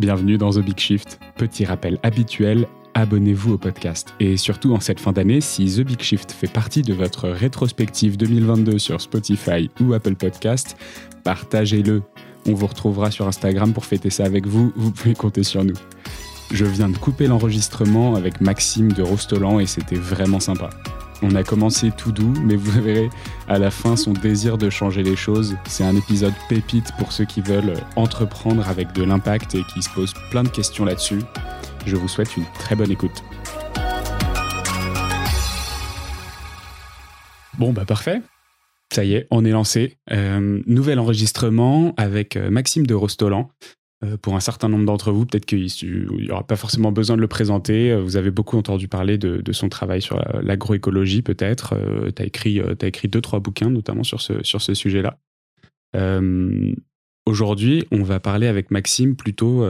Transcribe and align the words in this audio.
bienvenue 0.00 0.38
dans 0.38 0.50
The 0.50 0.60
Big 0.60 0.78
Shift. 0.78 1.20
Petit 1.36 1.66
rappel 1.66 1.98
habituel, 2.02 2.66
abonnez-vous 2.94 3.52
au 3.52 3.58
podcast. 3.58 4.14
Et 4.18 4.38
surtout 4.38 4.72
en 4.72 4.80
cette 4.80 4.98
fin 4.98 5.12
d'année, 5.12 5.42
si 5.42 5.66
The 5.66 5.80
Big 5.80 6.00
Shift 6.00 6.32
fait 6.32 6.50
partie 6.50 6.80
de 6.80 6.94
votre 6.94 7.28
rétrospective 7.28 8.16
2022 8.16 8.78
sur 8.78 8.98
Spotify 8.98 9.70
ou 9.78 9.92
Apple 9.92 10.14
Podcast, 10.14 10.76
partagez-le. 11.22 12.02
On 12.46 12.54
vous 12.54 12.66
retrouvera 12.66 13.10
sur 13.10 13.28
Instagram 13.28 13.74
pour 13.74 13.84
fêter 13.84 14.08
ça 14.08 14.24
avec 14.24 14.46
vous, 14.46 14.72
vous 14.74 14.90
pouvez 14.90 15.14
compter 15.14 15.42
sur 15.42 15.62
nous. 15.64 15.76
Je 16.50 16.64
viens 16.64 16.88
de 16.88 16.96
couper 16.96 17.26
l'enregistrement 17.26 18.14
avec 18.16 18.40
Maxime 18.40 18.92
de 18.92 19.02
Rostolan 19.02 19.60
et 19.60 19.66
c'était 19.66 19.96
vraiment 19.96 20.40
sympa. 20.40 20.70
On 21.22 21.34
a 21.34 21.42
commencé 21.42 21.90
tout 21.90 22.12
doux, 22.12 22.32
mais 22.42 22.56
vous 22.56 22.70
verrez 22.80 23.10
à 23.46 23.58
la 23.58 23.70
fin 23.70 23.96
son 23.96 24.12
désir 24.12 24.56
de 24.56 24.70
changer 24.70 25.02
les 25.02 25.16
choses. 25.16 25.56
C'est 25.66 25.84
un 25.84 25.94
épisode 25.94 26.32
pépite 26.48 26.92
pour 26.98 27.12
ceux 27.12 27.26
qui 27.26 27.42
veulent 27.42 27.74
entreprendre 27.96 28.66
avec 28.68 28.92
de 28.92 29.02
l'impact 29.02 29.54
et 29.54 29.62
qui 29.74 29.82
se 29.82 29.90
posent 29.90 30.14
plein 30.30 30.42
de 30.42 30.48
questions 30.48 30.84
là-dessus. 30.84 31.20
Je 31.84 31.96
vous 31.96 32.08
souhaite 32.08 32.36
une 32.36 32.46
très 32.58 32.74
bonne 32.74 32.90
écoute. 32.90 33.22
Bon, 37.58 37.72
bah 37.74 37.84
parfait. 37.84 38.22
Ça 38.92 39.04
y 39.04 39.14
est, 39.14 39.26
on 39.30 39.44
est 39.44 39.50
lancé. 39.50 39.98
Euh, 40.10 40.62
nouvel 40.66 40.98
enregistrement 40.98 41.94
avec 41.96 42.36
euh, 42.36 42.50
Maxime 42.50 42.86
de 42.86 42.94
Rostolan. 42.94 43.50
Euh, 44.04 44.16
pour 44.16 44.34
un 44.34 44.40
certain 44.40 44.68
nombre 44.68 44.86
d'entre 44.86 45.12
vous, 45.12 45.26
peut-être 45.26 45.44
qu'il 45.44 45.66
n'y 46.10 46.30
aura 46.30 46.46
pas 46.46 46.56
forcément 46.56 46.92
besoin 46.92 47.16
de 47.16 47.20
le 47.20 47.28
présenter. 47.28 47.94
Vous 48.00 48.16
avez 48.16 48.30
beaucoup 48.30 48.56
entendu 48.56 48.88
parler 48.88 49.18
de, 49.18 49.52
son 49.52 49.68
travail 49.68 50.00
sur 50.00 50.22
l'agroécologie, 50.42 51.22
peut-être. 51.22 51.74
tu 52.14 52.22
as 52.22 52.24
écrit, 52.24 52.60
as 52.60 52.86
écrit 52.86 53.08
deux, 53.08 53.20
trois 53.20 53.40
bouquins, 53.40 53.68
notamment 53.68 54.04
sur 54.04 54.20
ce, 54.20 54.42
sur 54.42 54.62
ce 54.62 54.74
sujet-là. 54.74 55.18
Aujourd'hui, 57.26 57.84
on 57.90 58.02
va 58.02 58.20
parler 58.20 58.46
avec 58.46 58.70
Maxime 58.70 59.16
plutôt 59.16 59.66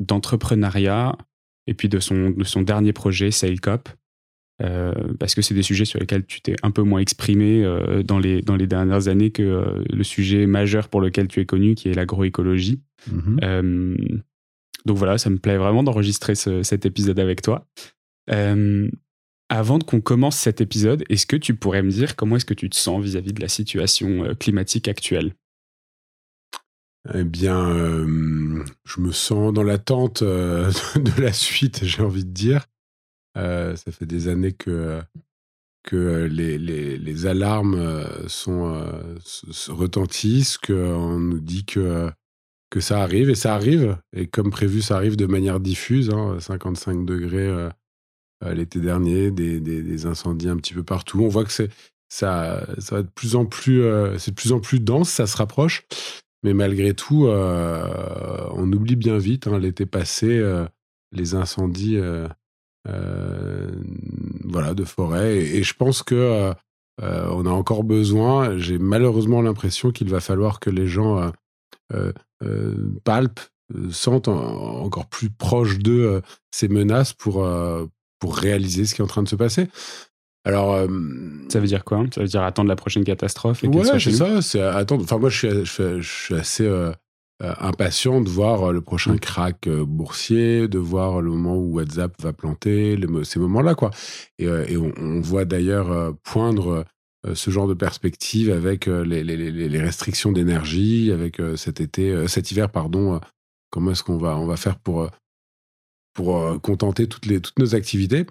d'entrepreneuriat 0.00 1.16
et 1.66 1.74
puis 1.74 1.88
de 1.88 1.98
son, 1.98 2.30
de 2.30 2.44
son 2.44 2.62
dernier 2.62 2.92
projet, 2.92 3.30
SailCop. 3.30 3.88
Euh, 4.62 4.94
parce 5.20 5.34
que 5.34 5.42
c'est 5.42 5.54
des 5.54 5.62
sujets 5.62 5.84
sur 5.84 6.00
lesquels 6.00 6.24
tu 6.24 6.40
t'es 6.40 6.56
un 6.62 6.70
peu 6.70 6.82
moins 6.82 7.00
exprimé 7.00 7.62
euh, 7.62 8.02
dans, 8.02 8.18
les, 8.18 8.40
dans 8.40 8.56
les 8.56 8.66
dernières 8.66 9.08
années 9.08 9.30
que 9.30 9.42
euh, 9.42 9.84
le 9.90 10.02
sujet 10.02 10.46
majeur 10.46 10.88
pour 10.88 11.02
lequel 11.02 11.28
tu 11.28 11.40
es 11.40 11.46
connu, 11.46 11.74
qui 11.74 11.90
est 11.90 11.94
l'agroécologie. 11.94 12.80
Mhm. 13.12 13.96
donc 14.84 14.96
voilà, 14.96 15.18
ça 15.18 15.30
me 15.30 15.36
plaît 15.36 15.58
vraiment 15.58 15.84
d'enregistrer 15.84 16.34
cet 16.34 16.86
épisode 16.86 17.20
avec 17.20 17.42
toi. 17.42 17.68
avant 19.48 19.78
qu'on 19.78 20.00
commence 20.00 20.36
cet 20.36 20.60
épisode, 20.60 21.04
est-ce 21.08 21.26
que 21.26 21.36
tu 21.36 21.54
pourrais 21.54 21.82
me 21.82 21.90
dire 21.90 22.16
comment 22.16 22.36
est-ce 22.36 22.46
que 22.46 22.54
tu 22.54 22.68
te 22.68 22.74
sens 22.74 23.04
vis-à-vis 23.04 23.32
de 23.32 23.40
la 23.40 23.48
situation 23.48 24.34
climatique 24.40 24.88
actuelle? 24.88 25.34
Eh 27.14 27.22
bien, 27.22 27.76
je 28.84 29.00
me 29.00 29.12
sens 29.12 29.52
dans 29.52 29.62
l'attente 29.62 30.24
de 30.24 31.20
la 31.20 31.32
suite, 31.32 31.84
j'ai 31.84 32.02
envie 32.02 32.24
de 32.24 32.32
dire. 32.32 32.66
Euh, 33.36 33.76
ça 33.76 33.92
fait 33.92 34.06
des 34.06 34.28
années 34.28 34.52
que, 34.52 35.00
que 35.82 36.24
les, 36.24 36.58
les, 36.58 37.26
alarmes 37.26 37.74
euh, 37.74 38.28
sont, 38.28 38.74
euh, 38.74 39.16
retentissent, 39.68 40.58
qu'on 40.58 41.18
nous 41.18 41.40
dit 41.40 41.64
que, 41.64 42.10
ça 42.78 43.02
arrive, 43.02 43.30
et 43.30 43.34
ça 43.34 43.54
arrive. 43.54 43.98
Et 44.12 44.26
comme 44.26 44.50
prévu, 44.50 44.82
ça 44.82 44.96
arrive 44.96 45.16
de 45.16 45.26
manière 45.26 45.60
diffuse, 45.60 46.10
hein, 46.10 46.38
55 46.40 47.06
degrés 47.06 47.70
l'été 48.42 48.80
dernier, 48.80 49.30
des, 49.30 50.06
incendies 50.06 50.50
un 50.50 50.58
petit 50.58 50.74
peu 50.74 50.82
partout. 50.82 51.20
On 51.20 51.28
voit 51.28 51.44
que 51.44 51.52
c'est 51.52 51.70
de 52.22 53.08
plus 53.14 53.34
en 53.34 53.46
plus, 53.46 54.80
dense, 54.80 55.08
ça 55.08 55.26
se 55.26 55.36
rapproche. 55.36 55.84
Mais 56.42 56.52
malgré 56.52 56.92
tout, 56.92 57.28
on 57.28 58.72
oublie 58.72 58.96
bien 58.96 59.16
vite. 59.16 59.46
Hein, 59.46 59.58
l'été 59.58 59.86
passé, 59.86 60.42
les 61.12 61.34
incendies 61.34 61.96
euh, 61.96 62.28
voilà, 64.44 64.74
de 64.74 64.84
forêt. 64.84 65.36
Et, 65.36 65.62
je 65.62 65.74
pense 65.74 66.02
que 66.02 66.14
euh, 66.14 66.52
euh, 67.02 67.28
on 67.30 67.46
a 67.46 67.50
encore 67.50 67.84
besoin. 67.84 68.56
J'ai 68.58 68.78
malheureusement 68.78 69.42
l'impression 69.42 69.90
qu'il 69.90 70.08
va 70.08 70.20
falloir 70.20 70.60
que 70.60 70.70
les 70.70 70.86
gens 70.86 71.30
palpent, 73.04 73.40
sentent 73.90 74.28
encore 74.28 75.06
plus 75.06 75.30
proche 75.30 75.78
d'eux 75.78 76.22
ces 76.50 76.68
menaces 76.68 77.12
pour, 77.12 77.46
pour 78.18 78.36
réaliser 78.36 78.86
ce 78.86 78.94
qui 78.94 79.00
est 79.00 79.04
en 79.04 79.08
train 79.08 79.22
de 79.22 79.28
se 79.28 79.36
passer. 79.36 79.68
Alors, 80.44 80.78
ça 81.48 81.58
veut 81.58 81.66
dire 81.66 81.84
quoi? 81.84 82.04
Ça 82.14 82.20
veut 82.20 82.28
dire 82.28 82.42
attendre 82.42 82.68
la 82.68 82.76
prochaine 82.76 83.04
catastrophe 83.04 83.64
et 83.64 83.68
Ouais, 83.68 83.98
c'est 83.98 84.12
ça. 84.12 84.40
C'est 84.42 84.62
attendre. 84.62 85.02
Enfin, 85.02 85.18
moi, 85.18 85.28
je 85.28 85.64
suis, 85.64 86.00
je 86.00 86.08
suis 86.08 86.34
assez 86.34 86.64
euh, 86.64 86.92
impatient 87.40 88.20
de 88.20 88.28
voir 88.28 88.64
euh, 88.64 88.72
le 88.72 88.80
prochain 88.80 89.18
crack 89.18 89.66
euh, 89.66 89.84
boursier, 89.84 90.68
de 90.68 90.78
voir 90.78 91.20
le 91.20 91.30
moment 91.30 91.56
où 91.56 91.74
WhatsApp 91.74 92.12
va 92.22 92.32
planter, 92.32 92.98
ces 93.24 93.38
moments-là, 93.38 93.74
quoi. 93.74 93.90
Et, 94.38 94.48
on, 94.76 95.20
voit 95.20 95.44
d'ailleurs 95.44 96.14
poindre 96.22 96.84
ce 97.34 97.50
genre 97.50 97.66
de 97.66 97.74
perspective 97.74 98.50
avec 98.52 98.86
les, 98.86 99.80
restrictions 99.80 100.30
d'énergie, 100.30 101.10
avec 101.10 101.40
cet 101.56 101.80
été, 101.80 102.28
cet 102.28 102.50
hiver, 102.50 102.70
pardon. 102.70 103.20
comment 103.70 103.90
est-ce 103.92 104.04
qu'on 104.04 104.18
va, 104.18 104.36
on 104.36 104.46
va 104.46 104.56
faire 104.56 104.78
pour 104.78 105.08
pour 106.14 106.60
contenter 106.62 107.08
toutes 107.08 107.26
les 107.26 107.40
toutes 107.40 107.58
nos 107.58 107.74
activités 107.74 108.26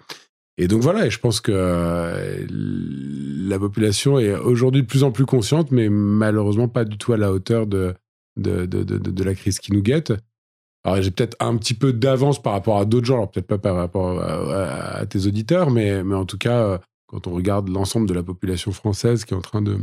et 0.58 0.68
donc 0.68 0.80
voilà, 0.80 1.04
et 1.04 1.10
je 1.10 1.18
pense 1.18 1.42
que 1.42 2.46
la 2.48 3.58
population 3.58 4.18
est 4.18 4.32
aujourd'hui 4.32 4.80
de 4.82 4.86
plus 4.86 5.02
en 5.02 5.12
plus 5.12 5.26
consciente, 5.26 5.70
mais 5.70 5.90
malheureusement 5.90 6.68
pas 6.68 6.86
du 6.86 6.96
tout 6.96 7.12
à 7.12 7.18
la 7.18 7.30
hauteur 7.30 7.66
de, 7.66 7.94
de, 8.36 8.66
de, 8.66 8.82
de, 8.82 8.98
de 8.98 9.24
la 9.24 9.34
crise 9.34 9.58
qui 9.58 9.72
nous 9.72 9.82
guette. 9.82 10.12
Alors 10.86 11.02
j'ai 11.02 11.10
peut-être 11.10 11.36
un 11.40 11.56
petit 11.56 11.74
peu 11.74 11.92
d'avance 11.92 12.40
par 12.40 12.52
rapport 12.52 12.78
à 12.78 12.84
d'autres 12.84 13.06
gens, 13.06 13.14
alors 13.14 13.30
peut-être 13.30 13.48
pas 13.48 13.58
par 13.58 13.74
rapport 13.74 14.20
à, 14.20 15.04
tes 15.06 15.26
auditeurs, 15.26 15.72
mais, 15.72 16.04
mais 16.04 16.14
en 16.14 16.24
tout 16.24 16.38
cas, 16.38 16.60
euh, 16.60 16.78
quand 17.08 17.26
on 17.26 17.32
regarde 17.32 17.68
l'ensemble 17.68 18.08
de 18.08 18.14
la 18.14 18.22
population 18.22 18.70
française 18.70 19.24
qui 19.24 19.34
est 19.34 19.36
en 19.36 19.42
train 19.42 19.62
de 19.62 19.78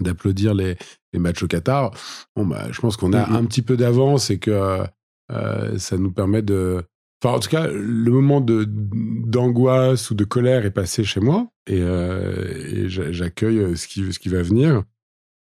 d'applaudir 0.00 0.54
les, 0.54 0.76
les, 1.12 1.18
matchs 1.20 1.42
au 1.42 1.46
Qatar, 1.46 1.92
bon 2.34 2.46
bah, 2.46 2.72
je 2.72 2.80
pense 2.80 2.96
qu'on 2.96 3.12
a 3.12 3.22
mm-hmm. 3.22 3.36
un 3.36 3.44
petit 3.44 3.62
peu 3.62 3.76
d'avance 3.76 4.30
et 4.30 4.38
que 4.38 4.82
euh, 5.30 5.78
ça 5.78 5.98
nous 5.98 6.10
permet 6.10 6.42
de... 6.42 6.82
Enfin, 7.22 7.36
en 7.36 7.38
tout 7.38 7.50
cas, 7.50 7.68
le 7.68 8.10
moment 8.10 8.40
de 8.40 8.66
d'angoisse 8.66 10.10
ou 10.10 10.14
de 10.14 10.24
colère 10.24 10.64
est 10.64 10.72
passé 10.72 11.04
chez 11.04 11.20
moi 11.20 11.48
et, 11.66 11.80
euh, 11.80 12.86
et 12.86 12.88
j'accueille 12.88 13.76
ce 13.76 13.86
qui, 13.86 14.12
ce 14.12 14.18
qui 14.18 14.30
va 14.30 14.42
venir. 14.42 14.82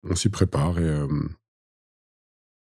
On 0.09 0.15
s'y 0.15 0.31
prépare 0.31 0.78
et, 0.78 1.05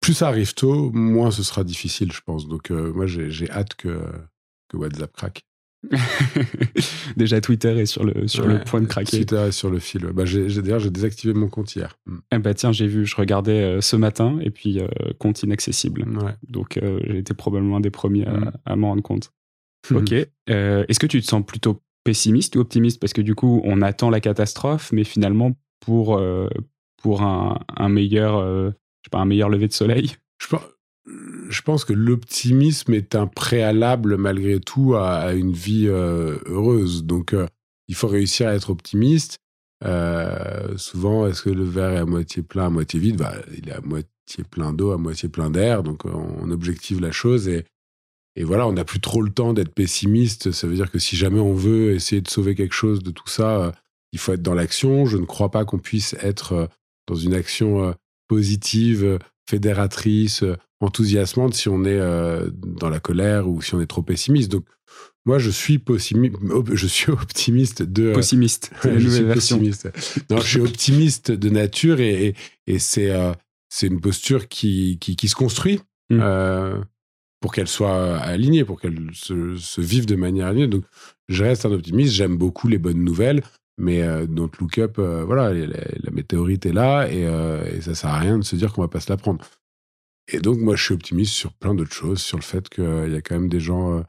plus 0.01 0.15
ça 0.15 0.29
arrive 0.29 0.55
tôt, 0.55 0.91
moins 0.93 1.31
ce 1.31 1.43
sera 1.43 1.63
difficile, 1.63 2.11
je 2.13 2.21
pense. 2.25 2.49
Donc, 2.49 2.71
euh, 2.71 2.93
moi, 2.93 3.07
j'ai 3.07 3.51
hâte 3.51 3.75
que, 3.75 4.01
que 4.69 4.77
WhatsApp 4.77 5.13
craque. 5.13 5.45
Déjà, 7.17 7.41
Twitter 7.41 7.79
est 7.79 7.87
sur 7.87 8.05
le, 8.05 8.29
sur 8.29 8.47
le 8.47 8.63
point 8.65 8.81
de 8.81 8.87
craquer. 8.87 9.19
Twitter 9.19 9.41
est 9.49 9.53
sur 9.53 9.71
le 9.71 9.79
fil. 9.79 10.07
Bah, 10.13 10.25
D'ailleurs, 10.25 10.81
j'ai 10.81 10.91
désactivé 10.91 11.33
mon 11.33 11.49
compte 11.49 11.75
hier. 11.75 11.99
Mm. 12.07 12.17
Eh 12.33 12.39
bah, 12.39 12.55
tiens, 12.55 12.73
j'ai 12.73 12.87
vu, 12.87 13.07
je 13.07 13.17
regardais 13.17 13.63
euh, 13.63 13.81
ce 13.81 13.97
matin 13.97 14.39
et 14.43 14.51
puis 14.51 14.81
euh, 14.81 14.89
compte 15.19 15.43
inaccessible. 15.43 16.07
Donc, 16.49 16.79
j'ai 16.83 17.19
été 17.19 17.35
probablement 17.35 17.77
un 17.77 17.81
des 17.81 17.91
premiers 17.91 18.27
à, 18.27 18.33
mm. 18.33 18.53
à 18.65 18.77
m'en 18.77 18.89
rendre 18.89 19.03
compte. 19.03 19.33
Ok. 19.91 20.13
Est-ce 20.13 20.99
que 20.99 21.07
tu 21.07 21.21
te 21.21 21.27
sens 21.27 21.45
plutôt 21.45 21.83
pessimiste 22.05 22.57
ou 22.57 22.61
optimiste? 22.61 23.01
Parce 23.01 23.13
que 23.13 23.23
du 23.23 23.35
coup, 23.35 23.61
on 23.65 23.81
attend 23.83 24.11
la 24.11 24.21
catastrophe, 24.21 24.93
mais 24.93 25.05
finalement, 25.05 25.53
pour, 25.81 26.21
pour 27.03 27.23
un, 27.23 27.59
un 27.75 27.89
meilleur 27.89 28.75
je 29.03 29.09
sais 29.09 29.11
pas, 29.11 29.19
un 29.19 29.25
meilleur 29.25 29.49
lever 29.49 29.69
de 29.69 29.73
soleil 29.73 30.17
je 31.49 31.63
pense, 31.63 31.85
que 31.85 31.93
l'optimisme 31.93 32.95
est 32.95 33.15
un 33.15 33.27
préalable 33.27 34.17
malgré 34.17 34.61
tout 34.61 34.95
à, 34.95 35.33
une 35.33 35.53
vie 35.53 35.87
euh, 35.89 36.39
heureuse. 36.47 37.05
Donc, 37.05 37.35
euh, 37.35 37.47
il 37.89 37.95
faut 37.95 38.09
réussir 38.09 38.49
à 38.49 38.55
être 38.55 38.71
optimiste. 38.71 39.39
Euh, 39.85 40.77
souvent, 40.77 41.27
est-ce 41.27 41.43
que 41.43 41.51
le 41.51 41.65
verre 41.65 41.93
est 41.93 41.99
à 41.99 42.07
moitié 42.07 42.43
plein, 42.43 42.67
à 42.67 42.71
moitié 42.71 43.01
vide? 43.01 43.17
Bah, 43.17 43.35
Il 43.57 43.69
est 43.69 43.73
à 43.73 43.81
moitié 43.81 44.45
plein 44.49 44.73
d'eau, 44.73 44.93
à 44.93 44.99
moitié 44.99 45.29
plein 45.29 45.51
d'air. 45.51 45.83
Donc, 45.83 46.05
on 46.05 46.51
objective 46.51 47.01
la 47.01 47.13
chose 47.13 47.49
et, 47.49 47.65
et 48.37 48.45
voilà, 48.45 48.67
on 48.69 48.73
n'a 48.73 48.85
plus 48.85 49.01
trop 49.01 49.23
le 49.23 49.31
temps 49.31 49.53
d'être 49.53 49.75
pessimiste. 49.75 50.53
Ça 50.53 50.67
veut 50.67 50.77
dire 50.77 50.91
que 50.91 50.99
si 50.99 51.17
jamais 51.17 51.41
on 51.41 51.55
veut 51.55 51.93
essayer 51.93 52.21
de 52.21 52.31
sauver 52.31 52.55
quelque 52.55 52.75
chose 52.75 53.03
de 53.03 53.11
tout 53.11 53.29
ça, 53.29 53.73
il 54.13 54.19
faut 54.21 54.33
être 54.33 54.43
dans 54.43 54.55
l'action. 54.55 55.07
Je 55.07 55.17
ne 55.17 55.25
crois 55.25 55.51
pas 55.51 55.65
qu'on 55.65 55.79
puisse 55.79 56.15
être 56.21 56.69
dans 57.09 57.17
une 57.17 57.35
action 57.35 57.95
positive, 58.31 59.19
fédératrice, 59.49 60.45
enthousiasmante 60.79 61.55
si 61.55 61.69
on 61.69 61.85
est 61.85 61.99
euh, 61.99 62.49
dans 62.55 62.89
la 62.89 63.01
colère 63.01 63.49
ou 63.49 63.61
si 63.61 63.75
on 63.75 63.81
est 63.81 63.89
trop 63.89 64.03
pessimiste. 64.03 64.53
Donc, 64.53 64.65
moi, 65.27 65.41
je 65.41 65.51
suis, 65.51 65.83
je 65.85 66.87
suis 66.87 67.11
optimiste 67.11 67.83
de. 67.83 68.11
Euh, 68.11 68.15
pessimiste, 68.15 68.71
la 68.85 68.93
nouvelle 69.01 69.25
version. 69.25 69.61
Non, 70.31 70.39
je 70.39 70.47
suis 70.47 70.61
optimiste 70.61 71.33
de 71.33 71.51
nature 71.51 72.01
et, 72.01 72.37
et, 72.69 72.79
c'est 72.79 73.11
euh, 73.11 73.33
c'est 73.69 73.89
une 73.89 74.01
posture 74.01 74.47
qui, 74.47 74.99
qui, 75.01 75.29
se 75.29 75.35
construit 75.35 75.81
mm. 76.11 76.23
pour 77.41 77.53
qu'elle 77.53 77.69
soit 77.69 78.17
alignée, 78.17 78.65
pour 78.65 78.81
qu'elle 78.81 79.11
se, 79.13 79.57
se, 79.57 79.81
vive 79.81 80.07
de 80.07 80.15
manière 80.15 80.47
alignée. 80.47 80.69
Donc, 80.69 80.85
je 81.29 81.43
reste 81.43 81.67
un 81.67 81.73
optimiste, 81.73 82.13
j'aime 82.15 82.37
beaucoup 82.37 82.69
les 82.69 82.79
bonnes 82.79 83.03
nouvelles. 83.03 83.43
Mais 83.81 84.03
euh, 84.03 84.27
notre 84.29 84.61
look-up, 84.61 84.99
euh, 84.99 85.25
voilà, 85.25 85.55
la, 85.55 86.11
météorite 86.13 86.67
est 86.67 86.73
là 86.73 87.07
et, 87.11 87.25
euh, 87.25 87.65
et, 87.73 87.81
ça 87.81 87.95
sert 87.95 88.11
à 88.11 88.19
rien 88.19 88.39
de 88.39 88.45
se 88.45 88.55
dire 88.55 88.75
qu'on 88.75 88.83
va 88.83 88.89
pas 88.89 89.01
se 89.01 89.11
la 89.11 89.17
prendre. 89.17 89.43
et 90.31 90.39
donc, 90.39 90.59
moi, 90.59 90.77
je 90.77 90.85
suis 90.85 90.95
optimiste 90.95 91.33
sur 91.33 91.55
plein 91.55 91.75
d'autres 91.75 91.95
choses, 91.95 92.21
sur 92.21 92.37
le 92.37 92.43
fait 92.43 92.69
qu'il 92.69 93.11
y 93.11 93.17
a 93.17 93.23
quand 93.23 93.37
même 93.37 93.49
des 93.49 93.59
gens 93.59 94.05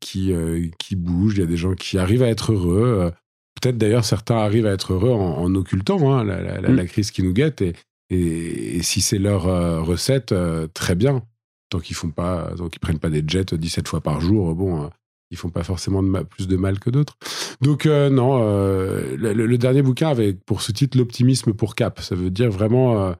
qui, 0.00 0.34
qui 0.78 0.96
bougent, 0.96 1.34
il 1.36 1.40
y 1.40 1.42
a 1.42 1.46
des 1.46 1.58
gens 1.58 1.74
qui 1.74 1.98
arrivent 1.98 2.22
à 2.22 2.28
être 2.28 2.52
heureux. 2.52 3.12
Peut-être 3.60 3.76
d'ailleurs, 3.76 4.04
certains 4.04 4.38
arrivent 4.38 4.66
à 4.66 4.72
être 4.72 4.94
heureux 4.94 5.12
en, 5.12 5.54
occultant 5.54 6.12
hein, 6.12 6.24
la, 6.24 6.40
la, 6.40 6.60
la, 6.60 6.86
crise 6.86 7.10
qui 7.10 7.22
nous 7.22 7.34
guette. 7.34 7.60
Et, 7.60 7.74
et, 8.08 8.82
si 8.82 9.02
c'est 9.02 9.18
leur 9.18 9.44
recette, 9.84 10.34
très 10.72 10.94
bien. 10.94 11.22
Tant 11.68 11.80
qu'ils 11.80 11.96
font 11.96 12.10
pas, 12.10 12.52
tant 12.56 12.68
qu'ils 12.68 12.80
prennent 12.80 12.98
pas 12.98 13.10
des 13.10 13.22
jets 13.26 13.54
17 13.54 13.88
fois 13.88 14.00
par 14.00 14.20
jour, 14.20 14.54
bon, 14.54 14.90
ils 15.32 15.36
font 15.36 15.50
pas 15.50 15.64
forcément 15.64 16.02
de 16.02 16.22
plus 16.22 16.46
de 16.46 16.56
mal 16.56 16.78
que 16.78 16.90
d'autres. 16.90 17.16
Donc 17.60 17.86
non, 17.86 18.38
le, 18.38 19.32
le, 19.32 19.58
dernier 19.58 19.82
bouquin 19.82 20.08
avait 20.08 20.34
pour 20.34 20.62
ce 20.62 20.70
titre 20.70 20.96
l'optimisme 20.96 21.52
pour 21.52 21.74
Cap. 21.74 22.00
Ça 22.00 22.14
veut 22.14 22.30
dire 22.30 22.50
vraiment 22.50 23.14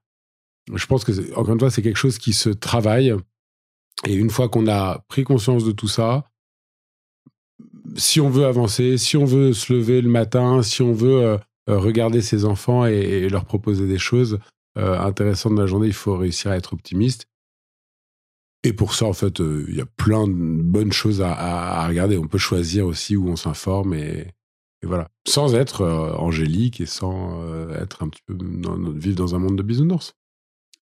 je 0.72 0.86
pense 0.86 1.04
que, 1.04 1.34
encore 1.34 1.54
une 1.54 1.60
fois, 1.60 1.70
c'est 1.70 1.82
quelque 1.82 1.96
chose 1.96 2.18
qui 2.18 2.32
se 2.32 2.48
travaille. 2.48 3.14
Et 4.06 4.14
une 4.14 4.30
fois 4.30 4.48
qu'on 4.48 4.68
a 4.68 5.04
pris 5.08 5.24
conscience 5.24 5.64
de 5.64 5.72
tout 5.72 5.88
ça, 5.88 6.28
si 7.96 8.20
on 8.20 8.30
veut 8.30 8.46
avancer, 8.46 8.96
si 8.98 9.16
on 9.16 9.24
veut 9.24 9.52
se 9.52 9.72
lever 9.72 10.00
le 10.00 10.08
matin, 10.08 10.62
si 10.62 10.82
on 10.82 10.92
veut 10.92 11.22
euh, 11.22 11.38
euh, 11.68 11.78
regarder 11.78 12.22
ses 12.22 12.44
enfants 12.44 12.86
et, 12.86 13.28
leur 13.28 13.44
proposer 13.44 13.86
des 13.86 13.98
choses 13.98 14.38
euh, 14.78 14.98
intéressantes 14.98 15.54
dans 15.54 15.62
la 15.62 15.66
journée, 15.66 15.88
il 15.88 15.92
faut 15.92 16.16
réussir 16.16 16.50
à 16.50 16.56
être 16.56 16.72
optimiste. 16.72 17.26
Et 18.64 18.72
pour 18.72 18.94
ça, 18.94 19.06
en 19.06 19.12
fait, 19.12 19.40
il 19.40 19.74
y 19.74 19.80
a 19.80 19.86
plein 19.86 20.28
de 20.28 20.32
bonnes 20.32 20.92
choses 20.92 21.20
à, 21.20 21.86
regarder. 21.88 22.16
On 22.16 22.28
peut 22.28 22.38
choisir 22.38 22.86
aussi 22.86 23.16
où 23.16 23.28
on 23.28 23.36
s'informe 23.36 23.94
et, 23.94 24.28
voilà. 24.84 25.08
Sans 25.26 25.54
être 25.54 25.84
angélique 26.18 26.80
et 26.80 26.86
sans 26.86 27.40
être 27.72 28.02
un 28.02 28.08
petit 28.08 28.22
peu 28.26 28.36
vivre 28.96 29.16
dans 29.16 29.34
un 29.34 29.38
monde 29.38 29.56
de 29.56 29.62
bisounours. 29.62 30.14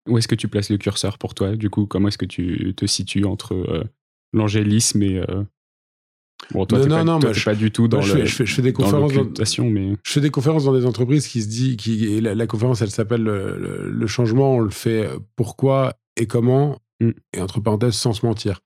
Où 0.10 0.18
est-ce 0.18 0.28
que 0.28 0.36
tu 0.36 0.48
places 0.48 0.70
le 0.70 0.78
curseur 0.78 1.18
pour 1.18 1.34
toi? 1.34 1.56
Du 1.56 1.70
coup, 1.70 1.86
comment 1.86 2.08
est-ce 2.08 2.18
que 2.18 2.26
tu 2.26 2.74
te 2.76 2.86
situes 2.86 3.26
entre 3.26 3.54
euh, 3.54 3.84
l'angélisme 4.34 5.04
et. 5.04 5.18
Euh, 5.18 5.44
bon, 6.52 6.66
toi, 6.66 6.86
non, 6.86 7.04
non, 7.04 7.20
pas, 7.20 7.34
je, 7.34 7.46
pas 7.46 7.56
du 7.56 7.72
tout 7.72 7.88
dans 7.88 8.02
je, 8.02 8.26
fais, 8.26 8.62
des 8.62 8.74
conférences 8.74 9.14
dans, 9.14 9.66
mais... 9.66 9.96
je 10.04 10.12
fais 10.12 10.22
des 10.22 10.32
conférences 10.32 10.64
dans 10.64 10.74
des 10.74 10.86
entreprises 10.86 11.28
qui 11.28 11.42
se 11.42 11.48
dit 11.48 11.78
qui 11.78 12.22
la, 12.22 12.48
conférence 12.48 12.82
elle 12.82 12.92
s'appelle 12.92 13.24
le, 13.24 14.08
changement 14.08 14.56
on 14.56 14.60
le 14.60 14.70
fait 14.70 15.10
pourquoi 15.36 15.94
et 16.16 16.28
comment 16.28 16.80
mm. 17.00 17.12
et 17.34 17.42
entre 17.42 17.60
parenthèses 17.60 17.96
sans 17.96 18.14
se 18.14 18.26
mentir 18.26 18.62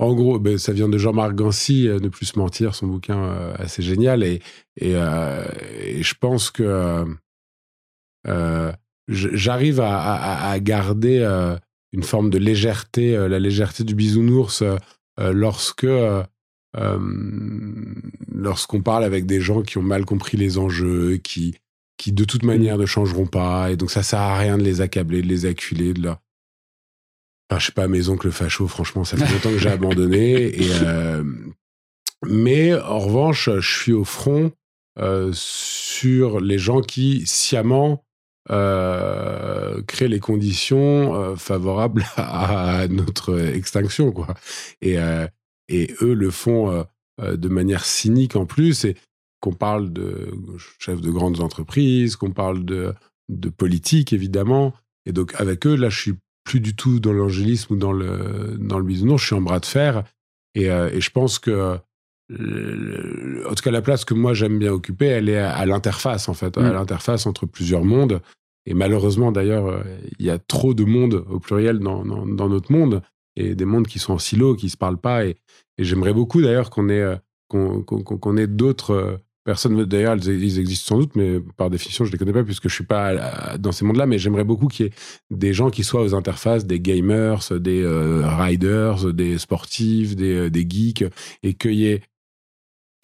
en 0.00 0.14
gros, 0.14 0.38
ben, 0.38 0.58
ça 0.58 0.72
vient 0.72 0.88
de 0.88 0.96
Jean-Marc 0.96 1.34
Gancy, 1.34 1.88
euh, 1.88 1.98
Ne 1.98 2.08
plus 2.08 2.26
se 2.26 2.38
mentir, 2.38 2.76
son 2.76 2.86
bouquin 2.86 3.52
assez 3.58 3.82
génial. 3.82 4.22
Et, 4.22 4.40
et, 4.76 4.92
et, 4.92 6.02
je 6.04 6.14
pense 6.20 6.52
que 6.52 7.04
j'arrive 9.08 9.80
à, 9.80 10.58
garder 10.60 11.20
euh, 11.20 11.56
une 11.92 12.02
forme 12.02 12.30
de 12.30 12.38
légèreté, 12.38 13.16
euh, 13.16 13.28
la 13.28 13.38
légèreté 13.38 13.84
du 13.84 13.94
bisounours 13.94 14.62
euh, 14.62 14.76
lorsque 15.32 15.86
lorsqu'on 18.30 18.82
parle 18.82 19.04
avec 19.04 19.26
des 19.26 19.40
gens 19.40 19.62
qui 19.62 19.78
ont 19.78 19.82
mal 19.82 20.04
compris 20.04 20.36
les 20.36 20.58
enjeux, 20.58 21.16
qui 21.16 21.56
qui 21.96 22.12
de 22.12 22.24
toute 22.24 22.44
manière 22.44 22.78
ne 22.78 22.86
changeront 22.86 23.26
pas, 23.26 23.72
et 23.72 23.76
donc 23.76 23.90
ça 23.90 24.04
sert 24.04 24.20
à 24.20 24.38
rien 24.38 24.56
de 24.56 24.62
les 24.62 24.80
accabler, 24.80 25.20
de 25.20 25.26
les 25.26 25.46
acculer, 25.46 25.92
de 25.94 26.02
leur 26.02 26.20
Enfin, 27.50 27.58
je 27.58 27.66
sais 27.66 27.72
pas, 27.72 27.88
mes 27.88 28.08
oncles 28.08 28.30
fachos, 28.30 28.68
franchement, 28.68 29.04
ça 29.04 29.16
fait 29.16 29.32
longtemps 29.32 29.50
que 29.50 29.58
j'ai 29.58 29.70
abandonné. 29.70 30.62
Et, 30.62 30.70
mais 32.26 32.74
en 32.74 32.98
revanche, 32.98 33.48
je 33.48 33.78
suis 33.80 33.92
au 33.92 34.04
front 34.04 34.52
sur 35.32 36.40
les 36.40 36.58
gens 36.58 36.80
qui 36.80 37.22
sciemment 37.26 38.04
euh, 38.50 39.82
créer 39.82 40.08
les 40.08 40.20
conditions 40.20 41.14
euh, 41.14 41.36
favorables 41.36 42.06
à, 42.16 42.88
notre 42.88 43.38
extinction, 43.38 44.10
quoi. 44.10 44.34
Et, 44.80 44.98
euh, 44.98 45.26
et 45.68 45.94
eux 46.00 46.14
le 46.14 46.30
font 46.30 46.86
de 47.20 47.48
manière 47.48 47.84
cynique 47.84 48.36
en 48.36 48.46
plus. 48.46 48.84
Et 48.84 48.96
qu'on 49.40 49.52
parle 49.52 49.92
de 49.92 50.32
chefs 50.78 51.00
de 51.00 51.10
grandes 51.10 51.40
entreprises, 51.40 52.16
qu'on 52.16 52.32
parle 52.32 52.64
de, 52.64 52.94
de 53.28 53.50
politique, 53.50 54.12
évidemment. 54.12 54.72
Et 55.04 55.12
donc, 55.12 55.34
avec 55.38 55.66
eux, 55.66 55.76
là, 55.76 55.90
je 55.90 56.00
suis 56.00 56.14
plus 56.48 56.60
du 56.60 56.74
tout 56.74 56.98
dans 56.98 57.12
l'angélisme 57.12 57.74
ou 57.74 57.76
dans 57.76 57.92
le, 57.92 58.56
dans 58.58 58.78
le 58.78 58.84
bisounours, 58.84 59.20
je 59.20 59.26
suis 59.26 59.36
en 59.36 59.42
bras 59.42 59.60
de 59.60 59.66
fer. 59.66 60.02
Et, 60.54 60.64
et 60.64 61.00
je 61.00 61.10
pense 61.10 61.38
que 61.38 61.78
en 62.30 63.54
tout 63.54 63.62
cas, 63.62 63.70
la 63.70 63.82
place 63.82 64.04
que 64.04 64.14
moi 64.14 64.34
j'aime 64.34 64.58
bien 64.58 64.72
occuper, 64.72 65.06
elle 65.06 65.28
est 65.28 65.38
à, 65.38 65.64
l'interface, 65.64 66.28
en 66.28 66.34
fait, 66.34 66.58
à 66.58 66.60
mm. 66.60 66.72
l'interface 66.72 67.26
entre 67.26 67.46
plusieurs 67.46 67.84
mondes. 67.84 68.20
Et 68.66 68.74
malheureusement, 68.74 69.32
d'ailleurs, 69.32 69.66
euh, 69.66 69.82
il 70.18 70.26
y 70.26 70.30
a 70.30 70.38
trop 70.38 70.74
de 70.74 70.84
monde 70.84 71.24
au 71.30 71.40
pluriel 71.40 71.78
dans, 71.78 72.04
dans, 72.04 72.48
notre 72.48 72.70
monde 72.70 73.02
et 73.36 73.54
des 73.54 73.64
mondes 73.64 73.86
qui 73.86 73.98
sont 73.98 74.14
en 74.14 74.18
silo, 74.18 74.54
qui 74.54 74.68
se 74.68 74.76
parlent 74.76 75.00
pas. 75.00 75.24
Et, 75.24 75.36
j'aimerais 75.78 76.12
beaucoup 76.12 76.42
d'ailleurs 76.42 76.70
qu'on 76.70 76.88
ait, 76.88 77.00
euh, 77.00 77.16
qu'on, 77.48 78.36
ait 78.36 78.46
d'autres 78.46 79.20
euh, 79.48 79.52
personnes. 79.52 79.84
D'ailleurs, 79.84 80.16
ils 80.16 80.58
existent 80.58 80.94
sans 80.94 80.98
doute, 80.98 81.16
mais 81.16 81.40
par 81.56 81.70
définition, 81.70 82.04
je 82.04 82.12
les 82.12 82.18
connais 82.18 82.32
pas 82.32 82.44
puisque 82.44 82.68
je 82.68 82.74
suis 82.74 82.84
pas 82.84 83.56
dans 83.58 83.72
ces 83.72 83.84
mondes-là. 83.84 84.06
Mais 84.06 84.18
j'aimerais 84.18 84.44
beaucoup 84.44 84.68
qu'il 84.68 84.86
y 84.86 84.88
ait 84.88 84.92
des 85.30 85.52
gens 85.52 85.70
qui 85.70 85.84
soient 85.84 86.02
aux 86.02 86.14
interfaces, 86.14 86.66
des 86.66 86.80
gamers, 86.80 87.40
des 87.50 87.86
riders, 88.24 89.12
des 89.12 89.38
sportifs, 89.38 90.16
des, 90.16 90.50
des 90.50 90.66
geeks, 90.68 91.04
et 91.42 91.54
qu'il 91.54 91.74
y 91.74 91.86
ait, 91.86 92.02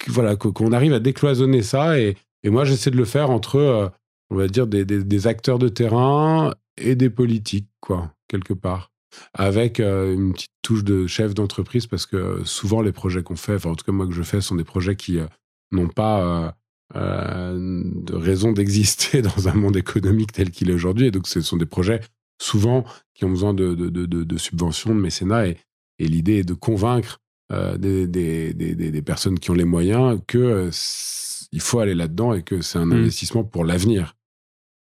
voilà, 0.07 0.35
qu'on 0.35 0.71
arrive 0.71 0.93
à 0.93 0.99
décloisonner 0.99 1.61
ça. 1.61 1.99
Et, 1.99 2.15
et 2.43 2.49
moi, 2.49 2.65
j'essaie 2.65 2.91
de 2.91 2.97
le 2.97 3.05
faire 3.05 3.29
entre 3.29 3.91
on 4.29 4.35
va 4.35 4.47
dire, 4.47 4.67
des, 4.67 5.27
acteurs 5.27 5.59
de 5.59 5.69
terrain 5.69 6.53
et 6.77 6.95
des 6.95 7.09
politiques, 7.09 7.69
quoi, 7.79 8.11
quelque 8.27 8.53
part. 8.53 8.91
Avec 9.33 9.79
euh, 9.79 10.13
une 10.13 10.33
petite 10.33 10.51
touche 10.61 10.83
de 10.83 11.07
chef 11.07 11.33
d'entreprise, 11.33 11.87
parce 11.87 12.05
que 12.05 12.43
souvent 12.43 12.81
les 12.81 12.91
projets 12.91 13.23
qu'on 13.23 13.37
fait, 13.37 13.55
enfin 13.55 13.69
en 13.69 13.75
tout 13.75 13.85
cas 13.85 13.93
moi 13.93 14.07
que 14.07 14.13
je 14.13 14.23
fais, 14.23 14.41
sont 14.41 14.55
des 14.55 14.65
projets 14.65 14.97
qui 14.97 15.19
euh, 15.19 15.27
n'ont 15.71 15.87
pas 15.87 16.55
euh, 16.95 17.53
de 17.57 18.15
raison 18.15 18.51
d'exister 18.51 19.21
dans 19.23 19.47
un 19.47 19.53
monde 19.53 19.77
économique 19.77 20.31
tel 20.31 20.51
qu'il 20.51 20.69
est 20.69 20.73
aujourd'hui. 20.73 21.07
Et 21.07 21.11
donc 21.11 21.27
ce 21.27 21.41
sont 21.41 21.57
des 21.57 21.65
projets 21.65 22.01
souvent 22.41 22.83
qui 23.13 23.25
ont 23.25 23.29
besoin 23.29 23.53
de, 23.53 23.73
de, 23.73 24.37
subventions, 24.37 24.93
de 24.93 24.99
mécénat. 24.99 25.47
Et, 25.47 25.57
l'idée 25.99 26.39
est 26.39 26.43
de 26.43 26.53
convaincre 26.53 27.21
des, 27.49 28.07
des, 28.07 29.01
personnes 29.01 29.39
qui 29.39 29.51
ont 29.51 29.53
les 29.53 29.63
moyens 29.63 30.19
que 30.27 30.69
il 31.51 31.61
faut 31.61 31.79
aller 31.79 31.95
là-dedans 31.95 32.33
et 32.33 32.43
que 32.43 32.61
c'est 32.61 32.77
un 32.77 32.85
mmh. 32.85 32.91
investissement 32.93 33.43
pour 33.45 33.63
l'avenir 33.63 34.17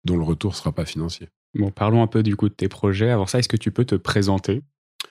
dont 0.04 0.16
le 0.16 0.24
retour 0.24 0.52
ne 0.52 0.56
sera 0.56 0.72
pas 0.72 0.84
financier. 0.84 1.28
Bon, 1.54 1.70
parlons 1.70 2.02
un 2.02 2.06
peu 2.06 2.22
du 2.22 2.36
coup 2.36 2.48
de 2.48 2.54
tes 2.54 2.68
projets. 2.68 3.10
Avant 3.10 3.26
ça, 3.26 3.38
est-ce 3.38 3.48
que 3.48 3.56
tu 3.56 3.70
peux 3.70 3.84
te 3.84 3.94
présenter? 3.94 4.62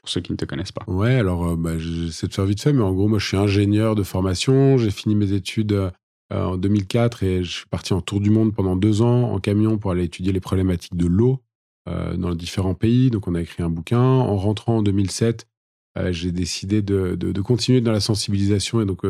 Pour 0.08 0.14
ceux 0.14 0.22
qui 0.22 0.32
ne 0.32 0.38
te 0.38 0.46
connaissent 0.46 0.72
pas 0.72 0.86
Ouais, 0.88 1.16
alors 1.16 1.50
euh, 1.50 1.56
bah, 1.58 1.78
j'essaie 1.78 2.28
de 2.28 2.34
faire 2.34 2.46
vite 2.46 2.62
fait, 2.62 2.72
mais 2.72 2.82
en 2.82 2.94
gros, 2.94 3.10
moi 3.10 3.20
je 3.20 3.28
suis 3.28 3.36
ingénieur 3.36 3.94
de 3.94 4.04
formation. 4.04 4.78
J'ai 4.78 4.90
fini 4.90 5.16
mes 5.16 5.34
études 5.34 5.74
euh, 5.74 5.92
en 6.32 6.56
2004 6.56 7.24
et 7.24 7.44
je 7.44 7.52
suis 7.52 7.66
parti 7.66 7.92
en 7.92 8.00
tour 8.00 8.22
du 8.22 8.30
monde 8.30 8.56
pendant 8.56 8.78
deux 8.78 9.02
ans 9.02 9.34
en 9.34 9.40
camion 9.42 9.78
pour 9.78 9.92
aller 9.92 10.06
étudier 10.06 10.32
les 10.32 10.40
problématiques 10.40 10.96
de 10.96 11.08
l'eau 11.08 11.42
euh, 11.90 12.16
dans 12.16 12.34
différents 12.36 12.74
pays. 12.74 13.12
Donc 13.12 13.28
on 13.28 13.36
a 13.36 13.42
écrit 13.42 13.64
un 13.64 13.70
bouquin. 13.70 14.00
En 14.00 14.38
rentrant 14.38 14.78
en 14.78 14.82
2007, 14.82 15.46
j'ai 16.12 16.32
décidé 16.32 16.82
de, 16.82 17.42
continuer 17.42 17.82
dans 17.82 17.92
la 17.92 18.00
sensibilisation 18.00 18.80
et 18.80 18.86
donc 18.86 19.02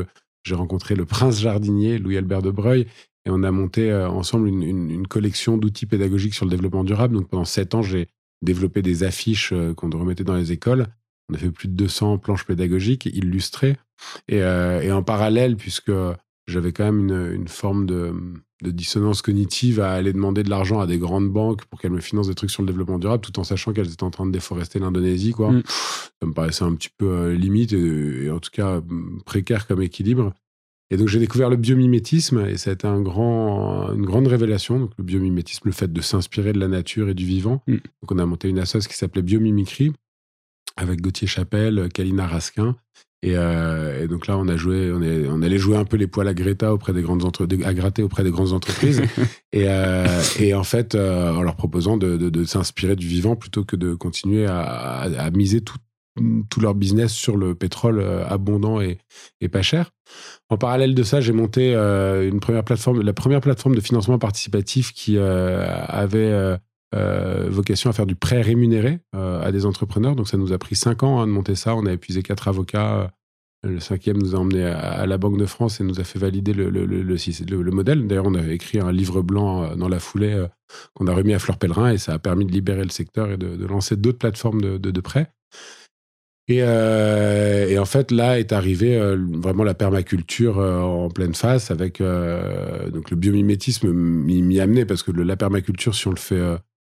j'ai 0.44 0.56
rencontré 0.56 0.96
le 0.96 1.06
prince 1.06 1.40
jardinier, 1.40 2.00
Louis-Albert 2.00 2.42
de 2.42 2.50
Breuil, 2.50 2.88
et 3.28 3.30
on 3.30 3.44
a 3.44 3.52
monté 3.52 3.92
euh, 3.92 4.10
ensemble 4.10 4.48
une, 4.48 5.06
collection 5.06 5.58
d'outils 5.58 5.86
pédagogiques 5.86 6.34
sur 6.34 6.46
le 6.46 6.52
développement 6.52 6.86
durable. 6.86 7.14
Donc 7.14 7.28
pendant 7.28 7.44
sept 7.44 7.76
ans, 7.76 7.82
j'ai 7.82 8.08
développé 8.42 8.82
des 8.82 9.04
affiches 9.04 9.52
euh, 9.54 9.74
qu'on 9.74 9.90
remettait 9.90 10.24
dans 10.24 10.36
les 10.36 10.52
écoles. 10.52 10.88
On 11.30 11.36
a 11.36 11.38
fait 11.38 11.52
plus 11.52 11.68
de 11.68 11.74
200 11.74 12.20
planches 12.20 12.46
pédagogiques 12.46 13.06
illustrées. 13.06 13.78
Et, 14.28 14.42
euh, 14.42 14.96
en 14.96 15.04
parallèle, 15.04 15.58
puisque 15.58 15.92
j'avais 16.48 16.72
quand 16.72 16.86
même 16.86 17.34
une, 17.34 17.48
forme 17.48 17.86
de, 17.86 18.14
dissonance 18.62 19.22
cognitive 19.22 19.82
à 19.82 19.92
aller 19.92 20.14
demander 20.14 20.44
de 20.44 20.50
l'argent 20.50 20.80
à 20.80 20.88
des 20.88 20.98
grandes 20.98 21.30
banques 21.30 21.66
pour 21.66 21.80
qu'elles 21.82 21.92
me 21.92 22.00
financent 22.00 22.30
des 22.30 22.36
trucs 22.36 22.52
sur 22.52 22.62
le 22.64 22.68
développement 22.68 23.00
durable, 23.00 23.22
tout 23.22 23.38
en 23.40 23.44
sachant 23.44 23.74
qu'elles 23.74 23.92
étaient 23.92 24.04
en 24.04 24.12
train 24.12 24.26
de 24.26 24.32
déforester 24.32 24.80
l'Indonésie. 24.80 25.32
quoi. 25.32 25.52
Mm. 25.52 25.64
Ça 25.68 26.28
me 26.28 26.34
paraissait 26.34 26.64
un 26.64 26.74
petit 26.76 26.90
peu 26.96 27.34
limite 27.34 27.74
et, 27.74 28.30
en 28.32 28.40
tout 28.40 28.52
cas 28.52 28.82
précaire 29.26 29.68
comme 29.68 29.82
équilibre. 29.82 30.34
Et 30.90 30.98
donc 30.98 31.08
j'ai 31.08 31.20
découvert 31.20 31.50
le 31.50 31.58
biomimétisme 31.58 32.46
et 32.48 32.58
ça 32.58 32.70
a 32.70 32.74
été 32.74 32.88
un 32.88 33.02
grand, 33.02 33.94
une 33.94 34.06
grande 34.06 34.28
révélation. 34.28 34.80
Donc 34.80 34.92
le 34.98 35.04
biomimétisme, 35.04 35.64
le 35.66 35.72
fait 35.74 35.92
de 35.92 36.02
s'inspirer 36.02 36.54
de 36.54 36.60
la 36.60 36.68
nature 36.68 37.10
et 37.10 37.14
du 37.14 37.26
vivant. 37.26 37.62
Mm. 37.68 37.74
Donc 37.74 38.12
on 38.12 38.20
a 38.20 38.26
monté 38.26 38.48
une 38.50 38.60
association 38.60 38.90
qui 38.90 38.98
s'appelait 38.98 39.22
Biomimicry 39.22 39.92
avec 40.78 41.02
Gauthier 41.02 41.28
Chapelle, 41.28 41.90
Kalina 41.94 42.28
Raskin. 42.28 42.76
Et, 43.24 43.36
euh, 43.36 44.04
et, 44.04 44.08
donc 44.08 44.28
là, 44.28 44.38
on 44.38 44.48
a 44.48 44.56
joué, 44.58 44.92
on, 44.94 45.02
est, 45.02 45.28
on 45.28 45.42
allait 45.42 45.58
jouer 45.58 45.76
un 45.76 45.86
peu 45.86 45.98
les 45.98 46.06
poils 46.06 46.28
à 46.28 46.36
Greta 46.36 46.72
auprès 46.72 46.94
des 46.94 47.02
grandes 47.02 47.26
entreprises, 47.26 47.66
à 47.66 47.74
gratter 47.74 48.04
auprès 48.04 48.24
des 48.24 48.30
grandes 48.30 48.54
entreprises. 48.54 49.02
et, 49.52 49.64
euh, 49.66 50.22
et, 50.40 50.54
en 50.54 50.64
fait, 50.64 50.94
euh, 50.94 51.34
en 51.34 51.42
leur 51.42 51.56
proposant 51.56 51.98
de, 51.98 52.16
de, 52.16 52.30
de 52.30 52.44
s'inspirer 52.44 52.96
du 52.96 53.08
vivant 53.08 53.36
plutôt 53.36 53.64
que 53.64 53.76
de 53.76 53.96
continuer 53.96 54.46
à, 54.46 55.02
à, 55.02 55.32
miser 55.32 55.62
tout, 55.62 55.78
tout 56.50 56.60
leur 56.60 56.76
business 56.76 57.12
sur 57.14 57.38
le 57.38 57.56
pétrole 57.56 58.00
euh, 58.00 58.26
abondant 58.28 58.82
et, 58.82 59.00
pas 59.52 59.62
cher. 59.62 59.92
En 60.50 60.58
parallèle 60.58 60.94
de 60.94 61.04
ça, 61.04 61.22
j'ai 61.22 61.34
monté 61.34 61.74
euh, 61.74 62.28
une 62.28 62.40
première 62.40 62.64
plateforme, 62.64 63.02
la 63.02 63.14
première 63.14 63.42
plateforme 63.42 63.76
de 63.76 63.82
financement 63.82 64.20
participatif 64.20 64.94
qui 64.94 65.18
euh, 65.18 65.66
avait 65.88 66.58
vocation 67.50 67.90
à 67.90 67.94
faire 67.94 68.06
du 68.06 68.16
prêt 68.16 68.42
rémunéré 68.42 69.00
à 69.14 69.52
des 69.52 69.66
entrepreneurs. 69.66 70.16
Donc 70.16 70.28
ça 70.28 70.38
nous 70.38 70.54
a 70.54 70.58
pris 70.58 70.76
cinq 70.76 71.04
ans 71.04 71.20
hein, 71.20 71.28
de 71.28 71.32
monter 71.32 71.56
ça. 71.56 71.76
On 71.76 71.86
a 71.86 71.94
épuisé 71.94 72.24
quatre 72.24 72.48
avocats. 72.48 73.12
Le 73.64 73.80
cinquième 73.80 74.18
nous 74.18 74.36
a 74.36 74.40
emmené 74.40 74.64
à, 74.64 75.06
la 75.06 75.18
Banque 75.18 75.38
de 75.38 75.46
France 75.46 75.82
et 75.82 75.84
nous 75.84 76.00
a 76.00 76.04
fait 76.04 76.20
valider 76.20 76.54
le 76.54 77.72
modèle. 77.72 78.08
D'ailleurs, 78.08 78.28
on 78.28 78.36
avait 78.36 78.56
écrit 78.56 78.80
un 78.80 78.92
livre 78.92 79.22
blanc 79.22 79.76
dans 79.76 79.90
la 79.90 80.00
foulée 80.00 80.46
qu'on 80.94 81.08
a 81.08 81.14
remis 81.14 81.34
à 81.34 81.40
Fleur 81.40 81.58
Pellerin 81.58 81.92
et 81.92 81.98
ça 81.98 82.14
a 82.14 82.20
permis 82.20 82.46
de 82.46 82.52
libérer 82.52 82.84
le 82.84 82.90
secteur 82.90 83.32
et 83.32 83.38
de, 83.38 83.66
lancer 83.66 83.96
d'autres 83.96 84.20
plateformes 84.20 84.62
de, 84.62 84.78
de, 84.78 84.92
de 84.92 85.02
prêt. 85.02 85.32
Euh, 86.50 87.68
et, 87.68 87.78
en 87.78 87.86
fait, 87.86 88.12
là 88.12 88.40
est 88.40 88.54
arrivé 88.54 88.96
euh, 88.96 89.18
vraiment 89.20 89.64
la 89.64 89.74
permaculture 89.74 90.60
euh, 90.60 90.80
en 90.80 91.10
pleine 91.10 91.36
face 91.36 91.72
avec 91.72 92.00
donc 92.00 93.12
le 93.12 93.16
biomimétisme 93.16 93.92
m'y 93.92 94.60
amené 94.60 94.86
parce 94.86 95.04
que 95.04 95.12
la 95.12 95.36
permaculture, 95.36 95.96
si 95.96 96.08
on 96.08 96.12
le 96.12 96.18
fait 96.18 96.42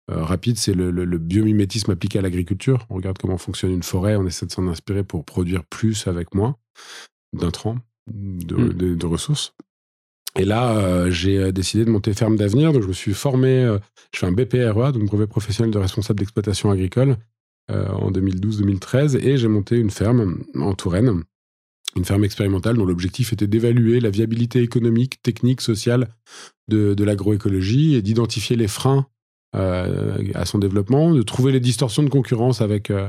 rapide, 0.09 0.57
c'est 0.59 0.75
le, 0.75 1.19
biomimétisme 1.19 1.91
appliqué 1.91 2.19
à 2.19 2.23
l'agriculture. 2.23 2.87
On 2.91 2.97
regarde 2.97 3.19
comment 3.19 3.39
fonctionne 3.39 3.73
une 3.73 3.83
forêt, 3.83 4.17
on 4.17 4.27
essaie 4.27 4.47
de 4.47 4.53
s'en 4.53 4.67
inspirer 4.69 5.03
pour 5.03 5.25
produire 5.25 5.65
plus 5.65 6.07
avec 6.07 6.35
moins 6.35 6.57
d'intrants, 7.33 7.77
de, 8.07 8.57
hmm. 8.57 8.73
de, 8.73 8.95
de, 8.95 9.07
ressources. 9.07 9.55
Et 10.39 10.45
là, 10.45 11.11
j'ai 11.11 11.53
décidé 11.53 11.85
de 11.85 11.91
monter 11.91 12.15
Ferme 12.15 12.37
d'Avenir. 12.37 12.73
Donc, 12.73 12.83
je 12.83 12.89
me 12.89 12.93
suis 12.93 13.15
formé, 13.15 13.77
je 14.15 14.19
fais 14.19 14.27
un 14.27 14.33
BPREA, 14.33 14.93
donc 14.93 15.05
brevet 15.07 15.27
professionnel 15.27 15.73
de 15.73 15.79
responsable 15.79 16.21
d'exploitation 16.21 16.71
agricole. 16.71 17.17
Euh, 17.71 17.87
en 17.89 18.11
2012-2013 18.11 19.19
et 19.19 19.37
j'ai 19.37 19.49
monté 19.49 19.77
une 19.77 19.91
ferme 19.91 20.43
en 20.55 20.73
Touraine, 20.73 21.25
une 21.97 22.05
ferme 22.07 22.25
expérimentale 22.25 22.79
dont 22.79 22.87
l'objectif 22.87 23.35
était 23.35 23.47
d'évaluer 23.47 24.01
la 24.01 24.09
viabilité 24.09 24.63
économique, 24.63 25.21
technique, 25.21 25.61
sociale 25.61 26.09
de, 26.69 27.05
l'agroécologie 27.05 27.95
et 27.95 28.01
d'identifier 28.01 28.57
les 28.57 28.69
freins 28.69 29.07
euh, 29.55 30.17
à 30.35 30.47
son 30.47 30.59
développement, 30.59 31.13
de 31.13 31.21
trouver 31.21 31.53
les 31.53 31.61
distorsions 31.61 32.03
de 32.03 32.09
concurrence 32.09 32.63
avec, 32.63 32.91
euh, 32.91 33.07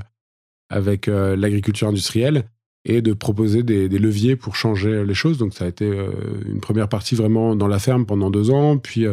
avec 0.70 1.08
l'agriculture 1.08 1.88
industrielle 1.88 2.44
et 2.84 3.02
de 3.02 3.14
proposer 3.14 3.64
des, 3.64 3.88
leviers 3.88 4.36
pour 4.36 4.58
changer 4.58 5.06
les 5.06 5.14
choses. 5.14 5.38
Donc 5.38 5.54
ça 5.54 5.66
a 5.66 5.68
été 5.70 5.90
une 6.46 6.60
première 6.60 6.90
partie 6.90 7.16
vraiment 7.16 7.56
dans 7.56 7.68
la 7.68 7.80
ferme 7.80 8.06
pendant 8.06 8.30
deux 8.30 8.52
ans, 8.52 8.78
puis 8.78 9.06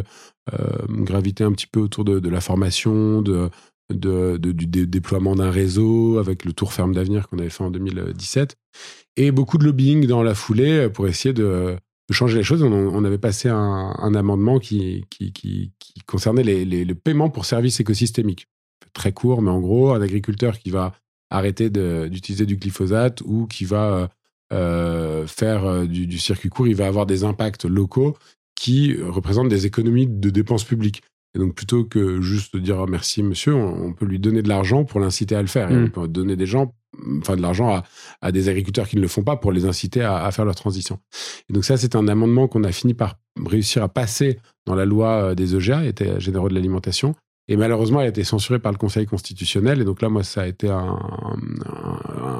graviter 0.89 1.43
un 1.43 1.51
petit 1.51 1.67
peu 1.67 1.79
autour 1.79 2.05
de, 2.05 2.19
de 2.19 2.29
la 2.29 2.41
formation, 2.41 3.21
de, 3.21 3.49
de, 3.93 4.37
du 4.37 4.67
déploiement 4.87 5.35
d'un 5.35 5.51
réseau 5.51 6.17
avec 6.17 6.45
le 6.45 6.53
Tour 6.53 6.73
Ferme 6.73 6.93
d'Avenir 6.93 7.27
qu'on 7.27 7.39
avait 7.39 7.49
fait 7.49 7.63
en 7.63 7.71
2017. 7.71 8.55
Et 9.15 9.31
beaucoup 9.31 9.57
de 9.57 9.63
lobbying 9.63 10.05
dans 10.07 10.23
la 10.23 10.35
foulée 10.35 10.89
pour 10.89 11.07
essayer 11.07 11.33
de, 11.33 11.77
changer 12.11 12.37
les 12.37 12.43
choses. 12.43 12.63
On, 12.63 13.03
avait 13.05 13.17
passé 13.17 13.49
un, 13.49 14.15
amendement 14.15 14.59
qui, 14.59 15.05
concernait 16.05 16.43
les, 16.43 16.65
les, 16.65 16.95
paiements 16.95 17.29
pour 17.29 17.45
services 17.45 17.79
écosystémiques. 17.79 18.47
Très 18.93 19.11
court, 19.11 19.41
mais 19.41 19.51
en 19.51 19.59
gros, 19.59 19.91
un 19.93 20.01
agriculteur 20.01 20.59
qui 20.59 20.69
va 20.69 20.93
arrêter 21.29 21.69
d'utiliser 21.69 22.45
du 22.45 22.55
glyphosate 22.55 23.21
ou 23.25 23.47
qui 23.47 23.65
va 23.65 24.09
euh, 24.53 25.27
faire 25.27 25.65
euh, 25.65 25.85
du, 25.85 26.07
du, 26.07 26.19
circuit 26.19 26.49
court, 26.49 26.67
il 26.67 26.75
va 26.75 26.87
avoir 26.87 27.05
des 27.05 27.25
impacts 27.25 27.65
locaux 27.65 28.15
qui 28.55 28.95
représentent 29.01 29.49
des 29.49 29.65
économies 29.65 30.07
de 30.07 30.29
dépenses 30.29 30.63
publiques. 30.63 31.03
Et 31.35 31.39
donc, 31.39 31.53
plutôt 31.53 31.83
que 31.83 32.21
juste 32.21 32.57
dire 32.57 32.77
oh, 32.79 32.87
merci, 32.87 33.21
monsieur, 33.21 33.53
on, 33.53 33.93
peut 33.93 34.05
lui 34.05 34.19
donner 34.19 34.41
de 34.41 34.49
l'argent 34.49 34.85
pour 34.85 34.99
l'inciter 34.99 35.35
à 35.35 35.41
le 35.41 35.47
faire. 35.47 35.71
Et 35.71 35.75
mm. 35.75 35.83
on 35.83 35.89
peut 35.89 36.07
donner 36.07 36.35
des 36.35 36.45
gens, 36.45 36.73
enfin, 37.19 37.35
de 37.35 37.41
l'argent 37.41 37.83
à, 38.21 38.31
des 38.31 38.49
agriculteurs 38.49 38.87
qui 38.87 38.95
ne 38.95 39.01
le 39.01 39.07
font 39.07 39.23
pas 39.23 39.35
pour 39.35 39.51
les 39.51 39.65
inciter 39.65 40.01
à, 40.01 40.29
faire 40.31 40.45
leur 40.45 40.55
transition. 40.55 40.99
Et 41.49 41.53
donc, 41.53 41.65
ça, 41.65 41.77
c'est 41.77 41.95
un 41.95 42.07
amendement 42.07 42.47
qu'on 42.47 42.63
a 42.63 42.71
fini 42.71 42.93
par 42.93 43.19
réussir 43.45 43.83
à 43.83 43.89
passer 43.89 44.39
dans 44.65 44.75
la 44.75 44.85
loi 44.85 45.29
euh, 45.31 45.35
des 45.35 45.55
EGA, 45.55 45.85
était 45.85 46.19
généraux 46.19 46.49
de 46.49 46.55
l'alimentation. 46.55 47.13
Et 47.49 47.55
malheureusement, 47.55 48.01
elle 48.01 48.07
a 48.07 48.09
été 48.09 48.23
censurée 48.23 48.59
par 48.59 48.71
le 48.71 48.77
Conseil 48.77 49.05
constitutionnel. 49.05 49.79
Et 49.79 49.85
donc 49.85 50.01
là, 50.01 50.09
moi, 50.09 50.23
ça 50.23 50.41
a 50.41 50.47
été 50.47 50.69
un, 50.69 50.99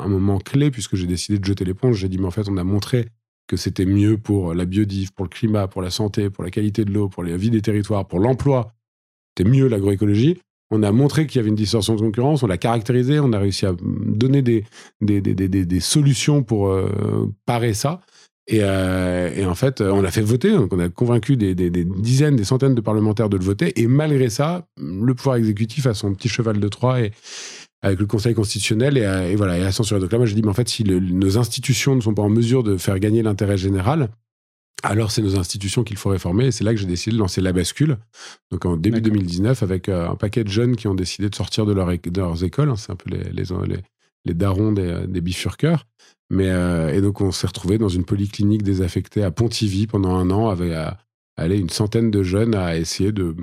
un 0.03 0.07
moment 0.07 0.37
clé 0.37 0.69
puisque 0.69 0.95
j'ai 0.95 1.07
décidé 1.07 1.39
de 1.39 1.45
jeter 1.45 1.63
l'éponge. 1.63 1.97
J'ai 1.97 2.09
dit, 2.09 2.17
mais 2.17 2.27
en 2.27 2.31
fait, 2.31 2.49
on 2.49 2.57
a 2.57 2.63
montré 2.63 3.07
que 3.47 3.55
c'était 3.55 3.85
mieux 3.85 4.17
pour 4.17 4.53
la 4.53 4.65
biodive, 4.65 5.13
pour 5.13 5.25
le 5.25 5.29
climat, 5.29 5.67
pour 5.67 5.81
la 5.81 5.89
santé, 5.89 6.29
pour 6.29 6.43
la 6.43 6.51
qualité 6.51 6.83
de 6.85 6.91
l'eau, 6.91 7.07
pour 7.07 7.23
la 7.23 7.37
vie 7.37 7.49
des 7.49 7.61
territoires, 7.61 8.05
pour 8.05 8.19
l'emploi, 8.19 8.73
c'était 9.37 9.49
mieux 9.49 9.67
l'agroécologie. 9.67 10.37
On 10.69 10.83
a 10.83 10.91
montré 10.91 11.27
qu'il 11.27 11.37
y 11.37 11.39
avait 11.39 11.49
une 11.49 11.55
distorsion 11.55 11.95
de 11.95 12.01
concurrence, 12.01 12.43
on 12.43 12.47
l'a 12.47 12.57
caractérisé, 12.57 13.19
on 13.19 13.31
a 13.31 13.39
réussi 13.39 13.65
à 13.65 13.73
donner 13.81 14.41
des, 14.41 14.65
des, 14.99 15.21
des, 15.21 15.33
des, 15.33 15.47
des 15.47 15.79
solutions 15.79 16.43
pour 16.43 16.67
euh, 16.67 17.31
parer 17.45 17.73
ça. 17.73 18.01
Et, 18.49 18.59
euh, 18.61 19.29
et, 19.35 19.45
en 19.45 19.55
fait, 19.55 19.81
on 19.81 20.03
a 20.03 20.11
fait 20.11 20.21
voter, 20.21 20.53
on 20.53 20.79
a 20.79 20.89
convaincu 20.89 21.37
des, 21.37 21.53
dizaines, 21.53 22.35
des 22.35 22.45
centaines 22.45 22.75
de 22.75 22.81
parlementaires 22.81 23.29
de 23.29 23.37
le 23.37 23.43
voter. 23.43 23.79
Et 23.79 23.87
malgré 23.87 24.29
ça, 24.29 24.65
le 24.77 25.13
pouvoir 25.13 25.35
exécutif 25.35 25.85
a 25.85 25.93
son 25.93 26.13
petit 26.13 26.29
cheval 26.29 26.59
de 26.59 26.67
Troie 26.67 27.01
et, 27.01 27.11
avec 27.81 27.99
le 27.99 28.05
Conseil 28.05 28.33
constitutionnel 28.33 28.97
et, 28.97 29.01
et 29.31 29.35
voilà, 29.35 29.57
et 29.57 29.63
a 29.63 29.71
censuré. 29.71 30.01
Donc 30.01 30.11
là, 30.11 30.17
moi, 30.17 30.27
je 30.27 30.33
dis, 30.33 30.41
mais 30.41 30.49
en 30.49 30.53
fait, 30.53 30.67
si 30.67 30.83
nos 30.83 31.37
institutions 31.37 31.95
ne 31.95 32.01
sont 32.01 32.13
pas 32.13 32.23
en 32.23 32.29
mesure 32.29 32.63
de 32.63 32.77
faire 32.77 32.99
gagner 32.99 33.21
l'intérêt 33.21 33.57
général, 33.57 34.09
alors, 34.83 35.11
c'est 35.11 35.23
nos 35.23 35.39
institutions 35.39 35.83
qu'il 35.83 35.97
faut 35.97 36.09
réformer. 36.09 36.47
Et 36.47 36.51
c'est 36.51 36.63
là 36.63 36.73
que 36.73 36.79
j'ai 36.79 36.85
décidé 36.85 37.15
de 37.15 37.19
lancer 37.19 37.41
La 37.41 37.51
Bascule. 37.51 37.97
Donc, 38.51 38.65
en 38.65 38.77
début 38.77 39.01
2019, 39.01 39.63
avec 39.63 39.89
euh, 39.89 40.09
un 40.09 40.15
paquet 40.15 40.43
de 40.43 40.49
jeunes 40.49 40.75
qui 40.75 40.87
ont 40.87 40.93
décidé 40.93 41.29
de 41.29 41.35
sortir 41.35 41.65
de, 41.65 41.73
leur, 41.73 41.89
leurs 42.15 42.43
écoles. 42.43 42.69
Hein. 42.69 42.75
c'est 42.75 42.91
un 42.91 42.95
peu 42.95 43.09
les, 43.09 43.23
les, 43.31 43.43
les, 44.25 44.33
darons 44.33 44.71
des, 44.71 45.07
des 45.07 45.21
bifurqueurs. 45.21 45.87
Mais, 46.29 46.49
euh, 46.49 46.93
et 46.93 47.01
donc, 47.01 47.21
on 47.21 47.31
s'est 47.31 47.47
retrouvé 47.47 47.77
dans 47.77 47.89
une 47.89 48.05
polyclinique 48.05 48.61
désaffectée 48.61 49.23
à 49.23 49.31
Pontivy 49.31 49.87
pendant 49.87 50.15
un 50.15 50.29
an, 50.29 50.49
avec 50.49 50.71
à, 50.73 50.99
aller 51.37 51.57
une 51.57 51.69
centaine 51.69 52.11
de 52.11 52.21
jeunes 52.23 52.55
à 52.55 52.77
essayer 52.77 53.11
de, 53.11 53.35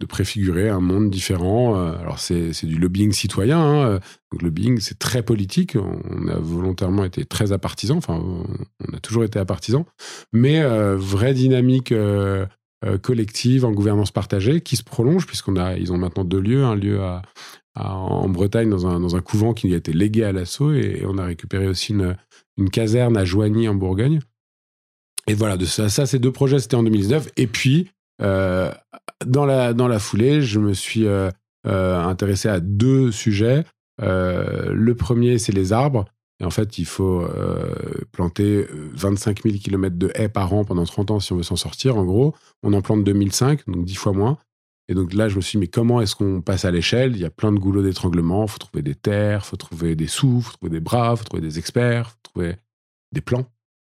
de 0.00 0.06
préfigurer 0.06 0.68
un 0.68 0.80
monde 0.80 1.10
différent. 1.10 1.76
Euh, 1.76 1.98
alors 1.98 2.18
c'est 2.18 2.64
du 2.64 2.78
lobbying 2.78 3.12
citoyen. 3.12 3.60
Hein. 3.60 3.86
Euh, 3.86 3.98
donc 4.32 4.42
lobbying, 4.42 4.78
c'est 4.80 4.98
très 4.98 5.22
politique. 5.22 5.76
On 5.76 6.28
a 6.28 6.38
volontairement 6.38 7.04
été 7.04 7.24
très 7.24 7.52
apartisan. 7.52 7.96
Enfin, 7.96 8.22
on 8.22 8.96
a 8.96 9.00
toujours 9.00 9.24
été 9.24 9.38
apartisan. 9.38 9.86
Mais 10.32 10.60
euh, 10.60 10.96
vraie 10.96 11.34
dynamique 11.34 11.92
collective 13.02 13.64
en 13.64 13.72
gouvernance 13.72 14.12
partagée 14.12 14.60
qui 14.60 14.76
se 14.76 14.84
prolonge 14.84 15.26
puisqu'on 15.26 15.56
a, 15.56 15.76
ont 15.90 15.98
maintenant 15.98 16.24
deux 16.24 16.40
lieux. 16.40 16.64
Un 16.64 16.76
lieu 16.76 17.00
en 17.74 18.28
Bretagne 18.28 18.70
dans 18.70 18.86
un, 18.86 19.00
dans 19.00 19.16
un 19.16 19.20
couvent 19.20 19.52
qui 19.52 19.72
a 19.74 19.76
été 19.76 19.92
légué 19.92 20.22
à 20.22 20.32
l'assaut 20.32 20.72
et, 20.72 21.02
on 21.04 21.18
a 21.18 21.24
récupéré 21.24 21.66
aussi 21.66 21.92
une, 21.92 22.16
une 22.56 22.70
caserne 22.70 23.16
à 23.16 23.24
Joigny 23.24 23.68
en 23.68 23.74
Bourgogne. 23.74 24.20
Et 25.26 25.34
voilà, 25.34 25.56
de 25.56 25.66
ça, 25.66 25.88
ça 25.88 26.06
ces 26.06 26.18
deux 26.18 26.32
projets, 26.32 26.58
c'était 26.58 26.76
en 26.76 26.82
2019. 26.82 27.28
Et 27.36 27.46
puis, 27.46 27.90
euh, 28.20 28.72
dans, 29.24 29.46
la, 29.46 29.72
dans 29.72 29.88
la 29.88 29.98
foulée, 29.98 30.42
je 30.42 30.58
me 30.58 30.74
suis 30.74 31.06
euh, 31.06 31.30
euh, 31.66 32.02
intéressé 32.02 32.48
à 32.48 32.60
deux 32.60 33.12
sujets. 33.12 33.64
le 34.00 34.92
premier, 34.92 35.38
c'est 35.38 35.52
les 35.52 35.72
arbres. 35.72 36.06
Et 36.40 36.44
en 36.44 36.50
fait, 36.50 36.78
il 36.78 36.84
faut 36.84 37.26
planter 38.12 38.64
25 38.70 39.42
000 39.42 39.56
km 39.58 39.96
de 39.96 40.12
haies 40.14 40.28
par 40.28 40.54
an 40.54 40.64
pendant 40.64 40.84
30 40.84 41.10
ans 41.10 41.20
si 41.20 41.32
on 41.32 41.36
veut 41.36 41.42
s'en 41.42 41.56
sortir. 41.56 41.96
En 41.96 42.04
gros, 42.04 42.32
on 42.62 42.72
en 42.74 42.80
plante 42.80 43.02
2005, 43.02 43.68
donc 43.68 43.84
10 43.84 43.94
fois 43.96 44.12
moins. 44.12 44.38
Et 44.88 44.94
donc 44.94 45.12
là, 45.12 45.28
je 45.28 45.34
me 45.34 45.40
suis 45.40 45.58
dit, 45.58 45.60
mais 45.62 45.66
comment 45.66 46.00
est-ce 46.00 46.14
qu'on 46.14 46.40
passe 46.40 46.64
à 46.64 46.70
l'échelle? 46.70 47.16
Il 47.16 47.20
y 47.20 47.24
a 47.24 47.30
plein 47.30 47.52
de 47.52 47.58
goulots 47.58 47.82
d'étranglement. 47.82 48.44
Il 48.44 48.50
faut 48.50 48.58
trouver 48.58 48.82
des 48.82 48.94
terres, 48.94 49.42
il 49.44 49.48
faut 49.48 49.56
trouver 49.56 49.96
des 49.96 50.06
sous, 50.06 50.38
il 50.38 50.42
faut 50.42 50.52
trouver 50.52 50.70
des 50.70 50.80
bras, 50.80 51.10
il 51.14 51.18
faut 51.18 51.24
trouver 51.24 51.42
des 51.42 51.58
experts, 51.58 52.06
il 52.06 52.10
faut 52.10 52.22
trouver 52.22 52.56
des 53.12 53.20
plans. 53.20 53.46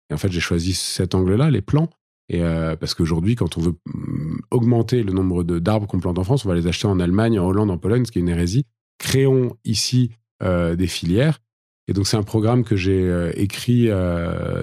Et 0.09 0.13
en 0.13 0.17
fait, 0.17 0.31
j'ai 0.31 0.39
choisi 0.39 0.73
cet 0.73 1.15
angle-là, 1.15 1.49
les 1.49 1.61
plans. 1.61 1.89
Euh, 2.33 2.75
parce 2.75 2.93
qu'aujourd'hui, 2.93 3.35
quand 3.35 3.57
on 3.57 3.61
veut 3.61 3.75
mm, 3.85 4.39
augmenter 4.51 5.03
le 5.03 5.13
nombre 5.13 5.43
d'arbres 5.43 5.87
qu'on 5.87 5.99
plante 5.99 6.19
en 6.19 6.23
France, 6.23 6.45
on 6.45 6.49
va 6.49 6.55
les 6.55 6.67
acheter 6.67 6.87
en 6.87 6.99
Allemagne, 6.99 7.39
en 7.39 7.45
Hollande, 7.45 7.71
en 7.71 7.77
Pologne, 7.77 8.05
ce 8.05 8.11
qui 8.11 8.19
est 8.19 8.21
une 8.21 8.29
hérésie. 8.29 8.65
Créons 8.97 9.55
ici 9.63 10.11
euh, 10.43 10.75
des 10.75 10.87
filières. 10.87 11.39
Et 11.87 11.93
donc, 11.93 12.07
c'est 12.07 12.17
un 12.17 12.23
programme 12.23 12.63
que 12.63 12.75
j'ai 12.75 13.07
euh, 13.07 13.31
écrit 13.35 13.89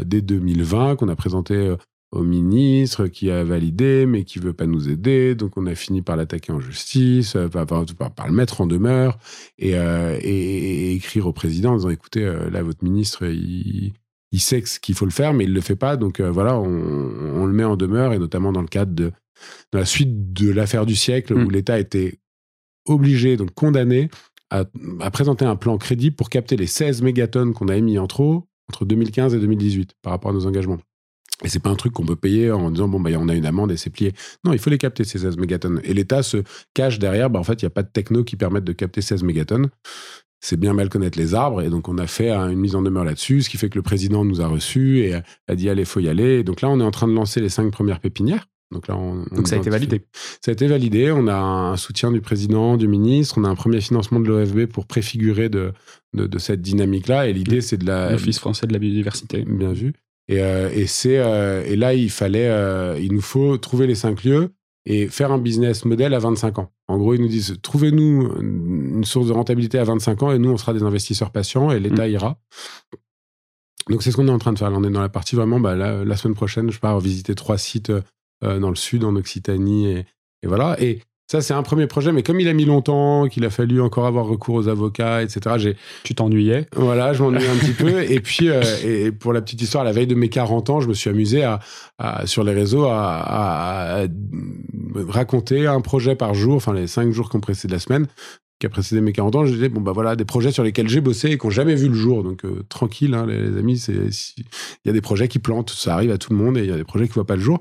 dès 0.05 0.23
2020, 0.23 0.97
qu'on 0.97 1.09
a 1.09 1.17
présenté 1.17 1.75
au 2.11 2.25
ministre, 2.25 3.07
qui 3.07 3.31
a 3.31 3.43
validé, 3.45 4.05
mais 4.07 4.25
qui 4.25 4.39
veut 4.39 4.53
pas 4.53 4.67
nous 4.67 4.91
aider. 4.91 5.35
Donc, 5.37 5.57
on 5.57 5.67
a 5.67 5.75
fini 5.77 6.03
par 6.03 6.17
l'attaquer 6.17 6.53
en 6.53 6.61
justice, 6.61 7.37
par, 7.53 7.65
le 8.27 8.33
mettre 8.33 8.61
en 8.61 8.67
demeure 8.67 9.19
et, 9.59 9.71
et, 9.71 9.77
et, 10.21 10.95
écrire 10.95 11.29
au 11.29 11.33
président 11.33 11.73
en 11.73 11.77
disant, 11.77 11.91
écoutez, 11.91 12.25
là, 12.51 12.63
votre 12.63 12.83
ministre, 12.83 13.25
il 13.25 13.93
il 14.33 14.41
sait 14.41 14.63
qu'il 14.63 14.95
faut 14.95 15.05
le 15.05 15.11
faire, 15.11 15.35
mais 15.35 15.45
il 15.45 15.53
le 15.53 15.61
fait 15.61 15.77
pas. 15.77 15.97
Donc 15.97 16.19
euh, 16.19 16.31
voilà, 16.31 16.59
on, 16.59 17.47
le 17.47 17.53
met 17.53 17.65
en 17.65 17.77
demeure, 17.77 18.13
et 18.13 18.19
notamment 18.19 18.53
dans 18.53 18.63
le 18.63 18.67
cadre 18.67 18.93
de 18.93 19.13
la 19.73 19.85
suite 19.85 20.33
de 20.33 20.51
l'affaire 20.51 20.87
du 20.87 20.97
siècle, 20.97 21.35
où 21.35 21.47
mm. 21.47 21.53
l'État 21.53 21.79
était 21.79 22.19
obligé, 22.87 23.37
donc 23.37 23.53
condamné, 23.55 24.09
à, 24.51 24.65
présenter 25.11 25.45
un 25.45 25.57
plan 25.57 25.79
crédible 25.79 26.17
pour 26.17 26.29
capter 26.29 26.57
les 26.57 26.67
16 26.67 27.03
mégatonnes 27.03 27.55
qu'on 27.55 27.69
a 27.69 27.77
émis 27.77 27.99
en 27.99 28.07
trop 28.07 28.49
entre 28.69 28.85
2015 28.85 29.35
et 29.35 29.39
2018 29.39 29.95
par 30.03 30.13
rapport 30.13 30.31
à 30.31 30.35
nos 30.35 30.47
engagements. 30.47 30.79
Et 31.45 31.49
c'est 31.49 31.59
pas 31.59 31.71
un 31.71 31.75
truc 31.75 31.93
qu'on 31.93 32.05
peut 32.05 32.17
payer 32.17 32.51
en 32.53 32.71
disant 32.71 32.87
bon 32.87 33.01
bah 33.01 33.11
on 33.19 33.29
a 33.29 33.35
une 33.35 33.47
amende 33.47 33.73
et 33.73 33.77
c'est 33.77 33.91
plié. 33.91 34.13
Non, 34.45 34.53
il 34.53 34.59
faut 34.59 34.71
les 34.71 34.79
capter 34.79 35.03
ces 35.05 35.19
16 35.19 35.39
mégatonnes. 35.39 35.81
Et 35.83 35.93
l'État 35.93 36.23
se 36.23 36.45
cache 36.73 36.99
derrière. 36.99 37.31
Bah 37.31 37.41
en 37.41 37.45
fait 37.45 37.61
il 37.63 37.65
n'y 37.65 37.67
a 37.67 37.71
pas 37.71 37.83
de 37.83 37.89
techno 37.89 38.23
qui 38.23 38.37
permette 38.37 38.65
de 38.65 38.73
capter 38.73 39.01
16 39.01 39.25
mégatonnes 39.25 39.69
c'est 40.43 40.59
bien 40.59 40.75
mal 40.75 40.89
connaître 40.91 41.19
les 41.19 41.35
arbres. 41.35 41.63
Et 41.63 41.71
donc, 41.71 41.89
on 41.89 41.97
a 41.97 42.07
fait 42.07 42.31
une 42.31 42.59
mise 42.59 42.75
en 42.75 42.83
demeure 42.83 43.05
là-dessus, 43.05 43.43
ce 43.43 43.49
qui 43.49 43.57
fait 43.57 43.71
que 43.71 43.77
le 43.79 43.83
président 43.83 44.25
nous 44.25 44.43
a 44.43 44.47
reçus 44.47 44.99
et 44.99 45.15
a 45.15 45.55
dit 45.55 45.71
allez, 45.71 45.85
faut 45.85 46.01
y 46.01 46.09
aller. 46.09 46.41
Et 46.41 46.45
donc 46.45 46.61
là, 46.61 46.69
on 46.69 46.81
est 46.81 46.85
en 46.85 46.91
train 46.91 47.09
de 47.09 47.15
lancer 47.15 47.41
les 47.41 47.49
cinq 47.49 47.71
premières 47.71 48.01
pépinières. 48.01 48.49
Donc 48.73 48.89
là, 48.89 48.97
on, 48.97 49.25
Donc 49.35 49.47
ça 49.47 49.55
a 49.55 49.59
été 49.59 49.71
validé. 49.71 50.03
Ça 50.45 50.51
a 50.51 50.53
été 50.53 50.67
validé. 50.67 51.13
On 51.13 51.29
a 51.29 51.37
un 51.37 51.77
soutien 51.77 52.11
du 52.11 52.21
président, 52.21 52.77
du 52.77 52.89
ministre. 52.89 53.39
On 53.39 53.45
a 53.45 53.49
un 53.49 53.55
premier 53.55 53.81
financement 53.81 54.19
de 54.19 54.27
l'OFB 54.27 54.67
pour 54.67 54.87
préfigurer 54.87 55.49
de, 55.49 55.73
de, 56.15 56.39
cette 56.39 56.63
dynamique-là. 56.63 57.29
Et 57.29 57.33
l'idée, 57.33 57.61
c'est 57.61 57.77
de 57.77 57.87
la. 57.87 58.13
L'Office 58.13 58.39
français 58.39 58.67
de 58.67 58.73
la 58.73 58.79
biodiversité. 58.79 59.45
Bien 59.47 59.73
vu. 59.73 59.93
Et, 60.29 60.41
euh, 60.41 60.71
et 60.73 60.87
c'est 60.87 61.19
euh, 61.19 61.65
et 61.67 61.77
là, 61.77 61.95
il 61.95 62.11
fallait, 62.11 62.49
euh, 62.49 62.99
il 63.01 63.13
nous 63.13 63.21
faut 63.21 63.57
trouver 63.59 63.87
les 63.87 63.95
cinq 63.95 64.25
lieux 64.25 64.51
et 64.87 65.09
faire 65.09 65.31
un 65.31 65.39
business 65.39 65.85
model 65.85 66.15
à 66.15 66.19
25 66.19 66.59
ans. 66.59 66.73
En 66.93 66.99
gros, 66.99 67.15
ils 67.15 67.21
nous 67.21 67.29
disent 67.29 67.57
trouvez-nous 67.63 68.37
une 68.41 69.05
source 69.05 69.29
de 69.29 69.33
rentabilité 69.33 69.79
à 69.79 69.85
25 69.85 70.23
ans 70.25 70.33
et 70.33 70.39
nous, 70.39 70.51
on 70.51 70.59
sera 70.59 70.75
des 70.75 70.83
investisseurs 70.83 71.31
patients 71.31 71.71
et 71.71 71.81
l'État 71.81 72.07
mm. 72.07 72.11
ira. 72.11 72.39
Donc, 73.89 74.03
c'est 74.03 74.11
ce 74.11 74.17
qu'on 74.17 74.29
est 74.29 74.33
en 74.33 74.39
train 74.39 74.53
de 74.53 74.59
faire. 74.59 74.71
Là, 74.71 74.77
on 74.79 74.85
est 74.85 74.91
dans 74.91 75.01
la 75.01 75.09
partie 75.09 75.35
vraiment, 75.35 75.59
bah, 75.59 75.75
la, 75.75 76.17
semaine 76.17 76.35
prochaine, 76.35 76.71
je 76.71 76.79
pars 76.79 77.01
visiter 77.01 77.35
trois 77.35 77.57
sites 77.57 77.91
euh, 78.45 78.59
dans 78.61 78.69
le 78.69 78.77
sud, 78.77 79.05
en 79.05 79.17
Occitanie. 79.17 79.87
Et, 79.87 80.07
et 80.43 80.47
voilà. 80.47 80.77
Et 80.81 81.01
ça, 81.33 81.41
c'est 81.41 81.55
un 81.55 81.63
premier 81.63 81.87
projet, 81.87 82.13
mais 82.13 82.23
comme 82.23 82.41
il 82.41 82.49
a 82.49 82.53
mis 82.53 82.67
longtemps, 82.67 83.27
qu'il 83.27 83.43
a 83.47 83.49
fallu 83.49 83.81
encore 83.81 84.05
avoir 84.05 84.27
recours 84.27 84.55
aux 84.55 84.69
avocats, 84.69 85.23
etc. 85.23 85.57
J'ai, 85.57 85.77
tu 86.05 86.15
t'ennuyais 86.15 86.67
Voilà, 86.77 87.15
je 87.15 87.23
m'ennuyais 87.23 87.49
un 87.49 87.57
petit 87.57 87.73
peu. 87.73 88.03
Et 88.03 88.21
puis, 88.21 88.51
euh, 88.51 88.61
et 88.85 89.13
pour 89.13 89.33
la 89.33 89.41
petite 89.41 89.63
histoire, 89.63 89.81
à 89.81 89.87
la 89.87 89.93
veille 89.93 90.07
de 90.07 90.15
mes 90.15 90.29
40 90.29 90.69
ans, 90.69 90.81
je 90.83 90.89
me 90.89 90.93
suis 90.93 91.09
amusé 91.09 91.43
à, 91.43 91.61
sur 92.27 92.45
les 92.45 92.53
réseaux 92.53 92.85
à, 92.85 93.23
à, 93.25 94.07
raconter 95.09 95.67
un 95.67 95.81
projet 95.81 96.17
par 96.17 96.35
jour, 96.35 96.57
enfin 96.57 96.75
les 96.75 96.87
cinq 96.87 97.11
jours 97.13 97.31
qu'on 97.31 97.41
précède 97.41 97.71
la 97.71 97.79
semaine, 97.79 98.09
qui 98.63 98.67
a 98.67 98.69
précédé 98.69 99.01
mes 99.01 99.13
40 99.13 99.35
ans, 99.35 99.45
je 99.45 99.55
disais, 99.55 99.69
bon, 99.69 99.81
bah 99.81 99.91
voilà, 99.91 100.15
des 100.15 100.25
projets 100.25 100.53
sur 100.53 100.63
lesquels 100.63 100.89
j'ai 100.89 101.01
bossé 101.01 101.31
et 101.33 101.37
qui 101.37 101.45
n'ont 101.45 101.51
jamais 101.51 101.75
vu 101.75 101.89
le 101.89 101.95
jour. 101.95 102.23
Donc, 102.23 102.45
euh, 102.45 102.63
tranquille, 102.69 103.13
hein, 103.13 103.27
les, 103.27 103.59
amis, 103.59 103.75
il 103.89 104.45
y 104.85 104.89
a 104.89 104.93
des 104.93 105.01
projets 105.01 105.27
qui 105.27 105.41
plantent, 105.41 105.71
ça 105.71 105.95
arrive 105.95 106.13
à 106.13 106.19
tout 106.19 106.33
le 106.33 106.39
monde 106.39 106.57
et 106.57 106.61
il 106.61 106.71
y 106.71 106.73
a 106.73 106.77
des 106.77 106.85
projets 106.85 107.07
qui 107.07 107.11
ne 107.11 107.15
voient 107.15 107.27
pas 107.27 107.35
le 107.35 107.43
jour. 107.43 107.61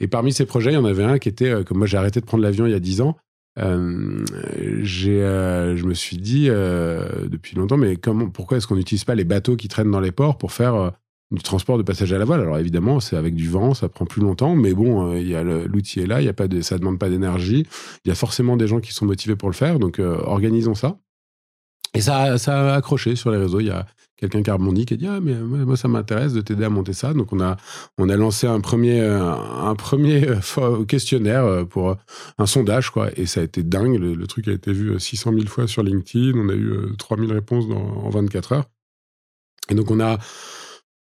Et 0.00 0.08
parmi 0.08 0.32
ces 0.32 0.46
projets, 0.46 0.70
il 0.70 0.74
y 0.74 0.78
en 0.78 0.86
avait 0.86 1.04
un 1.04 1.18
qui 1.18 1.28
était, 1.28 1.50
euh, 1.50 1.64
comme 1.64 1.76
moi 1.76 1.86
j'ai 1.86 1.98
arrêté 1.98 2.20
de 2.20 2.24
prendre 2.24 2.42
l'avion 2.42 2.64
il 2.64 2.72
y 2.72 2.74
a 2.74 2.80
10 2.80 3.02
ans, 3.02 3.18
euh, 3.58 4.24
j'ai, 4.80 5.20
je 5.20 5.84
me 5.84 5.92
suis 5.92 6.16
dit 6.16 6.46
depuis 6.46 7.54
longtemps, 7.54 7.76
mais 7.76 7.96
comment, 7.96 8.30
pourquoi 8.30 8.56
est-ce 8.56 8.66
qu'on 8.66 8.76
n'utilise 8.76 9.04
pas 9.04 9.14
les 9.14 9.24
bateaux 9.24 9.56
qui 9.56 9.68
traînent 9.68 9.90
dans 9.90 10.00
les 10.00 10.12
ports 10.12 10.38
pour 10.38 10.52
faire 10.52 10.92
du 11.30 11.42
transport 11.42 11.76
de 11.76 11.82
passagers 11.82 12.16
à 12.16 12.18
la 12.18 12.24
voile. 12.24 12.40
Alors 12.40 12.58
évidemment, 12.58 13.00
c'est 13.00 13.16
avec 13.16 13.34
du 13.34 13.48
vent, 13.48 13.74
ça 13.74 13.88
prend 13.88 14.06
plus 14.06 14.22
longtemps, 14.22 14.56
mais 14.56 14.72
bon, 14.72 15.12
euh, 15.12 15.20
il 15.20 15.32
l'outil 15.66 16.00
est 16.00 16.06
là, 16.06 16.22
y 16.22 16.28
a 16.28 16.32
pas 16.32 16.48
de, 16.48 16.60
ça 16.62 16.78
demande 16.78 16.98
pas 16.98 17.10
d'énergie. 17.10 17.66
Il 18.04 18.08
y 18.08 18.12
a 18.12 18.14
forcément 18.14 18.56
des 18.56 18.66
gens 18.66 18.80
qui 18.80 18.92
sont 18.92 19.04
motivés 19.04 19.36
pour 19.36 19.48
le 19.50 19.54
faire, 19.54 19.78
donc 19.78 19.98
euh, 19.98 20.18
organisons 20.24 20.74
ça. 20.74 20.98
Et 21.94 22.00
ça, 22.00 22.38
ça 22.38 22.72
a 22.72 22.76
accroché 22.76 23.16
sur 23.16 23.30
les 23.30 23.38
réseaux. 23.38 23.60
Il 23.60 23.66
y 23.66 23.70
a 23.70 23.86
quelqu'un 24.16 24.42
qui 24.42 24.50
a 24.50 24.54
rebondi 24.54 24.84
qui 24.84 24.94
a 24.94 24.96
dit 24.96 25.06
ah 25.06 25.20
mais 25.20 25.34
moi 25.34 25.76
ça 25.76 25.86
m'intéresse 25.86 26.32
de 26.32 26.40
t'aider 26.40 26.64
à 26.64 26.70
monter 26.70 26.92
ça. 26.92 27.14
Donc 27.14 27.32
on 27.32 27.40
a 27.40 27.56
on 27.98 28.08
a 28.08 28.16
lancé 28.16 28.46
un 28.46 28.60
premier 28.60 29.00
un, 29.00 29.74
premier 29.74 30.28
euh, 30.28 30.84
questionnaire 30.84 31.66
pour 31.68 31.96
un 32.36 32.46
sondage 32.46 32.90
quoi. 32.90 33.08
Et 33.16 33.26
ça 33.26 33.40
a 33.40 33.44
été 33.44 33.62
dingue. 33.62 33.98
Le, 33.98 34.26
truc 34.26 34.48
a 34.48 34.52
été 34.52 34.72
vu 34.72 34.98
600 34.98 35.32
000 35.32 35.46
fois 35.46 35.66
sur 35.66 35.82
LinkedIn. 35.82 36.38
On 36.38 36.48
a 36.48 36.54
eu 36.54 36.96
3000 36.98 37.32
réponses 37.32 37.64
en 37.70 38.10
24 38.10 38.52
heures. 38.52 38.64
Et 39.70 39.74
donc 39.74 39.90
on 39.90 40.00
a 40.00 40.18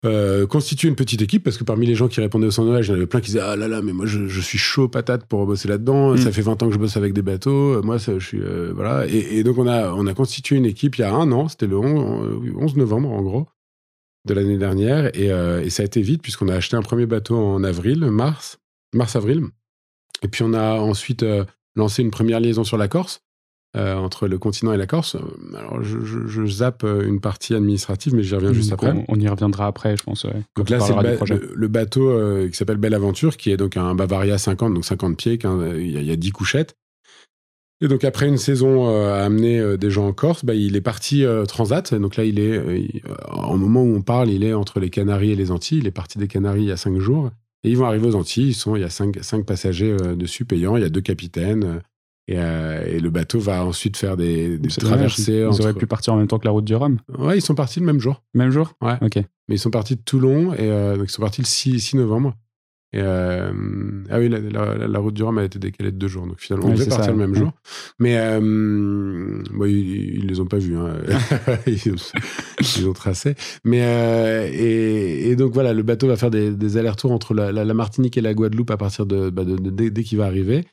euh, 0.06 0.46
constituer 0.46 0.90
une 0.90 0.96
petite 0.96 1.24
équipe 1.24 1.44
parce 1.44 1.58
que 1.58 1.64
parmi 1.64 1.88
les 1.88 1.96
gens 1.96 2.08
qui 2.08 2.22
répondaient 2.22 2.46
au 2.46 2.52
sondage, 2.52 2.88
il 2.88 2.90
y 2.92 2.94
en 2.94 2.98
avait 2.98 3.08
plein 3.08 3.20
qui 3.20 3.32
disaient 3.32 3.42
ah 3.42 3.56
là 3.56 3.68
là 3.68 3.82
mais 3.82 3.94
moi 3.94 4.06
je, 4.06 4.40
suis 4.42 4.60
chaud 4.60 4.88
patate 4.88 5.26
pour 5.26 5.44
bosser 5.48 5.68
là-dedans. 5.68 6.14
Mm. 6.14 6.18
Ça 6.18 6.32
fait 6.32 6.44
20 6.44 6.62
ans 6.62 6.68
que 6.68 6.74
je 6.74 6.78
bosse 6.78 6.98
avec 6.98 7.14
des 7.14 7.24
bateaux. 7.24 7.82
Moi 7.82 7.98
ça, 7.98 8.20
je 8.20 8.26
suis 8.26 8.40
euh, 8.40 8.72
voilà 8.76 9.08
et, 9.08 9.44
donc 9.44 9.58
on 9.58 9.66
a 9.66 9.92
on 9.94 10.06
a 10.06 10.14
constitué 10.14 10.56
une 10.56 10.68
équipe 10.68 10.98
il 10.98 11.02
y 11.02 11.04
a 11.04 11.12
un 11.12 11.32
an. 11.32 11.48
C'était 11.48 11.66
le 11.66 11.78
11, 11.78 12.76
novembre 12.76 13.10
en 13.12 13.24
gros 13.24 13.48
de 14.26 14.34
l'année 14.36 14.58
dernière 14.58 15.08
et, 15.18 15.32
euh, 15.32 15.64
et, 15.64 15.70
ça 15.72 15.82
a 15.82 15.86
été 15.86 16.02
vite 16.02 16.22
puisqu'on 16.22 16.50
a 16.50 16.56
acheté 16.56 16.76
un 16.76 16.82
premier 16.82 17.08
bateau 17.08 17.36
en 17.36 17.64
avril, 17.64 18.06
mars, 18.06 18.60
mars 18.94 19.16
avril. 19.16 19.46
Et 20.22 20.28
puis 20.28 20.44
on 20.44 20.54
a 20.54 20.74
ensuite 20.74 21.26
lancé 21.76 22.04
une 22.04 22.12
première 22.12 22.40
liaison 22.40 22.64
sur 22.64 22.78
la 22.78 22.88
Corse. 22.88 23.22
Euh, 23.78 23.96
entre 23.96 24.28
le 24.28 24.40
continent 24.40 24.74
et 24.74 24.78
la 24.78 24.88
Corse. 24.88 25.18
Alors, 25.56 25.84
je, 25.84 26.00
je, 26.02 26.46
zappe 26.48 26.84
euh, 26.84 27.08
une 27.08 27.20
partie 27.20 27.54
administrative, 27.54 28.16
mais 28.16 28.24
j'y 28.24 28.34
reviens 28.34 28.52
juste 28.52 28.72
après. 28.72 29.06
On, 29.08 29.20
y 29.20 29.28
reviendra 29.28 29.68
après, 29.68 29.96
je 29.96 30.04
pense. 30.04 30.26
donc 30.56 30.70
là, 30.70 30.80
c'est 30.80 30.94
le, 31.54 31.68
bateau 31.68 32.10
euh, 32.10 32.50
qui 32.50 32.56
s'appelle 32.56 32.78
Belle 32.78 32.96
Aventure, 32.96 33.38
qui 33.38 33.52
est 33.52 33.58
donc 33.58 33.78
un 33.78 33.94
Bavaria 33.94 34.40
50, 34.40 34.74
donc 34.74 34.84
50 34.84 35.16
pieds, 35.16 35.38
il 35.44 36.04
y, 36.04 36.12
a 36.12 36.16
10 36.16 36.32
couchettes. 36.32 36.76
Et 37.82 37.88
donc 37.88 38.04
après 38.04 38.28
une 38.28 38.38
saison 38.38 38.88
à 38.88 39.18
amener 39.18 39.78
des 39.78 39.92
gens 39.92 40.08
en 40.08 40.14
Corse, 40.14 40.44
bah, 40.44 40.56
il 40.56 40.76
est 40.76 40.82
parti 40.82 41.24
transat. 41.48 41.94
Donc 41.94 42.16
là, 42.16 42.24
il 42.24 42.40
est, 42.40 42.60
en 43.30 43.58
moment 43.58 43.84
où 43.84 43.96
on 43.96 44.02
parle, 44.02 44.30
il 44.30 44.44
est 44.44 44.54
entre 44.54 44.80
les 44.80 44.90
Canaries 44.90 45.34
et 45.34 45.36
les 45.36 45.52
Antilles. 45.52 45.80
Il 45.80 45.88
est 45.88 45.92
parti 45.92 46.18
des 46.18 46.28
Canaries 46.28 46.64
il 46.64 46.70
y 46.70 46.72
a 46.72 46.78
5 46.78 46.98
jours. 46.98 47.30
Et 47.64 47.70
ils 47.70 47.78
vont 47.78 47.86
arriver 47.86 48.08
aux 48.08 48.16
Antilles. 48.16 48.50
Ils 48.50 48.56
sont, 48.56 48.76
il 48.76 48.82
y 48.82 48.86
a 48.86 48.90
5, 48.90 49.18
cinq 49.22 49.46
passagers 49.46 49.96
dessus 50.16 50.46
payants. 50.46 50.78
Il 50.78 50.82
y 50.82 50.86
a 50.86 50.90
deux 50.90 51.02
capitaines. 51.02 51.82
Euh, 52.30 52.86
et, 52.86 53.00
le 53.00 53.10
bateau 53.10 53.40
va 53.40 53.66
ensuite 53.66 53.98
faire 53.98 54.18
des, 54.18 54.60
traversées. 54.80 55.46
Ils, 55.52 55.62
auraient 55.62 55.74
pu 55.74 55.88
partir 55.88 56.14
en 56.14 56.18
même 56.18 56.28
temps 56.28 56.40
que 56.40 56.46
la 56.46 56.52
route 56.52 56.66
du 56.66 56.76
Rhum. 56.76 57.00
Ouais, 57.18 57.38
ils 57.38 57.42
sont 57.42 57.56
partis 57.56 57.80
le 57.80 57.86
même 57.86 58.00
jour. 58.00 58.24
Même 58.34 58.52
jour? 58.52 58.74
Ouais. 58.82 58.96
Ok. 59.02 59.16
Mais 59.16 59.56
ils 59.56 59.60
sont 59.60 59.72
partis 59.72 59.96
de 59.96 60.02
Toulon 60.02 60.54
et 60.54 60.68
donc 60.68 61.06
ils 61.06 61.12
sont 61.12 61.22
partis 61.22 61.42
le 61.42 61.48
6, 61.48 61.94
novembre. 61.96 62.36
Et 62.94 63.02
euh, 63.02 63.52
ah 64.10 64.18
oui, 64.18 64.30
la, 64.30 65.00
route 65.00 65.14
du 65.14 65.22
Rhum 65.22 65.38
a 65.38 65.44
été 65.44 65.60
décalée 65.60 65.92
de 65.92 65.98
deux 65.98 66.08
jours. 66.08 66.26
Donc 66.26 66.40
finalement, 66.40 66.68
on 66.68 66.74
devait 66.74 66.86
partir 66.86 67.12
le 67.12 67.18
même 67.18 67.36
jour. 67.36 67.52
Mais 68.00 68.18
euh, 68.18 68.40
ils, 69.66 70.24
ne 70.24 70.28
les 70.28 70.40
ont 70.40 70.46
pas 70.46 70.58
vus. 70.58 70.78
Hein. 70.78 70.96
ils, 71.68 72.88
ont, 72.88 72.94
tracé. 72.94 73.36
Mais 73.66 74.50
et, 74.54 75.36
donc 75.36 75.54
voilà, 75.54 75.74
le 75.74 75.84
bateau 75.84 76.08
va 76.08 76.16
faire 76.16 76.32
des, 76.32 76.78
allers-retours 76.78 77.12
entre 77.12 77.34
la, 77.34 77.74
Martinique 77.74 78.18
et 78.18 78.22
la 78.22 78.34
Guadeloupe 78.34 78.72
à 78.72 78.78
partir 78.78 79.06
de, 79.06 79.30
bah, 79.30 79.44
dès 79.46 80.04
qu'il 80.04 80.18
va 80.18 80.26
arriver. 80.26 80.64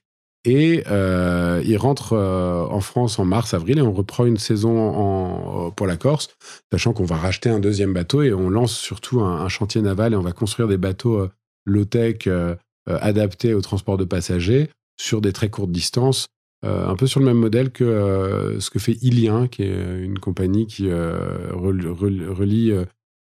Et 0.44 0.84
euh, 0.90 1.62
il 1.64 1.76
rentre 1.78 2.12
euh, 2.12 2.66
en 2.66 2.80
France 2.80 3.18
en 3.18 3.24
mars-avril 3.24 3.78
et 3.78 3.82
on 3.82 3.92
reprend 3.92 4.26
une 4.26 4.36
saison 4.36 4.78
en, 4.78 5.70
pour 5.70 5.86
la 5.86 5.96
Corse, 5.96 6.28
sachant 6.70 6.92
qu'on 6.92 7.06
va 7.06 7.16
racheter 7.16 7.48
un 7.48 7.60
deuxième 7.60 7.94
bateau 7.94 8.22
et 8.22 8.34
on 8.34 8.50
lance 8.50 8.76
surtout 8.76 9.20
un, 9.20 9.48
chantier 9.48 9.80
naval 9.80 10.12
et 10.12 10.16
on 10.16 10.22
va 10.22 10.32
construire 10.32 10.68
des 10.68 10.76
bateaux 10.76 11.18
euh, 11.18 11.30
low-tech 11.64 12.26
euh, 12.26 12.56
adaptés 12.86 13.54
au 13.54 13.62
transport 13.62 13.96
de 13.96 14.04
passagers 14.04 14.68
sur 15.00 15.22
des 15.22 15.32
très 15.32 15.48
courtes 15.48 15.72
distances, 15.72 16.28
un 16.62 16.96
peu 16.96 17.06
sur 17.06 17.20
le 17.20 17.26
même 17.26 17.38
modèle 17.38 17.70
que 17.70 18.56
ce 18.58 18.70
que 18.70 18.78
fait 18.78 18.96
Ilien, 19.02 19.48
qui 19.48 19.62
est 19.62 20.02
une 20.02 20.18
compagnie 20.18 20.66
qui 20.66 20.90
relie, 20.90 22.72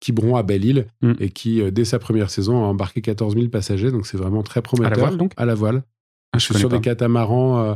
Quiberon 0.01 0.35
à 0.35 0.43
Belle-Île 0.43 0.85
mm. 1.01 1.13
et 1.19 1.29
qui, 1.29 1.71
dès 1.71 1.85
sa 1.85 1.99
première 1.99 2.29
saison, 2.29 2.63
a 2.63 2.67
embarqué 2.67 3.01
14 3.01 3.35
000 3.35 3.47
passagers. 3.47 3.91
Donc 3.91 4.05
c'est 4.05 4.17
vraiment 4.17 4.43
très 4.43 4.61
prometteur. 4.61 4.93
À 4.93 4.95
la 4.95 5.01
voile, 5.01 5.17
donc? 5.17 5.31
À 5.37 5.45
la 5.45 5.55
voile. 5.55 5.83
Ah, 6.33 6.39
je, 6.39 6.45
suis 6.45 6.55
sur 6.55 6.69
des 6.69 6.81
catamarans 6.81 7.59
euh, 7.59 7.75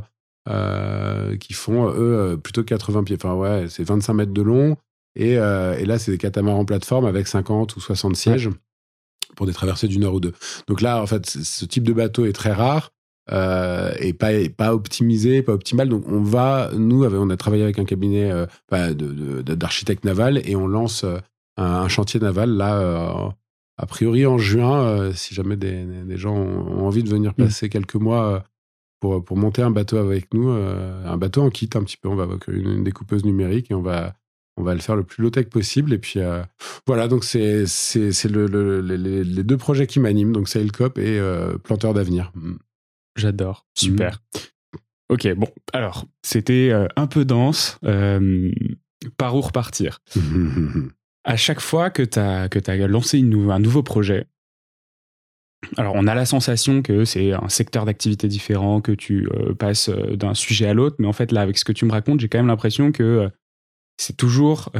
euh, 0.50 1.38
qui 1.38 1.54
font, 1.54 1.88
eux, 1.90 1.94
euh, 2.34 2.38
plutôt 2.38 2.64
80 2.64 3.04
pieds. 3.04 3.18
Enfin, 3.20 3.36
ouais, 3.36 3.68
c'est 3.70 3.84
25 3.84 4.14
mètres 4.14 4.34
de 4.34 4.42
long. 4.42 4.78
Et, 5.16 5.32
et 5.32 5.86
là, 5.86 5.98
c'est 5.98 6.12
des 6.12 6.20
catamarans 6.20 6.64
plateforme 6.64 7.06
avec 7.06 7.28
50 7.28 7.76
ou 7.76 7.80
60 7.80 8.16
sièges 8.16 8.50
pour 9.36 9.48
des 9.48 9.54
traversées 9.54 9.88
d'une 9.88 10.04
heure 10.04 10.14
ou 10.14 10.20
deux. 10.20 10.34
Donc 10.68 10.80
là, 10.80 11.02
en 11.02 11.08
fait, 11.08 11.26
ce 11.26 11.66
type 11.66 11.84
de 11.84 11.94
bateau 11.94 12.26
est 12.26 12.34
très 12.34 12.52
rare. 12.52 12.92
Euh, 13.32 13.92
et 14.00 14.14
pas, 14.14 14.30
pas 14.56 14.74
optimisé, 14.74 15.42
pas 15.42 15.54
optimal. 15.54 15.90
Donc 15.90 16.04
on 16.08 16.22
va, 16.22 16.72
nous, 16.74 17.04
on 17.04 17.30
a 17.30 17.38
travaillé 17.38 17.64
avec 17.64 17.80
un 17.80 17.86
cabinet 17.86 18.32
euh, 18.32 18.94
d'architecte 19.44 20.06
naval 20.06 20.42
et 20.46 20.56
on 20.56 20.68
lance 20.68 21.06
un, 21.58 21.88
chantier 21.88 22.20
naval 22.20 22.52
là, 22.52 23.34
a 23.78 23.86
priori 23.86 24.26
en 24.26 24.38
juin, 24.38 25.12
si 25.14 25.36
jamais 25.36 25.56
des, 25.56 25.86
des, 25.86 26.18
gens 26.18 26.36
ont 26.36 26.86
envie 26.86 27.04
de 27.04 27.10
venir 27.10 27.32
mmh. 27.32 27.44
passer 27.44 27.70
quelques 27.70 27.96
mois 27.96 28.44
pour, 29.00 29.24
pour 29.24 29.38
monter 29.38 29.62
un 29.62 29.72
bateau 29.72 29.98
avec 29.98 30.34
nous, 30.34 30.50
euh, 30.50 31.06
un 31.06 31.18
bateau 31.18 31.42
en 31.42 31.50
kit 31.50 31.70
un 31.76 31.84
petit 31.84 31.98
peu. 31.98 32.10
On 32.10 32.16
va 32.16 32.24
avoir 32.24 32.40
une, 32.48 32.84
découpeuse 32.84 33.24
numérique 33.26 33.72
et 33.72 33.74
on 33.74 33.82
va, 33.82 34.16
on 34.58 34.64
va 34.64 34.74
le 34.74 34.80
faire 34.80 34.96
le 34.96 35.04
plus 35.04 35.22
low-tech 35.24 35.48
possible. 35.50 35.94
Et 35.94 35.98
puis 35.98 36.20
euh, 36.20 36.44
voilà, 36.86 37.08
donc 37.08 37.24
c'est 37.24 37.66
le, 38.26 38.82
les, 38.82 39.44
deux 39.44 39.58
projets 39.58 39.88
qui 39.88 40.00
m'animent, 40.00 40.32
donc 40.34 40.50
Sailcop 40.50 40.98
et 40.98 41.20
euh, 41.20 41.58
Planteur 41.58 41.94
d'avenir. 41.94 42.32
Mm. 42.36 42.56
J'adore, 43.16 43.66
super. 43.76 44.22
Mm. 44.34 44.40
Ok, 45.10 45.34
bon, 45.36 45.48
alors, 45.72 46.06
c'était 46.22 46.74
un 46.98 47.08
peu 47.08 47.24
dense. 47.24 47.80
par 49.16 49.36
où 49.36 49.42
repartir? 49.42 50.02
À 51.28 51.36
chaque 51.36 51.60
fois 51.60 51.90
que 51.90 52.02
tu 52.04 52.20
as, 52.20 52.88
lancé 52.88 53.20
un 53.20 53.60
nouveau 53.60 53.84
projet, 53.84 54.28
alors, 55.76 55.94
on 55.96 56.06
a 56.08 56.16
la 56.16 56.26
sensation 56.26 56.82
que 56.82 57.04
c'est 57.04 57.34
un 57.34 57.50
secteur 57.50 57.86
d'activité 57.86 58.28
différent, 58.28 58.80
que 58.80 58.92
tu 58.92 59.28
euh, 59.34 59.54
passes 59.54 59.90
euh, 59.90 60.16
d'un 60.16 60.34
sujet 60.34 60.68
à 60.68 60.74
l'autre, 60.74 60.98
mais 61.00 61.08
en 61.08 61.14
fait, 61.14 61.32
là, 61.32 61.42
avec 61.42 61.58
ce 61.58 61.66
que 61.66 61.72
tu 61.72 61.86
me 61.86 61.92
racontes, 61.92 62.20
j'ai 62.20 62.30
quand 62.30 62.38
même 62.38 62.48
l'impression 62.48 62.92
que 62.92 63.04
euh, 63.04 63.30
c'est 63.98 64.16
toujours 64.16 64.72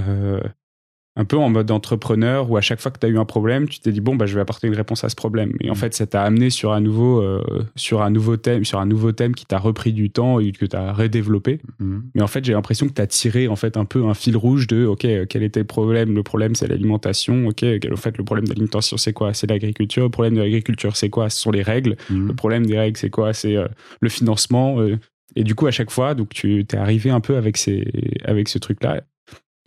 un 1.18 1.26
peu 1.26 1.38
en 1.38 1.50
mode 1.50 1.72
entrepreneur 1.72 2.50
où 2.50 2.58
à 2.58 2.62
chaque 2.62 2.80
fois 2.80 2.92
que 2.92 3.00
tu 3.00 3.08
as 3.08 3.10
eu 3.10 3.18
un 3.18 3.26
problème, 3.26 3.68
tu 3.68 3.80
t'es 3.80 3.92
dit 3.92 4.02
bon 4.02 4.16
bah 4.16 4.28
je 4.28 4.36
vais 4.36 4.42
apporter 4.42 4.68
une 4.68 4.76
réponse 4.76 5.04
à 5.04 5.10
ce 5.10 5.16
problème. 5.16 5.52
Et 5.62 5.70
en 5.70 5.74
mm. 5.74 5.78
fait, 5.78 5.94
ça 5.96 6.06
t'a 6.06 6.22
amené 6.22 6.52
sur 6.52 6.72
un 6.72 6.80
nouveau 6.80 7.22
euh, 7.22 7.42
sur 7.76 8.04
un 8.04 8.12
nouveau 8.12 8.38
thème, 8.38 8.64
sur 8.64 8.80
un 8.80 8.86
nouveau 8.86 9.12
thème 9.12 9.34
qui 9.34 9.48
t'a 9.48 9.58
repris 9.58 9.94
du 9.94 10.12
temps 10.12 10.40
et 10.40 10.52
que 10.52 10.66
tu 10.66 10.76
as 10.76 10.94
redéveloppé. 10.94 11.60
Mm. 11.80 11.98
Mais 12.14 12.22
en 12.22 12.28
fait, 12.28 12.46
j'ai 12.46 12.54
l'impression 12.54 12.88
que 12.88 12.94
tu 12.94 13.02
as 13.02 13.08
tiré 13.08 13.48
en 13.48 13.56
fait 13.56 13.78
un 13.78 13.86
peu 13.86 14.06
un 14.06 14.14
fil 14.14 14.38
rouge 14.38 14.68
de 14.68 14.86
OK, 14.86 15.08
quel 15.28 15.44
était 15.44 15.60
le 15.60 15.66
problème? 15.66 16.14
Le 16.14 16.22
problème 16.22 16.54
c'est 16.54 16.68
l'alimentation. 16.68 17.48
OK, 17.48 17.64
en 17.64 17.96
fait 17.96 18.18
le 18.18 18.24
problème 18.24 18.46
de 18.46 18.52
l'alimentation 18.52 18.98
c'est 18.98 19.14
quoi? 19.14 19.34
C'est 19.34 19.48
l'agriculture. 19.48 20.04
Le 20.04 20.12
problème 20.12 20.36
de 20.36 20.42
l'agriculture 20.42 20.96
c'est 20.96 21.10
quoi? 21.10 21.32
Ce 21.32 21.42
sont 21.42 21.52
les 21.52 21.64
règles. 21.64 21.98
Mm. 22.12 22.28
Le 22.28 22.36
problème 22.36 22.66
des 22.68 22.78
règles 22.78 22.98
c'est 22.98 23.10
quoi? 23.10 23.34
C'est 23.34 23.58
euh, 23.58 23.68
le 24.02 24.10
financement. 24.10 24.80
Euh. 24.80 24.98
et 25.36 25.44
du 25.44 25.56
coup, 25.56 25.66
à 25.66 25.72
chaque 25.72 25.90
fois, 25.90 26.14
donc 26.14 26.30
tu 26.30 26.64
t'es 26.66 26.78
arrivé 26.78 27.10
un 27.10 27.22
peu 27.22 27.38
avec 27.38 27.58
ces 27.58 27.88
avec 28.24 28.50
ce 28.50 28.60
truc 28.60 28.84
là 28.84 29.02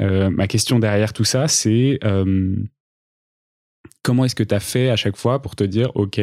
euh, 0.01 0.31
ma 0.31 0.47
question 0.47 0.79
derrière 0.79 1.13
tout 1.13 1.25
ça, 1.25 1.49
c'est 1.49 1.99
euh, 2.05 2.57
comment 4.03 4.25
est-ce 4.25 4.35
que 4.35 4.43
tu 4.43 4.55
as 4.55 4.61
fait 4.61 4.89
à 4.91 4.97
chaque 4.97 5.17
fois 5.17 5.43
pour 5.43 5.57
te 5.57 5.65
dire, 5.65 5.95
OK, 5.95 6.21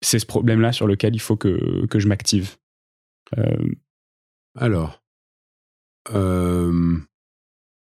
c'est 0.00 0.18
ce 0.18 0.26
problème-là 0.26 0.72
sur 0.72 0.86
lequel 0.86 1.14
il 1.14 1.20
faut 1.20 1.36
que, 1.36 1.86
que 1.86 1.98
je 1.98 2.08
m'active? 2.08 2.56
Euh, 3.38 3.56
Alors, 4.56 5.02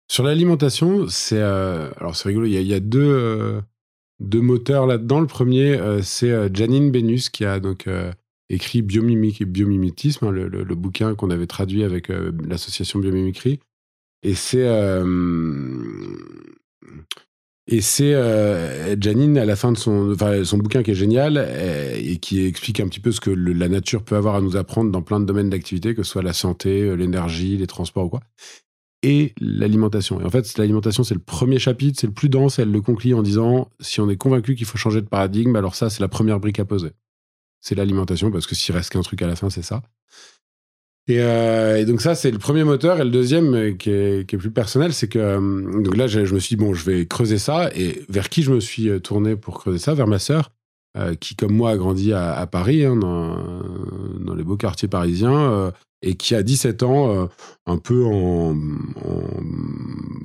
sur 0.08 0.23
l'alimentation, 0.23 1.08
c'est 1.08 1.41
alors 1.41 2.15
c'est 2.15 2.30
rigolo, 2.30 2.45
il 2.45 2.62
y 2.62 2.73
a, 2.73 2.80
deux, 2.80 3.62
deux 4.19 4.41
moteurs 4.41 4.86
là-dedans. 4.86 5.19
Le 5.19 5.28
premier, 5.28 5.80
c'est 6.04 6.54
Janine 6.54 6.91
Benus 6.91 7.30
qui 7.30 7.45
a 7.45 7.60
donc 7.60 7.88
écrit 8.49 8.84
Biomimique 8.84 9.41
et 9.41 9.45
Biomimétisme, 9.45 10.28
hein, 10.28 10.32
le, 10.32 10.47
le, 10.47 10.76
bouquin 10.76 11.15
qu'on 11.15 11.32
avait 11.32 11.47
traduit 11.47 11.84
avec 11.84 12.10
l'association 12.10 12.99
Biomimicry. 12.99 13.60
Et 14.23 14.36
c'est. 14.36 14.65
Euh, 14.65 15.03
et 17.65 17.79
c'est 17.79 18.13
euh, 18.13 18.95
Janine, 18.99 19.38
à 19.38 19.45
la 19.45 19.55
fin 19.55 19.71
de 19.71 19.77
son, 19.77 20.15
son 20.43 20.57
bouquin 20.57 20.83
qui 20.83 20.91
est 20.91 20.95
génial 20.95 21.38
euh, 21.38 21.95
et, 21.97 22.17
qui 22.17 22.45
explique 22.45 22.81
un 22.81 22.88
petit 22.89 22.99
peu 22.99 23.13
ce 23.13 23.21
que 23.21 23.29
la 23.29 23.69
nature 23.69 24.03
peut 24.03 24.17
avoir 24.17 24.36
à 24.36 24.41
nous 24.41 24.57
apprendre 24.57 24.91
dans 24.91 25.01
plein 25.01 25.21
de 25.21 25.25
domaines 25.25 25.49
d'activité, 25.49 25.95
que 25.95 26.03
ce 26.03 26.12
soit 26.12 26.23
la 26.23 26.33
santé, 26.33 26.93
l'énergie, 26.97 27.55
les 27.55 27.67
transports 27.67 28.05
ou 28.05 28.09
quoi, 28.09 28.19
et 29.01 29.33
l'alimentation. 29.39 30.19
Et 30.19 30.25
en 30.25 30.29
fait, 30.29 30.57
l'alimentation, 30.57 31.05
c'est 31.05 31.13
le 31.13 31.21
premier 31.21 31.57
chapitre, 31.57 31.97
c'est 31.99 32.07
le 32.07 32.13
plus 32.13 32.27
dense, 32.27 32.59
elle 32.59 32.71
le 32.71 32.81
conclut 32.81 33.13
en 33.13 33.21
disant 33.21 33.69
si 33.79 34.01
on 34.01 34.09
est 34.09 34.17
convaincu 34.17 34.55
qu'il 34.55 34.65
faut 34.65 34.77
changer 34.77 35.01
de 35.01 35.07
paradigme, 35.07 35.55
alors 35.55 35.75
ça, 35.75 35.89
c'est 35.89 36.01
la 36.01 36.09
première 36.09 36.41
brique 36.41 36.59
à 36.59 36.65
poser. 36.65 36.91
C'est 37.62 37.75
l'alimentation, 37.75 38.29
parce 38.29 38.45
que 38.45 38.55
s'il 38.55 38.75
reste 38.75 38.89
qu'un 38.89 39.03
truc 39.03 39.21
à 39.21 39.27
la 39.27 39.38
fin, 39.38 39.49
c'est 39.49 39.62
ça. 39.62 39.83
Euh, 41.10 41.76
et, 41.78 41.86
donc 41.86 42.02
ça, 42.02 42.16
c'est 42.16 42.32
le 42.32 42.39
premier 42.39 42.63
moteur. 42.63 43.00
Et 43.00 43.04
le 43.04 43.10
deuxième, 43.10 43.54
euh, 43.54 43.72
qui 43.74 43.89
est, 43.89 44.38
plus 44.38 44.52
personnel, 44.52 44.94
c'est 44.94 45.08
que 45.08 45.20
euh, 45.20 45.82
donc 45.82 45.98
là, 45.98 46.08
je, 46.08 46.20
me 46.20 46.39
suis 46.39 46.56
dit 46.56 46.63
bon, 46.63 46.74
je 46.74 46.89
vais 46.89 47.06
creuser 47.06 47.38
ça. 47.38 47.70
Et 47.76 48.04
vers 48.10 48.30
qui 48.30 48.44
je 48.44 48.52
me 48.52 48.60
suis 48.60 49.02
tourné 49.02 49.36
pour 49.36 49.60
creuser 49.60 49.80
ça? 49.80 49.94
Vers 49.94 50.08
ma 50.08 50.20
sœur, 50.20 50.52
qui 51.20 51.36
comme 51.36 51.54
moi 51.54 51.72
a 51.72 51.78
grandi 51.78 52.13
à, 52.13 52.46
Paris, 52.48 52.86
hein, 52.86 52.96
dans, 52.96 54.36
les 54.36 54.44
beaux 54.44 54.58
quartiers 54.58 54.88
parisiens, 54.88 55.74
et 56.04 56.16
qui 56.16 56.36
a 56.36 56.44
17 56.44 56.84
ans, 56.84 57.30
un 57.66 57.78
peu 57.78 58.06
en, 58.06 58.56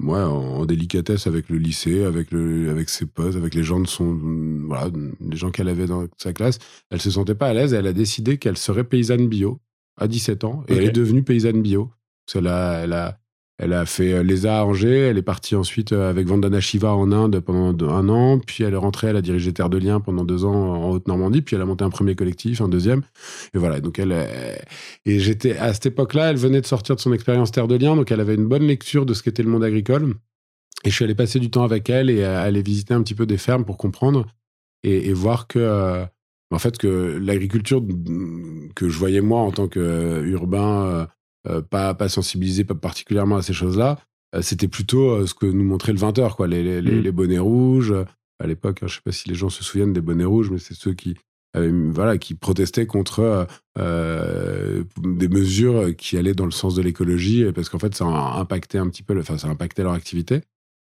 en, 0.07 0.11
en 0.11 0.67
délicatesse 0.67 1.27
avec 1.27 1.49
le 1.49 1.57
lycée, 1.57 2.05
avec 2.05 2.31
le, 2.33 2.71
avec 2.71 2.91
ses 2.91 3.07
potes, 3.07 3.37
avec 3.37 3.55
les 3.55 3.63
gens 3.63 3.81
de 3.81 3.87
son, 3.87 4.19
voilà, 4.67 4.91
les 5.21 5.37
gens 5.37 5.51
qu'elle 5.51 5.69
avait 5.69 5.87
dans 5.87 6.07
sa 6.19 6.33
classe. 6.35 6.59
Elle 6.91 7.01
se 7.01 7.11
sentait 7.11 7.35
pas 7.35 7.49
à 7.49 7.55
l'aise. 7.55 7.73
Et 7.73 7.77
elle 7.77 7.87
a 7.87 7.93
décidé 7.95 8.37
qu'elle 8.37 8.59
serait 8.59 8.85
paysanne 8.85 9.27
bio 9.27 9.61
à 9.99 10.09
17 10.09 10.45
ans 10.45 10.65
et 10.69 10.75
elle 10.77 10.85
est 10.85 10.91
devenue 10.91 11.23
paysanne 11.23 11.63
bio. 11.63 11.91
Elle 12.35 12.47
a, 12.47 12.81
elle 12.85 12.93
a, 12.93 13.19
elle 13.59 13.73
a 13.73 13.87
fait 13.87 14.13
euh, 14.13 14.23
l'ESA 14.23 14.61
à 14.61 14.65
Angers, 14.65 15.09
elle 15.09 15.19
est 15.19 15.23
partie 15.23 15.57
ensuite 15.57 15.93
euh, 15.93 16.09
avec 16.09 16.27
Vandana 16.27 16.61
Shiva 16.61 16.95
en 16.95 17.11
Inde 17.11 17.41
pendant 17.41 17.91
un 17.91 18.09
an, 18.09 18.39
puis 18.39 18.63
elle 18.63 18.75
est 18.75 18.77
rentrée, 18.77 19.09
elle 19.09 19.17
a 19.17 19.23
dirigé 19.23 19.53
Terre 19.53 19.69
de 19.69 19.79
Liens 19.79 20.01
pendant 20.01 20.25
deux 20.25 20.45
ans 20.45 20.55
en 20.55 20.91
Haute-Normandie, 20.91 21.43
puis 21.43 21.57
elle 21.57 21.63
a 21.63 21.65
monté 21.65 21.85
un 21.85 21.91
premier 21.91 22.15
collectif, 22.15 22.61
un 22.61 22.69
deuxième. 22.69 23.03
Et 23.55 23.59
voilà, 23.59 23.81
donc 23.81 23.99
elle. 23.99 24.13
Et 25.07 25.19
j'étais 25.19 25.57
à 25.57 25.75
cette 25.75 25.87
époque-là, 25.87 26.31
elle 26.31 26.37
venait 26.37 26.61
de 26.61 26.67
sortir 26.67 26.95
de 26.95 27.01
son 27.01 27.13
expérience 27.13 27.51
Terre 27.51 27.67
de 27.67 27.75
Liens, 27.75 27.97
donc 27.97 28.13
elle 28.13 28.21
avait 28.21 28.37
une 28.37 28.47
bonne 28.47 28.67
lecture 28.67 29.07
de 29.07 29.15
ce 29.15 29.23
qu'était 29.23 29.43
le 29.43 29.51
monde 29.51 29.65
agricole. 29.65 30.15
Et 30.85 30.91
je 30.91 30.95
suis 30.95 31.05
allé 31.05 31.17
passer 31.17 31.41
du 31.41 31.51
temps 31.51 31.65
avec 31.65 31.91
elle 31.91 32.11
et 32.11 32.23
aller 32.23 32.63
visiter 32.63 32.95
un 32.95 33.03
petit 33.03 33.15
peu 33.15 33.27
des 33.27 33.39
fermes 33.39 33.65
pour 33.65 33.77
comprendre 33.77 34.27
et, 34.85 35.13
voir 35.13 35.49
que. 35.49 36.05
Euh, 36.53 36.57
en 36.57 36.59
fait, 36.59 36.79
que 36.79 37.19
l'agriculture 37.21 37.83
que 38.75 38.89
je 38.89 38.99
voyais 38.99 39.21
moi 39.21 39.41
en 39.41 39.51
tant 39.51 39.69
qu'urbain, 39.69 40.85
euh, 40.85 41.07
euh, 41.49 41.63
pas, 41.63 41.95
pas 41.95 42.09
sensibilisé 42.09 42.65
pas 42.65 42.75
particulièrement 42.75 43.37
à 43.37 43.43
ces 43.43 43.53
choses-là, 43.53 43.99
euh, 44.35 44.43
c'était 44.43 44.69
plutôt 44.69 45.27
ce 45.27 45.35
que 45.35 45.47
nous 45.47 45.65
montrait 45.65 45.93
le 45.93 45.99
20h, 45.99 46.35
quoi, 46.35 46.47
les, 46.47 46.63
les, 46.63 46.83
les, 46.83 47.11
mmh. 47.11 47.15
bonnets 47.15 47.39
rouges. 47.39 47.95
À 48.41 48.47
l'époque, 48.47 48.79
hein, 48.83 48.87
je 48.87 48.93
ne 48.93 48.97
sais 48.97 49.03
pas 49.05 49.13
si 49.13 49.29
les 49.29 49.35
gens 49.35 49.49
se 49.49 49.65
souviennent 49.65 49.93
des 49.93 50.01
bonnets 50.01 50.25
rouges, 50.25 50.51
mais 50.51 50.59
c'est 50.59 50.75
ceux 50.75 50.95
qui, 50.95 51.17
voilà, 51.55 52.19
qui 52.19 52.35
protestaient 52.35 52.87
contre 52.87 53.47
des 53.77 55.29
mesures 55.29 55.97
qui 55.97 56.17
allaient 56.17 56.35
dans 56.35 56.45
le 56.45 56.53
sens 56.53 56.75
de 56.75 56.83
l'écologie, 56.83 57.51
parce 57.53 57.69
qu'en 57.69 57.81
fait, 57.81 57.95
ça 57.95 58.05
impactait 58.05 58.79
un 58.79 58.89
petit 58.89 59.03
peu, 59.03 59.19
enfin, 59.19 59.39
ça 59.39 59.49
impactait 59.49 59.83
leur 59.83 59.95
activité. 59.95 60.43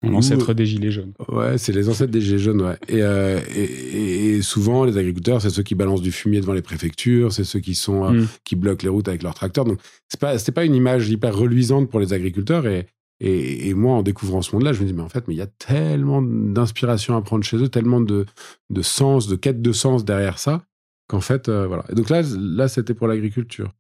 L'ancêtre 0.03 0.53
des 0.53 0.67
gilets 0.67 0.91
jaunes. 0.91 1.13
Ouais, 1.29 1.59
c'est 1.59 1.73
les 1.73 1.89
ancêtres 1.89 2.11
des 2.11 2.21
gilets 2.21 2.39
jaunes, 2.39 2.61
ouais. 2.63 2.77
Et, 2.89 3.03
euh, 3.03 3.41
et, 3.55 4.43
souvent, 4.43 4.85
les 4.85 4.99
agriculteurs, 4.99 5.41
c'est 5.41 5.51
ceux 5.51 5.63
qui 5.63 5.77
balancent 5.77 6.03
du 6.03 6.11
fumier 6.11 6.41
devant 6.41 6.55
les 6.55 6.63
préfectures, 6.63 7.33
c'est 7.33 7.45
ceux 7.45 7.61
qui 7.61 7.75
sont 7.75 8.05
euh, 8.05 8.23
mm. 8.23 8.29
qui 8.45 8.57
bloquent 8.57 8.83
les 8.83 8.89
routes 8.89 9.07
avec 9.07 9.23
leurs 9.23 9.35
tracteurs. 9.35 9.65
Donc, 9.65 9.79
c'est 10.09 10.19
pas 10.19 10.39
c'est 10.39 10.53
pas 10.53 10.65
une 10.65 10.75
image 10.75 11.09
hyper 11.09 11.37
reluisante 11.37 11.89
pour 11.89 12.01
les 12.01 12.13
agriculteurs. 12.13 12.67
Et, 12.67 12.89
et, 13.21 13.73
moi, 13.75 13.95
en 13.95 14.03
découvrant 14.03 14.43
ce 14.43 14.53
monde-là, 14.57 14.73
je 14.73 14.81
me 14.81 14.87
dis, 14.87 14.93
mais 14.93 15.03
en 15.03 15.09
fait, 15.09 15.29
mais 15.29 15.35
il 15.35 15.39
y 15.39 15.43
a 15.43 15.47
tellement 15.47 16.21
d'inspiration 16.23 17.17
à 17.17 17.23
prendre 17.23 17.45
chez 17.45 17.57
eux, 17.57 17.69
tellement 17.69 18.01
de, 18.01 18.27
de 18.71 18.83
sens, 18.83 19.29
de 19.29 19.37
quête 19.37 19.63
de 19.63 19.73
sens 19.73 20.05
derrière 20.05 20.41
ça, 20.41 20.65
qu'en 21.07 21.21
fait, 21.21 21.49
euh, 21.49 21.69
voilà. 21.69 21.85
Et 21.91 21.95
donc 21.95 22.11
là, 22.11 22.23
là, 22.37 22.67
c'était 22.67 22.95
pour 22.95 23.07
l'agriculture. 23.07 23.73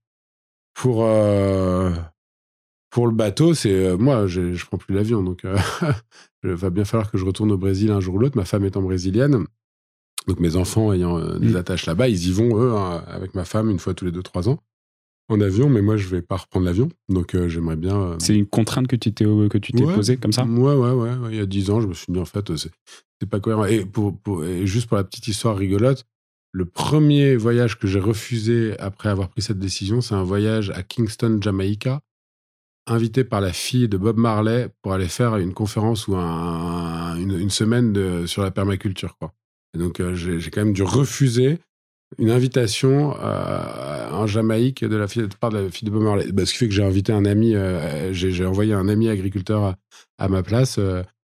Pour 0.74 1.04
pour 2.92 3.06
le 3.06 3.14
bateau, 3.14 3.54
c'est 3.54 3.72
euh, 3.72 3.96
moi, 3.96 4.26
je, 4.26 4.52
je 4.52 4.66
prends 4.66 4.76
plus 4.76 4.94
l'avion, 4.94 5.22
donc 5.22 5.44
euh, 5.44 5.56
il 6.44 6.50
va 6.50 6.70
bien 6.70 6.84
falloir 6.84 7.10
que 7.10 7.16
je 7.16 7.24
retourne 7.24 7.50
au 7.50 7.56
Brésil 7.56 7.90
un 7.90 8.00
jour 8.00 8.14
ou 8.14 8.18
l'autre. 8.18 8.36
Ma 8.36 8.44
femme 8.44 8.64
étant 8.66 8.82
brésilienne, 8.82 9.46
donc 10.28 10.38
mes 10.38 10.56
enfants 10.56 10.92
ayant 10.92 11.18
euh, 11.18 11.38
des 11.38 11.54
mm. 11.54 11.56
attaches 11.56 11.86
là-bas, 11.86 12.08
ils 12.08 12.28
y 12.28 12.32
vont 12.32 12.56
eux 12.62 12.72
hein, 12.74 13.02
avec 13.08 13.34
ma 13.34 13.46
femme 13.46 13.70
une 13.70 13.78
fois 13.78 13.94
tous 13.94 14.04
les 14.04 14.12
deux 14.12 14.22
trois 14.22 14.48
ans 14.48 14.58
en 15.30 15.40
avion, 15.40 15.70
mais 15.70 15.80
moi 15.80 15.96
je 15.96 16.06
vais 16.08 16.20
pas 16.20 16.36
reprendre 16.36 16.66
l'avion, 16.66 16.90
donc 17.08 17.34
j'aimerais 17.46 17.76
bien. 17.76 18.16
C'est 18.18 18.34
une 18.34 18.46
contrainte 18.46 18.86
que 18.86 18.96
tu 18.96 19.14
t'es 19.14 19.24
que 19.24 19.56
tu 19.56 19.72
t'es 19.72 19.84
posée 19.84 20.18
comme 20.18 20.32
ça? 20.32 20.44
Ouais, 20.44 20.74
ouais, 20.74 20.90
ouais, 20.90 21.10
Il 21.30 21.36
y 21.36 21.40
a 21.40 21.46
dix 21.46 21.70
ans, 21.70 21.80
je 21.80 21.86
me 21.86 21.94
suis 21.94 22.12
dit 22.12 22.18
en 22.18 22.26
fait 22.26 22.52
c'est 22.56 22.70
pas 23.30 23.40
cohérent. 23.40 23.64
Et 23.64 23.86
pour, 23.86 24.18
pour 24.18 24.44
et 24.44 24.66
juste 24.66 24.88
pour 24.88 24.98
la 24.98 25.04
petite 25.04 25.28
histoire 25.28 25.56
rigolote, 25.56 26.04
le 26.50 26.66
premier 26.66 27.36
voyage 27.36 27.78
que 27.78 27.86
j'ai 27.86 28.00
refusé 28.00 28.78
après 28.78 29.08
avoir 29.08 29.30
pris 29.30 29.40
cette 29.40 29.60
décision, 29.60 30.02
c'est 30.02 30.14
un 30.14 30.24
voyage 30.24 30.70
à 30.70 30.82
Kingston, 30.82 31.38
Jamaïca, 31.40 32.02
invité 32.86 33.24
par 33.24 33.40
la 33.40 33.52
fille 33.52 33.88
de 33.88 33.96
Bob 33.96 34.18
Marley 34.18 34.68
pour 34.82 34.92
aller 34.92 35.08
faire 35.08 35.36
une 35.36 35.54
conférence 35.54 36.08
ou 36.08 36.16
une, 36.16 37.50
semaine 37.50 38.26
sur 38.26 38.42
la 38.42 38.50
permaculture. 38.50 39.16
Quoi. 39.18 39.32
Et 39.74 39.78
donc, 39.78 40.00
euh, 40.00 40.14
j'ai 40.14 40.50
quand 40.50 40.64
même 40.64 40.74
dû 40.74 40.82
refuser 40.82 41.58
une 42.18 42.30
invitation 42.30 43.16
euh, 43.18 44.10
en 44.10 44.26
Jamaïque 44.26 44.84
de 44.84 44.96
la 44.96 45.08
fille, 45.08 45.22
de, 45.22 45.34
part 45.34 45.50
de 45.50 45.58
la 45.58 45.70
fille 45.70 45.86
de 45.86 45.92
Bob 45.92 46.02
Marley. 46.02 46.30
Bah, 46.32 46.44
ce 46.44 46.52
qui 46.52 46.58
fait 46.58 46.68
que 46.68 46.74
j'ai 46.74 46.84
invité 46.84 47.12
un 47.12 47.24
ami, 47.24 47.54
euh, 47.54 48.12
j'ai 48.12 48.44
envoyé 48.44 48.74
un 48.74 48.88
ami 48.88 49.08
agriculteur 49.08 49.76
à, 50.18 50.28
ma 50.28 50.42
place, 50.42 50.78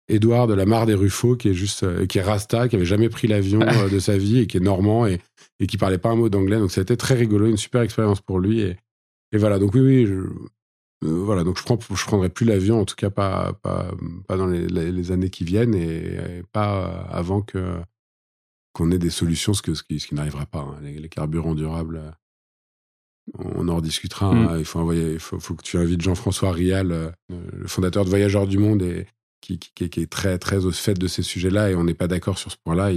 Édouard 0.08 0.46
de 0.46 0.54
la 0.54 0.66
Mare 0.66 0.86
des 0.86 0.94
Ruffaux, 0.94 1.34
qui 1.36 1.48
est 1.48 1.54
juste, 1.54 2.06
qui 2.06 2.18
est 2.18 2.22
Rasta, 2.22 2.68
qui 2.68 2.76
avait 2.76 2.84
jamais 2.84 3.08
pris 3.08 3.26
l'avion 3.26 3.60
de 3.90 3.98
sa 3.98 4.18
vie 4.18 4.40
et 4.40 4.46
qui 4.46 4.58
est 4.58 4.60
normand 4.60 5.06
et, 5.06 5.20
et 5.60 5.66
qui 5.66 5.78
parlait 5.78 5.98
pas 5.98 6.10
un 6.10 6.16
mot 6.16 6.28
d'anglais. 6.28 6.58
Donc, 6.58 6.70
ça 6.70 6.80
a 6.80 6.82
été 6.82 6.96
très 6.96 7.14
rigolo, 7.14 7.46
une 7.46 7.56
super 7.56 7.80
expérience 7.80 8.20
pour 8.20 8.38
lui. 8.38 8.60
Et, 8.60 8.76
et 9.32 9.38
voilà, 9.38 9.58
donc 9.58 9.74
oui, 9.74 9.80
oui, 9.80 10.06
je, 10.06 10.14
euh, 11.04 11.08
voilà, 11.08 11.44
donc 11.44 11.58
je 11.58 11.62
prends, 11.62 11.78
je 11.78 12.04
prendrai 12.04 12.28
plus 12.28 12.46
l'avion, 12.46 12.80
en 12.80 12.84
tout 12.84 12.94
cas 12.94 13.10
pas, 13.10 13.52
pas, 13.62 13.90
pas 14.26 14.36
dans 14.36 14.46
les, 14.46 15.12
années 15.12 15.30
qui 15.30 15.44
viennent 15.44 15.74
et, 15.74 16.42
pas 16.52 17.06
avant 17.10 17.42
que 17.42 17.78
qu'on 18.72 18.90
ait 18.90 18.98
des 18.98 19.10
solutions, 19.10 19.54
ce, 19.54 19.62
que, 19.62 19.72
ce 19.72 19.82
qui, 19.82 20.00
ce 20.00 20.06
qui 20.06 20.14
n'arrivera 20.14 20.44
pas. 20.44 20.60
Hein. 20.60 20.78
Les, 20.82 21.08
carburants 21.08 21.54
durables, 21.54 22.14
on 23.38 23.68
en 23.68 23.76
rediscutera. 23.76 24.26
Hein. 24.26 24.56
Mm. 24.56 24.58
Il, 24.58 24.64
faut 24.66 24.78
envoyer, 24.78 25.14
il 25.14 25.18
faut, 25.18 25.38
que 25.38 25.62
tu 25.62 25.78
invites 25.78 26.02
Jean-François 26.02 26.52
Rial, 26.52 26.92
euh, 26.92 27.10
le 27.30 27.68
fondateur 27.68 28.04
de 28.04 28.10
Voyageurs 28.10 28.46
du 28.46 28.58
Monde, 28.58 28.82
et, 28.82 29.06
qui, 29.40 29.58
qui, 29.58 29.84
est 29.84 30.10
très, 30.10 30.38
très 30.38 30.66
au 30.66 30.72
fait 30.72 30.98
de 30.98 31.06
ces 31.06 31.22
sujets-là, 31.22 31.70
et 31.70 31.74
on 31.74 31.84
n'est 31.84 31.94
pas 31.94 32.08
d'accord 32.08 32.36
sur 32.36 32.50
ce 32.50 32.56
point-là. 32.64 32.90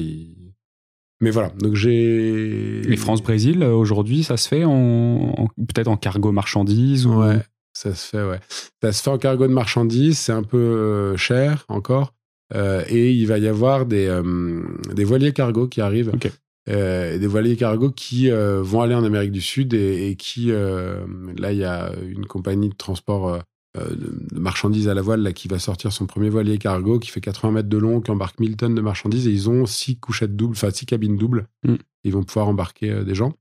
Mais 1.22 1.32
voilà, 1.32 1.50
donc 1.60 1.76
j'ai. 1.76 2.82
Les 2.82 2.98
France-Brésil, 2.98 3.64
aujourd'hui, 3.64 4.24
ça 4.24 4.36
se 4.36 4.50
fait 4.50 4.66
en, 4.66 5.48
peut-être 5.56 5.88
en 5.88 5.98
cargo 5.98 6.32
marchandises 6.32 7.06
ou... 7.06 7.22
Ouais, 7.22 7.42
ça 7.80 7.96
se 7.96 8.10
fait, 8.10 8.24
ouais. 8.24 8.42
Ça 8.84 8.92
se 8.92 9.02
fait 9.02 9.10
en 9.10 9.18
cargo 9.18 9.48
de 9.48 9.54
marchandises, 9.54 10.18
c'est 10.18 10.34
un 10.34 10.44
peu 10.44 10.58
euh, 10.58 11.16
cher 11.16 11.64
encore. 11.70 12.14
Euh, 12.54 12.84
et 12.90 13.14
il 13.14 13.26
va 13.26 13.38
y 13.38 13.48
avoir 13.48 13.86
des, 13.86 14.08
euh, 14.08 14.62
des 14.94 15.06
voiliers 15.06 15.32
cargo 15.32 15.66
qui 15.70 15.80
arrivent. 15.80 16.12
des 16.68 17.28
voiliers 17.28 17.56
cargo 17.56 17.90
qui 17.90 18.30
vont 18.30 18.82
aller 18.82 18.96
en 18.96 19.06
Amérique 19.06 19.32
du 19.32 19.40
Sud 19.40 19.74
et, 19.74 20.18
qui, 20.18 20.48
là, 20.48 21.54
il 21.54 21.58
y 21.58 21.64
a 21.64 21.94
une 22.06 22.26
compagnie 22.26 22.68
de 22.68 22.76
transport 22.76 23.40
de, 23.76 24.38
marchandises 24.38 24.90
à 24.90 24.94
la 24.94 25.02
voile 25.02 25.22
là, 25.22 25.32
qui 25.32 25.48
va 25.48 25.58
sortir 25.58 25.94
son 25.94 26.06
premier 26.06 26.30
voilier 26.30 26.58
cargo 26.58 27.00
qui 27.00 27.10
fait 27.10 27.22
80 27.22 27.54
mètres 27.54 27.70
de 27.70 27.78
long, 27.78 28.02
qui 28.02 28.12
embarque 28.12 28.40
1000 28.40 28.58
tonnes 28.58 28.76
de 28.76 28.82
marchandises 28.82 29.26
et 29.26 29.32
ils 29.32 29.50
ont 29.50 29.66
six 29.66 29.98
couchettes 29.98 30.36
doubles, 30.36 30.56
enfin 30.58 30.70
six 30.70 30.86
cabines 30.86 31.18
doubles. 31.18 31.48
Mm. 31.64 31.76
Ils 32.04 32.12
vont 32.12 32.24
pouvoir 32.24 32.50
embarquer 32.50 33.06
des 33.06 33.16
gens. 33.16 33.34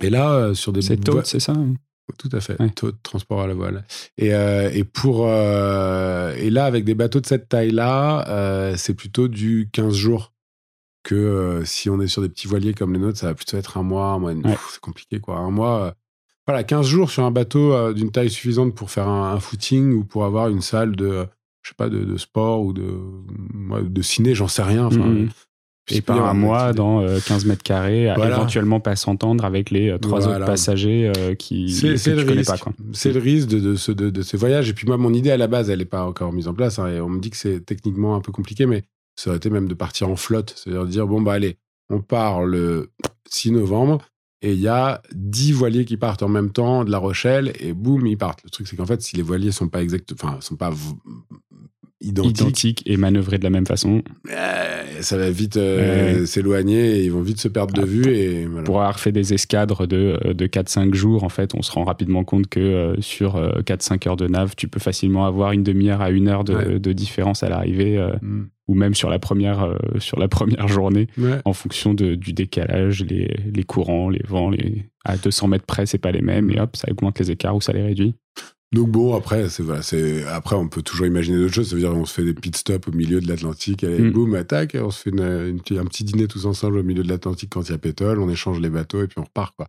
Et 0.00 0.08
là, 0.08 0.54
sur 0.54 0.72
des 0.72 0.82
C'est 0.82 0.98
tôt, 0.98 1.20
c'est 1.24 1.40
ça 1.40 1.52
hein 1.52 1.74
tout 2.18 2.28
à 2.32 2.40
fait, 2.40 2.60
Ouais. 2.60 2.70
taux 2.70 2.92
de 2.92 2.96
transport 3.02 3.40
à 3.42 3.46
la 3.46 3.54
voile. 3.54 3.84
Et, 4.18 4.32
euh, 4.34 4.70
et 4.72 4.84
pour 4.84 5.26
euh, 5.28 6.34
et 6.36 6.50
là 6.50 6.64
avec 6.64 6.84
des 6.84 6.94
bateaux 6.94 7.20
de 7.20 7.26
cette 7.26 7.48
taille-là, 7.48 8.26
euh, 8.28 8.74
c'est 8.76 8.94
plutôt 8.94 9.28
du 9.28 9.68
15 9.72 9.94
jours 9.94 10.32
que 11.02 11.62
si 11.64 11.88
on 11.90 12.00
est 12.00 12.06
sur 12.08 12.22
des 12.22 12.28
petits 12.28 12.48
voiliers 12.48 12.74
comme 12.74 12.92
les 12.92 12.98
nôtres, 12.98 13.18
ça 13.18 13.26
va 13.28 13.34
plutôt 13.34 13.56
être 13.56 13.76
un 13.78 13.82
mois, 13.82 14.06
un 14.08 14.18
mois. 14.18 14.32
et 14.32 14.34
demi. 14.34 14.46
Ouais. 14.48 14.56
C'est 14.70 14.80
compliqué 14.80 15.20
quoi, 15.20 15.36
un 15.38 15.50
mois. 15.50 15.94
voilà, 16.46 16.64
15 16.64 16.86
jours 16.86 17.10
sur 17.10 17.24
un 17.24 17.30
bateau 17.30 17.92
d'une 17.92 18.10
taille 18.10 18.30
suffisante 18.30 18.74
pour 18.74 18.90
faire 18.90 19.08
un, 19.08 19.32
un 19.32 19.40
footing 19.40 19.92
ou 19.92 20.04
pour 20.04 20.24
avoir 20.24 20.48
une 20.48 20.62
salle 20.62 20.96
de 20.96 21.26
je 21.62 21.70
sais 21.70 21.74
pas 21.76 21.88
de, 21.88 22.04
de 22.04 22.16
sport 22.16 22.62
ou 22.62 22.72
de 22.72 22.92
de 23.82 24.02
ciné, 24.02 24.34
j'en 24.36 24.46
sais 24.48 24.62
rien. 24.62 24.84
Enfin, 24.86 24.98
Mhm. 24.98 25.26
puis 25.28 25.34
Et 25.88 26.02
avoir 26.08 26.28
un 26.30 26.34
mois 26.34 26.72
dans 26.72 27.00
euh, 27.02 27.18
15 27.24 27.44
mètres 27.44 27.62
carrés, 27.62 28.08
à 28.08 28.16
éventuellement 28.26 28.80
pas 28.80 28.96
s'entendre 28.96 29.44
avec 29.44 29.70
les 29.70 29.90
euh, 29.90 29.98
trois 29.98 30.20
Voilà. 30.20 30.38
autres 30.38 30.46
passagers 30.46 31.12
euh, 31.16 31.34
qui 31.34 31.70
C'est 31.70 32.14
le 32.14 32.22
risque. 32.22 32.50
pas. 32.64 32.70
C'est 32.92 33.12
le 33.12 33.20
risque 33.20 33.48
de, 33.48 33.60
de, 33.60 33.74
ce, 33.76 33.92
de, 33.92 34.10
de 34.10 34.22
ces 34.22 34.36
voyages. 34.36 34.68
Et 34.68 34.72
puis 34.72 34.86
moi, 34.86 34.96
mon 34.96 35.14
idée 35.14 35.30
à 35.30 35.36
la 35.36 35.46
base, 35.46 35.70
elle 35.70 35.78
n'est 35.78 35.84
pas 35.84 36.04
encore 36.04 36.32
mise 36.32 36.48
en 36.48 36.54
place. 36.54 36.78
hein, 36.78 36.88
et 36.88 37.00
on 37.00 37.08
me 37.08 37.20
dit 37.20 37.30
que 37.30 37.36
c'est 37.36 37.60
techniquement 37.64 38.16
un 38.16 38.20
peu 38.20 38.32
compliqué, 38.32 38.66
mais 38.66 38.82
ça 39.14 39.30
aurait 39.30 39.36
été 39.36 39.48
même 39.48 39.68
de 39.68 39.74
partir 39.74 40.08
en 40.08 40.16
flotte. 40.16 40.54
C'est-à-dire 40.56 40.84
de 40.84 40.90
dire, 40.90 41.06
bon, 41.06 41.20
bah 41.22 41.34
allez, 41.34 41.56
on 41.88 42.00
part 42.00 42.44
le 42.44 42.90
6 43.30 43.52
novembre 43.52 44.02
et 44.42 44.52
il 44.52 44.60
y 44.60 44.68
a 44.68 45.00
10 45.14 45.52
voiliers 45.52 45.84
qui 45.84 45.96
partent 45.96 46.22
en 46.22 46.28
même 46.28 46.50
temps 46.50 46.84
de 46.84 46.90
La 46.90 46.98
Rochelle 46.98 47.52
et 47.60 47.72
boum, 47.72 48.06
ils 48.06 48.18
partent. 48.18 48.42
Le 48.44 48.50
truc, 48.50 48.66
c'est 48.66 48.76
qu'en 48.76 48.86
fait, 48.86 49.00
si 49.02 49.14
les 49.16 49.22
voiliers 49.22 49.52
sont 49.52 49.68
pas 49.68 49.82
exacts, 49.82 50.12
enfin, 50.12 50.38
sont 50.40 50.56
pas 50.56 50.70
identiques, 52.00 52.40
Identique 52.40 52.82
et 52.86 52.96
manœuvré 52.96 53.38
de 53.38 53.44
la 53.44 53.50
même 53.50 53.66
façon. 53.66 54.02
euh, 54.30 54.82
ça 55.00 55.16
va 55.16 55.30
vite 55.30 55.56
euh, 55.56 56.26
s'éloigner 56.26 56.98
et 56.98 57.04
ils 57.04 57.12
vont 57.12 57.22
vite 57.22 57.40
se 57.40 57.48
perdre 57.48 57.72
de 57.74 57.82
Ah, 57.82 57.86
vue. 57.86 58.06
Et 58.08 58.46
voilà. 58.46 58.64
Pour 58.64 58.76
avoir 58.80 59.00
fait 59.00 59.12
des 59.12 59.32
escadres 59.34 59.86
de, 59.86 60.18
euh, 60.26 60.34
de 60.34 60.46
4-5 60.46 60.94
jours, 60.94 61.24
en 61.24 61.28
fait, 61.28 61.54
on 61.54 61.62
se 61.62 61.72
rend 61.72 61.84
rapidement 61.84 62.24
compte 62.24 62.46
que 62.48 62.60
euh, 62.60 63.00
sur 63.00 63.36
euh, 63.36 63.60
4-5 63.62 64.08
heures 64.08 64.16
de 64.16 64.26
nave, 64.28 64.54
tu 64.56 64.68
peux 64.68 64.80
facilement 64.80 65.26
avoir 65.26 65.52
une 65.52 65.62
demi-heure 65.62 66.00
à 66.02 66.10
une 66.10 66.28
heure 66.28 66.44
de, 66.44 66.54
Ouais. 66.54 66.78
de 66.78 66.92
différence 66.92 67.42
à 67.42 67.48
l'arrivée, 67.48 67.96
Mm. 68.22 68.44
ou 68.68 68.74
même 68.74 68.94
sur 68.94 69.08
la 69.10 69.18
première, 69.18 69.76
sur 69.98 70.18
la 70.18 70.28
première 70.28 70.68
journée, 70.68 71.06
Ouais. 71.18 71.38
en 71.44 71.52
fonction 71.52 71.94
de, 71.94 72.14
du 72.14 72.32
décalage, 72.32 73.04
les, 73.04 73.36
les 73.54 73.62
courants, 73.64 74.08
les 74.10 74.22
vents. 74.26 74.50
Les... 74.50 74.84
À 75.04 75.16
200 75.16 75.48
mètres 75.48 75.64
près, 75.66 75.86
c'est 75.86 75.98
pas 75.98 76.10
les 76.10 76.20
mêmes, 76.22 76.50
et 76.50 76.60
hop, 76.60 76.74
ça 76.76 76.88
augmente 76.90 77.18
les 77.20 77.30
écarts 77.30 77.54
ou 77.56 77.60
ça 77.60 77.72
les 77.72 77.82
réduit. 77.82 78.14
Donc 78.72 78.90
bon, 78.90 79.14
après, 79.16 79.48
c'est 79.48 79.62
voilà, 79.62 79.80
c'est 79.82 80.24
après 80.24 80.56
on 80.56 80.68
peut 80.68 80.82
toujours 80.82 81.06
imaginer 81.06 81.38
d'autres 81.38 81.54
choses. 81.54 81.68
Ça 81.70 81.76
veut 81.76 81.80
dire 81.82 81.92
on 81.94 82.04
se 82.04 82.12
fait 82.12 82.24
des 82.24 82.34
pit 82.34 82.54
stops 82.56 82.88
au 82.88 82.92
milieu 82.92 83.20
de 83.20 83.28
l'Atlantique, 83.28 83.84
allez, 83.84 84.00
Mm. 84.00 84.12
boum, 84.12 84.34
attaque, 84.34 84.76
on 84.80 84.90
se 84.90 85.02
fait 85.02 85.10
une, 85.10 85.20
une 85.22 85.60
petite- 85.60 85.78
un 85.78 85.84
petit 85.84 86.04
dîner 86.04 86.26
tous 86.26 86.46
ensemble 86.46 86.78
au 86.78 86.82
milieu 86.82 87.02
de 87.04 87.08
l'Atlantique 87.08 87.50
quand 87.52 87.62
il 87.68 87.72
y 87.72 87.74
a 87.74 87.78
pétrole, 87.78 88.20
on 88.20 88.28
échange 88.28 88.60
les 88.60 88.68
bateaux 88.70 89.02
et 89.02 89.06
puis 89.06 89.18
on 89.18 89.24
repart 89.24 89.54
quoi. 89.56 89.68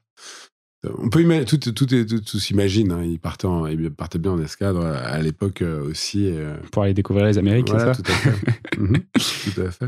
On 1.00 1.10
peut 1.10 1.22
imaginer, 1.22 1.46
tout, 1.46 1.58
tout, 1.58 1.74
tout, 1.74 1.86
tout 2.22 2.40
s'imagine. 2.40 2.92
hein. 2.92 3.04
Ils 3.04 3.20
partaient, 3.20 3.48
en- 3.48 3.66
ils 3.68 3.90
partaient 3.92 4.20
bien 4.20 4.32
en 4.32 4.42
escadre 4.42 4.86
à 4.86 5.20
l'époque 5.20 5.62
euh, 5.62 5.90
aussi. 5.90 6.26
et, 6.28 6.38
euh, 6.38 6.56
Pour 6.72 6.84
aller 6.84 6.94
découvrir 6.94 7.26
les 7.26 7.38
Amériques, 7.38 7.68
voilà, 7.70 7.94
c'est 7.96 8.06
ça? 8.08 8.14
tout 8.14 8.28
à 8.30 8.32
fait. 8.32 8.80
Mhm, 8.80 8.98
tout 9.54 9.62
à 9.62 9.72
fait. 9.72 9.88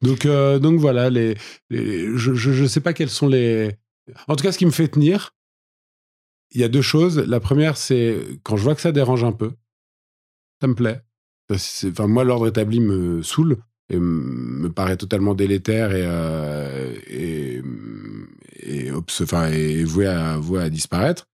Donc, 0.00 0.26
euh, 0.26 0.58
donc 0.58 0.78
voilà, 0.80 1.10
les, 1.10 1.34
les- 1.70 2.16
je, 2.16 2.34
je 2.34 2.64
sais 2.66 2.80
pas 2.80 2.92
quels 2.92 3.10
sont 3.10 3.28
les. 3.28 3.72
En 4.28 4.36
tout 4.36 4.44
cas, 4.44 4.52
ce 4.52 4.58
qui 4.58 4.64
me 4.66 4.70
fait 4.70 4.88
tenir, 4.88 5.34
il 6.52 6.60
y 6.60 6.64
a 6.64 6.68
deux 6.68 6.82
choses. 6.82 7.18
La 7.18 7.40
première, 7.40 7.76
c'est 7.76 8.16
quand 8.42 8.56
je 8.56 8.62
vois 8.62 8.74
que 8.74 8.80
ça 8.80 8.92
dérange 8.92 9.24
un 9.24 9.32
peu, 9.32 9.52
ça 10.60 10.66
me 10.66 10.74
plaît. 10.74 11.02
Enfin, 11.50 12.06
moi, 12.06 12.24
l'ordre 12.24 12.48
établi 12.48 12.80
me 12.80 13.22
saoule 13.22 13.56
et 13.88 13.98
me 13.98 14.68
paraît 14.70 14.98
totalement 14.98 15.34
délétère 15.34 15.94
et, 15.94 16.02
euh, 16.04 16.94
voué, 19.86 20.06
à, 20.06 20.70
disparaître. 20.70 21.26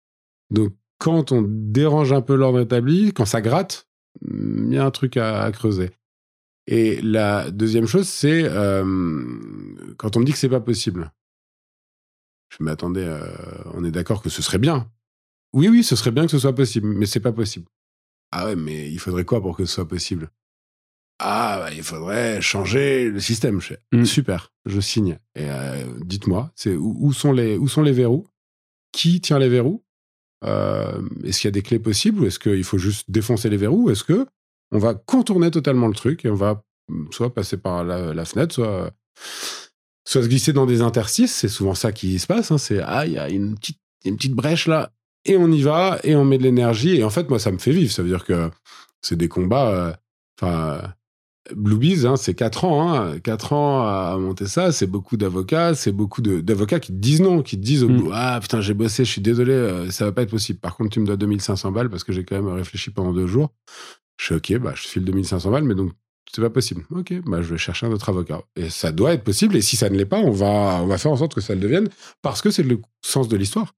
Donc, 0.50 0.72
quand 0.98 1.32
on 1.32 1.42
dérange 1.46 2.12
un 2.12 2.20
peu 2.20 2.36
l'ordre 2.36 2.60
établi, 2.60 3.12
quand 3.12 3.24
ça 3.24 3.40
gratte, 3.40 3.88
il 4.22 4.72
y 4.72 4.78
a 4.78 4.84
un 4.84 4.90
truc 4.92 5.16
à, 5.16 5.42
à 5.42 5.50
creuser. 5.50 5.90
Et 6.66 7.00
la 7.02 7.50
deuxième 7.50 7.86
chose, 7.86 8.08
c'est 8.08 8.44
euh, 8.44 8.84
quand 9.96 10.16
on 10.16 10.20
me 10.20 10.24
dit 10.24 10.32
que 10.32 10.38
c'est 10.38 10.48
pas 10.48 10.60
possible. 10.60 11.12
Je 12.56 12.62
m'attendais, 12.62 13.04
euh, 13.04 13.26
on 13.74 13.84
est 13.84 13.90
d'accord 13.90 14.22
que 14.22 14.30
ce 14.30 14.40
serait 14.40 14.58
bien. 14.58 14.90
Oui, 15.54 15.68
oui, 15.68 15.82
ce 15.84 15.96
serait 15.96 16.10
bien 16.10 16.24
que 16.26 16.30
ce 16.32 16.38
soit 16.38 16.54
possible, 16.54 16.88
mais 16.88 17.06
c'est 17.06 17.20
pas 17.20 17.32
possible. 17.32 17.66
Ah 18.32 18.46
ouais, 18.46 18.56
mais 18.56 18.90
il 18.90 18.98
faudrait 18.98 19.24
quoi 19.24 19.40
pour 19.40 19.56
que 19.56 19.64
ce 19.64 19.72
soit 19.74 19.88
possible? 19.88 20.30
Ah, 21.20 21.58
bah, 21.60 21.72
il 21.72 21.84
faudrait 21.84 22.40
changer 22.42 23.08
le 23.08 23.20
système. 23.20 23.60
Je 23.60 23.74
Mm. 23.92 24.04
Super, 24.04 24.52
je 24.66 24.80
signe. 24.80 25.18
Et 25.36 25.48
euh, 25.48 25.84
dites-moi, 26.04 26.50
c'est 26.56 26.74
où, 26.74 26.96
où 27.00 27.12
sont 27.12 27.32
les 27.32 27.56
où 27.56 27.68
sont 27.68 27.82
les 27.82 27.92
verrous? 27.92 28.26
Qui 28.92 29.20
tient 29.20 29.38
les 29.38 29.48
verrous? 29.48 29.84
Euh, 30.44 31.00
Est-ce 31.24 31.40
qu'il 31.40 31.48
y 31.48 31.52
a 31.52 31.58
des 31.58 31.62
clés 31.62 31.78
possibles 31.78 32.20
ou 32.20 32.26
est-ce 32.26 32.38
qu'il 32.40 32.64
faut 32.64 32.78
juste 32.78 33.08
défoncer 33.10 33.48
les 33.48 33.56
verrous? 33.56 33.84
Ou 33.84 33.90
Est-ce 33.90 34.02
que 34.04 34.26
on 34.72 34.78
va 34.78 34.94
contourner 34.94 35.50
totalement 35.52 35.86
le 35.86 35.94
truc 35.94 36.24
et 36.24 36.30
on 36.30 36.34
va 36.34 36.64
mm, 36.88 37.12
soit 37.12 37.32
passer 37.32 37.56
par 37.56 37.84
la, 37.84 38.12
la 38.12 38.24
fenêtre, 38.24 38.52
soit 38.54 38.90
soit 40.06 40.22
se 40.24 40.28
glisser 40.28 40.52
dans 40.52 40.66
des 40.66 40.80
interstices? 40.82 41.32
C'est 41.34 41.48
souvent 41.48 41.74
ça 41.76 41.92
qui 41.92 42.18
se 42.18 42.26
passe. 42.26 42.50
hein. 42.50 42.58
C'est 42.58 42.80
ah, 42.80 43.06
il 43.06 43.12
y 43.12 43.18
a 43.18 43.28
une 43.30 43.54
petite 43.54 43.78
une 44.04 44.16
petite 44.16 44.34
brèche 44.34 44.66
là 44.66 44.92
et 45.24 45.36
on 45.36 45.50
y 45.50 45.62
va 45.62 45.98
et 46.04 46.16
on 46.16 46.24
met 46.24 46.38
de 46.38 46.42
l'énergie. 46.42 46.96
Et 46.96 47.04
en 47.04 47.10
fait, 47.10 47.28
moi, 47.30 47.38
ça 47.38 47.50
me 47.52 47.58
fait 47.58 47.72
vivre. 47.72 47.92
Ça 47.92 48.02
veut 48.02 48.08
dire 48.08 48.24
que 48.24 48.50
c'est 49.02 49.16
des 49.16 49.28
combats. 49.28 49.70
euh, 49.70 49.92
Enfin, 50.40 50.80
hein, 52.04 52.16
c'est 52.16 52.34
4 52.34 52.64
ans. 52.64 52.92
Hein, 52.92 53.18
4 53.20 53.52
ans 53.52 53.82
à 53.86 54.16
monter 54.18 54.46
ça. 54.46 54.72
C'est 54.72 54.86
beaucoup 54.86 55.16
d'avocats. 55.16 55.74
C'est 55.74 55.92
beaucoup 55.92 56.20
d'avocats 56.22 56.80
qui 56.80 56.92
te 56.92 56.96
disent 56.98 57.20
non, 57.20 57.42
qui 57.42 57.56
te 57.56 57.62
disent 57.64 57.84
au 57.84 57.88
Mm. 57.88 57.96
bout, 57.96 58.10
Ah 58.12 58.38
putain, 58.40 58.60
j'ai 58.60 58.74
bossé, 58.74 59.04
je 59.04 59.10
suis 59.10 59.20
désolé, 59.20 59.52
euh, 59.52 59.90
ça 59.90 60.04
va 60.06 60.12
pas 60.12 60.22
être 60.22 60.30
possible. 60.30 60.58
Par 60.58 60.76
contre, 60.76 60.90
tu 60.90 61.00
me 61.00 61.06
dois 61.06 61.16
2500 61.16 61.70
balles 61.72 61.90
parce 61.90 62.04
que 62.04 62.12
j'ai 62.12 62.24
quand 62.24 62.36
même 62.36 62.48
réfléchi 62.52 62.90
pendant 62.90 63.12
deux 63.12 63.26
jours. 63.26 63.50
Je 64.18 64.24
suis 64.26 64.34
OK, 64.34 64.58
bah, 64.62 64.72
je 64.74 64.82
file 64.88 65.04
2500 65.04 65.50
balles, 65.50 65.64
mais 65.64 65.74
donc 65.74 65.92
c'est 66.32 66.40
pas 66.42 66.50
possible. 66.50 66.84
OK, 66.90 67.12
bah, 67.26 67.42
je 67.42 67.50
vais 67.50 67.58
chercher 67.58 67.86
un 67.86 67.92
autre 67.92 68.08
avocat. 68.08 68.42
Et 68.56 68.70
ça 68.70 68.90
doit 68.92 69.12
être 69.12 69.24
possible. 69.24 69.56
Et 69.56 69.60
si 69.60 69.76
ça 69.76 69.88
ne 69.90 69.96
l'est 69.96 70.06
pas, 70.06 70.18
on 70.20 70.30
va, 70.30 70.80
on 70.82 70.86
va 70.86 70.98
faire 70.98 71.12
en 71.12 71.16
sorte 71.16 71.34
que 71.34 71.40
ça 71.40 71.54
le 71.54 71.60
devienne 71.60 71.88
parce 72.22 72.42
que 72.42 72.50
c'est 72.50 72.62
le 72.62 72.80
sens 73.04 73.28
de 73.28 73.36
l'histoire. 73.36 73.74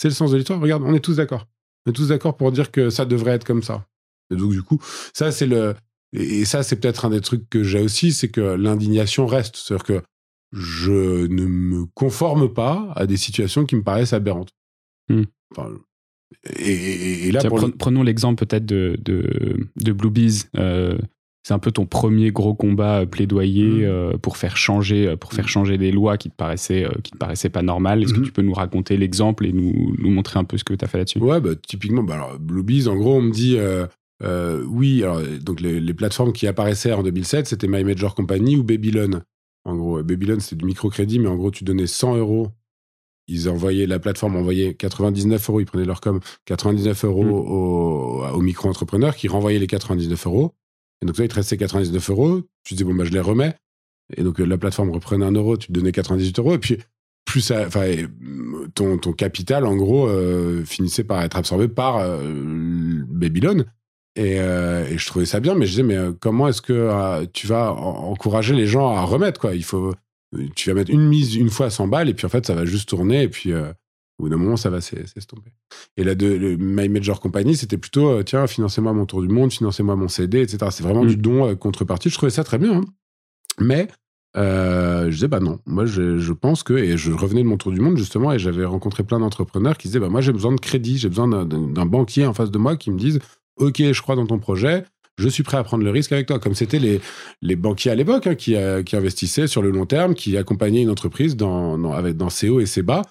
C'est 0.00 0.08
le 0.08 0.14
sens 0.14 0.30
de 0.30 0.36
l'histoire. 0.38 0.58
Regarde, 0.60 0.82
on 0.86 0.94
est 0.94 1.00
tous 1.00 1.16
d'accord. 1.16 1.46
On 1.84 1.90
est 1.90 1.94
tous 1.94 2.08
d'accord 2.08 2.36
pour 2.36 2.52
dire 2.52 2.70
que 2.70 2.88
ça 2.88 3.04
devrait 3.04 3.32
être 3.32 3.44
comme 3.44 3.62
ça. 3.62 3.86
Et 4.32 4.36
donc, 4.36 4.50
du 4.52 4.62
coup, 4.62 4.78
ça, 5.12 5.30
c'est 5.30 5.46
le. 5.46 5.74
Et 6.12 6.44
ça, 6.44 6.62
c'est 6.62 6.76
peut-être 6.76 7.04
un 7.04 7.10
des 7.10 7.20
trucs 7.20 7.48
que 7.50 7.62
j'ai 7.62 7.80
aussi, 7.80 8.12
c'est 8.12 8.28
que 8.28 8.40
l'indignation 8.40 9.26
reste. 9.26 9.56
C'est-à-dire 9.56 9.84
que 9.84 10.02
je 10.52 11.26
ne 11.26 11.44
me 11.46 11.84
conforme 11.94 12.52
pas 12.52 12.90
à 12.96 13.06
des 13.06 13.16
situations 13.18 13.66
qui 13.66 13.76
me 13.76 13.82
paraissent 13.82 14.12
aberrantes. 14.14 14.50
Hmm. 15.08 15.24
Enfin, 15.52 15.70
et, 16.58 16.72
et- 16.72 17.28
et 17.28 17.32
là, 17.32 17.40
Tiens, 17.40 17.50
pour 17.50 17.70
Prenons 17.78 18.02
l'exemple 18.02 18.44
peut-être 18.46 18.64
de, 18.64 18.96
de, 19.02 19.68
de 19.76 19.92
Blue 19.92 20.10
Bees. 20.10 20.44
Euh, 20.56 20.98
c'est 21.42 21.54
un 21.54 21.58
peu 21.58 21.70
ton 21.72 21.86
premier 21.86 22.30
gros 22.32 22.54
combat 22.54 23.00
euh, 23.00 23.06
plaidoyer 23.06 23.64
Mhm. 23.70 23.84
euh, 23.84 24.16
pour 24.18 24.36
faire 24.36 24.56
changer 24.56 25.06
euh, 25.08 25.16
pour 25.16 25.32
faire 25.32 25.48
changer 25.48 25.78
des 25.78 25.90
lois 25.90 26.16
qui 26.18 26.28
te 26.30 26.34
paraissaient 26.36 26.84
euh, 26.84 26.90
qui 27.02 27.12
te 27.12 27.16
paraissaient 27.18 27.48
pas 27.48 27.62
normales. 27.62 28.02
Est-ce 28.02 28.12
que 28.14 28.20
tu 28.20 28.32
peux 28.32 28.42
nous 28.42 28.52
raconter 28.52 28.96
l'exemple 28.96 29.46
et 29.46 29.52
nous, 29.52 29.94
nous 29.98 30.10
montrer 30.10 30.38
un 30.38 30.44
peu 30.44 30.58
ce 30.58 30.64
que 30.64 30.74
tu 30.74 30.84
as 30.84 30.88
fait 30.88 30.98
là-dessus? 30.98 31.18
Ouais, 31.18 31.40
bah, 31.40 31.50
typiquement, 31.66 32.02
bah, 32.02 32.14
alors, 32.14 32.38
Blue 32.38 32.62
Bees, 32.62 32.88
en 32.88 32.96
gros, 32.96 33.14
on 33.16 33.22
me 33.22 33.30
dit, 33.32 33.56
euh, 33.58 33.86
oui, 34.68 35.02
alors, 35.02 35.20
donc 35.42 35.60
les, 35.60 35.80
les 35.80 35.94
plateformes 35.94 36.32
qui 36.32 36.46
apparaissaient 36.46 36.92
en 36.92 37.02
2007, 37.02 37.46
c'était 37.46 37.68
My 37.68 37.84
Major 37.84 38.14
Company 38.14 38.56
ou 38.56 38.62
Babylon. 38.64 39.22
En 39.64 39.76
gros, 39.76 40.02
Babylon, 40.02 40.40
c'était 40.40 40.56
du 40.56 40.64
microcrédit, 40.66 41.18
mais 41.18 41.28
en 41.28 41.36
gros, 41.36 41.50
tu 41.50 41.64
donnais 41.64 41.86
100 41.86 42.16
euros. 42.16 42.48
Ils 43.28 43.48
envoyaient, 43.48 43.86
la 43.86 43.98
plateforme 43.98 44.36
envoyait 44.36 44.74
99 44.74 45.48
euros, 45.50 45.60
ils 45.60 45.64
prenaient 45.66 45.84
leur 45.84 46.00
com, 46.00 46.20
99 46.46 47.04
euros 47.04 47.24
Mm. 47.24 47.30
au, 47.30 48.24
au 48.34 48.40
micro-entrepreneur 48.42 49.14
qui 49.14 49.28
renvoyait 49.28 49.58
les 49.58 49.66
99 49.68 50.26
euros. 50.26 50.52
Et 51.02 51.06
donc, 51.06 51.16
là, 51.18 51.24
il 51.24 51.28
te 51.28 51.34
restait 51.34 51.56
99 51.56 52.10
euros. 52.10 52.42
Tu 52.64 52.74
disais, 52.74 52.84
bon, 52.84 52.94
bah, 52.94 53.04
je 53.04 53.10
les 53.12 53.20
remets. 53.20 53.54
Et 54.16 54.22
donc, 54.22 54.40
euh, 54.40 54.44
la 54.44 54.58
plateforme 54.58 54.90
reprenait 54.90 55.24
un 55.24 55.32
euro, 55.32 55.56
tu 55.56 55.68
te 55.68 55.72
donnais 55.72 55.92
98 55.92 56.38
euros. 56.38 56.54
Et 56.54 56.58
puis, 56.58 56.78
plus 57.24 57.50
enfin, 57.52 57.86
mm, 58.20 58.68
ton, 58.74 58.98
ton 58.98 59.12
capital, 59.12 59.64
en 59.64 59.76
gros, 59.76 60.08
euh, 60.08 60.64
finissait 60.64 61.04
par 61.04 61.22
être 61.22 61.36
absorbé 61.36 61.68
par 61.68 61.98
euh, 61.98 62.18
Babylon. 63.08 63.64
Et, 64.16 64.40
euh, 64.40 64.86
et 64.88 64.98
je 64.98 65.06
trouvais 65.06 65.24
ça 65.26 65.38
bien, 65.40 65.54
mais 65.54 65.66
je 65.66 65.70
disais, 65.70 65.82
mais 65.84 65.96
comment 66.18 66.48
est-ce 66.48 66.60
que 66.62 67.24
tu 67.26 67.46
vas 67.46 67.72
en- 67.72 68.10
encourager 68.10 68.54
les 68.54 68.66
gens 68.66 68.88
à 68.90 69.02
remettre, 69.02 69.40
quoi? 69.40 69.54
Il 69.54 69.62
faut, 69.64 69.94
tu 70.56 70.68
vas 70.68 70.74
mettre 70.74 70.90
une 70.90 71.06
mise 71.06 71.36
une 71.36 71.48
fois 71.48 71.66
à 71.66 71.70
100 71.70 71.86
balles, 71.86 72.08
et 72.08 72.14
puis 72.14 72.26
en 72.26 72.28
fait, 72.28 72.44
ça 72.44 72.54
va 72.54 72.64
juste 72.64 72.88
tourner, 72.88 73.22
et 73.22 73.28
puis 73.28 73.52
au 74.20 74.24
bout 74.24 74.28
d'un 74.28 74.36
moment, 74.36 74.56
ça 74.56 74.70
va 74.70 74.80
s'es- 74.80 75.06
s'estomper. 75.06 75.50
Et 75.96 76.04
là, 76.04 76.14
de, 76.14 76.26
le 76.26 76.56
My 76.58 76.88
Major 76.88 77.18
Company, 77.20 77.56
c'était 77.56 77.78
plutôt, 77.78 78.08
euh, 78.10 78.22
tiens, 78.22 78.46
financez-moi 78.46 78.92
mon 78.92 79.06
tour 79.06 79.22
du 79.22 79.28
monde, 79.28 79.50
financez-moi 79.52 79.96
mon 79.96 80.08
CD, 80.08 80.42
etc. 80.42 80.58
C'est 80.70 80.82
vraiment 80.82 81.04
du 81.04 81.16
don 81.16 81.48
euh, 81.48 81.54
contrepartie. 81.54 82.10
Je 82.10 82.14
trouvais 82.16 82.30
ça 82.30 82.44
très 82.44 82.58
bien. 82.58 82.76
hein. 82.78 82.84
Mais 83.58 83.88
euh, 84.36 85.06
je 85.06 85.10
disais, 85.14 85.28
bah 85.28 85.40
non, 85.40 85.58
moi 85.66 85.86
je, 85.86 86.18
je 86.18 86.32
pense 86.32 86.62
que, 86.62 86.74
et 86.74 86.96
je 86.96 87.12
revenais 87.12 87.42
de 87.42 87.48
mon 87.48 87.56
tour 87.56 87.72
du 87.72 87.80
monde 87.80 87.96
justement, 87.96 88.32
et 88.32 88.38
j'avais 88.38 88.64
rencontré 88.64 89.02
plein 89.02 89.18
d'entrepreneurs 89.18 89.76
qui 89.76 89.88
disaient, 89.88 89.98
bah 90.00 90.08
moi 90.08 90.20
j'ai 90.20 90.32
besoin 90.32 90.52
de 90.54 90.60
crédit, 90.60 90.98
j'ai 90.98 91.08
besoin 91.08 91.26
d'un- 91.28 91.86
banquier 91.86 92.26
en 92.26 92.32
face 92.34 92.50
de 92.50 92.58
moi 92.58 92.76
qui 92.76 92.90
me 92.90 92.98
dise, 92.98 93.18
ok, 93.56 93.76
je 93.92 94.02
crois 94.02 94.14
dans 94.16 94.26
ton 94.26 94.38
projet, 94.38 94.84
je 95.18 95.28
suis 95.28 95.42
prêt 95.42 95.56
à 95.58 95.64
prendre 95.64 95.84
le 95.84 95.90
risque 95.90 96.12
avec 96.12 96.26
toi, 96.26 96.38
comme 96.38 96.54
c'était 96.54 96.78
les, 96.78 97.00
les 97.42 97.56
banquiers 97.56 97.90
à 97.90 97.94
l'époque 97.94 98.26
hein, 98.26 98.34
qui, 98.36 98.54
euh, 98.54 98.82
qui 98.82 98.96
investissaient 98.96 99.48
sur 99.48 99.60
le 99.60 99.70
long 99.70 99.84
terme, 99.84 100.14
qui 100.14 100.36
accompagnaient 100.38 100.80
une 100.82 100.88
entreprise 100.90 101.36
dans, 101.36 101.76
dans, 101.76 101.92
avec, 101.92 102.16
dans 102.16 102.30
ses 102.30 102.48
hauts 102.48 102.60
et 102.60 102.66
ses 102.66 102.82
bas. 102.82 103.02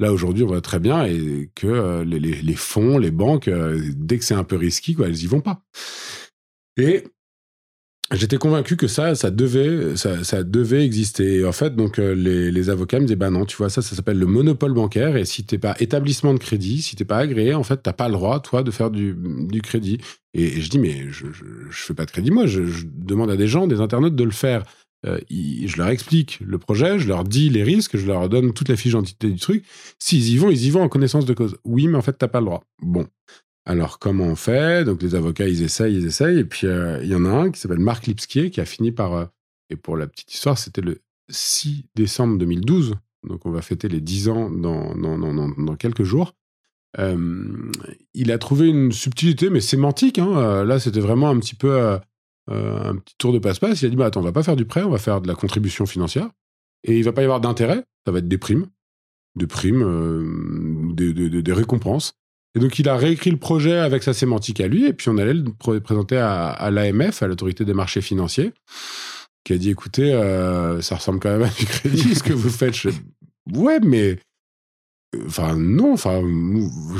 Là, 0.00 0.14
aujourd'hui, 0.14 0.44
on 0.44 0.46
voit 0.46 0.62
très 0.62 0.78
bien 0.78 1.04
et 1.04 1.50
que 1.54 1.66
euh, 1.66 2.04
les, 2.04 2.54
fonds, 2.54 2.96
les 2.96 3.10
banques, 3.10 3.48
euh, 3.48 3.78
dès 3.94 4.18
que 4.18 4.24
c'est 4.24 4.34
un 4.34 4.44
peu 4.44 4.56
risqué, 4.56 4.94
quoi, 4.94 5.06
elles 5.06 5.22
y 5.22 5.26
vont 5.26 5.42
pas. 5.42 5.62
Et 6.78 7.04
J'étais 8.12 8.38
convaincu 8.38 8.76
que 8.76 8.88
ça, 8.88 9.14
ça 9.14 9.30
devait, 9.30 9.94
ça, 9.94 10.42
devait 10.42 10.84
exister. 10.84 11.44
En 11.44 11.52
fait, 11.52 11.76
donc 11.76 12.00
euh, 12.00 12.12
les, 12.12 12.68
avocats 12.68 12.98
me 12.98 13.04
disaient 13.04 13.14
bah 13.14 13.30
non, 13.30 13.44
tu 13.44 13.56
vois 13.56 13.70
ça, 13.70 13.82
ça 13.82 13.94
s'appelle 13.94 14.18
le 14.18 14.26
monopole 14.26 14.72
bancaire. 14.72 15.16
Et 15.16 15.24
si 15.24 15.44
t'es 15.44 15.58
pas 15.58 15.76
établissement 15.78 16.34
de 16.34 16.40
crédit, 16.40 16.82
si 16.82 16.96
t'es 16.96 17.04
pas 17.04 17.18
agréé, 17.18 17.54
en 17.54 17.62
fait, 17.62 17.76
t'as 17.76 17.92
pas 17.92 18.08
le 18.08 18.14
droit, 18.14 18.40
toi, 18.40 18.64
de 18.64 18.72
faire 18.72 18.90
du, 18.90 19.14
crédit. 19.62 19.98
Et, 20.34 20.60
je 20.60 20.68
dis 20.68 20.80
mais 20.80 21.06
je, 21.10 21.26
je, 21.32 21.82
fais 21.82 21.94
pas 21.94 22.04
de 22.04 22.10
crédit, 22.10 22.32
moi. 22.32 22.46
Je, 22.46 22.62
demande 22.84 23.30
à 23.30 23.36
des 23.36 23.46
gens, 23.46 23.68
des 23.68 23.80
internautes, 23.80 24.16
de 24.16 24.24
le 24.24 24.32
faire. 24.32 24.64
Euh, 25.06 25.18
je 25.28 25.76
leur 25.78 25.88
explique 25.88 26.40
le 26.40 26.58
projet, 26.58 26.98
je 26.98 27.08
leur 27.08 27.24
dis 27.24 27.48
les 27.48 27.62
risques, 27.62 27.96
je 27.96 28.06
leur 28.06 28.28
donne 28.28 28.52
toute 28.52 28.68
la 28.68 28.76
fiche 28.76 28.92
d'identité 28.92 29.28
du 29.28 29.38
truc. 29.38 29.64
S'ils 29.98 30.28
y 30.28 30.36
vont, 30.36 30.50
ils 30.50 30.66
y 30.66 30.70
vont 30.70 30.82
en 30.82 30.88
connaissance 30.88 31.24
de 31.24 31.32
cause. 31.32 31.56
Oui, 31.64 31.86
mais 31.86 31.96
en 31.96 32.02
fait, 32.02 32.12
t'as 32.12 32.28
pas 32.28 32.40
le 32.40 32.46
droit. 32.46 32.64
Bon, 32.82 33.06
alors, 33.64 33.98
comment 33.98 34.24
on 34.24 34.36
fait? 34.36 34.84
Donc, 34.84 35.02
les 35.02 35.14
avocats, 35.14 35.48
ils 35.48 35.62
essayent, 35.62 35.94
ils 35.94 36.06
essayent. 36.06 36.38
Et 36.38 36.44
puis, 36.44 36.66
euh, 36.66 37.02
il 37.02 37.08
y 37.08 37.14
en 37.14 37.24
a 37.24 37.30
un 37.30 37.50
qui 37.50 37.60
s'appelle 37.60 37.78
Marc 37.78 38.06
Lipskier, 38.06 38.50
qui 38.50 38.60
a 38.60 38.64
fini 38.64 38.92
par. 38.92 39.14
Euh, 39.14 39.24
et 39.70 39.76
pour 39.76 39.96
la 39.96 40.06
petite 40.06 40.32
histoire, 40.32 40.58
c'était 40.58 40.80
le 40.80 41.00
6 41.28 41.84
décembre 41.94 42.38
2012. 42.38 42.96
Donc, 43.28 43.46
on 43.46 43.50
va 43.50 43.62
fêter 43.62 43.88
les 43.88 44.00
10 44.00 44.28
ans 44.28 44.50
dans, 44.50 44.94
dans, 44.96 45.18
dans, 45.18 45.48
dans 45.48 45.76
quelques 45.76 46.02
jours. 46.02 46.34
Il 46.98 48.32
a 48.32 48.38
trouvé 48.38 48.68
une 48.68 48.90
subtilité, 48.90 49.48
mais 49.48 49.60
sémantique. 49.60 50.18
Hein. 50.18 50.64
Là, 50.64 50.80
c'était 50.80 50.98
vraiment 50.98 51.28
un 51.28 51.38
petit 51.38 51.54
peu 51.54 52.00
un 52.48 52.96
petit 52.96 53.14
tour 53.18 53.32
de 53.32 53.38
passe-passe. 53.38 53.82
Il 53.82 53.86
a 53.86 53.88
dit 53.90 53.96
bah, 53.96 54.06
Attends, 54.06 54.20
on 54.20 54.24
va 54.24 54.32
pas 54.32 54.42
faire 54.42 54.56
du 54.56 54.64
prêt, 54.64 54.82
on 54.82 54.90
va 54.90 54.98
faire 54.98 55.20
de 55.20 55.28
la 55.28 55.34
contribution 55.34 55.86
financière. 55.86 56.28
Et 56.84 56.98
il 56.98 57.04
va 57.04 57.12
pas 57.12 57.20
y 57.20 57.24
avoir 57.24 57.40
d'intérêt, 57.40 57.84
ça 58.06 58.12
va 58.12 58.18
être 58.18 58.28
des 58.28 58.38
primes. 58.38 58.66
Des 59.36 59.46
primes, 59.46 60.94
des, 60.94 61.12
des, 61.12 61.42
des 61.42 61.52
récompenses. 61.52 62.14
Et 62.56 62.58
donc, 62.58 62.78
il 62.78 62.88
a 62.88 62.96
réécrit 62.96 63.30
le 63.30 63.36
projet 63.36 63.78
avec 63.78 64.02
sa 64.02 64.12
sémantique 64.12 64.60
à 64.60 64.66
lui, 64.66 64.86
et 64.86 64.92
puis 64.92 65.08
on 65.08 65.18
allait 65.18 65.34
le 65.34 65.80
présenter 65.80 66.16
à, 66.16 66.70
l'AMF, 66.70 67.22
à 67.22 67.28
l'autorité 67.28 67.64
des 67.64 67.74
marchés 67.74 68.00
financiers, 68.00 68.52
qui 69.44 69.52
a 69.52 69.58
dit 69.58 69.70
écoutez, 69.70 70.12
euh, 70.12 70.80
ça 70.80 70.96
ressemble 70.96 71.20
quand 71.20 71.30
même 71.30 71.42
à 71.42 71.48
du 71.48 71.66
crédit, 71.66 72.14
ce 72.14 72.22
que 72.22 72.32
vous 72.32 72.50
faites. 72.50 72.74
Ouais, 73.52 73.78
mais. 73.80 74.18
Enfin, 75.26 75.56
non, 75.56 75.92
enfin, 75.92 76.22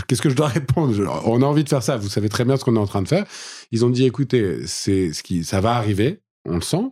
qu'est-ce 0.09 0.23
que 0.23 0.31
je 0.31 0.35
dois 0.35 0.49
répondre? 0.59 0.95
On 1.25 1.43
a 1.43 1.47
envie 1.47 1.65
de 1.65 1.69
faire 1.69 1.83
ça, 1.83 1.97
vous 1.97 2.09
savez 2.09 2.29
très 2.29 2.45
bien 2.45 2.57
ce 2.57 2.65
qu'on 2.65 2.77
est 2.77 2.81
en 2.81 2.87
train 2.87 3.03
de 3.03 3.09
faire. 3.09 3.25
Ils 3.71 3.85
ont 3.85 3.91
dit 3.91 4.05
écoutez, 4.05 4.67
c'est 4.67 5.13
ce 5.13 5.23
qui, 5.23 5.45
ça 5.45 5.61
va 5.61 5.75
arriver, 5.75 6.21
on 6.45 6.57
le 6.57 6.63
sent. 6.63 6.91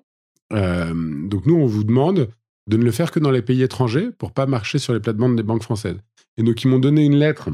Euh, 0.53 0.93
donc, 1.29 1.47
nous, 1.47 1.57
on 1.57 1.67
vous 1.67 1.85
demande 1.85 2.29
de 2.69 2.77
ne 2.77 2.85
le 2.85 2.91
faire 2.91 3.11
que 3.11 3.19
dans 3.19 3.31
les 3.31 3.43
pays 3.43 3.63
étrangers 3.63 4.11
pour 4.17 4.33
pas 4.33 4.47
marcher 4.47 4.79
sur 4.79 4.93
les 4.93 5.01
plates-bandes 5.01 5.37
des 5.37 5.43
banques 5.43 5.63
françaises. 5.63 5.99
Et 6.37 6.43
donc, 6.43 6.63
ils 6.63 6.69
m'ont 6.69 6.79
donné 6.79 7.05
une 7.05 7.17
lettre 7.17 7.49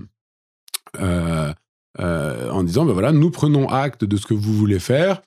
euh, 1.00 1.52
euh, 2.00 2.50
en 2.50 2.62
disant, 2.64 2.84
ben 2.84 2.92
voilà, 2.92 3.12
nous 3.12 3.30
prenons 3.30 3.68
acte 3.68 4.04
de 4.04 4.16
ce 4.16 4.26
que 4.26 4.34
vous 4.34 4.52
voulez 4.52 4.80
faire. 4.80 5.22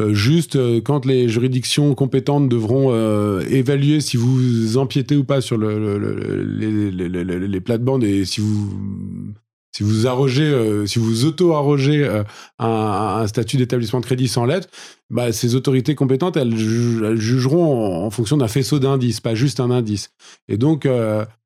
Euh, 0.00 0.14
juste 0.14 0.56
quand 0.82 1.04
les 1.04 1.28
juridictions 1.28 1.94
compétentes 1.94 2.48
devront 2.48 2.92
évaluer 3.40 4.00
si 4.00 4.16
vous 4.16 4.78
empiétez 4.78 5.16
ou 5.16 5.24
pas 5.24 5.40
sur 5.40 5.58
le, 5.58 6.38
les, 6.44 6.90
les, 6.90 7.60
plates-bandes 7.60 8.04
et 8.04 8.24
si 8.24 8.40
vous 8.40 8.72
si 9.74 9.82
vous 9.82 10.06
arrogez, 10.06 10.86
si 10.86 10.98
vous 10.98 11.24
auto-arrogez 11.24 12.22
un, 12.58 13.26
statut 13.26 13.56
d'établissement 13.56 14.00
de 14.00 14.04
crédit 14.04 14.28
sans 14.28 14.44
lettre, 14.44 14.68
bah, 15.08 15.32
ces 15.32 15.54
autorités 15.54 15.94
compétentes, 15.94 16.36
elles, 16.36 16.54
jugeront 16.54 18.04
en, 18.04 18.10
fonction 18.10 18.36
d'un 18.36 18.48
faisceau 18.48 18.78
d'indices, 18.78 19.20
pas 19.20 19.34
juste 19.34 19.60
un 19.60 19.70
indice. 19.70 20.10
Et 20.48 20.58
donc, 20.58 20.86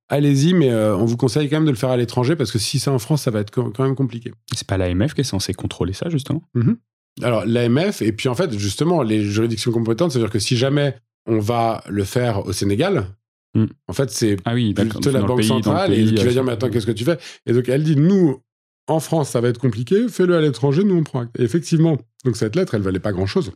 allez-y, 0.08 0.54
mais 0.54 0.70
euh, 0.70 0.96
on 0.96 1.04
vous 1.04 1.16
conseille 1.16 1.48
quand 1.48 1.56
même 1.56 1.66
de 1.66 1.70
le 1.70 1.76
faire 1.76 1.90
à 1.90 1.96
l'étranger 1.96 2.36
parce 2.36 2.52
que 2.52 2.58
si 2.58 2.78
c'est 2.78 2.90
en 2.90 2.98
France, 2.98 3.22
ça 3.22 3.30
va 3.30 3.40
être 3.40 3.50
quand 3.50 3.78
même 3.80 3.94
compliqué. 3.94 4.32
C'est 4.54 4.66
pas 4.66 4.76
l'AMF 4.76 5.14
qui 5.14 5.22
est 5.22 5.24
censé 5.24 5.54
contrôler 5.54 5.92
ça, 5.92 6.08
justement? 6.08 6.42
Mm-hmm. 6.54 6.76
Alors, 7.22 7.46
l'AMF, 7.46 8.02
et 8.02 8.12
puis 8.12 8.28
en 8.28 8.34
fait, 8.34 8.56
justement, 8.58 9.02
les 9.02 9.22
juridictions 9.22 9.72
compétentes, 9.72 10.12
c'est-à-dire 10.12 10.30
que 10.30 10.38
si 10.38 10.56
jamais 10.56 10.96
on 11.26 11.38
va 11.38 11.82
le 11.88 12.04
faire 12.04 12.46
au 12.46 12.52
Sénégal, 12.52 13.06
mm. 13.54 13.64
en 13.88 13.92
fait, 13.92 14.10
c'est 14.10 14.36
ah 14.44 14.54
oui, 14.54 14.74
plutôt 14.74 15.10
la 15.10 15.22
Banque 15.22 15.44
centrale 15.44 15.92
et 15.94 16.04
tu 16.04 16.24
vas 16.24 16.30
dire, 16.30 16.44
mais 16.44 16.52
attends, 16.52 16.70
qu'est-ce 16.70 16.86
que 16.86 16.92
tu 16.92 17.04
fais? 17.04 17.18
Et 17.46 17.52
donc, 17.52 17.68
elle 17.68 17.84
dit, 17.84 17.96
nous, 17.96 18.42
en 18.86 19.00
France, 19.00 19.30
ça 19.30 19.40
va 19.40 19.48
être 19.48 19.58
compliqué, 19.58 20.08
fais-le 20.08 20.36
à 20.36 20.40
l'étranger, 20.40 20.84
nous, 20.84 20.96
on 20.96 21.04
prend 21.04 21.20
acte. 21.20 21.38
Et 21.38 21.42
effectivement, 21.42 21.98
donc 22.24 22.36
cette 22.36 22.54
lettre, 22.54 22.74
elle 22.74 22.82
valait 22.82 23.00
pas 23.00 23.12
grand-chose. 23.12 23.52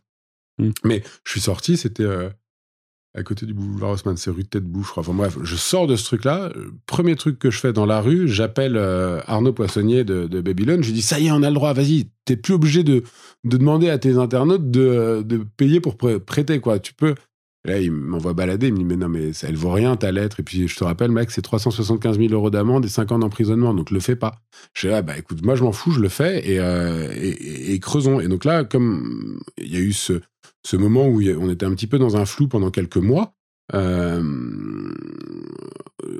Mm. 0.59 0.71
Mais 0.85 1.03
je 1.25 1.31
suis 1.31 1.41
sorti, 1.41 1.77
c'était 1.77 2.03
euh, 2.05 2.31
à 3.15 3.23
côté 3.25 3.45
du 3.45 3.55
boulevard 3.55 3.91
Haussmann, 3.91 4.17
c'est 4.17 4.31
rue 4.31 4.45
je 4.53 4.89
crois. 4.89 5.01
Enfin 5.01 5.13
bref, 5.13 5.39
je 5.43 5.57
sors 5.57 5.87
de 5.87 5.97
ce 5.97 6.05
truc-là. 6.05 6.53
Premier 6.87 7.17
truc 7.17 7.39
que 7.39 7.51
je 7.51 7.59
fais 7.59 7.73
dans 7.73 7.87
la 7.87 8.01
rue, 8.01 8.29
j'appelle 8.29 8.77
euh, 8.77 9.21
Arnaud 9.27 9.53
Poissonnier 9.53 10.05
de, 10.05 10.27
de 10.29 10.41
Babylone. 10.41 10.83
Je 10.83 10.89
lui 10.89 10.95
dis, 10.95 11.03
ça 11.03 11.19
y 11.19 11.27
est, 11.27 11.33
on 11.33 11.43
a 11.43 11.49
le 11.49 11.55
droit, 11.55 11.73
vas-y. 11.73 12.09
T'es 12.25 12.37
plus 12.37 12.55
obligé 12.55 12.85
de, 12.85 13.03
de 13.45 13.57
demander 13.57 13.91
à 13.91 13.99
tes 13.99 14.17
internautes 14.17 14.71
de, 14.71 15.45
payer 15.57 15.81
pour 15.81 15.97
prêter, 15.97 16.61
quoi. 16.61 16.79
Tu 16.79 16.95
peux. 16.95 17.15
Là, 17.65 17.79
il 17.79 17.91
m'envoie 17.91 18.33
balader, 18.33 18.69
il 18.69 18.73
me 18.73 18.79
dit, 18.79 18.85
mais 18.85 18.97
non, 18.97 19.09
mais 19.09 19.33
ça, 19.35 19.49
elle 19.49 19.57
vaut 19.57 19.73
rien 19.73 19.97
ta 19.97 20.13
lettre. 20.13 20.41
Et 20.41 20.43
puis, 20.43 20.67
je 20.67 20.77
te 20.77 20.85
rappelle, 20.85 21.11
mec, 21.11 21.31
c'est 21.31 21.43
375 21.43 22.17
000 22.17 22.33
euros 22.33 22.49
d'amende 22.49 22.87
et 22.87 22.89
5 22.89 23.13
ans 23.13 23.19
d'emprisonnement, 23.19 23.75
donc 23.75 23.91
le 23.91 24.01
fais 24.01 24.17
pas. 24.17 24.37
Je 24.73 24.87
dis, 24.87 24.95
ah, 24.95 25.03
bah 25.03 25.19
écoute, 25.19 25.45
moi 25.45 25.57
je 25.57 25.65
m'en 25.65 25.73
fous, 25.73 25.91
je 25.91 26.01
le 26.01 26.09
fais 26.09 26.49
et, 26.49 26.59
euh, 26.59 27.79
creusons. 27.83 28.21
Et 28.21 28.29
donc 28.29 28.45
là, 28.47 28.65
comme 28.65 29.41
il 29.59 29.75
y 29.75 29.77
a 29.77 29.81
eu 29.81 29.93
ce, 29.93 30.23
ce 30.67 30.77
moment 30.77 31.07
où 31.09 31.23
on 31.23 31.51
était 31.51 31.67
un 31.67 31.75
petit 31.75 31.87
peu 31.87 31.99
dans 31.99 32.17
un 32.17 32.25
flou 32.25 32.49
pendant 32.49 32.71
quelques 32.71 32.97
mois. 32.97 33.35
Euh, 33.75 34.23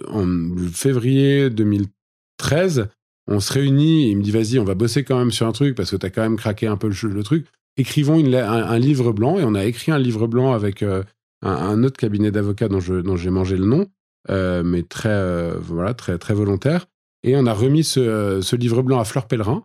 en 0.09 0.27
février 0.73 1.51
2013, 1.51 2.89
on 3.27 3.41
se 3.41 3.53
réunit 3.53 4.07
et 4.07 4.11
il 4.11 4.19
me 4.19 4.23
dit 4.23 4.31
vas-y, 4.31 4.59
on 4.59 4.65
va 4.65 4.75
bosser 4.75 5.05
quand 5.05 5.19
même 5.19 5.31
sur 5.31 5.47
un 5.47 5.53
truc 5.53 5.75
parce 5.75 5.91
que 5.91 5.97
tu 5.97 6.07
as 6.07 6.11
quand 6.11 6.23
même 6.23 6.37
craqué 6.37 6.67
un 6.67 6.77
peu 6.77 6.89
le, 6.89 7.23
truc. 7.23 7.47
Écrivons 7.77 8.19
un, 8.19 8.79
livre 8.79 9.13
blanc 9.13 9.39
et 9.39 9.45
on 9.45 9.55
a 9.55 9.65
écrit 9.65 9.93
un 9.93 9.99
livre 9.99 10.27
blanc 10.27 10.53
avec 10.53 10.83
euh, 10.83 11.03
un, 11.43 11.83
autre 11.83 11.97
cabinet 11.97 12.31
d'avocats 12.31 12.69
dont, 12.69 12.81
dont 13.03 13.17
j'ai 13.17 13.31
mangé 13.31 13.57
le 13.57 13.67
nom, 13.67 13.87
euh, 14.31 14.63
mais 14.63 14.83
très, 14.83 15.55
voilà, 15.59 15.95
très, 15.95 16.19
très 16.19 16.35
volontaire. 16.35 16.87
Et 17.23 17.37
on 17.37 17.47
a 17.47 17.53
remis 17.53 17.85
ce, 17.85 18.41
ce 18.43 18.57
livre 18.57 18.83
blanc 18.83 18.99
à 18.99 19.05
Fleur 19.05 19.27
Pellerin, 19.27 19.65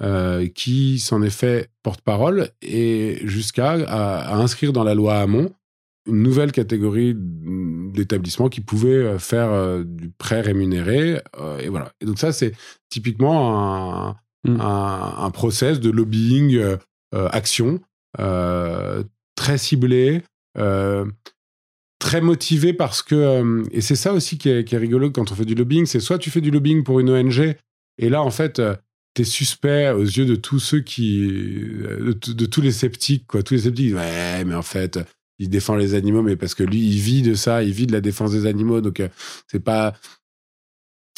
euh, 0.00 0.46
qui 0.46 1.00
s'en 1.00 1.22
est 1.22 1.30
fait 1.30 1.70
porte-parole 1.82 2.50
et 2.62 3.18
jusqu'à 3.24 3.72
à, 3.72 4.36
inscrire 4.36 4.72
dans 4.72 4.84
la 4.84 4.94
loi 4.94 5.18
Hamon 5.18 5.52
une 6.06 6.22
nouvelle 6.22 6.52
catégorie 6.52 7.16
d'établissements 7.16 8.48
qui 8.48 8.60
pouvaient 8.60 8.90
euh, 8.90 9.18
faire 9.18 9.50
euh, 9.50 9.82
du 9.82 10.10
prêt 10.10 10.40
rémunéré. 10.40 11.20
et 11.58 11.68
voilà. 11.68 11.90
Et 12.00 12.06
donc 12.06 12.20
ça, 12.20 12.30
c'est 12.30 12.52
typiquement 12.90 14.06
un, 14.06 14.16
mm. 14.44 14.60
un, 14.60 15.30
process 15.32 15.80
de 15.80 15.90
lobbying 15.90 16.76
action 17.12 17.80
très 18.16 19.58
ciblé. 19.58 20.22
très 21.98 22.20
motivé 22.20 22.72
parce 22.72 23.02
que 23.02 23.64
et 23.72 23.80
c'est 23.80 23.96
ça 23.96 24.12
aussi 24.12 24.38
qui 24.38 24.48
est, 24.48 24.62
qui 24.62 24.76
est 24.76 24.78
rigolo 24.78 25.10
quand 25.10 25.32
on 25.32 25.34
fait 25.34 25.44
du 25.44 25.56
lobbying 25.56 25.84
c'est 25.84 25.98
soit 25.98 26.18
tu 26.18 26.30
fais 26.30 26.40
du 26.40 26.52
lobbying 26.52 26.84
pour 26.84 27.00
une 27.00 27.10
ONG 27.10 27.56
et 27.98 28.08
là 28.08 28.22
en 28.22 28.30
fait 28.30 28.62
t'es 29.18 29.24
suspect 29.24 29.90
aux 29.90 30.04
yeux 30.04 30.26
de 30.26 30.36
tous 30.36 30.60
ceux 30.60 30.78
qui, 30.78 31.26
de, 31.26 32.46
tous 32.46 32.60
les 32.60 32.70
sceptiques, 32.70 33.26
quoi. 33.26 33.42
Tous 33.42 33.54
les 33.54 33.60
sceptiques, 33.62 33.96
ouais, 33.96 34.44
mais 34.44 34.54
en 34.54 34.62
fait, 34.62 35.00
il 35.40 35.50
défend 35.50 35.74
les 35.74 35.94
animaux, 35.94 36.22
mais 36.22 36.36
parce 36.36 36.54
que 36.54 36.62
lui, 36.62 36.78
il 36.78 37.00
vit 37.00 37.22
de 37.22 37.34
ça, 37.34 37.64
il 37.64 37.72
vit 37.72 37.88
de 37.88 37.92
la 37.92 38.00
défense 38.00 38.30
des 38.30 38.46
animaux, 38.46 38.80
donc 38.80 39.00
euh, 39.00 39.08
c'est 39.48 39.58
pas, 39.58 39.94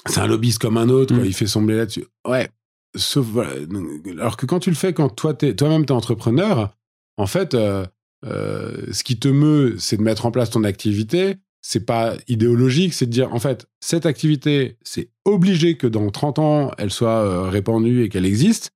c'est 0.07 0.21
un 0.21 0.27
lobbyiste 0.27 0.61
comme 0.61 0.79
un 0.79 0.89
autre, 0.89 1.15
quoi. 1.15 1.23
Mm. 1.23 1.27
Il 1.27 1.35
fait 1.35 1.47
son 1.47 1.61
blé 1.61 1.77
là-dessus. 1.77 2.07
Ouais. 2.27 2.49
Sauf, 2.97 3.27
voilà. 3.27 3.53
Alors 4.13 4.39
que 4.39 4.47
quand 4.47 4.61
tu 4.61 4.71
le 4.71 4.77
fais, 4.77 4.95
quand 4.95 5.11
toi, 5.11 5.37
es, 5.43 5.55
toi-même, 5.55 5.85
t'es 5.85 5.93
entrepreneur, 5.93 6.75
en 7.19 7.27
fait, 7.27 7.53
euh, 7.53 7.85
euh, 8.25 8.91
ce 8.93 9.05
qui 9.05 9.19
te 9.19 9.29
meut, 9.29 9.77
c'est 9.79 9.99
de 9.99 10.03
mettre 10.03 10.25
en 10.25 10.31
place 10.31 10.49
ton 10.49 10.65
activité 10.65 11.37
c'est 11.63 11.85
pas 11.85 12.15
idéologique, 12.29 12.95
c'est 12.95 13.07
de 13.07 13.11
dire 13.11 13.33
en 13.35 13.39
fait 13.39 13.67
cette 13.81 14.07
activité, 14.07 14.77
c'est 14.83 15.11
obligé 15.25 15.77
que 15.77 15.87
dans 15.87 16.11
30 16.11 16.39
ans 16.39 16.71
elle 16.79 16.91
soit 16.91 17.23
euh, 17.25 17.43
répandue 17.49 18.03
et 18.03 18.09
qu'elle 18.09 18.27
existe. 18.27 18.73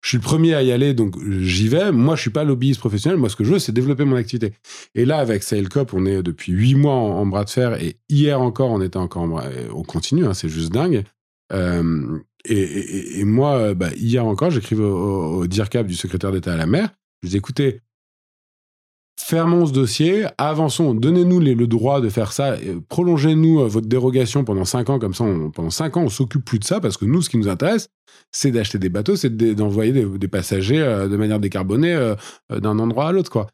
Je 0.00 0.10
suis 0.10 0.18
le 0.18 0.22
premier 0.22 0.54
à 0.54 0.62
y 0.62 0.70
aller, 0.70 0.94
donc 0.94 1.16
j'y 1.40 1.66
vais. 1.66 1.90
Moi, 1.90 2.14
je 2.14 2.20
suis 2.20 2.30
pas 2.30 2.44
lobbyiste 2.44 2.78
professionnel. 2.78 3.18
Moi, 3.18 3.28
ce 3.28 3.34
que 3.34 3.42
je 3.42 3.52
veux, 3.52 3.58
c'est 3.58 3.72
développer 3.72 4.04
mon 4.04 4.14
activité. 4.14 4.52
Et 4.94 5.04
là, 5.04 5.18
avec 5.18 5.42
Sailcop, 5.42 5.92
on 5.92 6.06
est 6.06 6.22
depuis 6.22 6.52
huit 6.52 6.76
mois 6.76 6.94
en, 6.94 7.26
bras 7.26 7.44
de 7.44 7.50
fer. 7.50 7.82
Et 7.82 7.96
hier 8.08 8.40
encore, 8.40 8.70
on 8.70 8.80
était 8.80 8.96
encore 8.96 9.22
en 9.22 9.28
bras. 9.28 9.46
On 9.74 9.82
continue, 9.82 10.24
hein, 10.24 10.34
c'est 10.34 10.48
juste 10.48 10.72
dingue. 10.72 11.02
Euh, 11.52 12.16
et, 12.44 13.24
moi, 13.24 13.74
bah, 13.74 13.90
hier 13.96 14.24
encore, 14.24 14.52
j'écrivais 14.52 14.84
au, 14.84 15.40
au, 15.40 15.46
DIRCAP 15.48 15.88
du 15.88 15.96
secrétaire 15.96 16.30
d'État 16.30 16.52
à 16.52 16.56
la 16.56 16.66
mer. 16.66 16.90
Je 17.24 17.30
dis 17.30 17.36
écoutez, 17.36 17.80
fermons 19.20 19.66
ce 19.66 19.72
dossier, 19.72 20.26
avançons, 20.38 20.94
donnez-nous 20.94 21.40
le 21.40 21.66
droit 21.66 22.00
de 22.00 22.08
faire 22.08 22.32
ça, 22.32 22.56
prolongez-nous 22.88 23.68
votre 23.68 23.86
dérogation 23.86 24.44
pendant 24.44 24.64
cinq 24.64 24.88
ans, 24.90 24.98
comme 24.98 25.14
ça, 25.14 25.24
pendant 25.54 25.70
cinq 25.70 25.96
ans, 25.96 26.02
on 26.02 26.08
s'occupe 26.08 26.44
plus 26.44 26.58
de 26.58 26.64
ça, 26.64 26.80
parce 26.80 26.96
que 26.96 27.04
nous, 27.04 27.20
ce 27.22 27.28
qui 27.28 27.36
nous 27.36 27.48
intéresse, 27.48 27.88
c'est 28.30 28.50
d'acheter 28.50 28.78
des 28.78 28.88
bateaux, 28.88 29.16
c'est 29.16 29.36
d'envoyer 29.36 29.92
des, 29.92 30.28
passagers 30.28 30.78
de 30.78 31.16
manière 31.16 31.40
décarbonée 31.40 32.14
d'un 32.50 32.78
endroit 32.78 33.08
à 33.08 33.12
l'autre, 33.12 33.30
quoi. 33.30 33.48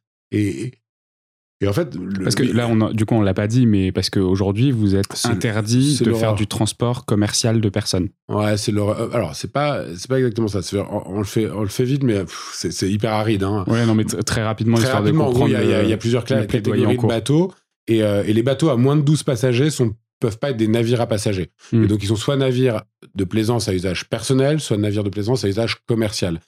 Et 1.64 1.66
en 1.66 1.72
fait, 1.72 1.96
parce 2.22 2.34
que 2.34 2.42
là, 2.42 2.68
on 2.68 2.90
du 2.90 3.06
coup, 3.06 3.14
on 3.14 3.22
l'a 3.22 3.32
pas 3.32 3.46
dit, 3.46 3.64
mais 3.64 3.90
parce 3.90 4.10
qu'aujourd'hui, 4.10 4.70
vous 4.70 4.96
êtes 4.96 5.24
interdit 5.24 5.98
de 6.04 6.12
faire 6.12 6.34
du 6.34 6.46
transport 6.46 7.06
commercial 7.06 7.62
de 7.62 7.68
personnes. 7.70 8.10
Ouais, 8.28 8.58
c'est 8.58 8.70
l'horreur. 8.70 9.14
Alors, 9.16 9.34
c'est 9.34 9.50
pas, 9.50 9.82
c'est 9.96 10.08
pas 10.08 10.18
exactement 10.18 10.48
ça. 10.48 10.60
On, 11.06 11.18
le 11.18 11.24
fait, 11.24 11.50
on 11.50 11.62
le 11.62 11.68
fait 11.68 11.84
vite, 11.84 12.02
mais 12.02 12.22
c'est 12.52 12.90
hyper 12.90 13.14
aride. 13.14 13.44
Hein. 13.44 13.64
Ouais, 13.66 13.86
non, 13.86 13.94
mais 13.94 14.04
très 14.04 14.42
rapidement, 14.42 14.76
très 14.76 14.92
rapidement. 14.92 15.32
il 15.46 15.52
y, 15.52 15.92
a 15.92 15.96
plusieurs 15.96 16.24
catégories 16.24 16.98
de 16.98 17.06
bateaux, 17.06 17.50
et, 17.86 18.02
euh, 18.02 18.24
et, 18.26 18.34
les 18.34 18.42
bateaux 18.42 18.68
à 18.68 18.76
moins 18.76 18.96
de 18.96 19.02
12 19.02 19.22
passagers 19.22 19.70
sont 19.70 19.94
peuvent 20.20 20.38
pas 20.38 20.50
être 20.50 20.56
des 20.56 20.68
navires 20.68 21.00
à 21.00 21.06
passagers. 21.06 21.50
Hmm. 21.72 21.84
Et 21.84 21.86
donc, 21.86 22.02
ils 22.02 22.06
sont 22.06 22.16
soit 22.16 22.36
navires 22.36 22.82
de 23.14 23.24
plaisance 23.24 23.68
à 23.68 23.74
usage 23.74 24.08
personnel, 24.08 24.60
soit 24.60 24.76
navires 24.76 25.04
de 25.04 25.10
plaisance 25.10 25.44
à 25.44 25.48
usage 25.48 25.76
commercial. 25.86 26.40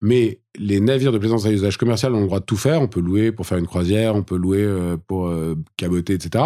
Mais 0.00 0.40
les 0.56 0.80
navires 0.80 1.12
de 1.12 1.18
plaisance 1.18 1.46
à 1.46 1.52
usage 1.52 1.76
commercial 1.76 2.14
ont 2.14 2.20
le 2.20 2.26
droit 2.26 2.40
de 2.40 2.44
tout 2.44 2.56
faire. 2.56 2.80
On 2.80 2.88
peut 2.88 3.00
louer 3.00 3.32
pour 3.32 3.46
faire 3.46 3.58
une 3.58 3.66
croisière, 3.66 4.14
on 4.14 4.22
peut 4.22 4.36
louer 4.36 4.62
euh, 4.62 4.96
pour 4.96 5.28
euh, 5.28 5.56
caboter, 5.76 6.14
etc. 6.14 6.44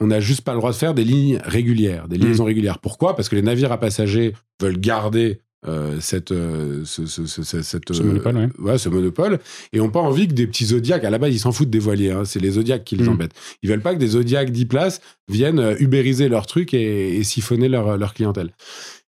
On 0.00 0.06
n'a 0.06 0.20
juste 0.20 0.42
pas 0.42 0.52
le 0.52 0.58
droit 0.58 0.70
de 0.70 0.76
faire 0.76 0.94
des 0.94 1.04
lignes 1.04 1.40
régulières, 1.44 2.08
des 2.08 2.18
liaisons 2.18 2.44
mmh. 2.44 2.48
régulières. 2.48 2.78
Pourquoi? 2.78 3.16
Parce 3.16 3.28
que 3.28 3.36
les 3.36 3.42
navires 3.42 3.72
à 3.72 3.78
passagers 3.78 4.34
veulent 4.60 4.80
garder 4.80 5.40
euh, 5.66 5.98
cette, 6.00 6.30
ce, 6.30 6.84
ce, 6.84 7.26
ce, 7.26 8.02
monopole, 8.02 8.50
ouais. 8.58 8.78
ce 8.78 8.88
monopole, 8.88 9.38
et 9.74 9.78
n'ont 9.78 9.90
pas 9.90 10.00
envie 10.00 10.26
que 10.26 10.32
des 10.32 10.46
petits 10.46 10.64
zodiacs, 10.66 11.04
à 11.04 11.10
la 11.10 11.18
base 11.18 11.34
ils 11.34 11.38
s'en 11.38 11.52
foutent 11.52 11.68
des 11.68 11.78
voiliers, 11.78 12.12
hein, 12.12 12.24
c'est 12.24 12.40
les 12.40 12.52
zodiacs 12.52 12.82
qui 12.82 12.96
les 12.96 13.04
mmh. 13.04 13.08
embêtent. 13.10 13.34
Ils 13.62 13.68
veulent 13.68 13.82
pas 13.82 13.92
que 13.92 13.98
des 13.98 14.08
zodiacs 14.08 14.50
10 14.50 14.64
places 14.64 15.02
viennent 15.28 15.76
ubériser 15.78 16.30
leur 16.30 16.46
truc 16.46 16.72
et, 16.72 17.16
et 17.16 17.24
siphonner 17.24 17.68
leur, 17.68 17.98
leur 17.98 18.14
clientèle. 18.14 18.52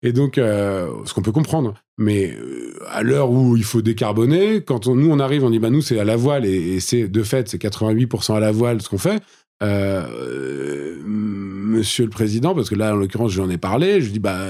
Et 0.04 0.14
donc, 0.14 0.38
euh, 0.38 0.90
ce 1.06 1.14
qu'on 1.14 1.24
peut 1.24 1.32
comprendre, 1.32 1.74
mais 1.98 2.32
euh, 2.32 2.74
à 2.88 3.02
l'heure 3.02 3.32
où 3.32 3.58
il 3.58 3.64
faut 3.64 3.82
décarboner, 3.82 4.62
quand 4.62 4.88
nous 4.88 5.10
on 5.10 5.20
arrive, 5.20 5.44
on 5.44 5.50
dit 5.50 5.60
bah 5.60 5.72
nous 5.72 5.82
c'est 5.82 6.00
à 6.00 6.04
la 6.04 6.16
voile 6.16 6.46
et, 6.46 6.80
c'est 6.80 7.08
de 7.08 7.24
fait 7.24 7.50
c'est 7.50 7.62
88% 7.62 8.36
à 8.36 8.40
la 8.40 8.52
voile 8.52 8.82
ce 8.82 8.90
qu'on 8.90 9.00
fait. 9.00 9.22
Euh, 9.64 11.02
monsieur 11.04 12.04
le 12.04 12.12
président, 12.12 12.54
parce 12.54 12.70
que 12.70 12.76
là 12.76 12.94
en 12.94 12.98
l'occurrence 12.98 13.32
j'en 13.32 13.50
ai 13.50 13.58
parlé, 13.58 14.02
je 14.02 14.12
dis 14.12 14.20
bah 14.20 14.46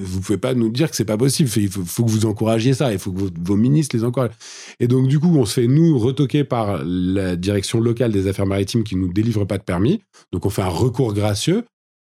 vous 0.00 0.20
pouvez 0.20 0.38
pas 0.38 0.54
nous 0.54 0.70
dire 0.70 0.88
que 0.88 0.96
c'est 0.96 1.04
pas 1.04 1.18
possible, 1.18 1.50
il 1.56 1.68
faut, 1.68 2.04
que 2.04 2.10
vous 2.10 2.24
encouragiez 2.24 2.72
ça, 2.72 2.92
il 2.92 2.98
faut 2.98 3.12
que 3.12 3.20
vos, 3.42 3.56
ministres 3.56 3.94
les 3.94 4.04
encouragent. 4.04 4.32
Et 4.80 4.88
donc 4.88 5.06
du 5.06 5.20
coup 5.20 5.36
on 5.36 5.44
se 5.44 5.60
fait 5.60 5.66
nous 5.66 5.98
retoquer 5.98 6.44
par 6.44 6.82
la 6.82 7.36
direction 7.36 7.78
locale 7.78 8.10
des 8.10 8.26
affaires 8.26 8.46
maritimes 8.46 8.84
qui 8.84 8.96
nous 8.96 9.12
délivre 9.12 9.44
pas 9.44 9.58
de 9.58 9.64
permis, 9.64 10.00
donc 10.32 10.46
on 10.46 10.50
fait 10.50 10.62
un 10.62 10.68
recours 10.68 11.12
gracieux 11.12 11.64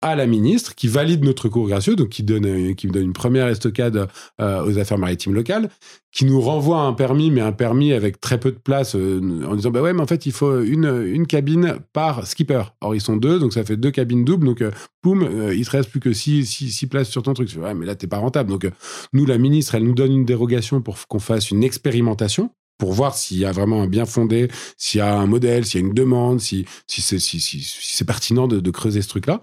à 0.04 0.14
la 0.14 0.26
ministre 0.26 0.74
qui 0.74 0.86
valide 0.86 1.24
notre 1.24 1.48
cours 1.48 1.66
gracieux, 1.66 1.96
donc 1.96 2.10
qui 2.10 2.22
donne, 2.22 2.44
euh, 2.44 2.74
qui 2.74 2.88
donne 2.88 3.04
une 3.04 3.14
première 3.14 3.48
estocade 3.48 4.06
euh, 4.38 4.62
aux 4.62 4.78
affaires 4.78 4.98
maritimes 4.98 5.32
locales, 5.32 5.70
qui 6.12 6.26
nous 6.26 6.42
renvoie 6.42 6.80
un 6.80 6.92
permis, 6.92 7.30
mais 7.30 7.40
un 7.40 7.52
permis 7.52 7.94
avec 7.94 8.20
très 8.20 8.38
peu 8.38 8.52
de 8.52 8.58
place, 8.58 8.96
euh, 8.96 9.42
en 9.48 9.56
disant 9.56 9.70
bah 9.70 9.80
ouais, 9.80 9.94
mais 9.94 10.02
en 10.02 10.06
fait 10.06 10.26
il 10.26 10.32
faut 10.32 10.60
une, 10.60 11.04
une 11.06 11.26
cabine 11.26 11.78
par 11.94 12.26
skipper. 12.26 12.64
Or 12.82 12.94
ils 12.94 13.00
sont 13.00 13.16
deux, 13.16 13.38
donc 13.38 13.54
ça 13.54 13.64
fait 13.64 13.78
deux 13.78 13.90
cabines 13.90 14.26
doubles, 14.26 14.46
donc 14.46 14.62
poum, 15.00 15.26
il 15.50 15.64
te 15.64 15.70
reste 15.70 15.88
plus 15.88 16.00
que 16.00 16.12
six, 16.12 16.44
six, 16.44 16.86
places 16.86 17.08
sur 17.08 17.22
ton 17.22 17.32
truc. 17.32 17.48
Ouais, 17.58 17.72
mais 17.72 17.86
là 17.86 17.94
t'es 17.94 18.06
pas 18.06 18.18
rentable. 18.18 18.50
Donc 18.50 18.70
nous, 19.14 19.24
la 19.24 19.38
ministre, 19.38 19.74
elle 19.74 19.84
nous 19.84 19.94
donne 19.94 20.12
une 20.12 20.26
dérogation 20.26 20.82
pour 20.82 20.98
qu'on 21.08 21.18
fasse 21.18 21.50
une 21.50 21.64
expérimentation 21.64 22.50
pour 22.76 22.92
voir 22.92 23.14
s'il 23.14 23.38
y 23.38 23.46
a 23.46 23.52
vraiment 23.52 23.80
un 23.82 23.86
bien 23.86 24.04
fondé, 24.04 24.48
s'il 24.76 24.98
y 24.98 25.00
a 25.00 25.16
un 25.16 25.26
modèle, 25.26 25.64
s'il 25.64 25.80
y 25.80 25.84
a 25.84 25.86
une 25.86 25.94
demande, 25.94 26.40
si, 26.40 26.66
si 26.86 27.00
c'est 27.00 27.20
si, 27.20 27.40
si, 27.40 28.04
pertinent 28.04 28.48
de 28.48 28.70
creuser 28.70 29.00
ce 29.00 29.08
truc-là. 29.08 29.40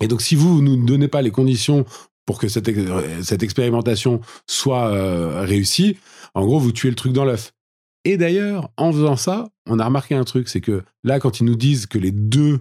Et 0.00 0.08
donc, 0.08 0.22
si 0.22 0.34
vous 0.34 0.60
ne 0.60 0.76
nous 0.76 0.84
donnez 0.84 1.08
pas 1.08 1.22
les 1.22 1.30
conditions 1.30 1.84
pour 2.26 2.38
que 2.38 2.48
cette, 2.48 2.70
cette 3.22 3.42
expérimentation 3.42 4.20
soit 4.46 4.88
euh, 4.88 5.42
réussie, 5.42 5.98
en 6.34 6.44
gros, 6.44 6.58
vous 6.58 6.72
tuez 6.72 6.90
le 6.90 6.96
truc 6.96 7.12
dans 7.12 7.24
l'œuf. 7.24 7.52
Et 8.04 8.16
d'ailleurs, 8.16 8.70
en 8.76 8.92
faisant 8.92 9.16
ça, 9.16 9.48
on 9.66 9.78
a 9.78 9.84
remarqué 9.84 10.14
un 10.14 10.24
truc, 10.24 10.48
c'est 10.48 10.60
que 10.60 10.82
là, 11.04 11.20
quand 11.20 11.40
ils 11.40 11.44
nous 11.44 11.56
disent 11.56 11.86
que 11.86 11.98
les 11.98 12.12
deux, 12.12 12.60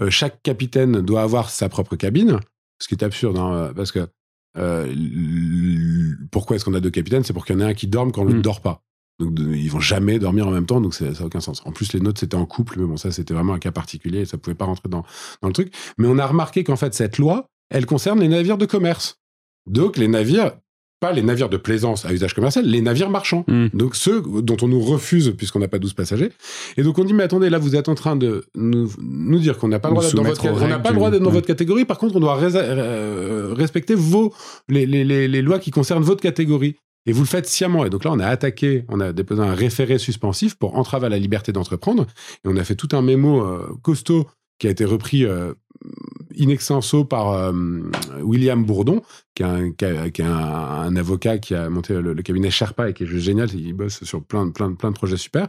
euh, 0.00 0.10
chaque 0.10 0.42
capitaine 0.42 1.00
doit 1.00 1.22
avoir 1.22 1.50
sa 1.50 1.68
propre 1.68 1.96
cabine, 1.96 2.38
ce 2.80 2.88
qui 2.88 2.94
est 2.94 3.02
absurde, 3.02 3.38
hein, 3.38 3.72
parce 3.74 3.90
que 3.90 4.06
euh, 4.56 4.94
pourquoi 6.30 6.56
est-ce 6.56 6.64
qu'on 6.64 6.74
a 6.74 6.80
deux 6.80 6.90
capitaines? 6.90 7.24
C'est 7.24 7.32
pour 7.32 7.44
qu'il 7.44 7.56
y 7.56 7.58
en 7.58 7.66
ait 7.66 7.70
un 7.70 7.74
qui 7.74 7.88
dorme 7.88 8.12
quand 8.12 8.22
l'autre 8.22 8.34
ne 8.34 8.40
mmh. 8.40 8.42
dort 8.42 8.60
pas. 8.60 8.82
Donc 9.20 9.38
ils 9.38 9.70
vont 9.70 9.80
jamais 9.80 10.18
dormir 10.18 10.48
en 10.48 10.50
même 10.50 10.66
temps, 10.66 10.80
donc 10.80 10.94
ça 10.94 11.04
n'a 11.04 11.24
aucun 11.24 11.40
sens. 11.40 11.62
En 11.64 11.72
plus, 11.72 11.92
les 11.92 12.00
nôtres 12.00 12.20
c'était 12.20 12.36
en 12.36 12.46
couple, 12.46 12.80
mais 12.80 12.86
bon, 12.86 12.96
ça 12.96 13.12
c'était 13.12 13.34
vraiment 13.34 13.54
un 13.54 13.58
cas 13.58 13.70
particulier, 13.70 14.20
et 14.20 14.24
ça 14.24 14.38
pouvait 14.38 14.56
pas 14.56 14.64
rentrer 14.64 14.88
dans, 14.88 15.04
dans 15.40 15.48
le 15.48 15.54
truc. 15.54 15.72
Mais 15.98 16.08
on 16.08 16.18
a 16.18 16.26
remarqué 16.26 16.64
qu'en 16.64 16.76
fait 16.76 16.94
cette 16.94 17.18
loi, 17.18 17.48
elle 17.70 17.86
concerne 17.86 18.20
les 18.20 18.28
navires 18.28 18.58
de 18.58 18.66
commerce. 18.66 19.20
Donc 19.66 19.96
les 19.96 20.08
navires, 20.08 20.52
pas 21.00 21.12
les 21.12 21.22
navires 21.22 21.48
de 21.48 21.56
plaisance 21.56 22.04
à 22.04 22.12
usage 22.12 22.34
commercial, 22.34 22.66
les 22.66 22.80
navires 22.80 23.10
marchands. 23.10 23.44
Hmm. 23.46 23.68
Donc 23.72 23.94
ceux 23.94 24.20
dont 24.20 24.56
on 24.62 24.68
nous 24.68 24.80
refuse 24.80 25.32
puisqu'on 25.36 25.60
n'a 25.60 25.68
pas 25.68 25.78
12 25.78 25.94
passagers. 25.94 26.32
Et 26.76 26.82
donc 26.82 26.98
on 26.98 27.04
dit 27.04 27.14
mais 27.14 27.22
attendez, 27.22 27.50
là 27.50 27.58
vous 27.58 27.76
êtes 27.76 27.88
en 27.88 27.94
train 27.94 28.16
de 28.16 28.44
nous, 28.54 28.90
nous 28.98 29.38
dire 29.38 29.58
qu'on 29.58 29.68
n'a 29.68 29.78
pas, 29.78 29.88
le 29.88 29.94
droit 29.94 30.04
d'être 30.04 30.16
dans 30.16 30.22
votre, 30.24 30.46
on 30.46 30.68
n'a 30.68 30.78
pas 30.78 30.90
le 30.90 30.96
droit 30.96 31.10
d'être 31.10 31.22
dans 31.22 31.30
votre 31.30 31.46
catégorie. 31.46 31.84
Par 31.84 31.98
contre, 31.98 32.16
on 32.16 32.20
doit 32.20 32.38
euh, 32.42 33.54
respecter 33.54 33.94
vos 33.94 34.34
les, 34.68 34.86
les, 34.86 35.04
les, 35.04 35.28
les 35.28 35.42
lois 35.42 35.58
qui 35.58 35.70
concernent 35.70 36.02
votre 36.02 36.20
catégorie. 36.20 36.76
Et 37.06 37.12
vous 37.12 37.20
le 37.20 37.26
faites 37.26 37.46
sciemment. 37.46 37.84
Et 37.84 37.90
donc 37.90 38.04
là, 38.04 38.12
on 38.12 38.18
a 38.18 38.26
attaqué, 38.26 38.84
on 38.88 39.00
a 39.00 39.12
déposé 39.12 39.42
un 39.42 39.54
référé 39.54 39.98
suspensif 39.98 40.54
pour 40.54 40.76
entrave 40.76 41.04
à 41.04 41.08
la 41.08 41.18
liberté 41.18 41.52
d'entreprendre. 41.52 42.06
Et 42.44 42.48
on 42.48 42.56
a 42.56 42.64
fait 42.64 42.76
tout 42.76 42.88
un 42.92 43.02
mémo 43.02 43.42
euh, 43.42 43.76
costaud 43.82 44.26
qui 44.58 44.68
a 44.68 44.70
été 44.70 44.84
repris 44.84 45.24
euh, 45.24 45.52
in 46.38 46.48
extenso 46.48 47.04
par 47.04 47.32
euh, 47.32 47.52
William 48.22 48.64
Bourdon, 48.64 49.02
qui 49.34 49.42
est, 49.42 50.20
un, 50.20 50.96
avocat 50.96 51.38
qui 51.38 51.54
a 51.54 51.68
monté 51.68 52.00
le, 52.00 52.14
cabinet 52.22 52.50
Sherpa 52.50 52.88
et 52.88 52.94
qui 52.94 53.04
est 53.04 53.06
juste 53.06 53.24
génial. 53.24 53.52
Il 53.54 53.74
bosse 53.74 54.02
sur 54.04 54.22
plein, 54.22 54.50
plein, 54.50 54.72
plein 54.74 54.90
de 54.90 54.96
projets 54.96 55.16
super. 55.16 55.48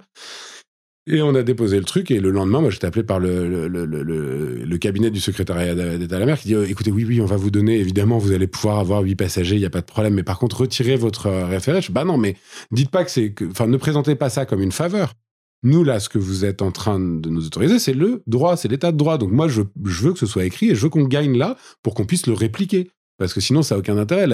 Et 1.08 1.22
on 1.22 1.36
a 1.36 1.44
déposé 1.44 1.78
le 1.78 1.84
truc 1.84 2.10
et 2.10 2.20
le 2.20 2.32
lendemain, 2.32 2.62
moi, 2.62 2.72
j'étais 2.72 2.88
appelé 2.88 3.04
par 3.04 3.20
le, 3.20 3.68
le, 3.68 3.86
le, 3.86 4.78
cabinet 4.80 5.12
du 5.12 5.20
secrétariat 5.20 5.76
d'État 5.98 6.16
à 6.16 6.20
la 6.20 6.26
mer 6.26 6.40
qui 6.40 6.48
dit 6.48 6.56
euh, 6.56 6.68
écoutez, 6.68 6.92
oui, 6.92 7.06
oui, 7.06 7.22
on 7.22 7.28
va 7.28 7.38
vous 7.38 7.52
donner, 7.52 7.78
évidemment, 7.80 8.18
vous 8.18 8.32
allez 8.32 8.48
pouvoir 8.48 8.80
avoir 8.80 9.04
huit 9.04 9.16
passagers, 9.16 9.56
il 9.56 9.60
n'y 9.60 9.66
a 9.66 9.70
pas 9.70 9.82
de 9.82 9.86
problème, 9.86 10.16
mais 10.16 10.24
par 10.24 10.40
contre, 10.40 10.62
retirez 10.62 10.96
votre 10.96 11.28
euh, 11.28 11.46
référé. 11.46 11.80
Bah 11.92 12.06
non, 12.06 12.18
mais 12.18 12.36
dites 12.72 12.90
pas 12.90 13.04
que 13.04 13.12
c'est. 13.12 13.36
Enfin, 13.52 13.68
ne 13.68 13.78
présentez 13.78 14.16
pas 14.16 14.30
ça 14.30 14.48
comme 14.48 14.64
une 14.64 14.72
faveur. 14.72 15.14
Nous, 15.62 15.84
là, 15.84 16.00
ce 16.00 16.10
que 16.10 16.18
vous 16.18 16.44
êtes 16.44 16.64
en 16.64 16.72
train 16.72 17.00
de 17.00 17.30
nous 17.30 17.46
autoriser, 17.46 17.78
c'est 17.78 17.94
le 17.94 18.24
droit, 18.26 18.58
c'est 18.58 18.68
l'état 18.68 18.92
de 18.92 18.98
droit. 18.98 19.20
Donc 19.20 19.32
moi, 19.32 19.48
je, 19.48 19.62
je, 19.84 20.04
veux 20.04 20.14
que 20.14 20.20
ce 20.20 20.26
soit 20.26 20.46
écrit 20.46 20.72
et 20.72 20.76
je 20.76 20.82
veux 20.82 20.90
qu'on 20.90 21.06
gagne 21.06 21.38
là 21.38 21.56
pour 21.84 21.94
qu'on 21.94 22.06
puisse 22.06 22.26
le 22.26 22.34
répliquer. 22.34 22.90
Parce 23.18 23.34
que 23.34 23.42
sinon, 23.42 23.62
ça 23.62 23.76
n'a 23.76 23.80
aucun 23.80 23.98
intérêt. 23.98 24.28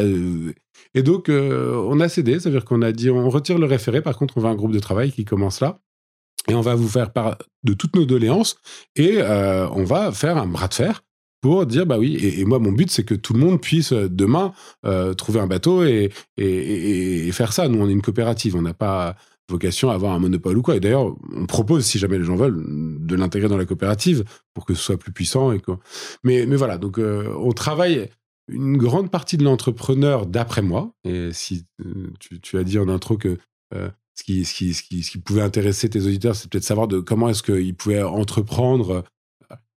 Et 0.96 1.04
donc, 1.04 1.30
euh, 1.30 1.76
on 1.88 2.00
a 2.00 2.10
cédé, 2.10 2.40
c'est-à-dire 2.40 2.66
qu'on 2.66 2.82
a 2.82 2.92
dit 2.92 3.10
on 3.10 3.30
retire 3.30 3.60
le 3.60 3.66
référé, 3.66 4.02
par 4.02 4.18
contre, 4.18 4.38
on 4.38 4.42
va 4.42 4.50
un 4.50 4.56
groupe 4.56 4.72
de 4.72 4.80
travail 4.80 5.12
qui 5.12 5.26
commence 5.26 5.60
là 5.60 5.82
et 6.48 6.56
on 6.56 6.62
va 6.62 6.76
vous 6.76 6.88
faire 6.88 7.12
part 7.12 7.38
de 7.64 7.74
toutes 7.74 7.96
nos 7.96 8.06
doléances 8.06 8.58
et 8.96 9.18
euh, 9.18 9.68
on 9.70 9.84
va 9.84 10.12
faire 10.12 10.38
un 10.38 10.48
bras 10.48 10.68
de 10.68 10.74
fer 10.74 11.04
pour 11.42 11.66
dire 11.66 11.86
bah 11.86 11.98
oui 11.98 12.18
et, 12.22 12.46
moi 12.46 12.60
mon 12.60 12.72
but 12.72 12.90
c'est 12.92 13.04
que 13.04 13.16
tout 13.16 13.34
le 13.34 13.40
monde 13.40 13.62
puisse 13.62 13.94
euh, 13.94 14.08
demain 14.10 14.54
euh, 14.86 15.14
trouver 15.14 15.40
un 15.40 15.48
bateau 15.48 15.84
et, 15.84 16.12
faire 17.32 17.54
ça. 17.54 17.68
Nous 17.68 17.80
on 17.80 17.88
est 17.88 17.94
une 17.94 18.02
coopérative. 18.02 18.56
On 18.56 18.62
n'a 18.62 18.74
pas 18.74 19.16
vocation 19.50 19.90
à 19.90 19.96
avoir 19.96 20.14
un 20.14 20.20
monopole 20.20 20.58
ou 20.58 20.62
quoi. 20.62 20.76
Et 20.76 20.80
d'ailleurs 20.80 21.16
on 21.36 21.46
propose 21.46 21.86
si 21.86 22.00
jamais 22.00 22.18
les 22.18 22.26
gens 22.26 22.36
veulent 22.36 22.64
de 23.00 23.16
l'intégrer 23.16 23.50
dans 23.50 23.58
la 23.58 23.66
coopérative 23.66 24.24
pour 24.54 24.66
que 24.66 24.74
ce 24.74 24.82
soit 24.82 24.98
plus 24.98 25.12
puissant 25.12 25.52
et 25.52 25.60
quoi. 25.60 25.80
Mais 26.24 26.46
voilà. 26.46 26.78
Donc 26.78 27.00
on 27.00 27.52
travaille 27.52 28.10
une 28.48 28.78
grande 28.78 29.10
partie 29.10 29.38
de 29.38 29.44
l'entrepreneur 29.44 30.26
d'après 30.26 30.62
moi. 30.62 30.94
Et 31.04 31.32
si 31.32 31.66
tu, 32.42 32.58
as 32.58 32.64
dit 32.64 32.78
en 32.78 32.90
intro 32.90 33.18
que 33.18 33.38
ce 34.16 34.24
qui, 34.24 35.18
pouvait 35.20 35.42
intéresser 35.42 35.90
tes 35.90 36.02
auditeurs, 36.02 36.36
c'est 36.36 36.50
peut-être 36.50 36.64
savoir 36.64 36.88
comment 37.06 37.30
est-ce 37.30 37.44
qu'ils 37.44 37.76
pouvaient 37.76 38.04
entreprendre 38.04 39.04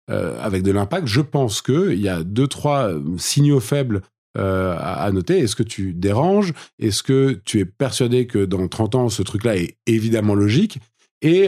euh, 0.09 0.37
avec 0.41 0.63
de 0.63 0.71
l'impact. 0.71 1.07
Je 1.07 1.21
pense 1.21 1.61
qu'il 1.61 1.99
y 1.99 2.09
a 2.09 2.23
deux, 2.23 2.47
trois 2.47 2.89
euh, 2.89 3.17
signaux 3.17 3.61
faibles 3.61 4.01
euh, 4.37 4.75
à, 4.77 5.09
noter. 5.13 5.39
Est-ce 5.39 5.55
que 5.55 5.63
tu 5.63 5.93
déranges? 5.93 6.51
Est-ce 6.77 7.03
que 7.03 7.41
tu 7.45 7.59
es 7.59 7.65
persuadé 7.65 8.27
que 8.27 8.43
dans 8.43 8.67
30 8.67 8.95
ans, 8.95 9.09
ce 9.09 9.23
truc-là 9.23 9.55
est 9.55 9.77
évidemment 9.85 10.35
logique? 10.35 10.79
Et 11.21 11.43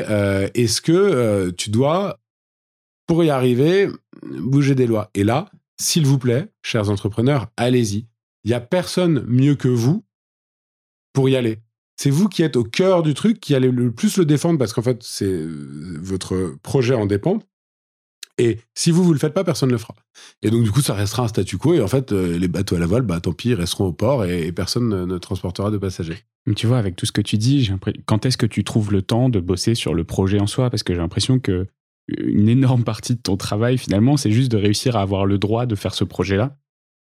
est-ce 0.54 0.80
que 0.80 1.50
tu 1.58 1.70
dois, 1.70 2.22
pour 3.08 3.26
y 3.26 3.30
arriver, 3.30 3.90
bouger 4.24 4.74
des 4.74 4.88
lois? 4.88 5.10
Et 5.16 5.26
là, 5.26 5.52
s'il 5.82 6.06
vous 6.06 6.18
plaît, 6.18 6.48
chers 6.64 6.90
entrepreneurs, 6.90 7.48
allez-y. 7.58 8.08
Il 8.46 8.50
n'y 8.50 8.54
a 8.54 8.62
personne 8.62 9.26
mieux 9.28 9.56
que 9.56 9.68
vous 9.68 10.06
pour 11.12 11.28
y 11.28 11.36
aller 11.36 11.60
c'est 11.96 12.10
vous 12.10 12.28
qui 12.28 12.44
êtes 12.44 12.56
au 12.56 12.64
cœur 12.64 13.04
du 13.04 13.14
truc, 13.14 13.40
qui 13.40 13.56
allez 13.56 13.72
le 13.72 13.92
plus 13.92 14.18
le 14.18 14.26
défendre 14.26 14.60
parce 14.60 14.74
qu'en 14.74 14.82
fait, 14.82 15.02
c'est 15.02 15.26
euh, 15.26 15.98
votre 16.02 16.56
projet 16.62 16.94
en 16.94 17.06
dépend. 17.06 17.40
Et 18.38 18.60
si 18.74 18.92
vous, 18.92 19.04
vous 19.04 19.14
le 19.14 19.20
faites 19.20 19.34
pas, 19.34 19.46
personne 19.46 19.70
ne 19.70 19.74
le 19.74 19.78
fera. 19.78 19.96
Et 20.42 20.50
donc, 20.50 20.64
du 20.64 20.72
coup, 20.72 20.82
ça 20.82 20.94
restera 20.94 21.24
un 21.24 21.28
statu 21.30 21.58
quo. 21.58 21.74
Et 21.74 21.82
en 21.82 21.88
fait, 21.88 22.12
euh, 22.12 22.38
les 22.38 22.50
bateaux 22.50 22.76
à 22.76 22.80
la 22.80 22.86
voile, 22.86 23.04
bah, 23.04 23.22
tant 23.22 23.32
pis, 23.32 23.54
resteront 23.54 23.86
au 23.86 23.94
port 23.94 24.26
et, 24.26 24.52
personne 24.52 25.06
ne, 25.06 25.18
transportera 25.18 25.72
de 25.72 25.78
passagers. 25.78 26.20
Tu 26.56 26.68
vois, 26.68 26.78
avec 26.78 26.98
tout 26.98 27.06
ce 27.06 27.14
que 27.14 27.22
tu 27.22 27.38
dis, 27.38 27.72
quand 28.06 28.26
est-ce 28.26 28.38
que 28.38 28.46
tu 28.46 28.64
trouves 28.66 28.92
le 28.92 29.02
temps 29.02 29.30
de 29.30 29.40
bosser 29.40 29.74
sur 29.74 29.94
le 29.94 30.04
projet 30.04 30.40
en 30.40 30.48
soi? 30.48 30.70
Parce 30.70 30.84
que 30.84 30.94
j'ai 30.94 31.00
l'impression 31.00 31.40
que 31.40 31.68
une 32.08 32.50
énorme 32.50 32.84
partie 32.84 33.16
de 33.16 33.22
ton 33.22 33.38
travail, 33.38 33.78
finalement, 33.78 34.16
c'est 34.16 34.32
juste 34.32 34.52
de 34.52 34.58
réussir 34.58 34.96
à 34.96 35.02
avoir 35.02 35.26
le 35.26 35.40
droit 35.40 35.66
de 35.66 35.74
faire 35.76 35.96
ce 35.96 36.04
projet-là. 36.04 36.58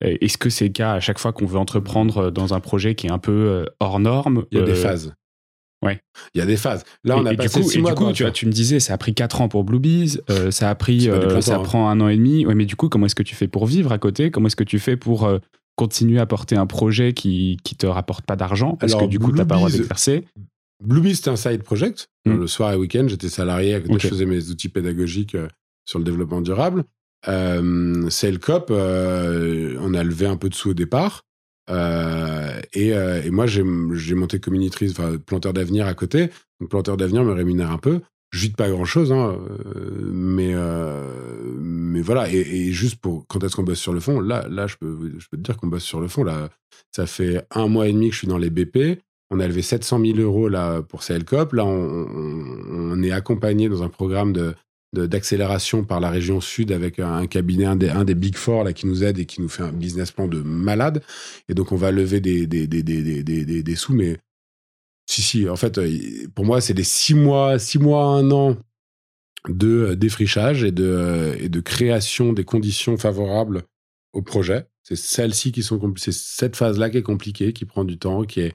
Est-ce 0.03 0.37
que 0.37 0.49
c'est 0.49 0.65
le 0.65 0.71
cas 0.71 0.93
à 0.93 0.99
chaque 0.99 1.19
fois 1.19 1.33
qu'on 1.33 1.45
veut 1.45 1.57
entreprendre 1.57 2.29
dans 2.31 2.53
un 2.53 2.59
projet 2.59 2.95
qui 2.95 3.07
est 3.07 3.11
un 3.11 3.19
peu 3.19 3.65
hors 3.79 3.99
norme 3.99 4.45
Il 4.51 4.59
y 4.59 4.61
a 4.61 4.65
des 4.65 4.75
phases. 4.75 5.13
Ouais. 5.83 5.99
Il 6.33 6.39
y 6.39 6.41
a 6.41 6.45
des 6.45 6.55
phases. 6.55 6.83
Là, 7.03 7.17
on 7.17 7.25
a 7.25 7.33
passé 7.35 7.59
du 7.59 7.65
coup, 7.65 7.71
six 7.71 7.79
mois. 7.79 7.91
Du 7.91 7.97
coup, 7.97 8.11
tu, 8.13 8.23
vois, 8.23 8.31
tu 8.31 8.45
me 8.45 8.51
disais, 8.51 8.79
ça 8.79 8.93
a 8.93 8.97
pris 8.97 9.13
4 9.13 9.41
ans 9.41 9.49
pour 9.49 9.63
Bluebees, 9.63 10.21
euh, 10.29 10.49
ça 10.49 10.69
a 10.69 10.75
pris, 10.75 11.09
euh, 11.09 11.41
ça 11.41 11.57
hein. 11.57 11.63
prend 11.63 11.89
un 11.89 11.99
an 11.99 12.07
et 12.07 12.15
demi. 12.15 12.45
Ouais, 12.45 12.55
mais 12.55 12.65
du 12.65 12.75
coup, 12.75 12.89
comment 12.89 13.05
est-ce 13.05 13.15
que 13.15 13.23
tu 13.23 13.35
fais 13.35 13.47
pour 13.47 13.65
vivre 13.65 13.91
à 13.91 13.97
côté? 13.97 14.31
Comment 14.31 14.47
est-ce 14.47 14.55
que 14.55 14.63
tu 14.63 14.79
fais 14.79 14.95
pour 14.95 15.25
euh, 15.25 15.39
continuer 15.75 16.19
à 16.19 16.25
porter 16.25 16.55
un 16.55 16.67
projet 16.67 17.13
qui 17.13 17.57
qui 17.63 17.75
te 17.75 17.85
rapporte 17.85 18.25
pas 18.25 18.35
d'argent? 18.35 18.77
Parce 18.77 18.95
que 18.95 19.05
du 19.05 19.19
coup, 19.19 19.31
tu 19.31 19.37
n'as 19.37 19.45
pas 19.45 19.55
le 19.55 19.59
droit 19.59 19.69
d'exercer 19.69 20.25
Bluebees, 20.81 21.15
c'était 21.15 21.29
un 21.29 21.35
side 21.35 21.63
project. 21.63 22.09
Le 22.25 22.47
soir 22.47 22.71
et 22.73 22.77
week-end, 22.77 23.05
j'étais 23.07 23.29
salarié, 23.29 23.75
à 23.75 23.81
côté, 23.81 23.99
je 23.99 24.07
faisais 24.07 24.25
mes 24.25 24.49
outils 24.49 24.69
pédagogiques 24.69 25.37
sur 25.85 25.99
le 25.99 26.05
développement 26.05 26.41
durable. 26.41 26.85
Euh, 27.27 28.09
Cop, 28.41 28.69
on 28.71 29.93
a 29.93 30.03
levé 30.03 30.25
un 30.25 30.37
peu 30.37 30.49
de 30.49 30.55
sous 30.55 30.71
au 30.71 30.73
départ. 30.73 31.23
Euh, 31.69 32.59
et, 32.73 32.93
euh, 32.93 33.21
et, 33.23 33.29
moi, 33.29 33.45
j'ai 33.47 33.63
monté 33.63 34.39
communitrice, 34.39 34.91
enfin, 34.91 35.17
planteur 35.17 35.53
d'avenir 35.53 35.87
à 35.87 35.93
côté. 35.93 36.29
Donc, 36.59 36.69
planteur 36.69 36.97
d'avenir 36.97 37.23
me 37.23 37.33
rémunère 37.33 37.71
un 37.71 37.77
peu. 37.77 38.01
Je 38.31 38.39
vis 38.39 38.49
pas 38.49 38.69
grand 38.69 38.85
chose, 38.85 39.11
hein, 39.11 39.37
euh, 39.75 40.09
mais, 40.11 40.53
mais 41.59 42.01
voilà. 42.01 42.31
Et, 42.31 42.71
juste 42.71 42.95
pour 42.95 43.25
quand 43.27 43.43
est-ce 43.43 43.55
qu'on 43.55 43.63
bosse 43.63 43.79
sur 43.79 43.93
le 43.93 43.99
fond, 43.99 44.19
là, 44.19 44.47
là 44.49 44.67
je, 44.67 44.75
peux, 44.77 44.97
je 45.19 45.27
peux 45.29 45.37
te 45.37 45.43
dire 45.43 45.57
qu'on 45.57 45.67
bosse 45.67 45.83
sur 45.83 46.01
le 46.01 46.07
fond. 46.07 46.23
Là, 46.23 46.49
ça 46.91 47.05
fait 47.05 47.45
un 47.51 47.67
mois 47.67 47.87
et 47.87 47.93
demi 47.93 48.07
que 48.09 48.13
je 48.13 48.19
suis 48.19 48.27
dans 48.27 48.39
les 48.39 48.49
BP. 48.49 48.99
On 49.29 49.39
a 49.39 49.47
levé 49.47 49.61
700 49.61 49.99
000 49.99 50.17
euros 50.19 50.47
là, 50.47 50.81
pour 50.81 51.01
CLCOP. 51.01 51.53
Là, 51.53 51.65
on 51.65 53.01
est 53.01 53.11
accompagné 53.11 53.69
dans 53.69 53.83
un 53.83 53.89
programme 53.89 54.33
de, 54.33 54.55
d'accélération 54.93 55.83
par 55.83 55.99
la 55.99 56.09
région 56.09 56.39
sud 56.39 56.71
avec 56.71 56.99
un, 56.99 57.25
cabinet, 57.27 57.65
un 57.65 57.75
des, 57.75 57.91
des, 58.05 58.15
Big 58.15 58.35
Four 58.35 58.63
là, 58.63 58.73
qui 58.73 58.87
nous 58.87 59.03
aide 59.03 59.19
et 59.19 59.25
qui 59.25 59.41
nous 59.41 59.49
fait 59.49 59.63
un 59.63 59.71
business 59.71 60.11
plan 60.11 60.27
de 60.27 60.41
malade. 60.41 61.03
Et 61.49 61.53
donc, 61.53 61.71
on 61.71 61.75
va 61.75 61.91
lever 61.91 62.19
des, 62.19 62.47
des, 62.47 62.67
des, 62.67 62.83
des, 62.83 63.63
des 63.63 63.75
sous. 63.75 63.93
Mais 63.93 64.17
si, 65.05 65.21
si, 65.21 65.49
en 65.49 65.55
fait, 65.55 65.77
euh, 65.77 65.89
pour 66.35 66.45
moi, 66.45 66.61
c'est 66.61 66.73
des 66.73 66.83
six 66.83 67.15
mois, 67.15 67.59
six 67.59 67.79
mois, 67.79 68.05
un 68.05 68.31
an 68.31 68.57
de 69.49 69.67
euh, 69.67 69.95
défrichage 69.95 70.63
et 70.63 70.71
de, 70.71 70.85
euh, 70.85 71.35
et 71.39 71.49
de 71.49 71.59
création 71.59 72.33
des 72.33 72.45
conditions 72.45 72.97
favorables 72.97 73.63
au 74.13 74.21
projet. 74.21 74.67
C'est 74.83 74.95
celle-ci 74.95 75.51
qui 75.51 75.63
sont 75.63 75.93
c'est 75.97 76.13
cette 76.13 76.55
phase-là 76.55 76.89
qui 76.89 76.97
est 76.97 77.03
compliquée, 77.03 77.53
qui 77.53 77.65
prend 77.65 77.83
du 77.83 77.97
temps, 77.97 78.23
qui 78.23 78.41
est 78.41 78.53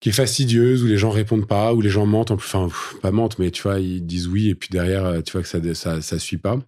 qui 0.00 0.10
est 0.10 0.12
fastidieuse, 0.12 0.82
où 0.84 0.86
les 0.86 0.98
gens 0.98 1.10
répondent 1.10 1.46
pas, 1.46 1.72
où 1.74 1.80
les 1.80 1.88
gens 1.88 2.06
mentent, 2.06 2.30
enfin, 2.30 2.68
pas 3.02 3.10
mentent, 3.10 3.38
mais 3.38 3.50
tu 3.50 3.62
vois, 3.62 3.80
ils 3.80 4.04
disent 4.04 4.28
oui, 4.28 4.50
et 4.50 4.54
puis 4.54 4.68
derrière, 4.70 5.06
euh, 5.06 5.20
tu 5.22 5.32
vois 5.32 5.42
que 5.42 5.48
ça, 5.48 5.58
ça, 5.74 6.00
ça 6.00 6.18
suit 6.18 6.38
pas. 6.38 6.58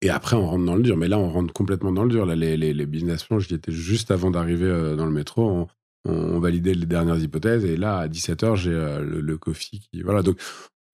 Et 0.00 0.10
après, 0.10 0.36
on 0.36 0.46
rentre 0.46 0.64
dans 0.64 0.76
le 0.76 0.82
dur. 0.82 0.96
Mais 0.96 1.08
là, 1.08 1.18
on 1.18 1.28
rentre 1.28 1.52
complètement 1.52 1.92
dans 1.92 2.04
le 2.04 2.10
dur. 2.10 2.24
Là, 2.24 2.36
les, 2.36 2.56
les, 2.56 2.86
business 2.86 3.24
plans, 3.24 3.38
j'y 3.38 3.54
étais 3.54 3.72
juste 3.72 4.10
avant 4.10 4.30
d'arriver 4.30 4.66
euh, 4.66 4.96
dans 4.96 5.06
le 5.06 5.12
métro. 5.12 5.48
On, 5.48 5.66
on, 6.04 6.38
validait 6.38 6.74
les 6.74 6.86
dernières 6.86 7.18
hypothèses. 7.18 7.64
Et 7.64 7.76
là, 7.76 7.98
à 7.98 8.08
17h, 8.08 8.56
j'ai 8.56 8.72
euh, 8.72 9.00
le, 9.00 9.38
coffee 9.38 9.80
qui. 9.80 10.02
Voilà. 10.02 10.22
Donc, 10.22 10.40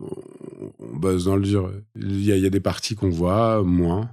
on, 0.01 0.97
bosse 0.97 1.25
dans 1.25 1.37
le 1.37 1.43
dur. 1.43 1.71
Il 1.97 2.25
y 2.25 2.47
a 2.47 2.51
des 2.51 2.61
parties 2.61 2.95
qu'on 2.95 3.11
voit 3.11 3.63
moins. 3.63 4.11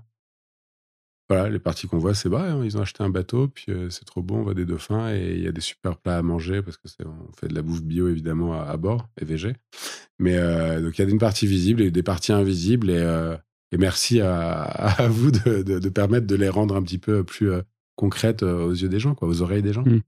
Voilà, 1.31 1.47
les 1.47 1.59
parties 1.59 1.87
qu'on 1.87 1.97
voit, 1.97 2.13
c'est 2.13 2.27
bah, 2.27 2.43
hein, 2.45 2.61
ils 2.65 2.77
ont 2.77 2.81
acheté 2.81 3.05
un 3.05 3.09
bateau, 3.09 3.47
puis 3.47 3.67
euh, 3.69 3.89
c'est 3.89 4.03
trop 4.03 4.21
bon, 4.21 4.39
on 4.39 4.43
voit 4.43 4.53
des 4.53 4.65
dauphins 4.65 5.15
et 5.15 5.31
il 5.33 5.41
y 5.41 5.47
a 5.47 5.53
des 5.53 5.61
super 5.61 5.95
plats 5.95 6.17
à 6.17 6.21
manger 6.21 6.61
parce 6.61 6.75
que 6.75 6.89
on 7.05 7.31
fait 7.39 7.47
de 7.47 7.55
la 7.55 7.61
bouffe 7.61 7.81
bio 7.83 8.09
évidemment 8.09 8.61
à, 8.61 8.75
bord 8.75 9.07
et 9.17 9.23
végé. 9.23 9.55
Mais 10.19 10.35
euh, 10.35 10.81
donc 10.81 10.99
il 10.99 11.01
y 11.01 11.07
a 11.07 11.09
une 11.09 11.19
partie 11.19 11.47
visible 11.47 11.83
et 11.83 11.89
des 11.89 12.03
parties 12.03 12.33
invisibles 12.33 12.89
et, 12.89 12.97
euh, 12.97 13.37
et 13.71 13.77
merci 13.77 14.19
à, 14.19 15.07
vous 15.09 15.31
de, 15.31 15.61
de, 15.61 15.89
permettre 15.89 16.27
de 16.27 16.35
les 16.35 16.49
rendre 16.49 16.75
un 16.75 16.83
petit 16.83 16.97
peu 16.97 17.23
plus 17.23 17.49
concrètes 17.95 18.43
aux 18.43 18.73
yeux 18.73 18.89
des 18.89 18.99
gens, 18.99 19.15
quoi, 19.15 19.29
aux 19.29 19.41
oreilles 19.41 19.61
des 19.61 19.71
gens. 19.71 19.85
Mmh. 19.85 20.01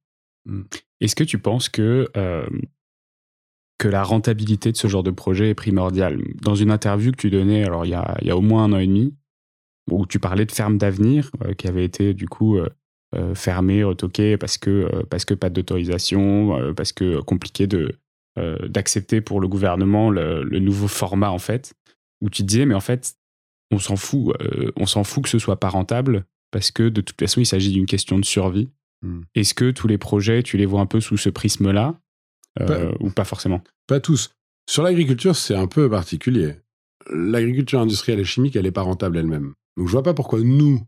Mmh. 0.48 0.64
Est-ce 1.00 1.16
que 1.16 1.24
tu 1.24 1.38
penses 1.40 1.70
que 1.70 2.06
que 3.78 3.88
la 3.88 4.04
rentabilité 4.04 4.74
de 4.74 4.78
ce 4.78 4.90
genre 4.90 5.04
de 5.04 5.12
projet 5.12 5.52
est 5.52 5.56
primordiale? 5.56 6.22
Dans 6.42 6.56
une 6.56 6.70
interview 6.70 7.14
que 7.14 7.18
tu 7.18 7.30
donnais, 7.30 7.64
alors 7.64 7.86
il 7.86 7.92
y 7.92 7.96
a, 7.96 8.18
il 8.20 8.28
y 8.28 8.32
a 8.32 8.36
au 8.36 8.42
moins 8.42 8.66
un 8.66 8.74
an 8.74 8.80
et 8.80 8.88
demi, 8.88 9.16
où 9.92 10.06
tu 10.06 10.20
parlais 10.20 10.46
de 10.46 10.52
ferme 10.52 10.78
d'avenir 10.78 11.30
euh, 11.44 11.54
qui 11.54 11.68
avait 11.68 11.84
été 11.84 12.14
du 12.14 12.28
coup 12.28 12.58
euh, 12.58 12.70
euh, 13.16 13.36
fermée, 13.36 13.84
retoquée 13.84 14.38
parce 14.38 14.58
que, 14.58 15.04
parce 15.06 15.26
que 15.26 15.34
pas 15.34 15.50
d'autorisation, 15.50 16.74
parce 16.76 16.94
que 16.94 17.22
compliqué 17.22 17.68
de, 17.68 18.00
d'accepter 18.68 19.22
pour 19.22 19.40
le 19.40 19.48
gouvernement 19.48 20.10
le, 20.10 20.44
nouveau 20.60 20.88
format 20.88 21.30
en 21.30 21.38
fait, 21.38 21.74
où 22.22 22.30
tu 22.30 22.44
disais 22.44 22.66
mais 22.66 22.74
en 22.74 22.80
fait 22.80 23.16
on 23.72 23.80
s'en 23.80 23.96
fout, 23.96 24.36
on 24.76 24.86
s'en 24.86 25.04
fout 25.04 25.24
que 25.24 25.30
ce 25.30 25.38
soit 25.38 25.60
pas 25.60 25.70
rentable 25.70 26.26
parce 26.52 26.72
que 26.72 26.90
de 26.90 27.02
toute 27.02 27.20
façon 27.20 27.40
il 27.40 27.46
s'agit 27.46 27.72
d'une 27.72 27.86
question 27.86 28.18
de 28.18 28.26
survie. 28.26 28.70
Hmm. 29.04 29.22
Est-ce 29.36 29.54
que 29.54 29.70
tous 29.70 29.88
les 29.88 30.00
projets 30.00 30.42
tu 30.42 30.58
les 30.58 30.66
vois 30.66 30.82
un 30.82 30.88
peu 30.88 31.00
sous 31.00 31.18
ce 31.18 31.30
prisme-là 31.30 32.00
ou 33.00 33.12
pas 33.12 33.26
forcément? 33.26 33.64
Pas 33.86 34.00
tous. 34.00 34.32
Sur 34.68 34.82
l'agriculture 34.82 35.36
c'est 35.36 35.56
un 35.56 35.68
peu 35.68 35.88
particulier. 35.88 36.56
L'agriculture 37.12 37.80
industrielle 37.80 38.20
et 38.20 38.26
chimique 38.26 38.56
elle 38.56 38.64
n'est 38.64 38.72
pas 38.72 38.82
rentable 38.82 39.20
elle-même. 39.20 39.54
Donc 39.78 39.88
je 39.88 39.92
vois 39.92 40.04
pas 40.04 40.14
pourquoi 40.14 40.42
nous, 40.42 40.82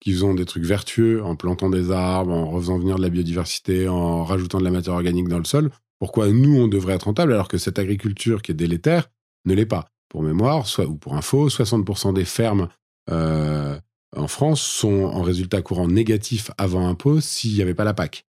qui 0.00 0.12
faisons 0.12 0.34
des 0.34 0.44
trucs 0.44 0.64
vertueux 0.64 1.22
en 1.22 1.36
plantant 1.36 1.70
des 1.70 1.90
arbres, 1.90 2.32
en 2.32 2.50
refaisant 2.50 2.78
venir 2.78 2.96
de 2.96 3.02
la 3.02 3.08
biodiversité, 3.08 3.88
en 3.88 4.24
rajoutant 4.24 4.58
de 4.58 4.64
la 4.64 4.70
matière 4.70 4.94
organique 4.94 5.28
dans 5.28 5.38
le 5.38 5.44
sol, 5.44 5.70
pourquoi 5.98 6.28
nous, 6.28 6.56
on 6.56 6.68
devrait 6.68 6.94
être 6.94 7.04
rentable 7.04 7.32
alors 7.32 7.48
que 7.48 7.58
cette 7.58 7.78
agriculture 7.78 8.42
qui 8.42 8.52
est 8.52 8.54
délétère 8.54 9.10
ne 9.46 9.54
l'est 9.54 9.66
pas? 9.66 9.90
Pour 10.08 10.22
mémoire, 10.22 10.66
soit, 10.66 10.86
ou 10.86 10.96
pour 10.96 11.14
info, 11.14 11.48
60% 11.48 12.12
des 12.12 12.24
fermes 12.24 12.68
euh, 13.10 13.78
en 14.14 14.28
France 14.28 14.60
sont 14.60 15.04
en 15.04 15.22
résultat 15.22 15.62
courant 15.62 15.88
négatif 15.88 16.50
avant 16.58 16.86
impôt 16.86 17.20
s'il 17.20 17.54
n'y 17.54 17.62
avait 17.62 17.74
pas 17.74 17.84
la 17.84 17.94
PAC. 17.94 18.26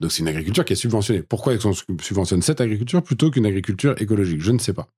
Donc 0.00 0.10
c'est 0.10 0.20
une 0.20 0.28
agriculture 0.28 0.64
qui 0.64 0.72
est 0.72 0.76
subventionnée. 0.76 1.22
Pourquoi 1.22 1.54
on 1.64 1.72
subventionne 2.00 2.42
cette 2.42 2.60
agriculture 2.60 3.02
plutôt 3.02 3.30
qu'une 3.30 3.46
agriculture 3.46 3.94
écologique? 4.00 4.40
Je 4.40 4.52
ne 4.52 4.58
sais 4.58 4.72
pas. 4.72 4.88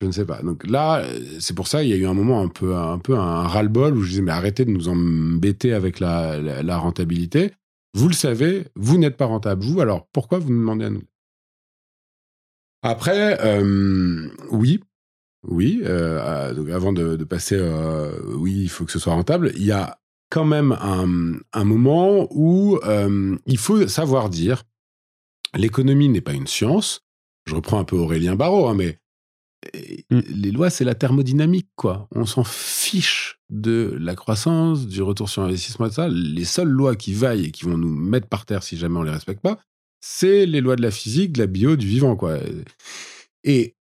Je 0.00 0.06
ne 0.06 0.12
sais 0.12 0.26
pas. 0.26 0.42
Donc 0.42 0.66
là, 0.66 1.04
c'est 1.38 1.54
pour 1.54 1.68
ça 1.68 1.82
il 1.82 1.90
y 1.90 1.92
a 1.92 1.96
eu 1.96 2.06
un 2.06 2.14
moment 2.14 2.40
un 2.40 2.48
peu 2.48 2.74
un 2.74 2.98
peu 2.98 3.16
un 3.16 3.46
ras-le-bol 3.46 3.96
où 3.96 4.02
je 4.02 4.10
disais 4.10 4.22
mais 4.22 4.32
arrêtez 4.32 4.64
de 4.64 4.70
nous 4.70 4.88
embêter 4.88 5.72
avec 5.72 6.00
la, 6.00 6.76
rentabilité. 6.78 7.52
Vous 7.94 8.08
le 8.08 8.14
savez, 8.14 8.66
vous 8.74 8.98
n'êtes 8.98 9.16
pas 9.16 9.26
rentable. 9.26 9.62
Vous, 9.64 9.80
alors 9.80 10.08
pourquoi 10.12 10.38
vous 10.38 10.50
nous 10.50 10.58
demandez 10.58 10.86
à 10.86 10.90
nous? 10.90 11.04
Après, 12.82 13.38
euh, 13.40 14.28
oui, 14.50 14.80
oui. 15.46 15.80
Euh, 15.84 16.52
donc 16.52 16.68
avant 16.68 16.92
de, 16.92 17.16
passer, 17.24 17.56
euh, 17.58 18.12
oui, 18.34 18.62
il 18.62 18.68
faut 18.68 18.84
que 18.84 18.92
ce 18.92 18.98
soit 18.98 19.14
rentable. 19.14 19.52
Il 19.54 19.64
y 19.64 19.72
a 19.72 19.98
quand 20.28 20.44
même 20.44 20.72
un, 20.72 21.38
un 21.52 21.64
moment 21.64 22.26
où 22.30 22.78
il 23.46 23.58
faut 23.58 23.86
savoir 23.86 24.28
dire 24.28 24.64
l'économie 25.54 26.08
n'est 26.08 26.20
pas 26.20 26.32
une 26.32 26.46
science. 26.46 27.00
Je 27.46 27.54
reprends 27.54 27.78
un 27.78 27.84
peu 27.84 27.96
Aurélien 27.96 28.36
Barraud, 28.36 28.66
hein, 28.66 28.74
mais 28.74 28.98
Mm. 30.10 30.20
les 30.34 30.50
lois, 30.50 30.70
c'est 30.70 30.84
la 30.84 30.94
thermodynamique, 30.94 31.68
quoi. 31.76 32.08
On 32.14 32.26
s'en 32.26 32.44
fiche 32.44 33.38
de 33.50 33.96
la 33.98 34.14
croissance, 34.14 34.86
du 34.86 35.02
retour 35.02 35.28
sur 35.28 35.42
investissement, 35.42 35.90
ça. 35.90 36.08
Les 36.08 36.44
seules 36.44 36.68
lois 36.68 36.96
qui 36.96 37.12
vaillent 37.12 37.46
et 37.46 37.50
qui 37.50 37.64
vont 37.64 37.78
nous 37.78 37.94
mettre 37.94 38.28
par 38.28 38.46
terre 38.46 38.62
si 38.62 38.76
jamais 38.76 38.98
on 38.98 39.02
les 39.02 39.10
respecte 39.10 39.42
pas, 39.42 39.58
c'est 40.00 40.46
les 40.46 40.60
lois 40.60 40.76
de 40.76 40.82
la 40.82 40.90
physique, 40.90 41.32
de 41.32 41.40
la 41.40 41.46
bio, 41.46 41.76
du 41.76 41.86
vivant, 41.86 42.16
quoi. 42.16 42.38
Et 43.42 43.74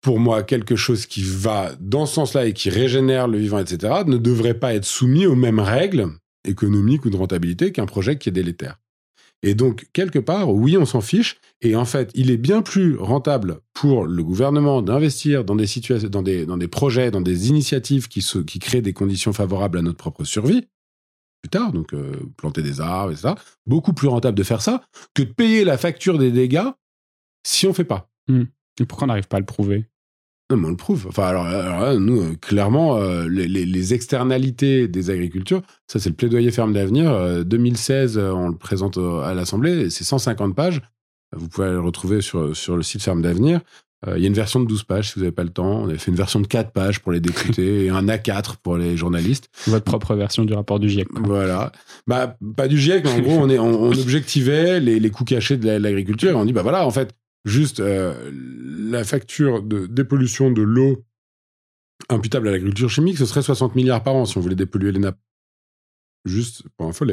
pour 0.00 0.20
moi, 0.20 0.42
quelque 0.44 0.76
chose 0.76 1.06
qui 1.06 1.22
va 1.22 1.74
dans 1.80 2.06
ce 2.06 2.14
sens-là 2.14 2.46
et 2.46 2.52
qui 2.52 2.70
régénère 2.70 3.26
le 3.26 3.38
vivant, 3.38 3.58
etc., 3.58 4.02
ne 4.06 4.18
devrait 4.18 4.58
pas 4.58 4.74
être 4.74 4.84
soumis 4.84 5.26
aux 5.26 5.34
mêmes 5.34 5.58
règles 5.58 6.08
économiques 6.44 7.04
ou 7.04 7.10
de 7.10 7.16
rentabilité 7.16 7.72
qu'un 7.72 7.86
projet 7.86 8.16
qui 8.16 8.28
est 8.28 8.32
délétère. 8.32 8.78
Et 9.46 9.54
donc, 9.54 9.86
quelque 9.92 10.18
part, 10.18 10.52
oui, 10.52 10.76
on 10.76 10.84
s'en 10.84 11.00
fiche. 11.00 11.38
Et 11.60 11.76
en 11.76 11.84
fait, 11.84 12.10
il 12.14 12.32
est 12.32 12.36
bien 12.36 12.62
plus 12.62 12.96
rentable 12.96 13.60
pour 13.74 14.04
le 14.04 14.24
gouvernement 14.24 14.82
d'investir 14.82 15.44
dans 15.44 15.54
des 15.54 16.68
projets, 16.68 17.12
dans 17.12 17.20
des 17.20 17.48
initiatives 17.48 18.08
qui, 18.08 18.58
créent 18.58 18.82
des 18.82 18.92
conditions 18.92 19.32
favorables 19.32 19.78
à 19.78 19.82
notre 19.82 19.98
propre 19.98 20.24
survie. 20.24 20.66
Plus 21.42 21.50
tard, 21.50 21.72
donc 21.72 21.94
euh, 21.94 22.12
planter 22.36 22.60
des 22.60 22.80
arbres, 22.80 23.12
et 23.12 23.16
ça. 23.16 23.36
Beaucoup 23.66 23.92
plus 23.92 24.08
rentable 24.08 24.36
de 24.36 24.42
faire 24.42 24.62
ça 24.62 24.82
que 25.14 25.22
de 25.22 25.32
payer 25.32 25.64
la 25.64 25.78
facture 25.78 26.18
des 26.18 26.32
dégâts 26.32 26.68
si 27.46 27.68
on 27.68 27.72
fait 27.72 27.84
pas. 27.84 28.10
Hmm. 28.26 28.44
Et 28.80 28.84
pourquoi 28.84 29.04
on 29.04 29.08
n'arrive 29.08 29.28
pas 29.28 29.36
à 29.36 29.40
le 29.40 29.46
prouver? 29.46 29.86
Non, 30.50 30.56
mais 30.58 30.66
on 30.68 30.70
le 30.70 30.76
prouve. 30.76 31.06
Enfin, 31.08 31.24
alors, 31.24 31.98
nous, 31.98 32.22
euh, 32.22 32.36
clairement, 32.40 32.98
euh, 32.98 33.26
les, 33.28 33.94
externalités 33.94 34.86
des 34.86 35.10
agricultures, 35.10 35.62
ça, 35.88 35.98
c'est 35.98 36.08
le 36.08 36.14
plaidoyer 36.14 36.52
ferme 36.52 36.72
d'avenir. 36.72 37.44
2016, 37.44 38.16
euh, 38.16 38.30
on 38.30 38.48
le 38.48 38.56
présente 38.56 38.96
à 38.98 39.34
l'Assemblée, 39.34 39.90
c'est 39.90 40.04
150 40.04 40.54
pages. 40.54 40.82
Vous 41.34 41.48
pouvez 41.48 41.70
le 41.70 41.80
retrouver 41.80 42.20
sur, 42.20 42.56
sur 42.56 42.76
le 42.76 42.84
site 42.84 43.02
Ferme 43.02 43.22
d'avenir. 43.22 43.60
Il 44.06 44.20
y 44.20 44.24
a 44.24 44.28
une 44.28 44.34
version 44.34 44.60
de 44.60 44.66
12 44.66 44.84
pages 44.84 45.08
si 45.08 45.14
vous 45.14 45.20
n'avez 45.22 45.32
pas 45.32 45.42
le 45.42 45.50
temps. 45.50 45.80
On 45.80 45.88
avait 45.88 45.98
fait 45.98 46.12
une 46.12 46.16
version 46.16 46.38
de 46.38 46.46
4 46.46 46.70
pages 46.70 47.00
pour 47.00 47.10
les 47.10 47.18
députés 47.18 47.84
et 47.86 47.90
un 47.90 48.06
A4 48.06 48.54
pour 48.62 48.76
les 48.76 48.96
journalistes. 48.96 49.48
Votre 49.66 49.84
propre 49.84 50.14
version 50.14 50.44
du 50.44 50.52
rapport 50.52 50.78
du 50.78 50.88
GIEC. 50.88 51.08
Voilà. 51.24 51.72
Bah, 52.06 52.36
pas 52.56 52.68
du 52.68 52.78
GIEC, 52.78 53.02
mais 53.04 53.10
en 53.10 53.18
gros, 53.18 53.38
on, 53.40 53.48
est, 53.48 53.58
on, 53.58 53.90
objectivait 53.90 54.78
les, 54.78 55.00
les, 55.00 55.10
coûts 55.10 55.24
cachés 55.24 55.56
de 55.56 55.68
l'agriculture 55.68 56.30
et 56.30 56.34
on 56.34 56.44
dit, 56.44 56.52
bah 56.52 56.62
voilà, 56.62 56.86
en 56.86 56.92
fait, 56.92 57.16
juste 57.46 57.80
la 57.80 59.04
facture 59.04 59.62
de 59.62 59.86
dépollution 59.86 60.50
de 60.50 60.62
l'eau 60.62 61.04
imputable 62.08 62.48
à 62.48 62.50
l'agriculture 62.50 62.90
chimique, 62.90 63.16
ce 63.16 63.24
serait 63.24 63.42
60 63.42 63.74
milliards 63.74 64.02
par 64.02 64.14
an 64.14 64.26
si 64.26 64.36
on 64.36 64.40
voulait 64.40 64.56
dépolluer 64.56 64.92
les 64.92 64.98
nappes. 64.98 65.18
Juste, 66.24 66.64
pour 66.76 66.88
info, 66.88 67.06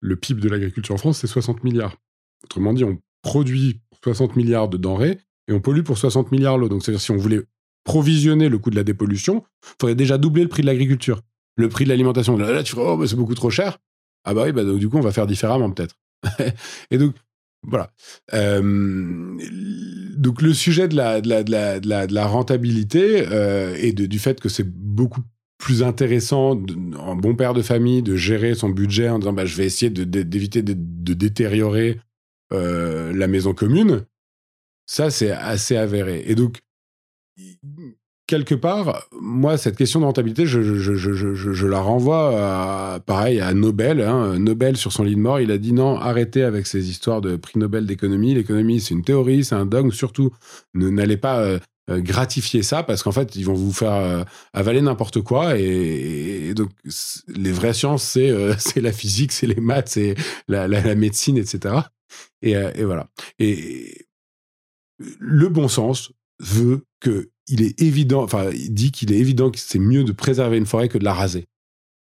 le 0.00 0.16
PIB 0.16 0.40
de 0.40 0.48
l'agriculture 0.48 0.94
en 0.94 0.98
France, 0.98 1.18
c'est 1.18 1.26
60 1.26 1.64
milliards. 1.64 1.96
Autrement 2.44 2.72
dit, 2.72 2.84
on 2.84 2.98
produit 3.22 3.80
60 4.04 4.36
milliards 4.36 4.68
de 4.68 4.76
denrées 4.76 5.18
et 5.48 5.52
on 5.52 5.60
pollue 5.60 5.82
pour 5.82 5.98
60 5.98 6.30
milliards 6.30 6.58
l'eau. 6.58 6.68
Donc, 6.68 6.84
c'est-à-dire, 6.84 7.00
si 7.00 7.10
on 7.10 7.16
voulait 7.16 7.42
provisionner 7.84 8.48
le 8.48 8.58
coût 8.58 8.70
de 8.70 8.76
la 8.76 8.84
dépollution, 8.84 9.42
il 9.64 9.74
faudrait 9.80 9.94
déjà 9.94 10.18
doubler 10.18 10.42
le 10.42 10.48
prix 10.48 10.62
de 10.62 10.66
l'agriculture. 10.66 11.22
Le 11.56 11.68
prix 11.68 11.84
de 11.84 11.88
l'alimentation. 11.88 12.36
Là, 12.36 12.62
tu 12.62 12.74
fais, 12.74 12.80
oh, 12.80 13.04
c'est 13.06 13.16
beaucoup 13.16 13.34
trop 13.34 13.50
cher. 13.50 13.78
Ah 14.24 14.34
bah 14.34 14.44
oui, 14.44 14.52
bah, 14.52 14.62
du 14.64 14.88
coup, 14.88 14.98
on 14.98 15.02
va 15.02 15.12
faire 15.12 15.26
différemment 15.26 15.70
peut-être. 15.70 15.96
et 16.90 16.98
donc, 16.98 17.14
voilà. 17.62 17.92
Donc 18.32 20.42
le 20.42 20.54
sujet 20.54 20.88
de 20.88 20.96
la, 20.96 22.26
rentabilité 22.26 23.24
et 23.80 23.92
du 23.92 24.18
fait 24.18 24.40
que 24.40 24.48
c'est 24.48 24.68
beaucoup 24.68 25.22
plus 25.58 25.82
intéressant, 25.82 26.60
en 26.96 27.16
bon 27.16 27.34
père 27.34 27.52
de 27.52 27.62
famille, 27.62 28.02
de 28.02 28.16
gérer 28.16 28.54
son 28.54 28.70
budget 28.70 29.08
en 29.08 29.18
disant 29.18 29.32
bah, 29.32 29.44
je 29.44 29.56
vais 29.56 29.66
essayer 29.66 29.90
d'éviter 29.90 30.62
de, 30.62 30.74
de, 30.76 31.14
détériorer 31.14 32.00
euh, 32.52 33.12
la 33.12 33.26
maison 33.26 33.52
commune, 33.52 34.06
ça 34.86 35.10
c'est 35.10 35.32
assez 35.32 35.76
avéré. 35.76 36.22
Et 36.26 36.34
donc, 36.34 36.60
quelque 38.28 38.54
part, 38.54 39.08
moi, 39.20 39.56
cette 39.56 39.76
question 39.76 39.98
de 40.00 40.04
rentabilité, 40.04 40.46
je, 40.46 40.62
je, 40.62 40.94
je, 40.94 41.34
je 41.34 41.66
la 41.66 41.80
renvoie 41.80 43.00
pareil 43.06 43.40
à 43.40 43.52
Nobel. 43.54 44.00
Hein. 44.02 44.38
Nobel, 44.38 44.76
sur 44.76 44.92
son 44.92 45.02
lit 45.02 45.16
de 45.16 45.20
mort, 45.20 45.40
il 45.40 45.50
a 45.50 45.58
dit 45.58 45.72
non, 45.72 45.96
arrêtez 45.96 46.44
avec 46.44 46.68
ces 46.68 46.90
histoires 46.90 47.20
de 47.20 47.34
prix 47.34 47.58
Nobel 47.58 47.86
d'économie. 47.86 48.34
L'économie, 48.34 48.80
c'est 48.80 48.94
une 48.94 49.02
théorie, 49.02 49.44
c'est 49.44 49.56
un 49.56 49.66
dogme. 49.66 49.90
Surtout, 49.90 50.30
n'allez 50.74 51.16
pas 51.16 51.40
euh, 51.40 51.58
euh, 51.90 52.00
gratifier 52.00 52.62
ça 52.62 52.82
parce 52.82 53.02
qu'en 53.02 53.12
fait, 53.12 53.34
ils 53.34 53.44
vont 53.44 53.54
vous 53.54 53.72
faire 53.72 53.94
euh, 53.94 54.24
avaler 54.52 54.82
n'importe 54.82 55.22
quoi. 55.22 55.58
Et, 55.58 56.52
donc, 56.54 56.70
les 57.28 57.52
vraies 57.52 57.74
sciences, 57.74 58.04
c'est 58.04 58.30
c'est 58.58 58.82
la 58.82 58.92
physique, 58.92 59.32
c'est 59.32 59.46
les 59.46 59.60
maths, 59.60 59.88
c'est 59.88 60.14
la, 60.48 60.68
la, 60.68 60.94
médecine, 60.94 61.38
etc. 61.38 61.76
Et, 62.42 62.52
et 62.52 62.84
voilà. 62.84 63.08
Et 63.38 64.06
le 65.18 65.48
bon 65.48 65.68
sens 65.68 66.12
veut 66.40 66.84
que 67.00 67.30
il 67.48 67.62
est 67.62 67.80
évident, 67.80 68.22
enfin, 68.22 68.50
il 68.50 68.72
dit 68.72 68.92
qu'il 68.92 69.12
est 69.12 69.18
évident 69.18 69.50
que 69.50 69.58
c'est 69.58 69.78
mieux 69.78 70.04
de 70.04 70.12
préserver 70.12 70.58
une 70.58 70.66
forêt 70.66 70.88
que 70.88 70.98
de 70.98 71.04
la 71.04 71.14
raser. 71.14 71.46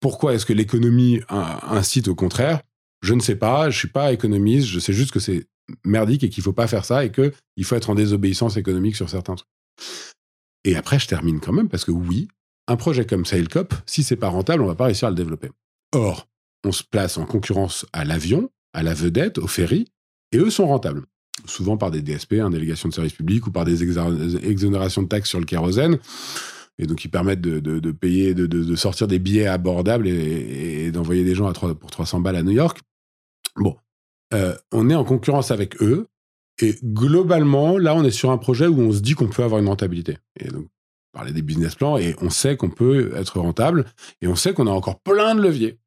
Pourquoi 0.00 0.34
est-ce 0.34 0.46
que 0.46 0.52
l'économie 0.52 1.20
incite 1.28 2.08
au 2.08 2.14
contraire? 2.14 2.62
Je 3.02 3.14
ne 3.14 3.20
sais 3.20 3.36
pas, 3.36 3.70
je 3.70 3.78
suis 3.78 3.88
pas 3.88 4.12
économiste, 4.12 4.66
je 4.66 4.78
sais 4.78 4.92
juste 4.92 5.10
que 5.10 5.20
c'est 5.20 5.46
merdique 5.84 6.24
et 6.24 6.28
qu'il 6.28 6.42
faut 6.42 6.52
pas 6.52 6.66
faire 6.66 6.84
ça 6.84 7.04
et 7.04 7.10
que 7.10 7.32
il 7.56 7.64
faut 7.64 7.76
être 7.76 7.90
en 7.90 7.94
désobéissance 7.94 8.56
économique 8.56 8.96
sur 8.96 9.08
certains 9.08 9.34
trucs. 9.34 9.48
Et 10.64 10.76
après, 10.76 10.98
je 10.98 11.06
termine 11.06 11.40
quand 11.40 11.52
même 11.52 11.68
parce 11.68 11.84
que 11.84 11.90
oui, 11.90 12.28
un 12.66 12.76
projet 12.76 13.06
comme 13.06 13.24
Sailcop, 13.24 13.74
si 13.86 14.02
c'est 14.02 14.16
pas 14.16 14.28
rentable, 14.28 14.62
on 14.62 14.66
va 14.66 14.74
pas 14.74 14.84
réussir 14.86 15.08
à 15.08 15.10
le 15.10 15.16
développer. 15.16 15.50
Or, 15.92 16.28
on 16.64 16.72
se 16.72 16.82
place 16.82 17.16
en 17.18 17.24
concurrence 17.24 17.86
à 17.92 18.04
l'avion, 18.04 18.50
à 18.74 18.82
la 18.82 18.94
vedette, 18.94 19.38
au 19.38 19.46
ferry, 19.46 19.86
et 20.32 20.38
eux 20.38 20.50
sont 20.50 20.66
rentables 20.66 21.04
souvent 21.46 21.76
par 21.76 21.90
des 21.90 22.02
DSP, 22.02 22.34
une 22.34 22.50
délégation 22.50 22.88
de 22.88 22.94
service 22.94 23.12
public, 23.12 23.46
ou 23.46 23.50
par 23.50 23.64
des 23.64 23.82
exonérations 23.82 25.02
de 25.02 25.08
taxes 25.08 25.30
sur 25.30 25.40
le 25.40 25.46
kérosène. 25.46 25.98
Et 26.78 26.86
donc, 26.86 27.04
ils 27.04 27.10
permettent 27.10 27.42
de, 27.42 27.90
payer, 27.90 28.34
de, 28.34 28.76
sortir 28.76 29.06
des 29.06 29.18
billets 29.18 29.46
abordables 29.46 30.08
et, 30.08 30.90
d'envoyer 30.90 31.24
des 31.24 31.34
gens 31.34 31.46
à 31.46 31.52
pour 31.52 31.90
300 31.90 32.20
balles 32.20 32.36
à 32.36 32.42
New 32.42 32.52
York. 32.52 32.80
Bon, 33.56 33.76
euh, 34.32 34.56
on 34.72 34.88
est 34.88 34.94
en 34.94 35.04
concurrence 35.04 35.50
avec 35.50 35.82
eux. 35.82 36.06
Et 36.62 36.76
globalement, 36.82 37.78
là, 37.78 37.94
on 37.94 38.04
est 38.04 38.10
sur 38.10 38.30
un 38.30 38.38
projet 38.38 38.66
où 38.66 38.80
on 38.80 38.92
se 38.92 39.00
dit 39.00 39.14
qu'on 39.14 39.28
peut 39.28 39.42
avoir 39.42 39.60
une 39.60 39.68
rentabilité. 39.68 40.18
Et 40.38 40.48
donc, 40.48 40.68
parler 41.12 41.32
des 41.32 41.42
business 41.42 41.74
plans, 41.74 41.98
et 41.98 42.14
on 42.20 42.30
sait 42.30 42.56
qu'on 42.56 42.70
peut 42.70 43.12
être 43.16 43.40
rentable, 43.40 43.86
et 44.20 44.28
on 44.28 44.36
sait 44.36 44.52
qu'on 44.52 44.66
a 44.66 44.70
encore 44.70 45.00
plein 45.00 45.34
de 45.34 45.42
leviers 45.42 45.78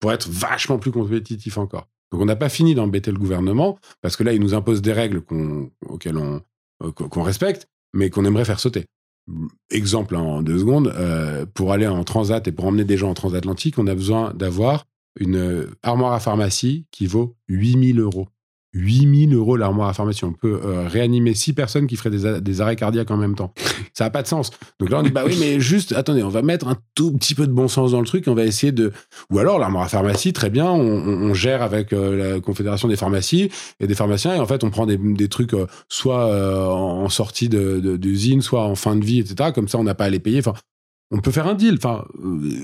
pour 0.00 0.12
être 0.12 0.28
vachement 0.28 0.78
plus 0.78 0.92
compétitif 0.92 1.58
encore. 1.58 1.88
Donc 2.10 2.20
on 2.20 2.24
n'a 2.24 2.36
pas 2.36 2.48
fini 2.48 2.74
d'embêter 2.74 3.10
le 3.10 3.18
gouvernement, 3.18 3.78
parce 4.00 4.16
que 4.16 4.24
là, 4.24 4.32
il 4.32 4.40
nous 4.40 4.54
impose 4.54 4.82
des 4.82 4.92
règles 4.92 5.22
auxquelles 5.86 6.16
on, 6.16 6.40
euh, 6.82 6.90
qu'on 6.92 7.22
respecte, 7.22 7.68
mais 7.92 8.10
qu'on 8.10 8.24
aimerait 8.24 8.44
faire 8.44 8.60
sauter. 8.60 8.86
Exemple 9.70 10.16
en 10.16 10.42
deux 10.42 10.58
secondes, 10.58 10.88
euh, 10.96 11.44
pour 11.52 11.72
aller 11.72 11.86
en 11.86 12.02
transat 12.04 12.46
et 12.48 12.52
pour 12.52 12.64
emmener 12.64 12.84
des 12.84 12.96
gens 12.96 13.10
en 13.10 13.14
transatlantique, 13.14 13.78
on 13.78 13.86
a 13.86 13.94
besoin 13.94 14.32
d'avoir 14.32 14.84
une 15.20 15.66
armoire 15.82 16.12
à 16.12 16.20
pharmacie 16.20 16.86
qui 16.90 17.06
vaut 17.06 17.36
8000 17.48 18.00
euros. 18.00 18.28
8000 18.78 19.34
euros 19.34 19.56
l'armoire 19.56 19.88
à 19.88 19.92
pharmacie. 19.92 20.24
On 20.24 20.32
peut 20.32 20.60
euh, 20.64 20.86
réanimer 20.86 21.34
six 21.34 21.52
personnes 21.52 21.86
qui 21.86 21.96
feraient 21.96 22.40
des, 22.40 22.60
arrêts 22.60 22.76
cardiaques 22.76 23.10
en 23.10 23.16
même 23.16 23.34
temps. 23.34 23.52
Ça 23.92 24.04
n'a 24.04 24.10
pas 24.10 24.22
de 24.22 24.28
sens. 24.28 24.50
Donc 24.78 24.90
là, 24.90 25.00
on 25.00 25.02
dit, 25.02 25.10
bah 25.10 25.24
oui, 25.26 25.36
mais 25.40 25.60
juste, 25.60 25.92
attendez, 25.92 26.22
on 26.22 26.28
va 26.28 26.42
mettre 26.42 26.68
un 26.68 26.76
tout 26.94 27.12
petit 27.12 27.34
peu 27.34 27.46
de 27.46 27.52
bon 27.52 27.68
sens 27.68 27.92
dans 27.92 28.00
le 28.00 28.06
truc. 28.06 28.24
On 28.28 28.34
va 28.34 28.44
essayer 28.44 28.72
de. 28.72 28.92
Ou 29.30 29.38
alors, 29.38 29.58
l'armoire 29.58 29.84
à 29.84 29.88
pharmacie, 29.88 30.32
très 30.32 30.50
bien, 30.50 30.70
on, 30.70 31.34
gère 31.34 31.62
avec 31.62 31.92
euh, 31.92 32.34
la 32.34 32.40
Confédération 32.40 32.88
des 32.88 32.96
pharmacies 32.96 33.50
et 33.80 33.86
des 33.86 33.94
pharmaciens. 33.94 34.34
Et 34.34 34.40
en 34.40 34.46
fait, 34.46 34.64
on 34.64 34.70
prend 34.70 34.86
des, 34.86 35.28
trucs 35.28 35.54
euh, 35.54 35.66
soit 35.88 36.72
en 36.72 37.08
sortie 37.08 37.48
d'usine, 37.48 38.40
soit 38.40 38.64
en 38.64 38.74
fin 38.74 38.96
de 38.96 39.04
vie, 39.04 39.20
etc. 39.20 39.50
Comme 39.54 39.68
ça, 39.68 39.78
on 39.78 39.84
n'a 39.84 39.94
pas 39.94 40.04
à 40.04 40.10
les 40.10 40.20
payer. 40.20 40.38
Enfin, 40.38 40.54
on 41.10 41.20
peut 41.20 41.30
faire 41.30 41.46
un 41.46 41.54
deal. 41.54 41.76
Enfin, 41.76 42.04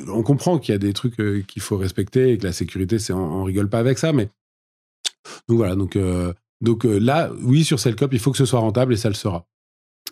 on 0.08 0.22
comprend 0.22 0.58
qu'il 0.58 0.72
y 0.72 0.76
a 0.76 0.78
des 0.78 0.92
trucs 0.92 1.16
qu'il 1.46 1.62
faut 1.62 1.76
respecter 1.76 2.32
et 2.32 2.38
que 2.38 2.46
la 2.46 2.52
sécurité, 2.52 2.98
c'est, 2.98 3.12
on, 3.12 3.40
on 3.40 3.44
rigole 3.44 3.68
pas 3.68 3.78
avec 3.78 3.98
ça, 3.98 4.12
mais 4.12 4.28
donc 5.48 5.58
voilà, 5.58 5.74
donc, 5.76 5.96
euh, 5.96 6.32
donc 6.60 6.84
euh, 6.84 6.98
là, 6.98 7.30
oui, 7.42 7.64
sur 7.64 7.80
Cellcop, 7.80 8.12
il 8.12 8.18
faut 8.18 8.30
que 8.30 8.38
ce 8.38 8.46
soit 8.46 8.60
rentable 8.60 8.94
et 8.94 8.96
ça 8.96 9.08
le 9.08 9.14
sera. 9.14 9.46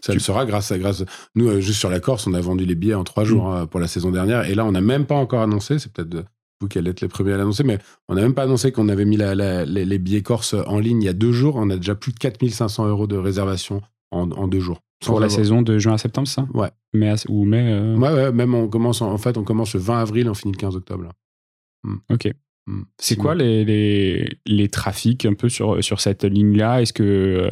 Ça 0.04 0.12
le 0.14 0.20
sera 0.20 0.44
grâce 0.46 0.72
à 0.72 0.78
grâce. 0.78 1.04
Nous, 1.34 1.48
euh, 1.48 1.60
juste 1.60 1.78
sur 1.78 1.90
la 1.90 2.00
Corse, 2.00 2.26
on 2.26 2.34
a 2.34 2.40
vendu 2.40 2.64
les 2.64 2.74
billets 2.74 2.94
en 2.94 3.04
trois 3.04 3.24
jours 3.24 3.50
mm. 3.50 3.54
hein, 3.54 3.66
pour 3.66 3.78
la 3.78 3.86
saison 3.86 4.10
dernière, 4.10 4.48
et 4.48 4.54
là, 4.54 4.64
on 4.64 4.72
n'a 4.72 4.80
même 4.80 5.06
pas 5.06 5.14
encore 5.14 5.42
annoncé. 5.42 5.78
C'est 5.78 5.92
peut-être 5.92 6.24
vous 6.60 6.68
qui 6.68 6.78
allez 6.78 6.90
être 6.90 7.00
les 7.00 7.08
premiers 7.08 7.32
à 7.32 7.36
l'annoncer, 7.36 7.64
mais 7.64 7.78
on 8.08 8.14
n'a 8.14 8.22
même 8.22 8.34
pas 8.34 8.44
annoncé 8.44 8.72
qu'on 8.72 8.88
avait 8.88 9.04
mis 9.04 9.16
les, 9.16 9.98
billets 9.98 10.22
Corse 10.22 10.54
en 10.54 10.78
ligne 10.78 11.02
il 11.02 11.06
y 11.06 11.08
a 11.08 11.12
deux 11.12 11.32
jours. 11.32 11.56
On 11.56 11.70
a 11.70 11.76
déjà 11.76 11.94
plus 11.94 12.12
de 12.12 12.18
4500 12.18 12.86
euros 12.86 13.06
de 13.06 13.16
réservation 13.16 13.82
en, 14.12 14.46
deux 14.46 14.60
jours. 14.60 14.80
Pour 15.04 15.18
la 15.18 15.28
saison 15.28 15.62
de 15.62 15.78
juin 15.78 15.94
à 15.94 15.98
septembre, 15.98 16.28
ça? 16.28 16.46
Ouais. 16.54 16.70
Mais 16.92 17.12
ou 17.28 17.44
mai. 17.44 17.80
Ouais, 17.96 18.12
ouais, 18.12 18.32
même 18.32 18.54
on 18.54 18.68
commence 18.68 19.02
en, 19.02 19.18
fait, 19.18 19.36
on 19.36 19.42
commence 19.42 19.74
le 19.74 19.80
20 19.80 19.98
avril, 19.98 20.28
on 20.28 20.34
finit 20.34 20.52
le 20.52 20.58
15 20.58 20.76
octobre. 20.76 21.08
Mm. 21.82 21.96
Ok. 22.10 22.32
Hmm. 22.66 22.82
C'est 22.98 23.16
quoi 23.16 23.34
les, 23.34 23.64
les, 23.64 24.38
les, 24.46 24.68
trafics 24.68 25.26
un 25.26 25.34
peu 25.34 25.48
sur, 25.48 25.82
sur 25.82 26.00
cette 26.00 26.24
ligne-là? 26.24 26.80
Est-ce 26.80 26.92
que, 26.92 27.02
euh, 27.02 27.50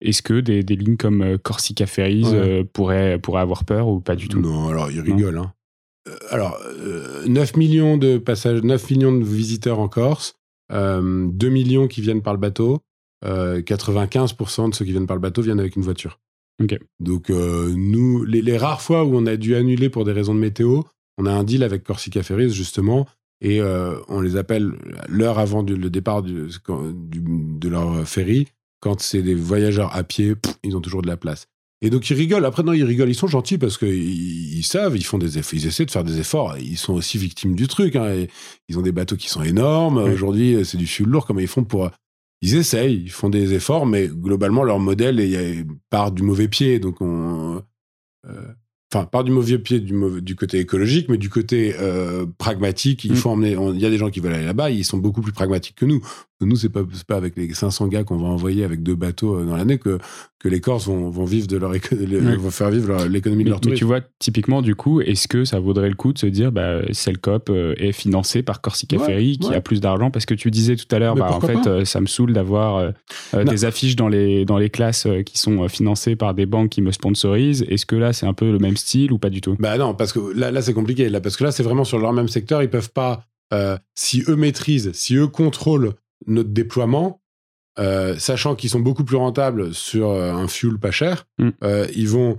est 0.00 0.22
que 0.22 0.40
des, 0.40 0.62
des, 0.62 0.76
lignes 0.76 0.96
comme 0.96 1.22
euh, 1.22 1.38
Corsica 1.38 1.86
Ferries 1.86 2.24
euh, 2.26 2.64
pourraient, 2.64 3.18
pourraient, 3.18 3.42
avoir 3.42 3.64
peur 3.64 3.88
ou 3.88 4.00
pas 4.00 4.16
du 4.16 4.28
tout? 4.28 4.40
Non, 4.40 4.68
alors 4.68 4.90
ils 4.90 5.00
rigolent. 5.00 5.38
Hein. 5.38 5.52
alors, 6.30 6.58
9 7.26 7.56
millions 7.56 7.98
de 7.98 8.16
passages, 8.16 8.62
9 8.62 8.90
millions 8.90 9.12
de 9.12 9.24
visiteurs 9.24 9.80
en 9.80 9.88
Corse, 9.88 10.34
2 10.70 11.30
millions 11.48 11.86
qui 11.86 12.00
viennent 12.00 12.22
par 12.22 12.32
le 12.32 12.40
bateau, 12.40 12.80
95% 13.24 14.70
de 14.70 14.74
ceux 14.74 14.84
qui 14.86 14.92
viennent 14.92 15.06
par 15.06 15.16
le 15.16 15.22
bateau 15.22 15.42
viennent 15.42 15.60
avec 15.60 15.76
une 15.76 15.82
voiture. 15.82 16.20
Donc, 17.00 17.28
nous, 17.28 18.24
les, 18.24 18.40
les, 18.40 18.56
rares 18.56 18.80
fois 18.80 19.04
où 19.04 19.14
on 19.14 19.26
a 19.26 19.36
dû 19.36 19.54
annuler 19.54 19.90
pour 19.90 20.04
des 20.04 20.12
raisons 20.12 20.34
de 20.34 20.40
météo, 20.40 20.82
on 21.18 21.26
a 21.26 21.32
un 21.32 21.44
deal 21.44 21.62
avec 21.62 21.84
Corsica 21.84 22.22
Ferries 22.22 22.50
justement 22.50 23.06
et 23.40 23.60
euh, 23.60 23.98
on 24.08 24.20
les 24.20 24.36
appelle 24.36 24.72
l'heure 25.08 25.38
avant 25.38 25.62
le 25.62 25.90
départ 25.90 26.22
du, 26.22 26.48
de 26.68 27.68
leur 27.68 28.06
ferry. 28.08 28.48
Quand 28.80 29.00
c'est 29.00 29.22
des 29.22 29.34
voyageurs 29.34 29.94
à 29.94 30.04
pied, 30.04 30.34
ils 30.62 30.76
ont 30.76 30.80
toujours 30.80 31.02
de 31.02 31.08
la 31.08 31.16
place. 31.16 31.46
Et 31.80 31.90
donc 31.90 32.08
ils 32.10 32.14
rigolent. 32.14 32.44
Après 32.44 32.62
non, 32.62 32.72
ils 32.72 32.84
rigolent. 32.84 33.08
Ils 33.08 33.14
sont 33.14 33.28
gentils 33.28 33.58
parce 33.58 33.78
qu'ils 33.78 34.56
ils 34.56 34.64
savent, 34.64 34.96
ils 34.96 35.04
font 35.04 35.18
des 35.18 35.38
efforts, 35.38 35.58
ils 35.58 35.66
essaient 35.66 35.86
de 35.86 35.90
faire 35.90 36.04
des 36.04 36.18
efforts. 36.18 36.58
Ils 36.58 36.76
sont 36.76 36.94
aussi 36.94 37.18
victimes 37.18 37.54
du 37.54 37.68
truc. 37.68 37.94
Hein, 37.96 38.12
et 38.12 38.28
ils 38.68 38.78
ont 38.78 38.82
des 38.82 38.92
bateaux 38.92 39.16
qui 39.16 39.28
sont 39.28 39.42
énormes. 39.42 39.98
Aujourd'hui, 39.98 40.64
c'est 40.64 40.78
du 40.78 40.86
fuel 40.86 41.08
lourd. 41.08 41.26
Comment 41.26 41.40
ils 41.40 41.48
font 41.48 41.64
pour 41.64 41.90
Ils 42.42 42.56
essayent, 42.56 43.02
ils 43.04 43.10
font 43.10 43.30
des 43.30 43.54
efforts, 43.54 43.86
mais 43.86 44.08
globalement 44.08 44.64
leur 44.64 44.80
modèle 44.80 45.64
part 45.90 46.10
du 46.10 46.22
mauvais 46.22 46.48
pied. 46.48 46.80
Donc 46.80 47.00
on 47.00 47.62
euh, 48.26 48.52
enfin, 48.92 49.04
pas 49.04 49.22
du 49.22 49.30
mauvais 49.30 49.58
pied 49.58 49.80
du, 49.80 49.92
mauvais, 49.92 50.20
du 50.20 50.36
côté 50.36 50.58
écologique, 50.58 51.08
mais 51.08 51.18
du 51.18 51.30
côté 51.30 51.74
euh, 51.78 52.26
pragmatique. 52.38 53.04
Il 53.04 53.12
mm. 53.12 53.16
faut 53.16 53.30
emmener. 53.30 53.56
Il 53.74 53.80
y 53.80 53.86
a 53.86 53.90
des 53.90 53.98
gens 53.98 54.10
qui 54.10 54.20
veulent 54.20 54.34
aller 54.34 54.46
là-bas. 54.46 54.70
Ils 54.70 54.84
sont 54.84 54.98
beaucoup 54.98 55.22
plus 55.22 55.32
pragmatiques 55.32 55.76
que 55.76 55.84
nous. 55.84 56.02
Nous, 56.40 56.56
c'est 56.56 56.68
pas, 56.68 56.82
pas 57.06 57.16
avec 57.16 57.36
les 57.36 57.52
500 57.52 57.88
gars 57.88 58.04
qu'on 58.04 58.16
va 58.16 58.28
envoyer 58.28 58.64
avec 58.64 58.82
deux 58.82 58.94
bateaux 58.94 59.44
dans 59.44 59.56
l'année 59.56 59.78
que, 59.78 59.98
que 60.38 60.48
les 60.48 60.60
Corses 60.60 60.86
vont, 60.86 61.10
vont 61.10 61.24
vivre 61.24 61.48
de 61.48 61.56
leur 61.56 61.72
vont 61.72 62.50
faire 62.50 62.70
vivre 62.70 63.06
l'économie 63.06 63.42
de 63.42 63.50
leur 63.50 63.60
tourisme. 63.60 63.74
Mais 63.74 63.78
tu 63.78 63.84
vois, 63.84 64.00
typiquement, 64.20 64.62
du 64.62 64.76
coup, 64.76 65.00
est-ce 65.00 65.26
que 65.26 65.44
ça 65.44 65.58
vaudrait 65.58 65.88
le 65.88 65.96
coup 65.96 66.12
de 66.12 66.18
se 66.18 66.26
dire, 66.26 66.52
bah, 66.52 66.80
Selcop 66.92 67.50
est 67.50 67.92
financé 67.92 68.42
par 68.42 68.60
Corsica 68.60 68.98
Ferry, 68.98 69.38
qui 69.38 69.52
a 69.52 69.60
plus 69.60 69.80
d'argent? 69.80 70.12
Parce 70.12 70.26
que 70.26 70.34
tu 70.34 70.50
disais 70.50 70.76
tout 70.76 70.86
à 70.94 71.00
l'heure, 71.00 71.16
bah, 71.16 71.30
en 71.32 71.40
fait, 71.40 71.84
ça 71.84 72.00
me 72.00 72.06
saoule 72.06 72.32
d'avoir 72.32 72.92
des 73.34 73.64
affiches 73.64 73.96
dans 73.96 74.08
les, 74.08 74.44
dans 74.44 74.58
les 74.58 74.70
classes 74.70 75.08
qui 75.26 75.38
sont 75.38 75.68
financées 75.68 76.14
par 76.14 76.34
des 76.34 76.46
banques 76.46 76.70
qui 76.70 76.82
me 76.82 76.92
sponsorisent. 76.92 77.64
Est-ce 77.68 77.86
que 77.86 77.96
là, 77.96 78.12
c'est 78.12 78.26
un 78.26 78.34
peu 78.34 78.50
le 78.50 78.58
même 78.58 78.76
style 78.76 79.12
ou 79.12 79.18
pas 79.18 79.30
du 79.30 79.40
tout? 79.40 79.56
Bah 79.58 79.76
non, 79.76 79.94
parce 79.94 80.12
que 80.12 80.20
là, 80.34 80.50
là 80.50 80.62
c'est 80.62 80.74
compliqué. 80.74 81.08
Là, 81.08 81.20
parce 81.20 81.36
que 81.36 81.44
là, 81.44 81.50
c'est 81.50 81.62
vraiment 81.62 81.84
sur 81.84 81.98
leur 81.98 82.12
même 82.12 82.28
secteur. 82.28 82.62
Ils 82.62 82.70
peuvent 82.70 82.92
pas, 82.92 83.24
euh, 83.52 83.76
si 83.94 84.22
eux 84.28 84.36
maîtrisent, 84.36 84.92
si 84.92 85.16
eux 85.16 85.26
contrôlent 85.26 85.94
notre 86.26 86.50
déploiement, 86.50 87.22
euh, 87.78 88.18
sachant 88.18 88.54
qu'ils 88.54 88.70
sont 88.70 88.80
beaucoup 88.80 89.04
plus 89.04 89.16
rentables 89.16 89.72
sur 89.72 90.10
euh, 90.10 90.32
un 90.32 90.48
fuel 90.48 90.78
pas 90.78 90.90
cher, 90.90 91.26
mm. 91.38 91.50
ils 91.94 92.08
vont 92.08 92.38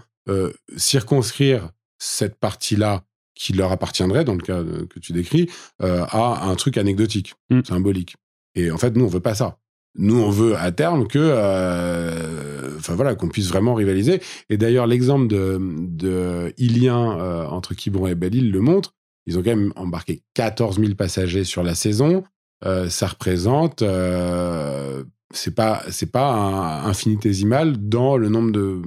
circonscrire 0.77 1.71
cette 1.97 2.35
partie-là 2.35 3.03
qui 3.33 3.53
leur 3.53 3.71
appartiendrait, 3.71 4.23
dans 4.23 4.35
le 4.35 4.41
cas 4.41 4.61
que 4.63 4.99
tu 4.99 5.11
décris, 5.11 5.49
à 5.79 6.47
un 6.47 6.55
truc 6.55 6.77
anecdotique, 6.77 7.33
mm. 7.49 7.61
symbolique. 7.63 8.15
Et 8.53 8.69
en 8.69 8.77
fait, 8.77 8.95
nous, 8.95 9.05
on 9.05 9.07
veut 9.07 9.21
pas 9.21 9.33
ça. 9.33 9.57
Nous, 9.95 10.17
on 10.17 10.29
veut 10.29 10.55
à 10.55 10.71
terme 10.71 11.07
que, 11.07 11.19
euh, 11.19 12.77
enfin 12.77 12.95
voilà, 12.95 13.15
qu'on 13.15 13.27
puisse 13.27 13.49
vraiment 13.49 13.73
rivaliser. 13.73 14.21
Et 14.49 14.57
d'ailleurs, 14.57 14.87
l'exemple 14.87 15.27
de, 15.27 15.59
de 15.59 16.53
Ilien 16.57 17.19
euh, 17.19 17.45
entre 17.47 17.73
Quiberon 17.73 18.07
et 18.07 18.15
Belle-Île 18.15 18.51
le 18.51 18.61
montre. 18.61 18.93
Ils 19.25 19.37
ont 19.37 19.43
quand 19.43 19.55
même 19.55 19.73
embarqué 19.75 20.21
14 20.35 20.79
000 20.79 20.95
passagers 20.95 21.43
sur 21.43 21.63
la 21.63 21.75
saison. 21.75 22.23
Euh, 22.65 22.89
ça 22.89 23.07
représente, 23.07 23.83
c'est 25.31 25.55
pas, 25.55 25.83
c'est 25.89 26.11
pas 26.11 26.33
un, 26.33 26.85
infinitésimal 26.85 27.77
dans 27.77 28.17
le 28.17 28.29
nombre 28.29 28.51
de, 28.51 28.81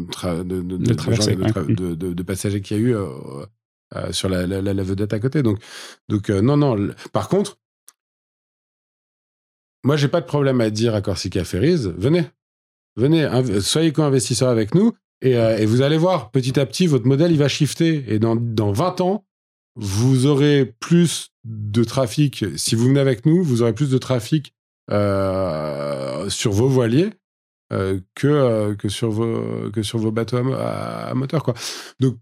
de, 0.44 0.60
de, 0.60 0.76
de, 0.76 2.12
de, 2.12 2.22
passagers 2.22 2.60
qu'il 2.60 2.76
y 2.76 2.80
a 2.80 2.82
eu 2.82 2.96
sur 4.10 4.28
la, 4.28 4.46
la, 4.46 4.60
la, 4.60 4.82
vedette 4.82 5.12
à 5.12 5.20
côté. 5.20 5.42
Donc, 5.42 5.58
donc 6.08 6.28
non, 6.28 6.56
non. 6.56 6.90
Par 7.12 7.28
contre, 7.28 7.58
moi, 9.84 9.96
j'ai 9.96 10.08
pas 10.08 10.20
de 10.20 10.26
problème 10.26 10.60
à 10.60 10.70
dire 10.70 10.94
à 10.94 11.00
Corsica 11.00 11.44
Ferries, 11.44 11.88
venez, 11.96 12.24
venez, 12.96 13.28
soyez 13.60 13.92
co-investisseurs 13.92 14.50
avec 14.50 14.74
nous 14.74 14.92
euh, 15.24 15.56
et, 15.56 15.66
vous 15.66 15.82
allez 15.82 15.96
voir, 15.96 16.30
petit 16.30 16.58
à 16.58 16.66
petit, 16.66 16.86
votre 16.86 17.06
modèle, 17.06 17.30
il 17.32 17.38
va 17.38 17.48
shifter. 17.48 18.04
Et 18.08 18.18
dans, 18.18 18.36
dans 18.36 18.72
20 18.72 19.00
ans, 19.00 19.24
vous 19.76 20.26
aurez 20.26 20.74
plus 20.80 21.32
de 21.44 21.84
trafic. 21.84 22.44
Si 22.56 22.74
vous 22.74 22.86
venez 22.88 23.00
avec 23.00 23.26
nous, 23.26 23.42
vous 23.42 23.62
aurez 23.62 23.72
plus 23.72 23.90
de 23.90 23.98
trafic 23.98 24.54
euh, 24.90 26.28
sur 26.28 26.52
vos 26.52 26.68
voiliers 26.68 27.10
euh, 27.72 28.00
que, 28.14 28.74
que, 28.74 28.88
sur 28.88 29.10
vos, 29.10 29.70
que 29.70 29.82
sur 29.82 29.98
vos 29.98 30.12
bateaux 30.12 30.36
à, 30.54 31.12
moteur. 31.14 31.42
Quoi. 31.42 31.54
Donc, 32.00 32.18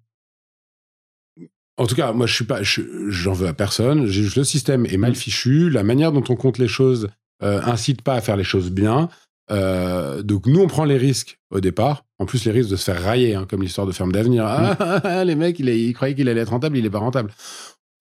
en 1.77 1.87
tout 1.87 1.95
cas, 1.95 2.13
moi, 2.13 2.27
je 2.27 2.35
suis 2.35 2.45
pas, 2.45 2.61
j'en 2.63 3.33
veux 3.33 3.49
à 3.49 3.55
personne. 3.55 4.05
Le 4.05 4.45
système 4.45 4.87
est 4.87 4.99
mal 4.99 5.15
fichu. 5.15 5.71
La 5.71 5.83
manière 5.83 6.13
dont 6.13 6.25
on 6.29 6.37
compte 6.37 6.59
les 6.59 6.69
choses 6.69 7.09
euh, 7.43 7.61
incite 7.63 8.03
pas 8.03 8.15
à 8.15 8.21
faire 8.21 8.37
les 8.37 8.45
choses 8.45 8.71
bien. 8.71 9.09
Euh, 9.51 10.23
donc 10.23 10.47
nous, 10.47 10.61
on 10.61 10.67
prend 10.67 10.85
les 10.85 10.97
risques 10.97 11.39
au 11.51 11.61
départ. 11.61 12.05
En 12.19 12.27
plus, 12.27 12.45
les 12.45 12.53
risques 12.53 12.71
de 12.71 12.77
se 12.77 12.85
faire 12.85 13.03
railler, 13.03 13.35
hein, 13.35 13.47
comme 13.49 13.63
l'histoire 13.63 13.87
de 13.87 13.93
ferme 13.93 14.13
d'avenir. 14.13 14.45
Mm. 14.45 14.77
Ah, 15.05 15.25
les 15.25 15.35
mecs, 15.35 15.59
ils, 15.59 15.93
croyaient 15.95 16.15
qu'il 16.15 16.29
allait 16.29 16.41
être 16.41 16.51
rentable, 16.51 16.77
il 16.77 16.87
est 16.87 16.91
pas 16.91 16.99
rentable. 16.99 17.33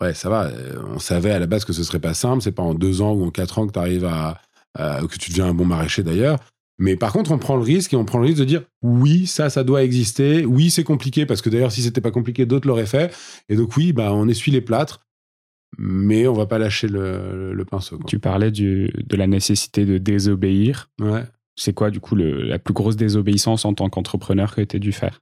Ouais, 0.02 0.14
ça 0.14 0.30
va. 0.30 0.46
Euh, 0.46 0.78
on 0.94 1.00
savait 1.00 1.32
à 1.32 1.40
la 1.40 1.48
base 1.48 1.66
que 1.66 1.74
ce 1.74 1.84
serait 1.84 2.00
pas 2.00 2.14
simple. 2.14 2.42
C'est 2.42 2.52
pas 2.52 2.64
en 2.64 2.74
deux 2.74 3.02
ans 3.02 3.14
ou 3.14 3.26
en 3.26 3.32
quatre 3.32 3.60
ans 3.60 3.68
que 3.68 3.74
tu 3.74 3.80
arrives 3.80 4.06
à, 4.06 4.40
que 4.76 5.18
tu 5.18 5.32
deviens 5.32 5.48
un 5.48 5.54
bon 5.54 5.66
maraîcher 5.66 6.04
d'ailleurs. 6.04 6.40
Mais 6.82 6.96
par 6.96 7.12
contre, 7.12 7.32
on 7.32 7.38
prend 7.38 7.58
le 7.58 7.64
risque 7.64 7.94
et 7.94 7.98
on 7.98 8.06
prend 8.06 8.20
le 8.20 8.28
risque 8.28 8.40
de 8.40 8.46
dire 8.46 8.62
oui, 8.82 9.28
ça, 9.28 9.50
ça 9.50 9.66
doit 9.66 9.84
exister. 9.84 10.46
Oui, 10.46 10.70
c'est 10.70 10.86
compliqué 10.86 11.26
parce 11.26 11.42
que 11.42 11.50
d'ailleurs, 11.50 11.74
si 11.74 11.82
c'était 11.82 12.00
pas 12.00 12.12
compliqué, 12.12 12.46
d'autres 12.46 12.68
l'auraient 12.68 12.86
fait. 12.86 13.14
Et 13.50 13.58
donc 13.58 13.76
oui, 13.76 13.92
bah, 13.92 14.14
on 14.14 14.28
essuie 14.30 14.52
les 14.52 14.62
plâtres 14.62 15.02
mais 15.78 16.28
on 16.28 16.34
va 16.34 16.46
pas 16.46 16.58
lâcher 16.58 16.88
le, 16.88 17.64
pinceau. 17.70 18.00
Tu 18.08 18.20
parlais 18.20 18.52
du, 18.52 18.92
de 18.98 19.16
la 19.16 19.28
nécessité 19.28 19.86
de 19.86 19.98
désobéir. 19.98 20.90
Ouais. 21.00 21.24
C'est 21.60 21.74
quoi, 21.74 21.92
du 21.92 22.00
coup, 22.00 22.16
la 22.16 22.58
plus 22.58 22.74
grosse 22.74 22.96
désobéissance 22.96 23.66
en 23.66 23.74
tant 23.74 23.90
qu'entrepreneur 23.90 24.56
que 24.56 24.62
tu 24.62 24.78
as 24.78 24.80
dû 24.80 24.94
faire? 24.94 25.22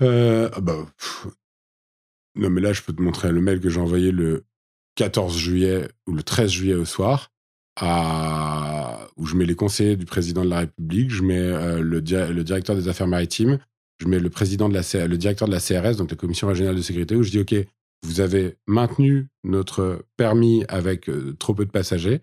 Euh, 0.00 0.48
ah 0.52 0.60
bah, 0.60 0.86
Non, 2.36 2.50
mais 2.50 2.60
là, 2.60 2.72
je 2.72 2.82
peux 2.82 2.92
te 2.92 3.02
montrer 3.02 3.32
le 3.32 3.40
mail 3.40 3.58
que 3.60 3.68
j'ai 3.68 3.80
envoyé 3.80 4.12
le 4.12 4.44
14 4.94 5.36
juillet 5.36 5.88
ou 6.06 6.12
le 6.12 6.22
13 6.22 6.50
juillet 6.50 6.74
au 6.74 6.84
soir, 6.84 7.32
à... 7.74 9.08
où 9.16 9.26
je 9.26 9.34
mets 9.34 9.44
les 9.44 9.56
conseillers 9.56 9.96
du 9.96 10.06
président 10.06 10.44
de 10.44 10.50
la 10.50 10.60
République, 10.60 11.10
je 11.10 11.24
mets 11.24 11.38
euh, 11.38 11.80
le, 11.80 11.98
le 11.98 12.44
directeur 12.44 12.76
des 12.76 12.86
affaires 12.86 13.08
maritimes, 13.08 13.58
je 14.00 14.06
mets 14.06 14.20
le 14.20 14.30
président 14.30 14.68
de 14.68 14.74
la, 14.74 15.06
le 15.08 15.18
directeur 15.18 15.48
de 15.48 15.52
la 15.52 15.60
CRS, 15.60 15.96
donc 15.96 16.12
la 16.12 16.16
Commission 16.16 16.46
régionale 16.46 16.76
de 16.76 16.82
sécurité, 16.82 17.16
où 17.16 17.24
je 17.24 17.30
dis 17.30 17.40
OK, 17.40 17.56
vous 18.04 18.20
avez 18.20 18.56
maintenu 18.68 19.26
notre 19.42 20.04
permis 20.16 20.64
avec 20.68 21.08
euh, 21.08 21.34
trop 21.40 21.54
peu 21.54 21.64
de 21.64 21.72
passagers. 21.72 22.20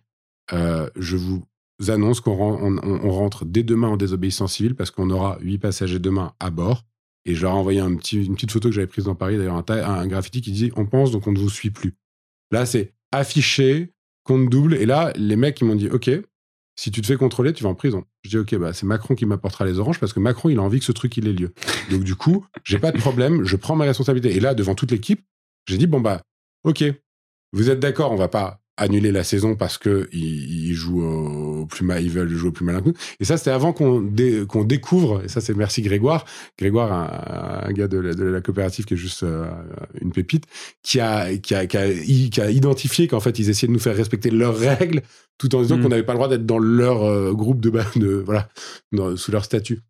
Euh, 0.54 0.90
je 0.96 1.18
vous 1.18 1.44
annonce 1.88 2.22
qu'on 2.22 2.80
on, 2.84 3.12
rentre 3.12 3.46
dès 3.46 3.64
demain 3.64 3.90
en 3.90 3.98
désobéissance 3.98 4.54
civile 4.54 4.76
parce 4.76 4.92
qu'on 4.92 5.10
aura 5.10 5.38
huit 5.42 5.58
passagers 5.58 6.00
demain 6.00 6.34
à 6.40 6.50
bord. 6.50 6.86
Et 7.26 7.34
je 7.34 7.42
leur 7.42 7.52
ai 7.52 7.56
envoyé 7.56 7.80
une 7.82 7.98
petite 7.98 8.52
photo 8.52 8.70
que 8.70 8.76
j'avais 8.76 8.88
prise 8.88 9.06
dans 9.06 9.16
Paris, 9.16 9.38
d'ailleurs, 9.38 9.64
un, 9.70 10.08
graffiti 10.08 10.42
qui 10.42 10.52
dit 10.52 10.72
On 10.76 10.86
pense, 10.86 11.12
donc 11.12 11.26
on 11.26 11.32
ne 11.32 11.40
vous 11.40 11.50
suit 11.50 11.72
plus. 11.72 11.96
Là, 12.52 12.68
c'est 12.68 12.94
affiché, 13.12 13.94
compte 14.24 14.50
double. 14.50 14.76
Et 14.76 14.86
là, 14.86 15.12
les 15.16 15.36
mecs, 15.36 15.60
ils 15.60 15.66
m'ont 15.66 15.76
dit 15.76 15.90
OK, 15.90 16.10
si 16.76 16.92
tu 16.92 17.02
te 17.02 17.08
fais 17.08 17.16
contrôler, 17.16 17.54
tu 17.54 17.64
vas 17.64 17.70
en 17.70 17.76
prison. 17.76 18.06
Je 18.24 18.30
dis, 18.30 18.38
OK, 18.38 18.56
bah, 18.56 18.74
c'est 18.74 18.86
Macron 18.86 19.16
qui 19.16 19.26
m'apportera 19.26 19.66
les 19.66 19.80
oranges 19.80 20.00
parce 20.00 20.14
que 20.14 20.20
Macron, 20.20 20.50
il 20.50 20.60
a 20.60 20.62
envie 20.62 20.80
que 20.80 20.86
ce 20.86 20.92
truc, 20.92 21.16
il 21.18 21.28
ait 21.28 21.34
lieu. 21.34 21.54
Donc, 21.90 22.04
du 22.04 22.16
coup, 22.16 22.46
j'ai 22.64 22.80
pas 22.80 22.92
de 22.92 22.98
problème, 22.98 23.44
je 23.46 23.56
prends 23.56 23.76
mes 23.76 23.86
responsabilités. 23.86 24.36
Et 24.36 24.40
là, 24.40 24.54
devant 24.54 24.76
toute 24.76 24.92
l'équipe, 24.92 25.26
j'ai 25.68 25.78
dit, 25.78 25.88
bon, 25.88 26.02
bah, 26.02 26.22
OK, 26.64 26.84
vous 27.54 27.70
êtes 27.70 27.80
d'accord, 27.80 28.12
on 28.12 28.18
va 28.18 28.28
pas 28.28 28.62
annuler 28.78 29.12
la 29.12 29.24
saison 29.24 29.56
parce 29.56 29.78
que 29.78 30.10
ils, 30.12 30.74
jouent 30.74 31.04
au 31.04 31.66
plus 31.66 31.86
mal, 31.86 32.04
ils 32.04 32.10
veulent 32.10 32.30
jouer 32.30 32.50
au 32.50 32.52
plus 32.52 32.66
malin 32.66 32.82
que 32.82 32.90
nous. 32.90 32.94
Et 33.20 33.26
ça, 33.26 33.38
c'était 33.38 33.52
avant 33.52 33.74
qu'on 33.74 34.12
qu'on 34.48 34.64
découvre. 34.64 35.24
Et 35.24 35.28
ça, 35.28 35.42
c'est 35.42 35.56
merci 35.56 35.82
Grégoire. 35.82 36.26
Grégoire, 36.58 36.92
un, 36.92 37.72
gars 37.72 37.88
de 37.88 37.98
la, 37.98 38.42
coopérative 38.42 38.86
qui 38.86 38.96
est 38.96 38.98
juste 38.98 39.24
euh, 39.24 39.50
une 40.02 40.12
pépite, 40.12 40.46
qui 40.84 41.00
a 41.00 41.36
qui 41.38 41.56
a, 41.56 41.66
qui 41.66 41.78
a, 41.78 42.52
identifié 42.52 43.08
qu'en 43.08 43.20
fait 43.20 43.40
ils 43.40 43.50
essayaient 43.50 43.68
de 43.68 43.74
nous 43.74 43.80
faire 43.80 43.96
respecter 43.96 44.30
leurs 44.30 44.58
règles, 44.58 45.02
tout 45.38 45.56
en 45.56 45.62
disant 45.62 45.78
mm. 45.78 45.82
qu'on 45.82 45.90
n'avait 45.90 46.04
pas 46.04 46.14
le 46.14 46.18
droit 46.18 46.30
d'être 46.30 46.46
dans 46.46 46.60
leur 46.60 47.04
euh, 47.04 47.34
groupe 47.34 47.62
de, 47.62 47.72
de 47.96 48.24
voilà 48.26 48.50
sous 49.16 49.32
leur 49.32 49.46
statut. 49.46 49.82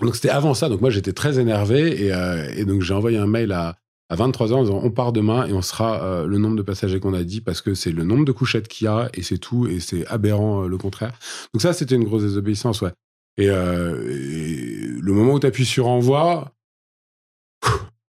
Donc 0.00 0.14
c'était 0.16 0.30
avant 0.30 0.54
ça. 0.54 0.68
Donc 0.68 0.80
moi 0.80 0.90
j'étais 0.90 1.12
très 1.12 1.38
énervé 1.38 2.06
et, 2.06 2.12
euh, 2.12 2.50
et 2.56 2.64
donc 2.64 2.82
j'ai 2.82 2.94
envoyé 2.94 3.18
un 3.18 3.26
mail 3.26 3.52
à 3.52 3.76
à 4.08 4.16
23 4.16 4.52
ans 4.52 4.58
en 4.58 4.62
disant 4.62 4.80
on 4.82 4.90
part 4.90 5.12
demain 5.12 5.46
et 5.46 5.52
on 5.52 5.62
sera 5.62 6.02
euh, 6.02 6.26
le 6.26 6.38
nombre 6.38 6.56
de 6.56 6.62
passagers 6.62 7.00
qu'on 7.00 7.14
a 7.14 7.24
dit 7.24 7.40
parce 7.40 7.60
que 7.60 7.74
c'est 7.74 7.90
le 7.90 8.04
nombre 8.04 8.24
de 8.24 8.32
couchettes 8.32 8.68
qu'il 8.68 8.84
y 8.84 8.88
a 8.88 9.08
et 9.14 9.22
c'est 9.22 9.38
tout 9.38 9.66
et 9.66 9.80
c'est 9.80 10.06
aberrant 10.06 10.64
euh, 10.64 10.68
le 10.68 10.78
contraire. 10.78 11.18
Donc 11.52 11.62
ça 11.62 11.72
c'était 11.72 11.96
une 11.96 12.04
grosse 12.04 12.22
désobéissance 12.22 12.82
ouais. 12.82 12.92
Et, 13.38 13.50
euh, 13.50 14.98
le 15.00 15.12
moment 15.12 15.34
où 15.34 15.40
tu 15.40 15.46
appuies 15.46 15.66
sur 15.66 15.88
envoi, 15.88 16.52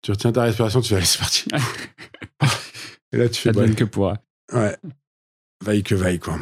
tu 0.01 0.11
retiens 0.11 0.31
ta 0.31 0.43
respiration, 0.43 0.81
tu 0.81 0.91
vas 0.91 0.97
aller 0.97 1.05
c'est 1.05 1.19
parti. 1.19 1.45
et 3.11 3.17
là 3.17 3.27
tu 3.27 3.41
fais 3.41 3.51
bah, 3.51 3.67
que 3.67 3.83
pourra. 3.83 4.17
Ouais. 4.53 4.77
Vaille 5.65 5.83
que 5.83 5.95
vaille 5.95 6.19
quoi. 6.19 6.37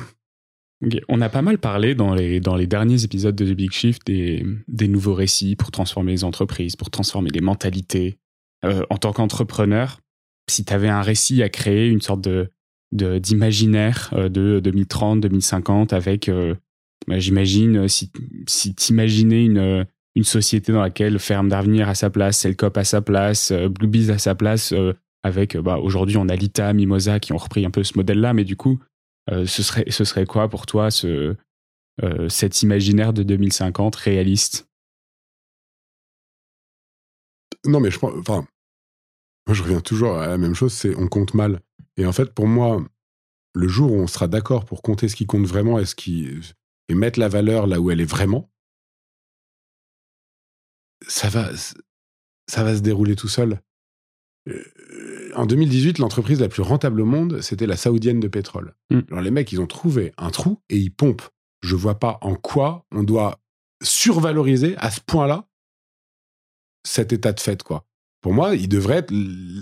On 1.08 1.22
a 1.22 1.30
pas 1.30 1.42
mal 1.42 1.58
parlé 1.58 1.96
dans 1.96 2.14
les, 2.14 2.42
dans 2.42 2.56
les 2.56 2.68
derniers 2.68 3.06
épisodes 3.06 3.36
de 3.36 3.46
The 3.46 3.56
Big 3.56 3.72
Shift 3.72 4.06
des, 4.06 4.46
des 4.68 4.90
nouveaux 4.90 5.14
récits 5.14 5.56
pour 5.56 5.72
transformer 5.72 6.12
les 6.12 6.24
entreprises, 6.26 6.76
pour 6.76 6.92
transformer 6.92 7.30
les 7.32 7.42
mentalités, 7.42 8.20
euh, 8.64 8.84
en 8.90 8.98
tant 8.98 9.14
qu'entrepreneur, 9.14 10.00
si 10.50 10.64
tu 10.64 10.74
avais 10.74 10.90
un 10.90 11.02
récit 11.02 11.44
à 11.44 11.50
créer, 11.50 11.88
une 11.88 12.02
sorte 12.02 12.22
de 12.22 12.50
d'imaginaire 12.92 14.10
euh, 14.14 14.30
de, 14.30 14.62
2030, 14.64 15.20
2050 15.20 15.92
avec, 15.92 16.30
euh, 16.30 16.56
bah, 17.08 17.20
j'imagine, 17.20 17.90
si, 17.90 18.10
si 18.48 18.74
t'imaginais 18.74 19.44
une, 19.44 19.86
une 20.16 20.24
société 20.24 20.72
dans 20.72 20.82
laquelle 20.82 21.20
Ferme 21.20 21.50
d'Avenir 21.50 21.90
à 21.90 21.96
sa 21.96 22.10
place, 22.10 22.38
Selcop 22.38 22.78
à 22.78 22.86
sa 22.86 23.02
place, 23.02 23.52
Bluebees 23.52 24.12
à 24.12 24.18
sa 24.18 24.34
place, 24.34 24.74
avec, 25.24 25.58
bah, 25.58 25.78
aujourd'hui, 25.78 26.16
on 26.16 26.30
a 26.30 26.36
Lita, 26.38 26.72
Mimosa 26.72 27.20
qui 27.20 27.34
ont 27.34 27.38
repris 27.38 27.66
un 27.66 27.72
peu 27.72 27.84
ce 27.84 27.98
modèle-là, 27.98 28.34
mais 28.34 28.46
du 28.46 28.56
coup, 28.56 28.80
ce, 29.30 29.46
serait, 29.46 29.86
ce 29.90 30.06
serait 30.06 30.26
quoi 30.26 30.48
pour 30.48 30.66
toi 30.66 30.90
ce, 30.90 31.36
cet 32.30 32.62
imaginaire 32.62 33.12
de 33.12 33.24
2050 33.24 33.94
réaliste? 33.98 34.70
Non, 37.66 37.80
mais 37.80 37.92
je 37.92 38.00
pense. 38.00 38.14
Enfin, 38.18 38.48
moi, 39.48 39.54
je 39.54 39.64
reviens 39.64 39.82
toujours 39.82 40.18
à 40.18 40.28
la 40.28 40.38
même 40.38 40.56
chose, 40.56 40.74
c'est 40.74 40.96
on 40.96 41.08
compte 41.08 41.34
mal. 41.34 41.62
Et 41.98 42.06
en 42.06 42.12
fait, 42.12 42.34
pour 42.34 42.48
moi, 42.48 42.84
le 43.54 43.68
jour 43.68 43.92
où 43.92 43.96
on 43.96 44.08
sera 44.08 44.28
d'accord 44.28 44.66
pour 44.66 44.82
compter 44.82 45.08
ce 45.08 45.16
qui 45.16 45.26
compte 45.26 45.46
vraiment 45.46 45.80
et, 45.80 45.86
ce 45.86 45.96
qui, 45.96 46.30
et 46.90 46.94
mettre 46.94 47.20
la 47.20 47.30
valeur 47.30 47.68
là 47.68 47.80
où 47.80 47.92
elle 47.92 48.02
est 48.02 48.10
vraiment, 48.10 48.52
ça 51.08 51.30
va, 51.30 51.50
ça 52.50 52.64
va 52.64 52.76
se 52.76 52.82
dérouler 52.82 53.16
tout 53.16 53.28
seul. 53.28 53.62
en 55.36 55.46
2018, 55.46 56.00
l'entreprise 56.00 56.40
la 56.40 56.50
plus 56.50 56.64
rentable 56.64 57.02
au 57.02 57.06
monde, 57.06 57.42
c'était 57.42 57.68
la 57.68 57.78
saoudienne 57.78 58.20
de 58.20 58.28
pétrole. 58.28 58.76
Mm. 58.90 59.00
Alors 59.12 59.22
les 59.22 59.32
mecs, 59.32 59.52
ils 59.52 59.62
ont 59.62 59.68
trouvé 59.68 60.12
un 60.18 60.32
trou 60.32 60.62
et 60.70 60.78
ils 60.78 60.94
pompent. 60.94 61.30
Je 61.62 61.76
vois 61.76 62.00
pas 62.00 62.18
en 62.22 62.36
quoi 62.36 62.86
on 62.92 63.04
doit 63.04 63.40
survaloriser 63.82 64.76
à 64.78 64.92
ce 64.92 65.00
point-là 65.02 65.48
cet 66.86 67.12
état 67.14 67.34
de 67.34 67.40
fait, 67.40 67.62
quoi. 67.64 67.86
Pour 68.22 68.34
moi, 68.34 68.56
il 68.56 68.68
devrait 68.70 68.98
être, 68.98 69.14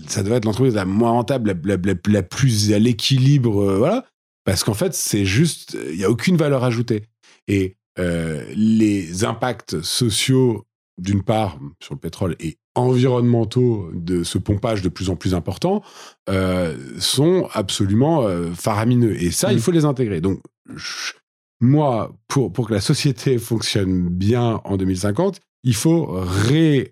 ça 0.07 0.23
devrait 0.23 0.37
être 0.37 0.45
l'entreprise 0.45 0.75
la 0.75 0.85
moins 0.85 1.11
rentable, 1.11 1.49
la, 1.65 1.75
la- 1.75 1.81
la- 1.93 1.99
la 2.13 2.23
plus 2.23 2.71
à 2.73 2.79
l'équilibre, 2.79 3.61
euh, 3.61 3.77
voilà. 3.77 4.05
Parce 4.45 4.63
qu'en 4.63 4.73
fait, 4.73 4.93
c'est 4.93 5.25
juste, 5.25 5.77
il 5.91 5.97
n'y 5.97 6.03
a 6.03 6.09
aucune 6.09 6.37
valeur 6.37 6.63
ajoutée. 6.63 7.03
Et 7.47 7.75
euh, 7.99 8.45
les 8.55 9.23
impacts 9.25 9.81
sociaux, 9.81 10.65
d'une 11.01 11.23
part, 11.23 11.59
sur 11.81 11.93
le 11.93 11.99
pétrole 11.99 12.35
et 12.39 12.57
environnementaux 12.75 13.89
de 13.93 14.23
ce 14.23 14.37
pompage 14.37 14.81
de 14.81 14.89
plus 14.89 15.09
en 15.09 15.15
plus 15.15 15.33
important, 15.35 15.81
euh, 16.29 16.75
sont 16.99 17.47
absolument 17.53 18.25
faramineux. 18.55 19.21
Et 19.21 19.31
ça, 19.31 19.51
il 19.53 19.59
faut 19.59 19.71
les 19.71 19.85
intégrer. 19.85 20.21
Donc, 20.21 20.39
je- 20.75 21.13
moi, 21.61 22.13
pour, 22.27 22.51
pour 22.51 22.67
que 22.67 22.73
la 22.73 22.81
société 22.81 23.37
fonctionne 23.37 24.09
bien 24.09 24.59
en 24.65 24.75
2050, 24.77 25.39
il 25.63 25.75
faut 25.75 26.07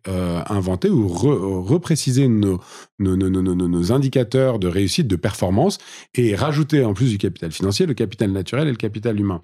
réinventer 0.05 0.89
ou 0.89 1.07
re- 1.07 1.61
repréciser 1.67 2.27
nos, 2.27 2.59
nos, 2.99 3.15
nos, 3.17 3.29
nos, 3.29 3.41
nos- 3.41 3.67
nos 3.67 3.91
indicateurs 3.91 4.59
de 4.59 4.67
réussite, 4.67 5.07
de 5.07 5.15
performance, 5.15 5.77
et 6.15 6.35
rajouter 6.35 6.83
en 6.85 6.93
plus 6.93 7.09
du 7.09 7.17
capital 7.17 7.51
financier 7.51 7.85
le 7.85 7.93
capital 7.93 8.31
naturel 8.31 8.67
et 8.67 8.71
le 8.71 8.77
capital 8.77 9.19
humain. 9.19 9.41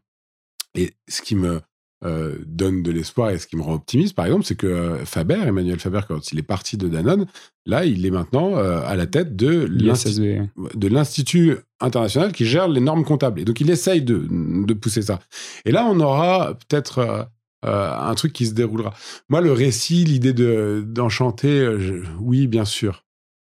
Et 0.75 0.93
ce 1.09 1.21
qui 1.21 1.35
me 1.35 1.61
euh, 2.05 2.37
donne 2.45 2.83
de 2.83 2.91
l'espoir 2.91 3.31
et 3.31 3.39
ce 3.39 3.47
qui 3.47 3.57
me 3.57 3.63
rend 3.63 3.73
optimiste, 3.73 4.15
par 4.15 4.25
exemple, 4.27 4.45
c'est 4.45 4.55
que 4.55 4.67
euh, 4.67 5.03
Faber, 5.05 5.39
Emmanuel 5.47 5.79
Faber, 5.79 6.01
quand 6.07 6.31
il 6.31 6.37
est 6.37 6.43
parti 6.43 6.77
de 6.77 6.87
Danone, 6.87 7.25
là, 7.65 7.85
il 7.85 8.05
est 8.05 8.11
maintenant 8.11 8.55
euh, 8.57 8.81
à 8.85 8.95
la 8.95 9.07
tête 9.07 9.35
de 9.35 9.65
l'Institut 9.69 10.21
L'ISSB. 10.21 10.77
de 10.79 10.87
l'Institut 10.87 11.55
international 11.79 12.31
qui 12.33 12.45
gère 12.45 12.67
les 12.67 12.81
normes 12.81 13.03
comptables. 13.03 13.39
Et 13.41 13.45
donc, 13.45 13.59
il 13.61 13.69
essaye 13.71 14.03
de, 14.03 14.25
de 14.29 14.73
pousser 14.75 15.01
ça. 15.01 15.19
Et 15.65 15.71
là, 15.71 15.85
on 15.89 15.99
aura 15.99 16.53
peut-être 16.69 17.27
euh, 17.65 17.91
un 17.91 18.13
truc 18.15 18.33
qui 18.33 18.45
se 18.45 18.53
déroulera. 18.53 18.93
Moi, 19.29 19.41
le 19.41 19.51
récit, 19.51 20.03
l'idée 20.03 20.33
de, 20.33 20.83
d'enchanter, 20.85 21.59
euh, 21.59 22.03
oui, 22.19 22.47
bien 22.47 22.65
sûr. 22.65 23.03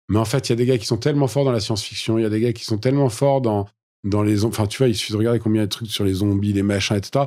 Mais 0.08 0.18
en 0.18 0.24
fait, 0.24 0.48
il 0.48 0.52
y 0.52 0.54
a 0.54 0.56
des 0.56 0.66
gars 0.66 0.78
qui 0.78 0.86
sont 0.86 0.96
tellement 0.96 1.28
forts 1.28 1.44
dans 1.44 1.52
la 1.52 1.60
science-fiction, 1.60 2.18
il 2.18 2.22
y 2.22 2.24
a 2.24 2.30
des 2.30 2.40
gars 2.40 2.52
qui 2.52 2.64
sont 2.64 2.78
tellement 2.78 3.08
forts 3.08 3.40
dans, 3.40 3.68
dans 4.02 4.22
les... 4.22 4.44
Enfin, 4.44 4.66
tu 4.66 4.78
vois, 4.78 4.88
il 4.88 4.96
suffit 4.96 5.12
de 5.12 5.18
regarder 5.18 5.38
combien 5.38 5.60
il 5.60 5.62
y 5.62 5.64
a 5.64 5.66
de 5.66 5.70
trucs 5.70 5.90
sur 5.90 6.04
les 6.04 6.14
zombies, 6.14 6.52
les 6.52 6.64
machins, 6.64 6.96
etc. 6.96 7.26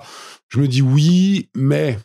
Je 0.49 0.59
me 0.59 0.67
dis 0.67 0.81
oui, 0.81 1.49
mais 1.55 1.97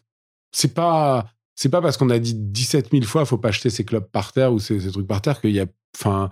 c'est 0.52 0.74
pas... 0.74 1.26
C'est 1.56 1.70
pas 1.70 1.82
parce 1.82 1.96
qu'on 1.96 2.10
a 2.10 2.20
dit 2.20 2.34
17 2.34 2.90
000 2.92 3.02
fois, 3.02 3.24
faut 3.24 3.36
pas 3.36 3.50
jeter 3.50 3.68
ses 3.68 3.84
clubs 3.84 4.08
par 4.08 4.32
terre 4.32 4.52
ou 4.52 4.60
ces, 4.60 4.78
ces 4.78 4.92
trucs 4.92 5.08
par 5.08 5.20
terre 5.20 5.40
qu'il 5.40 5.50
y 5.50 5.60
a... 5.60 5.66
Enfin... 5.96 6.30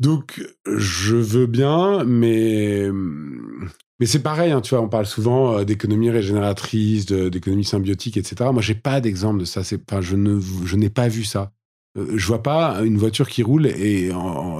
Donc, 0.00 0.42
je 0.66 1.14
veux 1.14 1.46
bien, 1.46 2.02
mais 2.02 2.90
mais 4.00 4.06
c'est 4.06 4.22
pareil, 4.22 4.50
hein, 4.50 4.60
tu 4.60 4.74
vois, 4.74 4.84
on 4.84 4.88
parle 4.88 5.06
souvent 5.06 5.58
euh, 5.58 5.64
d'économie 5.64 6.10
régénératrice, 6.10 7.06
d'économie 7.06 7.64
symbiotique, 7.64 8.16
etc. 8.16 8.50
Moi, 8.52 8.60
j'ai 8.60 8.74
pas 8.74 9.00
d'exemple 9.00 9.40
de 9.40 9.44
ça. 9.44 9.60
Enfin, 9.60 10.00
je 10.00 10.16
ne, 10.16 10.40
je 10.40 10.76
n'ai 10.76 10.90
pas 10.90 11.08
vu 11.08 11.24
ça. 11.24 11.52
Euh, 11.96 12.14
je 12.16 12.26
vois 12.26 12.42
pas 12.42 12.80
une 12.82 12.98
voiture 12.98 13.28
qui 13.28 13.42
roule 13.44 13.66
et 13.66 14.10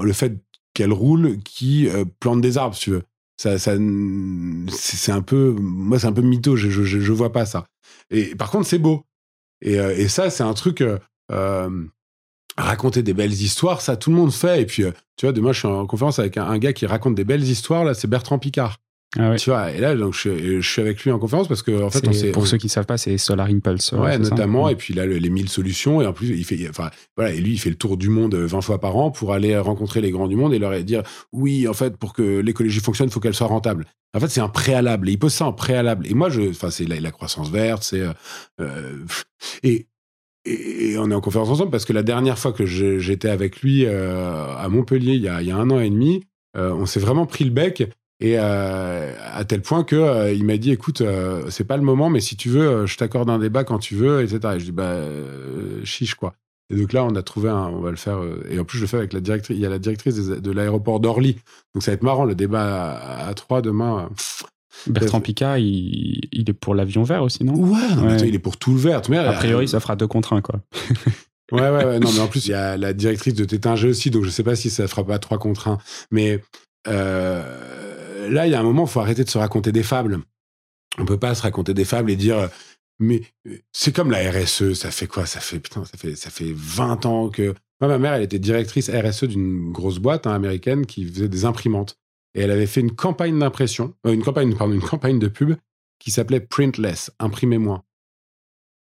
le 0.01 0.13
fait 0.13 0.37
qu'elle 0.73 0.93
roule 0.93 1.37
qui 1.43 1.89
euh, 1.89 2.05
plante 2.19 2.41
des 2.41 2.57
arbres, 2.57 2.75
si 2.75 2.83
tu 2.83 2.91
veux. 2.91 3.03
Ça, 3.37 3.59
ça, 3.59 3.73
c'est 4.69 5.11
un 5.11 5.21
peu, 5.21 5.53
moi, 5.59 5.99
c'est 5.99 6.07
un 6.07 6.13
peu 6.13 6.21
mytho. 6.21 6.55
Je, 6.55 6.69
je, 6.69 6.83
je, 6.83 7.11
vois 7.11 7.33
pas 7.33 7.45
ça. 7.45 7.67
Et 8.09 8.33
par 8.35 8.49
contre, 8.49 8.65
c'est 8.65 8.79
beau. 8.79 9.05
Et, 9.61 10.07
ça, 10.07 10.29
c'est 10.29 10.43
un 10.43 10.53
truc. 10.53 10.81
raconter 12.57 13.03
des 13.03 13.13
belles 13.13 13.33
histoires, 13.33 13.81
ça, 13.81 13.97
tout 13.97 14.11
le 14.11 14.15
monde 14.15 14.31
fait. 14.31 14.61
Et 14.61 14.65
puis, 14.65 14.83
tu 15.17 15.25
vois, 15.25 15.33
demain, 15.33 15.51
je 15.51 15.59
suis 15.59 15.67
en 15.67 15.85
conférence 15.85 16.19
avec 16.19 16.37
un 16.37 16.57
gars 16.57 16.71
qui 16.71 16.85
raconte 16.85 17.15
des 17.15 17.25
belles 17.25 17.43
histoires. 17.43 17.83
Là, 17.83 17.93
c'est 17.93 18.07
Bertrand 18.07 18.39
Picard. 18.39 18.77
Ah 19.17 19.29
ouais. 19.31 19.37
Tu 19.37 19.49
vois, 19.49 19.71
et 19.71 19.79
là, 19.79 19.95
donc, 19.95 20.13
je, 20.13 20.59
je 20.61 20.69
suis 20.69 20.81
avec 20.81 21.03
lui 21.03 21.11
en 21.11 21.19
conférence 21.19 21.47
parce 21.47 21.61
que, 21.63 21.83
en 21.83 21.89
fait, 21.89 22.05
on 22.07 22.31
pour 22.31 22.43
on- 22.43 22.45
ceux 22.45 22.57
qui 22.57 22.67
savent 22.69 22.85
pas, 22.85 22.97
c'est 22.97 23.17
Solar 23.17 23.47
Impulse. 23.47 23.93
Ouais, 23.93 24.13
ça 24.13 24.17
notamment. 24.19 24.67
Et 24.69 24.75
puis 24.75 24.93
là, 24.93 25.05
le- 25.05 25.17
les 25.17 25.29
1000 25.29 25.49
solutions. 25.49 26.01
Et 26.01 26.05
en 26.05 26.13
plus, 26.13 26.27
il 26.37 26.43
fait, 26.43 26.67
enfin, 26.69 26.89
voilà, 27.15 27.33
et 27.33 27.39
lui, 27.39 27.53
il 27.53 27.57
fait 27.59 27.69
le 27.69 27.75
tour 27.77 27.97
du 27.97 28.09
monde 28.09 28.35
euh, 28.35 28.45
20 28.45 28.61
fois 28.61 28.79
par 28.79 28.95
an 28.97 29.11
pour 29.11 29.33
aller 29.33 29.57
rencontrer 29.57 30.01
les 30.01 30.11
grands 30.11 30.27
du 30.27 30.35
monde 30.35 30.53
et 30.53 30.59
leur 30.59 30.77
dire 30.83 31.03
oui, 31.31 31.67
en 31.67 31.73
fait, 31.73 31.95
pour 31.97 32.13
que 32.13 32.39
l'écologie 32.39 32.79
fonctionne, 32.79 33.07
il 33.07 33.11
faut 33.11 33.19
qu'elle 33.19 33.33
soit 33.35 33.47
rentable. 33.47 33.85
En 34.15 34.19
fait, 34.19 34.29
c'est 34.29 34.41
un 34.41 34.49
préalable. 34.49 35.09
Et 35.09 35.13
il 35.13 35.19
pose 35.19 35.33
ça 35.33 35.45
en 35.45 35.53
préalable. 35.53 36.07
Et 36.07 36.13
moi, 36.13 36.29
je, 36.29 36.41
enfin, 36.49 36.69
c'est 36.69 36.85
la, 36.85 36.99
la 36.99 37.11
croissance 37.11 37.49
verte, 37.49 37.83
c'est, 37.83 38.01
euh, 38.01 38.13
euh, 38.61 38.97
et, 39.63 39.87
et, 40.45 40.97
on 40.97 41.09
est 41.11 41.13
en 41.15 41.21
conférence 41.21 41.49
ensemble 41.49 41.71
parce 41.71 41.85
que 41.85 41.93
la 41.93 42.03
dernière 42.03 42.37
fois 42.37 42.53
que 42.53 42.65
j'étais 42.65 43.29
avec 43.29 43.61
lui 43.61 43.85
euh, 43.85 44.55
à 44.57 44.67
Montpellier, 44.69 45.13
il 45.13 45.21
y 45.21 45.27
a, 45.27 45.41
il 45.41 45.47
y 45.47 45.51
a 45.51 45.57
un 45.57 45.69
an 45.71 45.79
et 45.79 45.89
demi, 45.89 46.23
euh, 46.57 46.71
on 46.73 46.85
s'est 46.85 46.99
vraiment 46.99 47.25
pris 47.25 47.43
le 47.45 47.49
bec. 47.51 47.89
Et 48.21 48.35
euh, 48.39 49.13
à 49.33 49.43
tel 49.43 49.61
point 49.61 49.83
que 49.83 49.95
euh, 49.95 50.31
il 50.33 50.45
m'a 50.45 50.57
dit, 50.57 50.71
écoute, 50.71 51.01
euh, 51.01 51.43
c'est 51.49 51.65
pas 51.65 51.75
le 51.77 51.83
moment, 51.83 52.09
mais 52.09 52.21
si 52.21 52.37
tu 52.37 52.49
veux, 52.49 52.67
euh, 52.67 52.85
je 52.87 52.97
t'accorde 52.97 53.29
un 53.29 53.39
débat 53.39 53.63
quand 53.65 53.77
tu 53.79 53.95
veux, 53.95 54.21
etc. 54.21 54.39
Et 54.55 54.59
je 54.59 54.65
dis, 54.65 54.71
bah, 54.71 54.99
chiche 55.83 56.15
quoi. 56.15 56.33
Et 56.73 56.77
donc 56.77 56.93
là, 56.93 57.03
on 57.03 57.13
a 57.15 57.21
trouvé 57.21 57.49
un, 57.49 57.67
on 57.67 57.81
va 57.81 57.91
le 57.91 57.97
faire. 57.97 58.19
et 58.49 58.57
en 58.57 58.63
plus, 58.63 58.77
je 58.79 58.83
le 58.83 58.87
fais 58.87 58.97
avec 58.97 59.13
la 59.13 59.19
directrice. 59.19 59.55
Il 59.55 59.61
y 59.61 59.65
a 59.65 59.69
la 59.69 59.79
directrice 59.79 60.15
de 60.15 60.51
l'aéroport 60.51 60.99
d'Orly. 60.99 61.35
Donc 61.75 61.83
ça 61.83 61.91
va 61.91 61.95
être 61.95 62.03
marrant 62.03 62.25
le 62.25 62.33
débat 62.35 62.93
à, 62.95 63.27
à 63.27 63.33
trois 63.35 63.61
demain. 63.61 64.09
Bertrand 64.87 65.21
Picard, 65.21 65.57
il, 65.57 66.21
il 66.31 66.49
est 66.49 66.53
pour 66.53 66.73
l'avion 66.75 67.03
vert 67.03 67.21
aussi, 67.23 67.43
non? 67.43 67.53
Ouais, 67.55 67.79
non, 67.95 68.03
Ouais. 68.07 68.13
attends, 68.13 68.25
il 68.25 68.33
est 68.35 68.39
pour 68.39 68.57
tout 68.57 68.71
le 68.71 68.79
vert. 68.79 69.01
A 69.29 69.33
priori, 69.33 69.67
ça 69.67 69.79
fera 69.79 69.95
deux 69.95 70.07
contre 70.07 70.33
un, 70.33 70.41
quoi. 70.41 70.59
Ouais, 71.51 71.61
ouais, 71.69 71.85
ouais. 71.85 71.99
Non, 71.99 72.09
mais 72.11 72.21
en 72.21 72.27
plus, 72.27 72.47
il 72.47 72.51
y 72.51 72.53
a 72.55 72.75
la 72.75 72.91
directrice 72.91 73.35
de 73.35 73.45
Tétinger 73.45 73.87
aussi, 73.89 74.09
donc 74.09 74.23
je 74.23 74.31
sais 74.31 74.41
pas 74.41 74.55
si 74.55 74.71
ça 74.71 74.87
fera 74.87 75.05
pas 75.05 75.19
3 75.19 75.37
contre 75.37 75.67
1. 75.67 75.77
Mais 76.09 76.41
euh, 76.87 77.84
là, 78.29 78.47
il 78.47 78.51
y 78.51 78.55
a 78.55 78.59
un 78.59 78.63
moment, 78.63 78.85
il 78.85 78.89
faut 78.89 78.99
arrêter 78.99 79.23
de 79.23 79.29
se 79.29 79.37
raconter 79.37 79.71
des 79.71 79.83
fables. 79.83 80.19
On 80.97 81.05
peut 81.05 81.19
pas 81.19 81.35
se 81.35 81.41
raconter 81.41 81.73
des 81.73 81.85
fables 81.85 82.11
et 82.11 82.15
dire. 82.15 82.49
Mais 82.99 83.23
c'est 83.73 83.93
comme 83.93 84.09
la 84.09 84.31
RSE, 84.31 84.73
ça 84.73 84.89
fait 84.89 85.07
quoi? 85.07 85.25
Ça 85.25 85.41
fait 85.41 85.59
putain, 85.59 85.83
ça 85.83 85.97
fait 85.97 86.15
ça 86.15 86.29
fait 86.29 86.53
20 86.55 87.05
ans 87.05 87.29
que 87.29 87.53
ma 87.81 87.97
mère, 87.97 88.13
elle 88.13 88.23
était 88.23 88.39
directrice 88.39 88.89
RSE 88.89 89.25
d'une 89.25 89.71
grosse 89.71 89.99
boîte 89.99 90.27
hein, 90.27 90.33
américaine 90.33 90.85
qui 90.85 91.05
faisait 91.05 91.27
des 91.27 91.45
imprimantes 91.45 91.97
et 92.33 92.41
elle 92.41 92.51
avait 92.51 92.67
fait 92.67 92.81
une 92.81 92.95
campagne 92.95 93.39
d'impression, 93.39 93.93
euh, 94.05 94.13
une 94.13 94.23
campagne 94.23 94.55
pardon, 94.55 94.73
une 94.73 94.81
campagne 94.81 95.19
de 95.19 95.27
pub 95.27 95.55
qui 95.99 96.11
s'appelait 96.11 96.41
Printless, 96.41 97.11
imprimez 97.19 97.57
moins. 97.57 97.83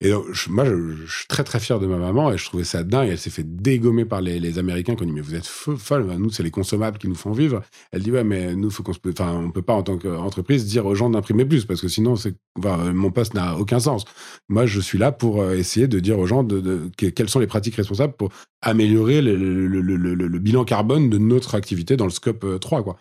Et 0.05 0.11
donc, 0.11 0.25
je- 0.33 0.51
moi, 0.51 0.65
je, 0.65 0.75
je 1.07 1.17
suis 1.19 1.27
très 1.29 1.45
très 1.45 1.61
fier 1.61 1.79
de 1.79 1.87
ma 1.87 1.97
maman 1.97 2.33
et 2.33 2.37
je 2.39 2.45
trouvais 2.45 2.65
ça 2.65 2.83
dingue. 2.83 3.09
Elle 3.09 3.19
s'est 3.19 3.31
fait 3.31 3.45
dégommer 3.45 4.05
par 4.05 4.21
les, 4.21 4.41
les 4.41 4.59
Américains 4.59 4.97
qui 4.97 5.03
ont 5.05 5.07
dit 5.07 5.13
mais 5.13 5.21
vous 5.21 5.35
êtes 5.37 5.47
fo- 5.47 5.77
folle, 5.77 6.07
nous 6.19 6.31
c'est 6.31 6.43
les 6.43 6.51
consommables 6.51 6.99
qui 6.99 7.07
nous 7.09 7.15
font 7.15 7.33
vivre. 7.33 7.63
Elle 7.93 8.03
dit 8.03 8.11
ouais 8.11 8.25
mais 8.25 8.55
nous 8.57 8.71
faut 8.71 8.83
qu'on 8.83 8.93
se, 8.93 8.99
enfin 9.09 9.33
on 9.33 9.51
peut 9.53 9.63
pas 9.63 9.75
en 9.75 9.83
tant 9.83 9.97
qu'entreprise 9.99 10.67
dire 10.67 10.87
aux 10.87 10.95
gens 10.97 11.09
d'imprimer 11.09 11.45
plus 11.45 11.65
parce 11.67 11.81
que 11.81 11.89
sinon 11.89 12.17
c'est, 12.17 12.35
enfin, 12.59 12.93
mon 12.93 13.11
poste 13.13 13.35
n'a 13.35 13.57
aucun 13.57 13.79
sens. 13.79 14.05
Moi 14.49 14.67
je 14.67 14.81
suis 14.81 14.99
là 14.99 15.13
pour 15.13 15.41
euh, 15.41 15.55
essayer 15.55 15.87
de 15.87 16.01
dire 16.01 16.19
aux 16.19 16.27
gens 16.27 16.43
de, 16.43 16.61
de- 16.61 16.91
que- 16.99 17.07
quelles 17.07 17.29
sont 17.31 17.39
les 17.41 17.47
pratiques 17.47 17.77
responsables 17.77 18.15
pour 18.15 18.31
améliorer 18.61 19.23
le, 19.23 19.37
le- 19.37 19.67
le- 19.81 19.97
le- 20.15 20.39
bilan 20.39 20.65
carbone 20.65 21.11
de 21.11 21.19
notre 21.19 21.55
activité 21.55 21.97
dans 21.97 22.05
le 22.07 22.11
scope 22.11 22.43
euh, 22.45 22.59
3 22.59 22.83
quoi. 22.83 22.97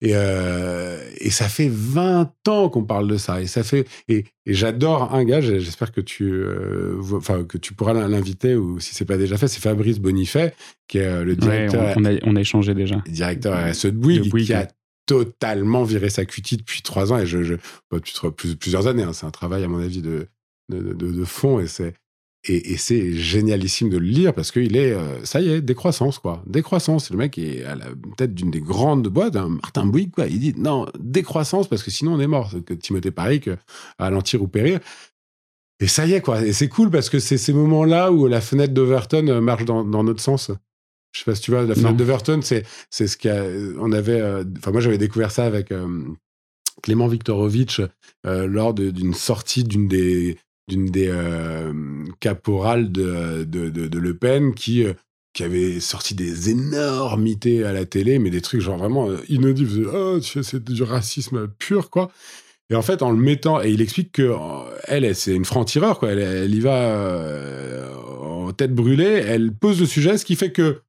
Et, 0.00 0.10
euh, 0.14 0.98
et 1.18 1.30
ça 1.30 1.48
fait 1.48 1.68
20 1.70 2.30
ans 2.48 2.68
qu'on 2.68 2.84
parle 2.84 3.08
de 3.08 3.16
ça. 3.16 3.40
Et 3.40 3.46
ça 3.46 3.62
fait 3.62 3.86
et, 4.08 4.24
et 4.44 4.52
j'adore 4.54 5.14
un 5.14 5.24
gars. 5.24 5.40
J'espère 5.40 5.92
que 5.92 6.00
tu, 6.02 6.24
euh, 6.30 7.00
enfin 7.12 7.44
que 7.44 7.56
tu 7.56 7.72
pourras 7.74 7.94
l'inviter 7.94 8.54
ou 8.54 8.80
si 8.80 8.94
c'est 8.94 9.04
pas 9.06 9.16
déjà 9.16 9.38
fait, 9.38 9.48
c'est 9.48 9.60
Fabrice 9.60 10.00
Bonifay 10.00 10.52
qui 10.88 10.98
est 10.98 11.06
euh, 11.06 11.24
le 11.24 11.30
Ouais, 11.32 11.36
directeur, 11.36 11.94
on, 11.96 12.02
on 12.02 12.04
a, 12.04 12.10
on 12.24 12.36
a 12.36 12.40
échangé 12.40 12.74
déjà. 12.74 13.02
directeur 13.06 13.54
RSE 13.70 13.86
de 13.86 13.90
Bouygues, 13.92 14.44
qui 14.44 14.52
a 14.52 14.68
totalement 15.06 15.84
viré 15.84 16.10
sa 16.10 16.24
cutie 16.24 16.56
depuis 16.56 16.82
trois 16.82 17.12
ans 17.12 17.18
et 17.18 17.26
je, 17.26 17.42
je 17.42 17.54
bah, 17.90 17.98
plusieurs 18.58 18.86
années. 18.86 19.02
hein. 19.02 19.12
C'est 19.12 19.26
un 19.26 19.30
travail 19.30 19.62
à 19.64 19.68
mon 19.68 19.78
avis 19.78 20.02
de 20.02 20.26
de, 20.70 20.80
de, 20.94 21.12
de 21.12 21.24
fond 21.26 21.60
et 21.60 21.66
c'est 21.66 21.92
et, 22.46 22.72
et 22.72 22.76
c'est 22.76 23.12
génialissime 23.12 23.88
de 23.88 23.98
le 23.98 24.06
lire 24.06 24.34
parce 24.34 24.50
qu'il 24.50 24.76
est, 24.76 24.92
euh, 24.92 25.24
ça 25.24 25.40
y 25.40 25.48
est, 25.48 25.60
décroissance, 25.60 26.18
quoi. 26.18 26.42
Décroissance. 26.46 27.10
Le 27.10 27.16
mec 27.16 27.38
est 27.38 27.64
à 27.64 27.74
la 27.74 27.86
tête 28.16 28.34
d'une 28.34 28.50
des 28.50 28.60
grandes 28.60 29.08
boîtes, 29.08 29.36
hein, 29.36 29.48
Martin 29.48 29.86
Bouygues, 29.86 30.12
quoi. 30.12 30.26
Il 30.26 30.38
dit, 30.40 30.54
non, 30.56 30.86
décroissance 30.98 31.68
parce 31.68 31.82
que 31.82 31.90
sinon 31.90 32.14
on 32.14 32.20
est 32.20 32.26
mort. 32.26 32.52
Que 32.66 32.74
Timothée 32.74 33.10
Paris, 33.10 33.40
que 33.40 33.56
à 33.98 34.10
lentir 34.10 34.42
ou 34.42 34.48
périr. 34.48 34.80
Et 35.80 35.86
ça 35.86 36.06
y 36.06 36.12
est, 36.12 36.20
quoi. 36.20 36.42
Et 36.42 36.52
c'est 36.52 36.68
cool 36.68 36.90
parce 36.90 37.10
que 37.10 37.18
c'est 37.18 37.38
ces 37.38 37.52
moments-là 37.52 38.12
où 38.12 38.26
la 38.26 38.40
fenêtre 38.40 38.74
d'Overton 38.74 39.26
euh, 39.28 39.40
marche 39.40 39.64
dans, 39.64 39.84
dans 39.84 40.04
notre 40.04 40.20
sens. 40.20 40.50
Je 41.14 41.20
sais 41.20 41.24
pas 41.24 41.34
si 41.36 41.42
tu 41.42 41.52
vois, 41.52 41.62
la 41.62 41.76
fenêtre 41.76 41.96
d'Overton, 41.96 42.40
c'est, 42.42 42.64
c'est 42.90 43.06
ce 43.06 43.16
qu'a, 43.16 43.44
on 43.78 43.92
avait, 43.92 44.20
euh, 44.20 44.42
enfin, 44.58 44.72
moi 44.72 44.80
j'avais 44.80 44.98
découvert 44.98 45.30
ça 45.30 45.44
avec 45.44 45.70
euh, 45.70 46.02
Clément 46.82 47.06
Viktorovitch 47.06 47.82
euh, 48.26 48.48
lors 48.48 48.74
d'une 48.74 49.14
sortie 49.14 49.62
d'une 49.62 49.86
des, 49.86 50.36
d'une 50.68 50.86
des 50.86 51.08
euh, 51.08 51.72
caporales 52.20 52.90
de, 52.90 53.44
de, 53.44 53.68
de, 53.68 53.98
Le 53.98 54.16
Pen 54.16 54.54
qui, 54.54 54.84
euh, 54.84 54.94
qui 55.34 55.42
avait 55.42 55.80
sorti 55.80 56.14
des 56.14 56.50
énormités 56.50 57.64
à 57.64 57.72
la 57.72 57.84
télé, 57.84 58.18
mais 58.18 58.30
des 58.30 58.40
trucs 58.40 58.60
genre 58.60 58.78
vraiment 58.78 59.08
euh, 59.08 59.18
inaudits. 59.28 59.64
Vous 59.64 59.84
oh, 59.92 60.18
c'est 60.20 60.64
du 60.64 60.82
racisme 60.82 61.48
pur, 61.58 61.90
quoi. 61.90 62.10
Et 62.70 62.74
en 62.74 62.82
fait, 62.82 63.02
en 63.02 63.10
le 63.10 63.18
mettant, 63.18 63.62
et 63.62 63.70
il 63.70 63.82
explique 63.82 64.12
que 64.12 64.32
elle, 64.84 65.14
c'est 65.14 65.34
une 65.34 65.44
franc-tireur, 65.44 65.98
quoi. 65.98 66.12
Elle, 66.12 66.20
elle 66.20 66.54
y 66.54 66.60
va 66.60 67.90
en 68.22 68.52
tête 68.52 68.74
brûlée, 68.74 69.04
elle 69.04 69.52
pose 69.52 69.80
le 69.80 69.86
sujet, 69.86 70.16
ce 70.16 70.24
qui 70.24 70.34
fait 70.34 70.50
que 70.50 70.80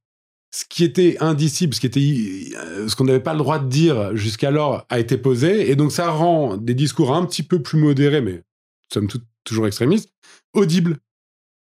ce 0.51 0.63
qui 0.69 0.85
était 0.85 1.17
indicible, 1.19 1.73
ce 1.73 1.81
qui 1.81 1.87
était 1.87 2.87
ce 2.87 2.95
qu'on 2.95 3.03
n'avait 3.03 3.19
pas 3.19 3.33
le 3.33 3.39
droit 3.39 3.59
de 3.59 3.67
dire 3.67 4.15
jusqu'alors 4.15 4.85
a 4.89 4.99
été 4.99 5.17
posé, 5.17 5.69
et 5.69 5.75
donc 5.75 5.91
ça 5.91 6.09
rend 6.11 6.55
des 6.55 6.75
discours 6.75 7.13
un 7.13 7.25
petit 7.25 7.43
peu 7.43 7.61
plus 7.61 7.77
modérés, 7.77 8.21
mais 8.21 8.41
somme 8.89 9.07
toute 9.07 9.25
toujours 9.45 9.67
extrémistes, 9.67 10.11
audibles 10.53 10.97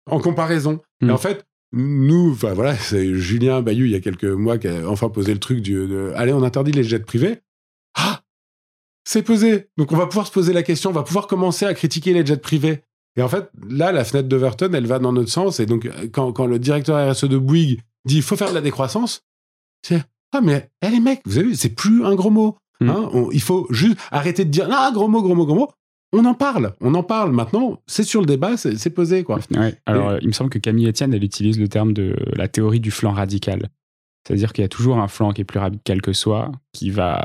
en 0.09 0.20
comparaison. 0.20 0.82
Et 1.01 1.05
Mm. 1.05 1.11
en 1.11 1.18
fait, 1.18 1.45
nous, 1.74 2.32
enfin 2.32 2.53
voilà, 2.53 2.76
c'est 2.78 3.13
Julien 3.13 3.61
Bayou 3.61 3.86
il 3.86 3.91
y 3.91 3.95
a 3.95 3.99
quelques 3.99 4.24
mois 4.26 4.57
qui 4.57 4.68
a 4.68 4.89
enfin 4.89 5.09
posé 5.09 5.34
le 5.34 5.39
truc 5.39 5.61
du, 5.61 5.74
de, 5.74 6.11
allez, 6.15 6.34
on 6.34 6.41
interdit 6.43 6.72
les 6.72 6.84
jets 6.84 6.99
privés. 6.99 7.41
Ah, 7.95 8.22
c'est 9.03 9.22
posé. 9.24 9.68
Donc 9.78 9.91
on 9.91 9.97
va 9.97 10.07
pouvoir 10.07 10.28
se 10.28 10.32
poser 10.32 10.53
la 10.53 10.63
question, 10.63 10.89
on 10.89 10.93
va 10.93 11.03
pouvoir 11.03 11.28
commencer 11.28 11.65
à 11.65 11.74
critiquer 11.74 12.13
les 12.13 12.26
jets 12.26 12.38
privés. 12.38 12.84
Et 13.15 13.22
en 13.22 13.30
fait, 13.30 13.49
là, 13.68 13.91
la 13.91 14.05
fenêtre 14.05 14.28
d'Overton, 14.30 14.70
elle 14.74 14.86
va 14.86 14.99
dans 14.99 15.11
notre 15.11 15.32
sens. 15.32 15.59
Et 15.59 15.65
donc, 15.65 15.89
quand, 16.13 16.32
quand 16.34 16.45
le 16.45 16.59
directeur 16.59 17.11
RSE 17.11 17.26
de 17.26 17.38
Bouygues 17.39 17.82
dit, 18.05 18.18
il 18.18 18.22
faut 18.22 18.36
faire 18.38 18.49
de 18.49 18.53
la 18.53 18.61
décroissance, 18.61 19.24
c'est, 19.82 20.03
ah, 20.34 20.41
mais, 20.41 20.70
eh, 20.84 20.89
les 20.89 20.99
mecs, 20.99 21.22
vous 21.26 21.39
avez 21.39 21.47
vu, 21.47 21.55
c'est 21.55 21.70
plus 21.70 22.05
un 22.05 22.13
gros 22.13 22.30
mot. 22.30 22.57
Mm. 22.80 22.89
Hein, 22.89 23.09
on- 23.13 23.32
il 23.32 23.41
faut 23.41 23.65
juste 23.72 23.97
arrêter 24.11 24.45
de 24.45 24.51
dire, 24.51 24.70
ah, 24.72 24.91
gros 24.93 25.07
mot, 25.07 25.24
gros 25.24 25.34
mot, 25.34 25.47
gros 25.47 25.55
mot. 25.55 25.72
On 26.20 26.26
en 26.26 26.34
parle, 26.34 26.74
on 26.82 26.93
en 26.95 27.03
parle. 27.03 27.32
Maintenant, 27.32 27.80
c'est 27.86 28.03
sur 28.03 28.22
le 28.22 28.26
débat, 28.26 28.57
c'est 28.57 28.89
posé, 28.89 29.24
quoi. 29.24 29.39
Ouais. 29.55 29.76
Alors, 29.86 30.18
il 30.22 30.28
me 30.28 30.34
semble 30.34 30.49
que 30.49 30.57
Camille 30.59 30.88
Etienne, 30.88 31.13
elle 31.13 31.24
utilise 31.24 31.59
le 31.59 31.68
terme 31.68 31.93
de 31.93 32.15
la 32.36 32.47
théorie 32.47 32.80
du 32.80 32.89
flanc 32.91 33.11
radical. 33.11 33.70
C'est-à-dire 34.28 34.51
qu'il 34.51 34.63
y 34.63 34.65
a 34.65 34.70
toujours 34.70 34.97
un 34.97 35.07
flanc 35.07 35.32
qui 35.32 35.41
est 35.41 35.45
plus 35.45 35.59
radical 35.59 36.01
que 36.01 36.11
soi, 36.13 36.51
qui 36.74 36.89
va 36.89 37.24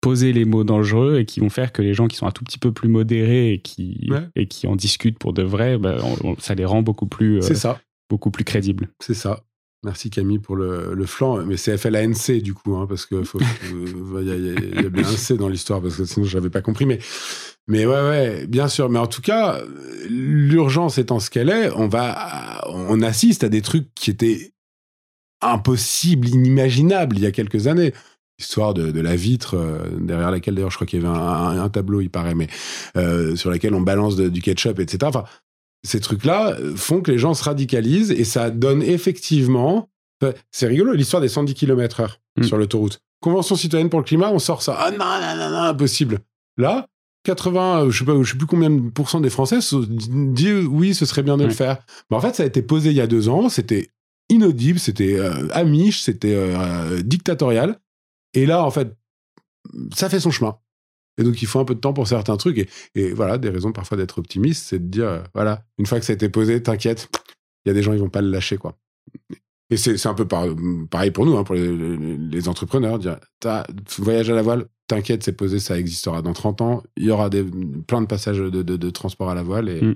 poser 0.00 0.32
les 0.32 0.44
mots 0.44 0.64
dangereux 0.64 1.18
et 1.20 1.24
qui 1.24 1.38
vont 1.40 1.50
faire 1.50 1.70
que 1.72 1.82
les 1.82 1.94
gens 1.94 2.08
qui 2.08 2.16
sont 2.16 2.26
un 2.26 2.32
tout 2.32 2.42
petit 2.42 2.58
peu 2.58 2.72
plus 2.72 2.88
modérés 2.88 3.52
et 3.52 3.60
qui, 3.60 4.08
Ouais. 4.10 4.26
et 4.34 4.48
qui 4.48 4.66
en 4.66 4.74
discutent 4.74 5.18
pour 5.18 5.32
de 5.32 5.42
vrai, 5.44 5.78
bah, 5.78 5.98
on- 6.02 6.30
on- 6.30 6.36
ça 6.38 6.54
les 6.56 6.64
rend 6.64 6.82
beaucoup 6.82 7.06
plus, 7.06 7.38
euh, 7.38 7.54
ça. 7.54 7.80
beaucoup 8.10 8.30
plus 8.32 8.42
crédibles. 8.44 8.88
C'est 9.00 9.14
ça. 9.14 9.44
Merci 9.84 10.10
Camille 10.10 10.38
pour 10.38 10.54
le, 10.56 10.94
le 10.94 11.06
flanc. 11.06 11.44
Mais 11.44 11.56
c'est 11.56 11.76
FLANC 11.76 12.40
du 12.42 12.54
coup, 12.54 12.74
hein, 12.76 12.86
parce 12.88 13.04
que 13.06 13.22
faut- 13.22 13.38
faut- 14.08 14.20
il 14.20 14.26
y, 14.28 14.30
a- 14.32 14.36
il 14.36 14.44
y 14.46 14.48
a- 14.50 14.60
il 14.76 14.82
y 14.82 14.86
a 14.86 14.88
bien 14.90 15.02
un 15.04 15.16
C 15.16 15.36
dans 15.36 15.48
l'histoire, 15.48 15.80
parce 15.80 15.96
que 15.96 16.04
sinon 16.04 16.24
je 16.26 16.36
n'avais 16.36 16.50
pas 16.50 16.62
compris. 16.62 16.86
Mais, 16.86 16.98
mais 17.68 17.86
ouais, 17.86 17.92
ouais, 18.02 18.46
bien 18.46 18.68
sûr. 18.68 18.88
Mais 18.90 18.98
en 18.98 19.06
tout 19.06 19.22
cas, 19.22 19.60
l'urgence 20.08 20.98
étant 20.98 21.20
ce 21.20 21.30
qu'elle 21.30 21.48
est, 21.48 21.70
on 21.76 21.88
va, 21.88 22.62
on 22.68 23.00
assiste 23.02 23.44
à 23.44 23.48
des 23.48 23.62
trucs 23.62 23.94
qui 23.94 24.10
étaient 24.10 24.52
impossibles, 25.40 26.28
inimaginables 26.28 27.16
il 27.16 27.22
y 27.22 27.26
a 27.26 27.32
quelques 27.32 27.66
années. 27.66 27.92
Histoire 28.38 28.74
de, 28.74 28.90
de 28.90 29.00
la 29.00 29.14
vitre 29.14 29.56
euh, 29.56 29.78
derrière 30.00 30.30
laquelle 30.30 30.54
d'ailleurs 30.54 30.70
je 30.70 30.76
crois 30.76 30.86
qu'il 30.86 31.00
y 31.02 31.06
avait 31.06 31.14
un, 31.14 31.20
un- 31.20 31.60
un 31.62 31.68
tableau, 31.68 32.00
il 32.00 32.10
paraît, 32.10 32.34
mais 32.34 32.48
euh, 32.96 33.36
sur 33.36 33.50
laquelle 33.50 33.74
on 33.74 33.80
balance 33.82 34.16
de- 34.16 34.28
du 34.28 34.40
ketchup, 34.40 34.80
etc. 34.80 34.98
Enfin, 35.04 35.24
ces 35.84 36.00
trucs-là 36.00 36.56
euh, 36.58 36.74
font 36.74 37.02
que 37.02 37.10
les 37.12 37.18
gens 37.18 37.34
se 37.34 37.44
radicalisent 37.44 38.10
et 38.10 38.24
ça 38.24 38.50
donne 38.50 38.82
effectivement. 38.82 39.88
C'est 40.52 40.68
rigolo 40.68 40.92
l'histoire 40.92 41.20
des 41.20 41.28
110 41.28 41.54
km/h 41.54 42.08
Mm. 42.38 42.44
sur 42.44 42.56
l'autoroute. 42.56 43.00
Convention 43.20 43.56
citoyenne 43.56 43.90
pour 43.90 44.00
le 44.00 44.04
climat, 44.06 44.30
on 44.32 44.38
sort 44.38 44.62
ça. 44.62 44.74
Ah 44.80 44.90
non, 44.90 44.96
non, 44.98 45.36
non, 45.36 45.50
non, 45.50 45.62
impossible. 45.68 46.20
Là, 46.56 46.88
80, 47.24 47.84
euh, 47.84 47.90
je 47.90 47.98
sais 47.98 48.04
pas, 48.04 48.20
je 48.22 48.30
sais 48.30 48.38
plus 48.38 48.46
combien 48.46 48.70
de 48.70 48.90
pourcents 48.90 49.20
des 49.20 49.30
Français 49.30 49.60
se 49.60 49.76
disent 49.76 50.66
oui, 50.66 50.94
ce 50.94 51.06
serait 51.06 51.22
bien 51.22 51.36
de 51.36 51.44
le 51.44 51.50
faire. 51.50 51.78
Mais 52.10 52.16
en 52.16 52.20
fait, 52.20 52.34
ça 52.34 52.42
a 52.42 52.46
été 52.46 52.62
posé 52.62 52.90
il 52.90 52.96
y 52.96 53.00
a 53.00 53.06
deux 53.06 53.28
ans. 53.28 53.48
C'était 53.48 53.90
inaudible, 54.28 54.78
c'était 54.78 55.18
euh, 55.18 55.48
amiche, 55.52 56.02
c'était 56.02 56.34
euh, 56.34 56.56
euh, 56.58 57.02
dictatorial. 57.02 57.78
Et 58.34 58.46
là, 58.46 58.64
en 58.64 58.70
fait, 58.70 58.96
ça 59.94 60.08
fait 60.08 60.20
son 60.20 60.30
chemin. 60.30 60.58
Et 61.18 61.24
donc, 61.24 61.42
il 61.42 61.46
faut 61.46 61.60
un 61.60 61.64
peu 61.64 61.74
de 61.74 61.80
temps 61.80 61.92
pour 61.92 62.08
certains 62.08 62.36
trucs. 62.36 62.58
Et, 62.58 62.68
et 62.94 63.12
voilà, 63.12 63.38
des 63.38 63.50
raisons 63.50 63.72
parfois 63.72 63.96
d'être 63.96 64.18
optimiste, 64.18 64.66
c'est 64.68 64.78
de 64.78 64.88
dire, 64.88 65.06
euh, 65.06 65.22
voilà, 65.34 65.64
une 65.78 65.86
fois 65.86 66.00
que 66.00 66.06
ça 66.06 66.12
a 66.12 66.14
été 66.14 66.28
posé, 66.28 66.62
t'inquiète, 66.62 67.08
il 67.64 67.68
y 67.68 67.70
a 67.70 67.74
des 67.74 67.82
gens, 67.82 67.92
ils 67.92 67.98
vont 67.98 68.08
pas 68.08 68.22
le 68.22 68.30
lâcher, 68.30 68.56
quoi. 68.56 68.76
Et 69.72 69.76
c'est 69.78 70.06
un 70.06 70.12
peu 70.14 70.26
par- 70.28 70.46
pareil 70.90 71.10
pour 71.10 71.24
nous, 71.24 71.36
hein, 71.36 71.44
pour 71.44 71.54
les, 71.54 72.48
entrepreneurs, 72.48 72.98
dire, 72.98 73.16
t'as 73.40 73.64
voyage 73.98 74.28
à 74.28 74.34
la 74.34 74.42
voile, 74.42 74.66
t'inquiète, 74.86 75.22
c'est 75.22 75.32
posé, 75.32 75.60
ça 75.60 75.78
existera 75.78 76.20
dans 76.20 76.34
30 76.34 76.60
ans, 76.60 76.82
il 76.98 77.04
y 77.06 77.10
aura 77.10 77.30
des, 77.30 77.42
plein 77.86 78.02
de 78.02 78.06
passages 78.06 78.36
de, 78.38 78.50
de- 78.50 78.76
de 78.76 78.90
transport 78.90 79.30
à 79.30 79.34
la 79.34 79.42
voile. 79.42 79.70
Et... 79.70 79.80
Mm. 79.80 79.94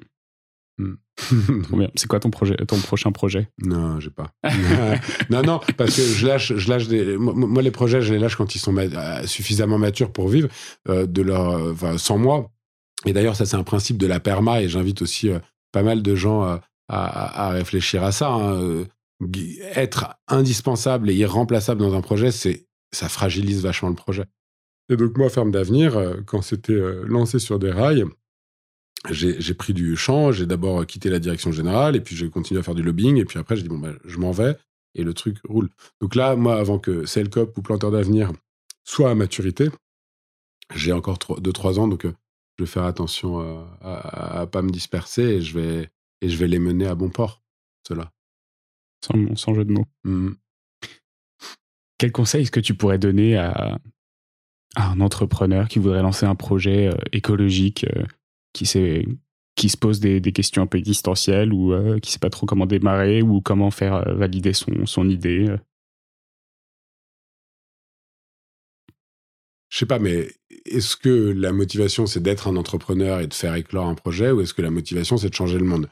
Mm. 0.78 0.94
Trop 1.64 1.76
bien. 1.76 1.90
C'est 1.94 2.06
quoi 2.06 2.20
ton, 2.20 2.30
projet, 2.30 2.56
ton 2.66 2.78
prochain 2.78 3.12
projet? 3.12 3.48
Non, 3.62 4.00
j'ai 4.00 4.10
pas. 4.10 4.30
non, 5.30 5.42
non, 5.42 5.60
parce 5.76 5.94
que 5.94 6.02
je 6.02 6.26
lâche, 6.26 6.54
je 6.54 6.68
lâche 6.70 6.88
des. 6.88 7.16
Moi, 7.18 7.34
moi, 7.34 7.62
les 7.62 7.70
projets, 7.70 8.00
je 8.00 8.12
les 8.14 8.18
lâche 8.18 8.36
quand 8.36 8.54
ils 8.54 8.58
sont 8.58 8.72
ma- 8.72 9.26
suffisamment 9.26 9.78
matures 9.78 10.12
pour 10.12 10.28
vivre 10.28 10.48
euh, 10.88 11.06
de 11.06 11.20
leur, 11.22 11.70
enfin, 11.72 11.98
sans 11.98 12.16
moi. 12.18 12.50
Et 13.04 13.12
d'ailleurs, 13.12 13.36
ça, 13.36 13.44
c'est 13.46 13.56
un 13.56 13.62
principe 13.62 13.98
de 13.98 14.06
la 14.06 14.20
perma, 14.20 14.62
et 14.62 14.68
j'invite 14.68 15.02
aussi 15.02 15.28
euh, 15.30 15.38
pas 15.72 15.82
mal 15.82 16.02
de 16.02 16.14
gens 16.14 16.44
euh, 16.44 16.56
à, 16.88 17.04
à- 17.06 17.46
à 17.48 17.50
réfléchir 17.50 18.02
à 18.04 18.12
ça. 18.12 18.30
hein. 18.30 18.84
Être 19.74 20.16
indispensable 20.28 21.10
et 21.10 21.14
irremplaçable 21.14 21.80
dans 21.80 21.94
un 21.94 22.02
projet, 22.02 22.30
c'est 22.30 22.66
ça 22.92 23.08
fragilise 23.08 23.62
vachement 23.62 23.88
le 23.88 23.94
projet. 23.94 24.24
Et 24.88 24.96
donc, 24.96 25.16
moi, 25.16 25.28
Ferme 25.28 25.50
d'Avenir, 25.50 25.96
euh, 25.96 26.20
quand 26.26 26.42
c'était 26.42 26.72
euh, 26.72 27.04
lancé 27.06 27.38
sur 27.38 27.58
des 27.58 27.70
rails, 27.70 28.04
j'ai 29.10 29.54
pris 29.54 29.72
du 29.72 29.96
champ, 29.96 30.32
j'ai 30.32 30.46
d'abord 30.46 30.84
quitté 30.84 31.10
la 31.10 31.18
direction 31.18 31.52
générale, 31.52 31.94
et 31.94 32.00
puis 32.00 32.16
j'ai 32.16 32.28
continué 32.28 32.60
à 32.60 32.62
faire 32.62 32.74
du 32.74 32.82
lobbying, 32.82 33.16
et 33.18 33.24
puis 33.24 33.38
après 33.38 33.54
j'ai 33.54 33.62
dit, 33.62 33.68
bon, 33.68 33.78
ben, 33.78 33.96
je 34.04 34.18
m'en 34.18 34.32
vais, 34.32 34.56
et 34.94 35.04
le 35.04 35.14
truc 35.14 35.38
roule. 35.44 35.70
Donc 36.00 36.16
là, 36.16 36.34
moi, 36.34 36.56
avant 36.56 36.80
que 36.80 37.06
Cellcop 37.06 37.56
ou 37.56 37.62
Planteur 37.62 37.92
d'avenir 37.92 38.32
soit 38.82 39.10
à 39.10 39.14
maturité, 39.14 39.68
j'ai 40.74 40.92
encore 40.92 41.18
2-3 41.18 41.78
ans, 41.78 41.86
donc 41.86 42.04
euh, 42.04 42.14
je 42.58 42.64
vais 42.64 42.70
faire 42.70 42.84
attention 42.84 43.38
à, 43.80 44.40
à 44.40 44.46
pas 44.46 44.62
me 44.62 44.70
disperser, 44.70 45.22
et 45.22 45.40
je 45.40 45.56
vais, 45.56 45.88
et 46.20 46.28
je 46.28 46.36
vais 46.36 46.48
les 46.48 46.58
mener 46.58 46.86
à 46.86 46.96
bon 46.96 47.10
port, 47.10 47.42
cela. 47.86 48.10
Sans, 49.06 49.36
sans 49.36 49.54
jeu 49.54 49.64
de 49.64 49.72
mots. 49.72 49.86
Mhm. 50.04 50.36
Quel 51.98 52.12
conseil 52.12 52.42
est-ce 52.42 52.50
que 52.50 52.60
tu 52.60 52.74
pourrais 52.74 52.98
donner 52.98 53.36
à, 53.36 53.78
à 54.74 54.90
un 54.90 55.00
entrepreneur 55.00 55.68
qui 55.68 55.78
voudrait 55.78 56.02
lancer 56.02 56.26
un 56.26 56.34
projet 56.34 56.88
euh, 56.88 56.96
écologique, 57.12 57.86
euh, 57.96 58.04
qui, 58.52 58.66
sait- 58.66 59.06
qui 59.54 59.68
se 59.68 59.76
pose 59.78 60.00
des, 60.00 60.20
des 60.20 60.32
questions 60.32 60.62
un 60.62 60.66
peu 60.66 60.78
existentielles 60.78 61.52
ou 61.52 61.72
euh, 61.72 61.98
qui 61.98 62.12
sait 62.12 62.18
pas 62.18 62.30
trop 62.30 62.46
comment 62.46 62.66
démarrer 62.66 63.22
ou 63.22 63.40
comment 63.40 63.70
faire 63.70 63.94
euh, 64.06 64.14
valider 64.14 64.52
son, 64.52 64.84
son 64.84 65.08
idée 65.08 65.46
euh? 65.48 65.58
Je 69.68 69.78
sais 69.78 69.86
pas, 69.86 69.98
mais 69.98 70.28
est-ce 70.64 70.96
que 70.96 71.32
la 71.32 71.52
motivation, 71.52 72.06
c'est 72.06 72.22
d'être 72.22 72.46
un 72.48 72.56
entrepreneur 72.56 73.20
et 73.20 73.26
de 73.26 73.34
faire 73.34 73.54
éclore 73.56 73.86
un 73.86 73.94
projet, 73.94 74.30
ou 74.30 74.40
est-ce 74.40 74.54
que 74.54 74.62
la 74.62 74.70
motivation, 74.70 75.16
c'est 75.16 75.28
de 75.30 75.34
changer 75.34 75.58
le 75.58 75.64
monde? 75.64 75.88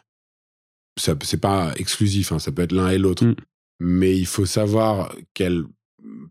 Ça, 0.99 1.14
C'est 1.22 1.40
pas 1.40 1.72
exclusif, 1.76 2.32
hein, 2.32 2.38
ça 2.38 2.53
peut 2.53 2.62
être 2.62 2.72
l'un 2.72 2.90
et 2.90 2.99
l'autre. 2.99 3.24
Mm. 3.24 3.34
Mais 3.80 4.16
il 4.16 4.26
faut 4.26 4.47
savoir 4.47 5.14
quelle 5.34 5.64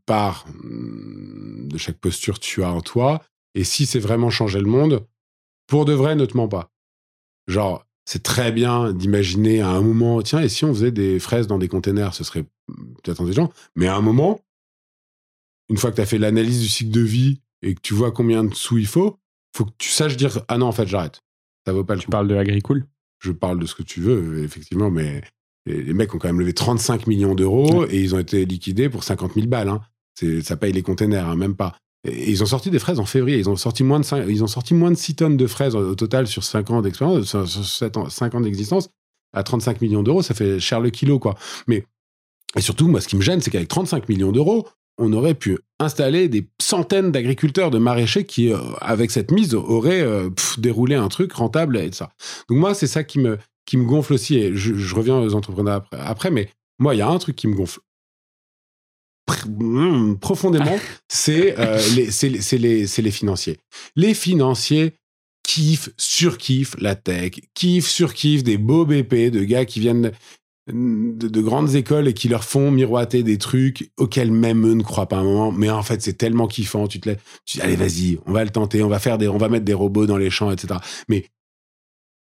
part 0.06 0.46
mm, 0.64 1.68
de 1.68 1.78
chaque 1.78 1.98
posture 2.00 2.40
tu 2.40 2.64
as 2.64 2.72
en 2.72 2.82
toi, 2.82 3.22
et 3.56 3.64
si 3.64 3.86
c'est 3.86 4.00
vraiment 4.00 4.30
changer 4.30 4.60
le 4.60 4.68
monde, 4.68 5.06
pour 5.68 5.86
de 5.86 5.94
vrai, 5.94 6.16
ne 6.16 6.26
te 6.26 6.36
mens 6.38 6.48
pas. 6.48 6.72
Genre, 7.48 7.86
c'est 8.06 8.24
très 8.24 8.52
bien 8.52 8.92
d'imaginer 8.94 9.62
à 9.62 9.70
un 9.70 9.82
moment, 9.82 10.22
tiens, 10.22 10.42
et 10.42 10.50
si 10.50 10.66
on 10.66 10.74
faisait 10.74 10.92
des 10.92 11.20
fraises 11.20 11.48
dans 11.48 11.58
des 11.58 11.68
containers, 11.68 12.14
ce 12.14 12.24
serait 12.24 12.44
peut-être 13.04 13.22
intelligent, 13.22 13.52
mais 13.76 13.88
à 13.88 13.96
un 13.96 14.02
moment, 14.02 14.40
une 15.70 15.78
fois 15.78 15.92
que 15.92 15.96
tu 15.96 16.02
as 16.02 16.06
fait 16.06 16.18
l'analyse 16.18 16.62
du 16.62 16.68
cycle 16.68 16.92
de 16.92 17.02
vie 17.02 17.42
et 17.62 17.76
que 17.76 17.82
tu 17.82 17.94
vois 17.94 18.12
combien 18.12 18.44
de 18.44 18.54
sous 18.54 18.78
il 18.78 18.88
faut, 18.88 19.20
faut 19.56 19.66
que 19.66 19.72
tu 19.78 19.90
saches 19.90 20.18
dire 20.18 20.44
ah 20.48 20.58
non 20.58 20.68
en 20.68 20.72
fait 20.72 20.88
j'arrête. 20.88 21.22
Ça 21.66 21.74
vaut 21.74 21.86
pas 21.86 21.96
le 21.96 22.02
Tu 22.02 22.06
coup. 22.06 22.12
parles 22.12 22.28
de 22.28 22.36
Agricool 22.36 22.86
Je 23.24 23.32
parle 23.32 23.60
de 23.60 23.66
ce 23.66 23.76
que 23.76 23.84
tu 23.84 24.02
veux 24.02 24.44
effectivement, 24.44 24.92
mais 24.92 25.22
les 25.66 25.94
mecs 25.94 26.14
ont 26.14 26.18
quand 26.18 26.28
même 26.28 26.40
levé 26.40 26.54
35 26.54 27.08
millions 27.08 27.36
d'euros 27.36 27.86
et 27.90 28.02
ils 28.02 28.16
ont 28.16 28.20
été 28.20 28.46
liquidés 28.46 28.90
pour 28.90 29.04
50 29.04 29.34
000 29.36 29.48
balles. 29.48 29.70
Hein. 29.70 29.82
C'est 30.14 30.42
ça 30.42 30.58
paye 30.58 30.74
les 30.74 30.82
containers, 30.82 31.28
hein, 31.28 31.36
même 31.36 31.56
pas. 31.56 31.78
Et 32.06 32.30
ils 32.30 32.44
ont 32.44 32.46
sorti 32.46 32.70
des 32.70 32.80
fraises 32.80 33.00
en 33.00 33.06
février. 33.06 33.38
Ils 33.38 33.50
ont 33.50 33.56
sorti 33.56 33.84
moins 33.84 34.00
de 34.00 34.06
5, 34.06 34.26
ils 34.28 34.44
ont 34.44 34.48
sorti 34.48 34.74
moins 34.74 34.92
de 34.92 34.98
6 34.98 35.16
tonnes 35.16 35.38
de 35.38 35.48
fraises 35.48 35.76
au 35.76 35.96
total 35.96 36.28
sur 36.28 36.44
5 36.44 36.70
ans 36.72 36.82
d'expérience, 36.82 37.26
sur, 37.26 37.48
sur 37.48 37.66
7 37.66 37.98
ans, 37.98 38.10
5 38.10 38.36
ans 38.36 38.42
d'existence. 38.42 38.90
À 39.32 39.42
35 39.42 39.82
millions 39.82 40.04
d'euros, 40.04 40.22
ça 40.22 40.34
fait 40.34 40.60
cher 40.60 40.80
le 40.80 40.90
kilo, 40.90 41.18
quoi. 41.18 41.36
Mais, 41.68 41.86
et 42.56 42.62
surtout, 42.62 42.88
moi, 42.88 43.02
ce 43.02 43.08
qui 43.08 43.16
me 43.16 43.22
gêne, 43.22 43.42
c'est 43.42 43.50
qu'avec 43.50 43.68
35 43.68 44.10
millions 44.10 44.32
d'euros, 44.32 44.68
on 44.98 45.12
aurait 45.14 45.34
pu 45.34 45.58
installer 45.80 46.28
des 46.30 46.48
centaines 46.62 47.12
d'agriculteurs, 47.12 47.72
de 47.72 47.78
maraîchers 47.80 48.26
qui, 48.26 48.52
euh, 48.54 48.58
avec 48.82 49.12
cette 49.12 49.32
mise, 49.32 49.54
auraient 49.56 50.02
euh, 50.02 50.30
pff, 50.30 50.60
déroulé 50.60 50.96
un 50.96 51.08
truc 51.10 51.34
rentable 51.34 51.78
et 51.78 51.92
ça. 51.92 52.12
Donc 52.50 52.60
moi, 52.60 52.74
c'est 52.76 52.88
ça 52.88 53.04
qui 53.04 53.20
me, 53.20 53.38
qui 53.66 53.78
me 53.78 53.86
gonfle 53.86 54.14
aussi. 54.14 54.36
Et 54.38 54.56
je, 54.56 54.76
je 54.76 54.96
reviens 54.96 55.18
aux 55.20 55.34
entrepreneurs 55.36 55.76
après, 55.78 56.00
après, 56.00 56.32
mais 56.32 56.50
moi, 56.80 56.96
il 56.96 57.00
y 57.00 57.02
a 57.02 57.08
un 57.10 57.18
truc 57.20 57.36
qui 57.36 57.48
me 57.48 57.56
gonfle 57.56 57.80
pr- 59.30 59.48
mm, 59.50 60.20
profondément, 60.20 60.78
c'est 61.08 61.58
euh, 61.60 61.80
les, 61.96 62.12
c'est 62.12 62.30
les- 62.30 62.58
les, 62.58 62.88
c'est 62.88 63.02
les 63.02 63.12
financiers. 63.12 63.60
Les 63.96 64.14
financiers 64.14 64.94
kiffent, 65.44 65.90
surkiffent 65.98 66.76
la 66.80 66.96
tech, 66.96 67.34
kiffent, 67.54 67.90
surkiffent 67.90 68.44
des 68.44 68.58
beaux 68.58 68.86
BP 68.86 69.30
de 69.32 69.44
gars 69.44 69.66
qui 69.66 69.80
viennent 69.80 70.12
de, 70.68 71.28
de 71.28 71.42
grandes 71.42 71.76
écoles 71.76 72.08
et 72.08 72.14
qui 72.14 72.30
leur 72.30 72.44
font 72.44 72.72
miroiter 72.72 73.24
des 73.24 73.38
trucs 73.38 73.92
auxquels 73.98 74.32
même 74.32 74.66
eux 74.66 74.74
ne 74.74 74.84
croient 74.84 75.08
pas 75.08 75.18
un 75.18 75.24
moment. 75.24 75.52
Mais 75.52 75.70
en 75.70 75.84
fait, 75.84 76.02
c'est 76.02 76.14
tellement 76.14 76.48
kiffant. 76.48 76.88
Tu 76.88 77.00
te 77.00 77.10
lèves, 77.10 77.20
tu 77.46 77.58
dis, 77.58 77.64
allez, 77.64 77.76
vas-y, 77.76 78.20
on 78.26 78.32
va 78.32 78.44
le 78.44 78.50
tenter, 78.50 78.84
on 78.84 78.90
va 78.90 79.00
faire 79.00 79.18
des, 79.18 79.28
on 79.28 79.38
va 79.38 79.50
mettre 79.50 79.66
des 79.66 79.74
robots 79.74 80.06
dans 80.06 80.18
les 80.18 80.30
champs, 80.30 80.52
etc. 80.52 80.80
Mais 81.10 81.26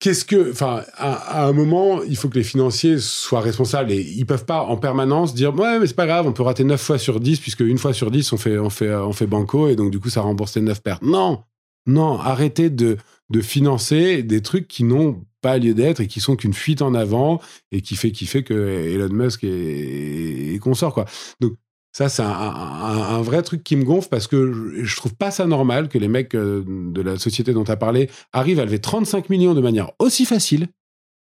qu'est-ce 0.01 0.25
que, 0.25 0.53
enfin, 0.53 0.85
à, 0.95 1.47
un 1.47 1.53
moment, 1.53 2.03
il 2.03 2.17
faut 2.17 2.29
que 2.29 2.39
les 2.39 2.45
financiers 2.45 2.99
soient 2.99 3.41
responsables 3.41 3.91
et 3.91 4.01
ils 4.01 4.27
peuvent 4.27 4.45
pas 4.45 4.63
en 4.63 4.77
permanence 4.77 5.35
dire 5.35 5.55
ouais, 5.55 5.79
mais 5.79 5.87
c'est 5.87 5.97
pas 5.97 6.07
grave, 6.07 6.27
on 6.27 6.33
peut 6.33 6.43
rater 6.45 6.65
9 6.65 6.81
fois 6.81 6.99
sur 6.99 7.21
10 7.21 7.41
puisque 7.41 7.61
une 7.61 7.79
fois 7.79 7.93
sur 7.93 8.11
10 8.11 8.33
on 8.33 8.37
fait, 8.37 8.59
on 8.59 8.71
fait, 8.71 8.95
on 8.95 9.13
fait 9.13 9.27
banco 9.27 9.69
et 9.69 9.77
donc 9.77 9.91
du 9.91 9.99
coup 9.99 10.11
ça 10.11 10.21
rembourse 10.21 10.55
les 10.57 10.63
9 10.63 10.81
pertes. 10.83 11.03
Non, 11.03 11.43
non, 11.87 12.21
arrêtez 12.21 12.71
de, 12.71 12.99
de 13.31 13.41
financer 13.41 14.23
des 14.23 14.43
trucs 14.43 14.69
qui 14.69 14.85
n'ont 14.85 15.25
pas 15.41 15.59
lieu 15.59 15.75
d'être 15.75 16.01
et 16.01 16.07
qui 16.07 16.21
sont 16.21 16.37
qu'une 16.37 16.55
fuite 16.55 16.83
en 16.83 16.95
avant 16.95 17.41
et 17.73 17.81
qui 17.81 17.97
fait, 17.97 18.13
qui 18.13 18.27
fait 18.27 18.43
que 18.43 18.55
Elon 18.55 19.13
Musk 19.13 19.45
est, 19.45 20.55
est 20.55 20.59
consort 20.59 20.95
quoi. 20.95 21.05
Donc 21.41 21.55
ça, 21.93 22.09
c'est 22.09 22.23
un, 22.23 23.23
vrai 23.23 23.43
truc 23.43 23.65
qui 23.65 23.75
me 23.75 23.83
gonfle 23.83 24.09
parce 24.09 24.29
que 24.29 24.85
je, 24.85 24.97
trouve 24.97 25.17
pas 25.17 25.31
ça 25.31 25.47
normal 25.47 25.89
que 25.89 25.99
les 25.99 26.07
mecs 26.07 26.35
euh, 26.37 26.63
de 26.67 27.01
la 27.03 27.19
société 27.19 27.53
dont 27.53 27.65
tu 27.65 27.73
as 27.73 27.77
parlé 27.77 28.09
arrivent 28.33 28.61
à 28.61 28.65
lever 28.65 28.79
35 28.79 29.31
millions 29.31 29.53
de 29.53 29.61
manière 29.61 29.91
aussi 29.99 30.25
facile, 30.25 30.69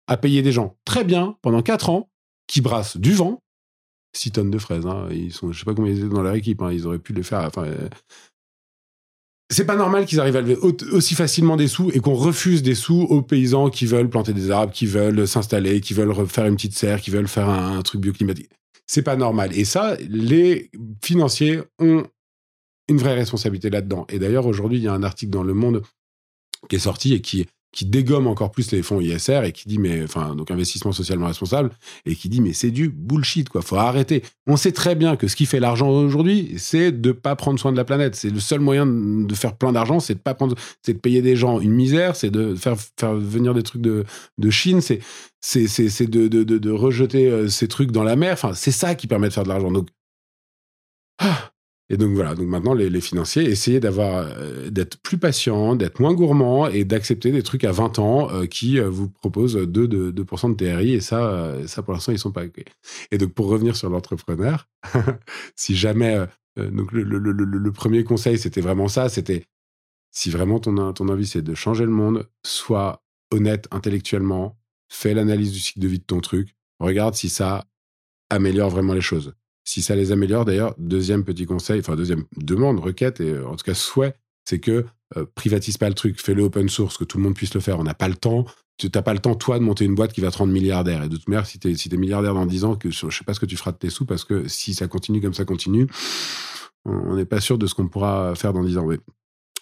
à 0.08 0.18
payer 0.18 0.42
des 0.42 0.52
gens 0.52 0.76
très 0.84 1.04
bien 1.04 1.36
pendant 1.40 1.62
4 1.62 1.88
ans, 1.88 2.10
qui 2.46 2.60
brassent 2.60 2.98
du 2.98 3.12
vent, 3.12 3.40
6 4.14 4.32
tonnes 4.32 4.50
de 4.50 4.58
fraises. 4.58 4.84
Hein, 4.84 5.08
ils 5.10 5.32
sont, 5.32 5.52
je 5.52 5.58
sais 5.58 5.64
pas 5.64 5.74
combien 5.74 5.92
ils 5.92 6.00
étaient 6.00 6.14
dans 6.14 6.22
leur 6.22 6.34
équipe, 6.34 6.60
hein, 6.60 6.70
ils 6.70 6.86
auraient 6.86 6.98
pu 6.98 7.14
le 7.14 7.22
faire. 7.22 7.50
Euh, 7.56 7.88
c'est 9.50 9.64
pas 9.64 9.76
normal 9.76 10.04
qu'ils 10.04 10.20
arrivent 10.20 10.36
à 10.36 10.42
lever 10.42 10.56
aussi 10.92 11.14
facilement 11.14 11.56
des 11.56 11.68
sous 11.68 11.90
et 11.92 12.00
qu'on 12.00 12.14
refuse 12.14 12.62
des 12.62 12.74
sous 12.74 13.00
aux 13.00 13.22
paysans 13.22 13.70
qui 13.70 13.86
veulent 13.86 14.10
planter 14.10 14.34
des 14.34 14.50
arbres, 14.50 14.72
qui 14.72 14.86
veulent 14.86 15.26
s'installer, 15.26 15.80
qui 15.80 15.94
veulent 15.94 16.14
faire 16.26 16.46
une 16.46 16.56
petite 16.56 16.76
serre, 16.76 17.00
qui 17.00 17.10
veulent 17.10 17.28
faire 17.28 17.48
un 17.48 17.80
truc 17.82 18.02
bioclimatique. 18.02 18.50
C'est 18.86 19.02
pas 19.02 19.16
normal. 19.16 19.56
Et 19.56 19.64
ça, 19.64 19.96
les 20.08 20.70
financiers 21.02 21.60
ont 21.78 22.06
une 22.88 22.98
vraie 22.98 23.14
responsabilité 23.14 23.70
là-dedans. 23.70 24.06
Et 24.08 24.18
d'ailleurs, 24.18 24.46
aujourd'hui, 24.46 24.78
il 24.78 24.84
y 24.84 24.88
a 24.88 24.92
un 24.92 25.02
article 25.02 25.30
dans 25.30 25.42
Le 25.42 25.54
Monde 25.54 25.82
qui 26.68 26.76
est 26.76 26.80
sorti 26.80 27.14
et 27.14 27.20
qui 27.20 27.46
qui 27.72 27.84
dégomme 27.84 28.26
encore 28.26 28.50
plus 28.50 28.70
les 28.72 28.82
fonds 28.82 29.00
ISR 29.00 29.42
et 29.44 29.52
qui 29.52 29.68
dit 29.68 29.78
mais 29.78 30.02
enfin 30.02 30.34
donc 30.34 30.50
investissement 30.50 30.92
socialement 30.92 31.26
responsable 31.26 31.70
et 32.06 32.14
qui 32.14 32.28
dit 32.28 32.40
mais 32.40 32.52
c'est 32.52 32.70
du 32.70 32.88
bullshit 32.88 33.48
quoi. 33.48 33.62
Faut 33.62 33.76
arrêter. 33.76 34.22
On 34.46 34.56
sait 34.56 34.72
très 34.72 34.94
bien 34.94 35.16
que 35.16 35.28
ce 35.28 35.36
qui 35.36 35.46
fait 35.46 35.60
l'argent 35.60 35.88
aujourd'hui 35.90 36.54
c'est 36.56 36.92
de 36.92 37.12
pas 37.12 37.36
prendre 37.36 37.58
soin 37.58 37.72
de 37.72 37.76
la 37.76 37.84
planète. 37.84 38.14
C'est 38.14 38.30
le 38.30 38.40
seul 38.40 38.60
moyen 38.60 38.86
de 38.86 39.34
faire 39.34 39.56
plein 39.56 39.72
d'argent 39.72 40.00
c'est 40.00 40.14
de 40.14 40.20
pas 40.20 40.34
prendre 40.34 40.56
c'est 40.82 40.94
de 40.94 40.98
payer 40.98 41.22
des 41.22 41.36
gens 41.36 41.60
une 41.60 41.72
misère 41.72 42.16
c'est 42.16 42.30
de 42.30 42.54
faire 42.54 42.76
faire 42.98 43.14
venir 43.14 43.54
des 43.54 43.62
trucs 43.62 43.82
de 43.82 44.04
de 44.38 44.50
Chine 44.50 44.80
c'est 44.80 45.00
c'est 45.40 45.68
c'est 45.68 46.06
de, 46.06 46.28
de, 46.28 46.42
de, 46.42 46.58
de 46.58 46.70
rejeter 46.70 47.28
euh, 47.28 47.48
ces 47.48 47.68
trucs 47.68 47.92
dans 47.92 48.02
la 48.02 48.16
mer. 48.16 48.32
Enfin 48.32 48.54
c'est 48.54 48.72
ça 48.72 48.94
qui 48.94 49.06
permet 49.06 49.28
de 49.28 49.34
faire 49.34 49.44
de 49.44 49.48
l'argent. 49.48 49.70
Donc 49.70 49.88
ah, 51.18 51.50
et 51.90 51.96
donc 51.96 52.12
voilà, 52.12 52.34
donc 52.34 52.48
maintenant 52.48 52.74
les, 52.74 53.00
financiers 53.00 53.44
essayaient 53.44 53.80
d'avoir 53.80 54.16
euh, 54.16 54.68
d'être 54.68 55.00
plus 55.00 55.16
patients, 55.16 55.74
d'être 55.74 56.00
moins 56.00 56.12
gourmands 56.12 56.68
et 56.68 56.84
d'accepter 56.84 57.32
des 57.32 57.42
trucs 57.42 57.64
à 57.64 57.72
20 57.72 57.98
ans 57.98 58.30
euh, 58.30 58.46
qui 58.46 58.78
euh, 58.78 58.90
vous 58.90 59.08
proposent 59.08 59.56
2, 59.56 59.66
de, 59.66 60.10
2 60.10 60.12
de 60.12 60.54
TRI 60.54 60.92
et 60.92 61.00
ça, 61.00 61.54
ça 61.66 61.82
pour 61.82 61.94
l'instant 61.94 62.12
ils 62.12 62.18
sont 62.18 62.32
pas. 62.32 62.42
Et 63.10 63.18
donc 63.18 63.32
pour 63.32 63.46
revenir 63.46 63.74
sur 63.74 63.88
l'entrepreneur, 63.88 64.68
si 65.56 65.76
jamais 65.76 66.26
donc 66.56 66.92
le, 66.92 67.02
le 67.02 67.72
premier 67.72 68.04
conseil 68.04 68.38
c'était 68.38 68.60
vraiment 68.60 68.88
ça, 68.88 69.08
c'était 69.08 69.46
si 70.10 70.28
vraiment 70.28 70.58
ton, 70.60 70.92
ton 70.92 71.08
envie 71.08 71.26
c'est 71.26 71.42
de 71.42 71.54
changer 71.54 71.84
le 71.84 71.90
monde, 71.90 72.28
sois 72.44 73.02
honnête 73.30 73.66
intellectuellement, 73.70 74.58
fais 74.90 75.14
l'analyse 75.14 75.52
du 75.52 75.60
cycle 75.60 75.80
de 75.80 75.88
vie 75.88 75.98
de 76.00 76.04
ton 76.04 76.20
truc, 76.20 76.54
regarde 76.80 77.14
si 77.14 77.30
ça 77.30 77.64
améliore 78.28 78.68
vraiment 78.68 78.92
les 78.92 79.00
choses. 79.00 79.34
Si 79.68 79.82
ça 79.82 79.94
les 79.94 80.12
améliore, 80.12 80.46
d'ailleurs, 80.46 80.74
deuxième 80.78 81.24
petit 81.24 81.44
conseil, 81.44 81.80
enfin 81.80 81.94
deuxième 81.94 82.24
demande, 82.38 82.80
requête, 82.80 83.20
et 83.20 83.38
en 83.38 83.54
tout 83.54 83.64
cas 83.64 83.74
souhait, 83.74 84.14
c'est 84.46 84.60
que 84.60 84.86
euh, 85.18 85.26
privatise 85.34 85.76
pas 85.76 85.90
le 85.90 85.94
truc, 85.94 86.18
fais-le 86.22 86.42
open 86.42 86.70
source, 86.70 86.96
que 86.96 87.04
tout 87.04 87.18
le 87.18 87.24
monde 87.24 87.34
puisse 87.34 87.52
le 87.52 87.60
faire. 87.60 87.78
On 87.78 87.84
n'a 87.84 87.92
pas 87.92 88.08
le 88.08 88.14
temps. 88.14 88.46
Tu 88.78 88.88
n'as 88.94 89.02
pas 89.02 89.12
le 89.12 89.18
temps, 89.18 89.34
toi, 89.34 89.58
de 89.58 89.64
monter 89.64 89.84
une 89.84 89.94
boîte 89.94 90.14
qui 90.14 90.22
va 90.22 90.30
te 90.30 90.38
rendre 90.38 90.54
milliardaire. 90.54 91.02
Et 91.02 91.10
de 91.10 91.18
toute 91.18 91.28
manière, 91.28 91.44
si 91.44 91.58
tu 91.58 91.68
es, 91.68 91.96
milliardaire 91.98 92.32
dans 92.32 92.46
10 92.46 92.64
ans, 92.64 92.78
je 92.82 93.10
sais 93.10 93.24
pas 93.24 93.34
ce 93.34 93.40
que 93.40 93.44
tu 93.44 93.58
feras 93.58 93.72
de 93.72 93.76
tes 93.76 93.90
sous, 93.90 94.06
parce 94.06 94.24
que 94.24 94.48
si 94.48 94.72
ça 94.72 94.88
continue 94.88 95.20
comme 95.20 95.34
ça 95.34 95.44
continue, 95.44 95.86
on 96.86 97.16
n'est 97.16 97.26
pas 97.26 97.42
sûr 97.42 97.58
de 97.58 97.66
ce 97.66 97.74
qu'on 97.74 97.88
pourra 97.88 98.34
faire 98.36 98.54
dans 98.54 98.64
10 98.64 98.78
ans. 98.78 98.88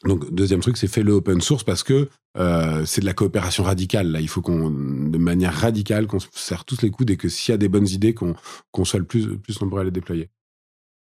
Donc, 0.05 0.33
deuxième 0.33 0.61
truc, 0.61 0.77
c'est 0.77 0.89
fais 0.89 1.03
le 1.03 1.13
open 1.13 1.41
source 1.41 1.65
parce 1.65 1.83
que 1.83 2.09
euh, 2.37 2.85
c'est 2.85 3.01
de 3.01 3.07
la 3.07 3.15
coopération 3.15 3.65
radicale. 3.65 4.11
Là, 4.11 4.21
il 4.21 4.29
faut 4.29 4.43
qu'on, 4.43 4.71
de 4.71 5.19
manière 5.19 5.55
radicale, 5.55 6.07
qu'on 6.07 6.21
se 6.21 6.29
serre 6.33 6.65
tous 6.65 6.83
les 6.83 6.91
coudes 6.91 7.11
et 7.11 7.17
que 7.17 7.29
s'il 7.29 7.53
y 7.53 7.55
a 7.55 7.59
des 7.59 7.69
bonnes 7.69 7.89
idées, 7.89 8.15
qu'on 8.15 8.35
qu'on 8.73 8.85
soit 8.85 8.99
le 8.99 9.07
plus, 9.07 9.39
plus 9.39 9.61
nombreux 9.61 9.81
à 9.81 9.85
les 9.85 9.91
déployer. 9.91 10.29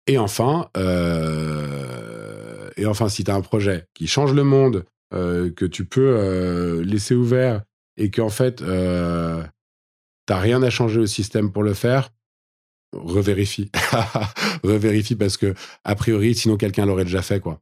Et 0.07 0.19
enfin, 0.19 0.71
euh, 0.77 2.71
et 2.77 2.87
enfin, 2.87 3.09
si 3.09 3.25
tu 3.25 3.31
as 3.31 3.35
un 3.35 3.41
projet 3.41 3.87
qui 3.95 4.07
change 4.07 4.33
le 4.33 4.45
monde, 4.45 4.85
euh, 5.15 5.51
que 5.51 5.65
tu 5.65 5.85
peux 5.85 6.81
laisser 6.85 7.15
ouvert 7.15 7.63
et 7.97 8.11
qu'en 8.11 8.29
fait, 8.29 8.63
euh, 8.63 9.43
t'as 10.27 10.39
rien 10.39 10.63
à 10.63 10.71
changer 10.71 11.01
au 11.01 11.07
système 11.07 11.53
pour 11.53 11.63
le 11.63 11.75
faire, 11.75 12.11
revérifie. 12.93 13.71
revérifie 14.65 15.17
parce 15.17 15.37
que, 15.37 15.55
a 15.85 15.95
priori, 15.95 16.35
sinon 16.35 16.57
quelqu'un 16.57 16.87
l'aurait 16.87 17.05
déjà 17.05 17.23
fait, 17.23 17.41
quoi. 17.41 17.61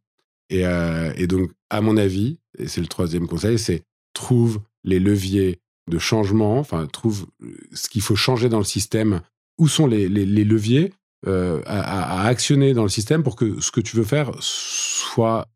Euh, 0.53 1.13
et, 1.17 1.27
donc, 1.27 1.51
à 1.71 1.81
mon 1.81 1.97
avis, 1.97 2.39
et 2.59 2.69
c'est 2.69 2.81
le 2.81 2.87
troisième 2.87 3.27
conseil, 3.27 3.59
c'est 3.59 3.83
trouve 4.13 4.61
les 4.85 5.01
leviers 5.01 5.61
de 5.91 5.99
changement, 5.99 6.59
enfin, 6.59 6.87
trouve 6.87 7.27
euh, 7.43 7.57
ce 7.73 7.89
qu'il 7.89 8.03
faut 8.03 8.17
changer 8.17 8.49
dans 8.49 8.59
le 8.59 8.65
système, 8.65 9.21
où 9.59 9.69
sont 9.69 9.87
les, 9.87 10.09
leviers 10.09 10.93
euh, 11.27 11.63
à, 11.67 12.27
actionner 12.27 12.75
dans 12.75 12.83
le 12.83 12.89
système 12.89 13.23
pour 13.23 13.37
que 13.37 13.61
ce 13.61 13.71
que 13.71 13.81
tu 13.81 13.97
veux 13.97 14.05
faire 14.05 14.31
soit 14.41 15.47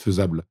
faisable? 0.00 0.44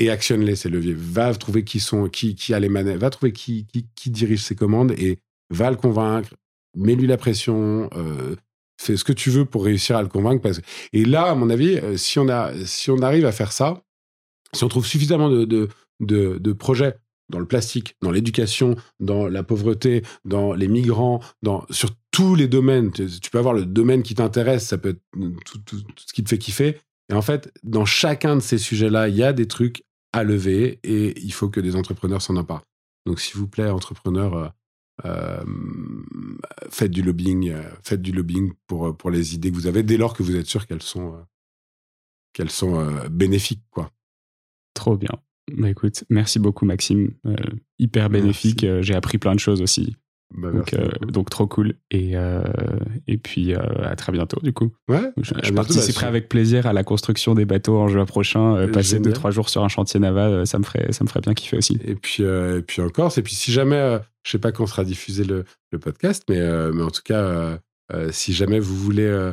Et 0.00 0.10
actionne-les, 0.10 0.54
ces 0.54 0.68
leviers. 0.68 0.94
Va 0.94 1.34
trouver 1.34 1.64
qui 1.64 1.80
sont, 1.80 2.08
qui, 2.08 2.36
qui 2.36 2.54
a 2.54 2.60
les 2.60 2.68
manettes, 2.68 2.98
va 2.98 3.10
trouver 3.10 3.32
qui, 3.32 3.66
qui, 3.96 4.10
dirige 4.10 4.44
ses 4.44 4.54
commandes 4.54 4.92
et 4.92 5.18
va 5.50 5.70
le 5.70 5.76
convaincre, 5.76 6.30
mets-lui 6.76 7.08
la 7.08 7.16
pression, 7.16 7.90
fais 8.78 8.96
ce 8.96 9.04
que 9.04 9.12
tu 9.12 9.30
veux 9.30 9.44
pour 9.44 9.64
réussir 9.64 9.96
à 9.96 10.02
le 10.02 10.08
convaincre. 10.08 10.48
Et 10.92 11.04
là, 11.04 11.24
à 11.24 11.34
mon 11.34 11.50
avis, 11.50 11.78
euh, 11.78 11.96
si 11.96 12.18
on, 12.18 12.28
a, 12.28 12.52
si 12.64 12.90
on 12.90 13.02
arrive 13.02 13.26
à 13.26 13.32
faire 13.32 13.52
ça, 13.52 13.82
si 14.54 14.64
on 14.64 14.68
trouve 14.68 14.86
suffisamment 14.86 15.28
de, 15.28 15.44
de, 15.44 15.68
de, 16.00 16.52
projets 16.52 16.96
dans 17.28 17.38
le 17.38 17.46
plastique, 17.46 17.96
dans 18.00 18.10
l'éducation, 18.10 18.76
dans 19.00 19.28
la 19.28 19.42
pauvreté, 19.42 20.02
dans 20.24 20.54
les 20.54 20.68
migrants, 20.68 21.20
dans, 21.42 21.66
sur 21.70 21.90
tous 22.10 22.34
les 22.34 22.48
domaines. 22.48 22.90
Tu, 22.92 23.30
peux 23.30 23.38
avoir 23.38 23.52
le 23.52 23.66
domaine 23.66 24.02
qui 24.02 24.14
t'intéresse, 24.14 24.66
ça 24.66 24.78
peut 24.78 24.90
être 24.90 25.02
tout, 25.44 25.58
tout, 25.58 25.76
ce 25.96 26.12
qui 26.12 26.24
te 26.24 26.30
fait 26.30 26.38
kiffer. 26.38 26.78
Et 27.10 27.14
en 27.14 27.22
fait, 27.22 27.52
dans 27.62 27.84
chacun 27.84 28.36
de 28.36 28.40
ces 28.40 28.58
sujets-là, 28.58 29.08
il 29.08 29.16
y 29.16 29.22
a 29.22 29.32
des 29.32 29.46
trucs 29.46 29.82
à 30.12 30.24
lever 30.24 30.78
et 30.82 31.18
il 31.20 31.32
faut 31.32 31.48
que 31.48 31.60
des 31.60 31.76
entrepreneurs 31.76 32.22
s'en 32.22 32.36
emparent. 32.36 32.64
Donc, 33.06 33.20
s'il 33.20 33.36
vous 33.36 33.48
plaît, 33.48 33.68
entrepreneurs, 33.68 34.52
euh, 35.04 35.08
euh, 35.08 35.44
faites 36.70 36.90
du 36.90 37.02
lobbying, 37.02 37.50
euh, 37.50 37.62
faites 37.82 38.02
du 38.02 38.12
lobbying 38.12 38.52
pour, 38.66 38.96
pour 38.96 39.10
les 39.10 39.34
idées 39.34 39.50
que 39.50 39.56
vous 39.56 39.66
avez 39.66 39.82
dès 39.82 39.96
lors 39.96 40.14
que 40.14 40.22
vous 40.22 40.36
êtes 40.36 40.46
sûr 40.46 40.66
qu'elles 40.66 40.82
sont, 40.82 41.14
euh, 41.14 41.20
qu'elles 42.32 42.50
sont 42.50 42.86
bénéfiques. 43.10 43.64
Quoi. 43.70 43.90
Trop 44.74 44.96
bien. 44.96 45.10
Bah, 45.56 45.70
écoute, 45.70 46.04
merci 46.10 46.38
beaucoup 46.38 46.66
Maxime. 46.66 47.12
hyper 47.78 48.10
bénéfique. 48.10 48.66
J'ai 48.80 48.94
appris 48.94 49.18
plein 49.18 49.34
de 49.34 49.40
choses 49.40 49.62
aussi. 49.62 49.96
Bah, 50.36 50.50
donc, 50.52 50.76
donc, 51.06 51.30
trop 51.30 51.46
cool. 51.46 51.76
Et, 51.90 52.12
et 53.06 53.16
puis 53.16 53.54
à 53.54 53.96
très 53.96 54.12
bientôt 54.12 54.38
du 54.42 54.52
coup. 54.52 54.72
Ouais, 54.88 55.10
je, 55.22 55.32
bah, 55.32 55.40
participerai 55.54 56.06
avec 56.06 56.28
plaisir 56.28 56.66
à 56.66 56.74
la 56.74 56.84
construction 56.84 57.34
des 57.34 57.46
bateaux 57.46 57.78
en 57.78 57.88
juin 57.88 58.04
prochain. 58.04 58.68
passer 58.72 59.00
deux 59.00 59.12
trois 59.12 59.30
jours 59.30 59.48
sur 59.48 59.64
un 59.64 59.68
chantier 59.68 59.98
naval, 60.00 60.46
ça 60.46 60.58
me 60.58 60.64
ferait 60.64 60.92
ça 60.92 61.02
me 61.02 61.08
ferait 61.08 61.22
bien 61.22 61.32
kiffer 61.32 61.56
aussi. 61.56 61.78
Et 61.82 61.94
puis 61.94 62.22
et 62.24 62.62
puis 62.62 62.82
encore. 62.82 63.16
Et 63.16 63.22
puis 63.22 63.34
si 63.34 63.52
jamais 63.52 64.00
je 64.28 64.32
sais 64.32 64.38
pas 64.38 64.52
quand 64.52 64.66
sera 64.66 64.84
diffusé 64.84 65.24
le, 65.24 65.44
podcast, 65.78 66.22
mais, 66.28 66.38
euh, 66.38 66.70
mais 66.74 66.82
en 66.82 66.90
tout 66.90 67.00
cas, 67.02 67.20
euh, 67.20 67.56
euh, 67.94 68.10
si 68.12 68.34
jamais 68.34 68.60
vous 68.60 68.76
voulez 68.76 69.32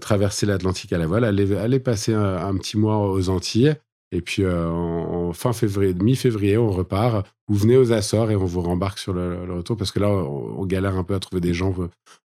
traverser 0.00 0.46
l'Atlantique 0.46 0.92
à 0.92 0.98
la 0.98 1.06
voile, 1.06 1.24
allez, 1.24 1.54
allez 1.56 1.80
passer 1.80 2.14
un, 2.14 2.56
petit 2.56 2.78
mois 2.78 3.10
aux 3.10 3.28
Antilles. 3.28 3.74
Et 4.12 4.20
puis 4.20 4.46
en, 4.46 5.32
fin 5.32 5.52
février, 5.52 5.92
mi-février, 5.94 6.56
on 6.56 6.70
repart. 6.70 7.26
Vous 7.48 7.56
venez 7.56 7.76
aux 7.76 7.92
Açores 7.92 8.30
et 8.30 8.36
on 8.36 8.44
vous 8.44 8.60
rembarque 8.60 8.98
sur 8.98 9.12
le, 9.12 9.52
retour 9.52 9.76
parce 9.76 9.90
que 9.90 9.98
là, 9.98 10.08
on, 10.08 10.64
galère 10.64 10.96
un 10.96 11.02
peu 11.02 11.14
à 11.14 11.18
trouver 11.18 11.40
des 11.40 11.52
gens 11.52 11.74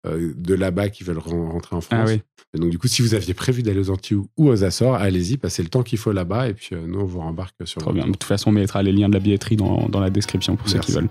de 0.05 0.55
là-bas 0.55 0.89
qui 0.89 1.05
veulent 1.05 1.19
rentrer 1.19 1.77
en 1.77 1.81
ah 1.81 1.83
France. 1.83 2.11
Et 2.55 2.59
donc 2.59 2.71
du 2.71 2.79
coup, 2.79 2.89
si 2.89 3.03
vous 3.03 3.15
aviez 3.15 3.35
prévu 3.35 3.63
d'aller 3.63 3.81
aux 3.81 3.91
Antilles 3.91 4.17
ou 4.17 4.49
aux 4.49 4.65
Açores, 4.65 4.95
allez-y, 4.95 5.37
passez 5.37 5.63
le 5.63 5.69
temps 5.69 5.83
qu'il 5.83 5.99
faut 5.99 6.13
là-bas 6.13 6.49
et 6.49 6.55
puis 6.55 6.75
nous, 6.75 7.01
on 7.01 7.05
vous 7.05 7.21
rembarque 7.21 7.55
sur. 7.65 7.81
Trop 7.83 7.93
bien. 7.93 8.07
De 8.07 8.13
toute 8.13 8.25
façon, 8.25 8.49
on 8.49 8.53
mettra 8.55 8.83
les 8.83 8.93
liens 8.93 9.09
de 9.09 9.15
la 9.15 9.21
billetterie 9.21 9.57
dans, 9.57 9.89
dans 9.89 10.01
la 10.01 10.11
description 10.11 10.57
pour 10.57 10.69
ceux 10.69 10.79
qui 10.79 10.93
veulent. 10.93 11.11